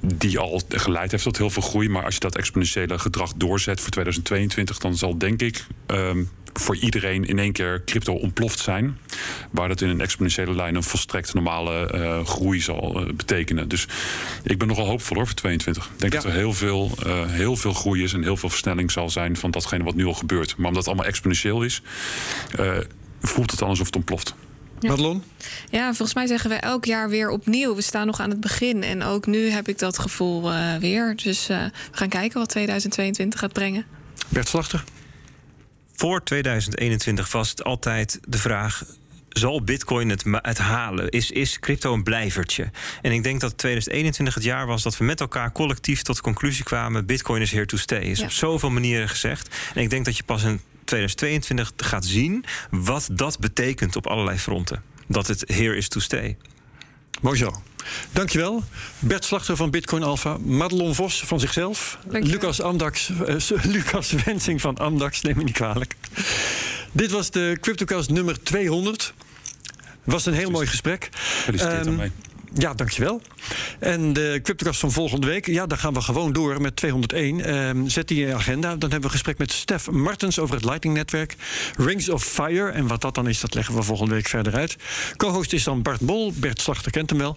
die 0.00 0.38
al 0.38 0.60
geleid 0.68 1.10
heeft 1.10 1.22
tot 1.22 1.38
heel 1.38 1.50
veel 1.50 1.62
groei. 1.62 1.88
Maar 1.88 2.04
als 2.04 2.14
je 2.14 2.20
dat 2.20 2.36
exponentiële 2.36 2.98
gedrag 2.98 3.32
doorzet 3.36 3.80
voor 3.80 3.90
2022, 3.90 4.78
dan 4.78 4.96
zal 4.96 5.18
denk 5.18 5.42
ik 5.42 5.64
ehm, 5.86 6.22
voor 6.52 6.76
iedereen 6.76 7.24
in 7.24 7.38
één 7.38 7.52
keer 7.52 7.82
crypto 7.84 8.12
ontploft 8.12 8.58
zijn. 8.58 8.98
Waar 9.50 9.68
dat 9.68 9.80
in 9.80 9.88
een 9.88 10.00
exponentiële 10.00 10.54
lijn 10.54 10.74
een 10.74 10.82
volstrekt 10.82 11.34
normale 11.34 11.86
eh, 11.86 12.26
groei 12.26 12.60
zal 12.60 13.00
eh, 13.06 13.12
betekenen. 13.14 13.68
Dus 13.68 13.88
ik 14.42 14.58
ben 14.58 14.68
nogal 14.68 14.86
hoopvol 14.86 15.16
hoor 15.16 15.26
voor 15.26 15.34
22. 15.34 15.84
Ik 15.84 15.90
denk 16.00 16.12
Ja. 16.12 16.18
dat 16.20 16.30
er 16.30 16.36
heel 16.36 16.52
veel, 16.52 16.90
eh, 17.06 17.26
heel 17.26 17.56
veel 17.56 17.72
groei 17.72 18.02
is 18.02 18.12
en 18.12 18.22
heel 18.22 18.36
veel 18.36 18.48
versnelling 18.48 18.90
zal 18.90 19.10
zijn 19.10 19.36
van 19.36 19.50
datgene 19.50 19.84
wat 19.84 19.94
nu 19.94 20.04
al 20.04 20.14
gebeurt. 20.14 20.56
Maar 20.56 20.66
omdat 20.66 20.76
het 20.76 20.86
allemaal 20.86 21.06
exponentieel 21.06 21.62
is, 21.62 21.82
voelt 23.20 23.50
het 23.50 23.60
dan 23.60 23.68
alsof 23.68 23.86
het 23.86 23.96
ontploft. 23.96 24.34
Ja. 24.80 24.88
Madelon? 24.88 25.22
Ja, 25.70 25.86
volgens 25.86 26.14
mij 26.14 26.26
zeggen 26.26 26.50
we 26.50 26.56
elk 26.56 26.84
jaar 26.84 27.08
weer 27.08 27.30
opnieuw. 27.30 27.74
We 27.74 27.82
staan 27.82 28.06
nog 28.06 28.20
aan 28.20 28.30
het 28.30 28.40
begin. 28.40 28.82
En 28.82 29.02
ook 29.02 29.26
nu 29.26 29.48
heb 29.50 29.68
ik 29.68 29.78
dat 29.78 29.98
gevoel 29.98 30.52
eh, 30.52 30.76
weer. 30.76 31.16
Dus 31.16 31.48
eh, 31.48 31.58
we 31.64 31.96
gaan 31.96 32.08
kijken 32.08 32.38
wat 32.38 32.48
2022 32.48 33.40
gaat 33.40 33.52
brengen. 33.52 33.84
Bert 34.28 34.48
Slachter? 34.48 34.84
Voor 35.94 36.24
2021 36.24 37.32
was 37.32 37.50
het 37.50 37.64
altijd 37.64 38.20
de 38.28 38.38
vraag. 38.38 38.84
Zal 39.28 39.62
Bitcoin 39.62 40.08
het, 40.08 40.24
het 40.30 40.58
halen? 40.58 41.08
Is, 41.08 41.30
is 41.30 41.58
crypto 41.58 41.92
een 41.92 42.02
blijvertje? 42.02 42.70
En 43.02 43.12
ik 43.12 43.22
denk 43.22 43.40
dat 43.40 43.58
2021 43.58 44.34
het 44.34 44.44
jaar 44.44 44.66
was 44.66 44.82
dat 44.82 44.96
we 44.98 45.04
met 45.04 45.20
elkaar 45.20 45.52
collectief 45.52 46.02
tot 46.02 46.16
de 46.16 46.22
conclusie 46.22 46.64
kwamen: 46.64 47.06
Bitcoin 47.06 47.42
is 47.42 47.52
here 47.52 47.66
to 47.66 47.76
stay. 47.76 48.00
Is 48.00 48.18
Ja. 48.18 48.24
op 48.24 48.30
zoveel 48.30 48.70
manieren 48.70 49.08
gezegd. 49.08 49.56
En 49.74 49.82
ik 49.82 49.90
denk 49.90 50.04
dat 50.04 50.16
je 50.16 50.22
pas 50.22 50.42
in 50.42 50.60
2022 50.90 51.72
gaat 51.76 52.04
zien 52.04 52.44
wat 52.70 53.08
dat 53.12 53.38
betekent 53.38 53.96
op 53.96 54.06
allerlei 54.06 54.38
fronten. 54.38 54.82
Dat 55.06 55.26
het 55.26 55.44
here 55.46 55.76
is 55.76 55.88
to 55.88 56.00
stay. 56.00 56.36
Mooi 57.20 57.38
zo. 57.38 57.62
Dankjewel. 58.12 58.64
Bert 58.98 59.24
Slachter 59.24 59.56
van 59.56 59.70
Bitcoin 59.70 60.02
Alpha. 60.02 60.38
Madelon 60.38 60.94
Vos 60.94 61.22
van 61.24 61.40
zichzelf. 61.40 61.98
Dankjewel. 62.02 62.30
Lucas, 62.30 62.60
Amdax, 62.60 63.10
eh, 63.26 63.64
Lucas 63.74 64.10
Wensing 64.10 64.60
van 64.60 64.76
Amdax. 64.76 65.20
Neem 65.20 65.36
me 65.36 65.42
niet 65.42 65.54
kwalijk. 65.54 65.94
Dit 66.92 67.10
was 67.10 67.30
de 67.30 67.58
CryptoCast 67.60 68.10
nummer 68.10 68.42
200. 68.42 69.14
was 70.04 70.26
een 70.26 70.34
heel 70.34 70.50
mooi 70.50 70.66
gesprek. 70.66 71.08
Gefeliciteerd 71.12 71.84
daarmee. 71.84 72.10
Ja, 72.54 72.74
dankjewel. 72.74 73.22
En 73.78 74.12
de 74.12 74.40
Cryptocast 74.42 74.80
van 74.80 74.92
volgende 74.92 75.26
week, 75.26 75.46
ja, 75.46 75.66
daar 75.66 75.78
gaan 75.78 75.94
we 75.94 76.00
gewoon 76.00 76.32
door 76.32 76.60
met 76.60 76.76
201. 76.76 77.44
Ehm, 77.44 77.88
zet 77.88 78.08
die 78.08 78.20
in 78.20 78.26
je 78.26 78.34
agenda. 78.34 78.68
Dan 78.68 78.80
hebben 78.80 78.98
we 79.00 79.04
een 79.04 79.10
gesprek 79.10 79.38
met 79.38 79.52
Stef 79.52 79.90
Martens 79.90 80.38
over 80.38 80.54
het 80.54 80.64
Lightning-netwerk. 80.64 81.36
Rings 81.76 82.08
of 82.08 82.24
Fire. 82.24 82.70
En 82.70 82.86
wat 82.86 83.00
dat 83.00 83.14
dan 83.14 83.28
is, 83.28 83.40
dat 83.40 83.54
leggen 83.54 83.74
we 83.74 83.82
volgende 83.82 84.14
week 84.14 84.28
verder 84.28 84.54
uit. 84.54 84.76
Co-host 85.16 85.52
is 85.52 85.64
dan 85.64 85.82
Bart 85.82 86.00
Bol. 86.00 86.32
Bert 86.32 86.60
Slachter 86.60 86.90
kent 86.92 87.10
hem 87.10 87.18
wel. 87.18 87.36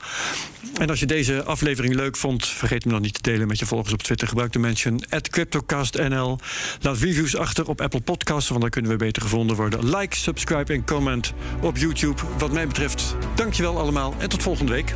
En 0.78 0.90
als 0.90 1.00
je 1.00 1.06
deze 1.06 1.44
aflevering 1.44 1.94
leuk 1.94 2.18
vond, 2.18 2.48
vergeet 2.48 2.84
hem 2.84 2.92
dan 2.92 3.02
niet 3.02 3.14
te 3.14 3.22
delen 3.22 3.48
met 3.48 3.60
je 3.60 3.66
volgers 3.66 3.94
op 3.94 4.04
Twitter. 4.04 4.28
Gebruik 4.28 4.52
de 4.52 4.60
mention 4.60 5.04
CryptocastNL. 5.22 6.40
Laat 6.82 6.98
reviews 6.98 7.36
achter 7.36 7.68
op 7.68 7.82
Apple 7.82 8.02
Podcasts, 8.02 8.50
want 8.50 8.62
dan 8.62 8.70
kunnen 8.70 8.92
we 8.92 8.98
beter 8.98 9.22
gevonden 9.22 9.56
worden. 9.56 9.96
Like, 9.98 10.16
subscribe 10.16 10.74
en 10.74 10.84
comment 10.86 11.34
op 11.62 11.78
YouTube. 11.78 12.22
Wat 12.38 12.52
mij 12.52 12.68
betreft, 12.68 13.16
dankjewel 13.36 13.80
allemaal 13.80 14.14
en 14.18 14.30
tot 14.30 14.44
volgende 14.44 14.72
week. 14.72 14.96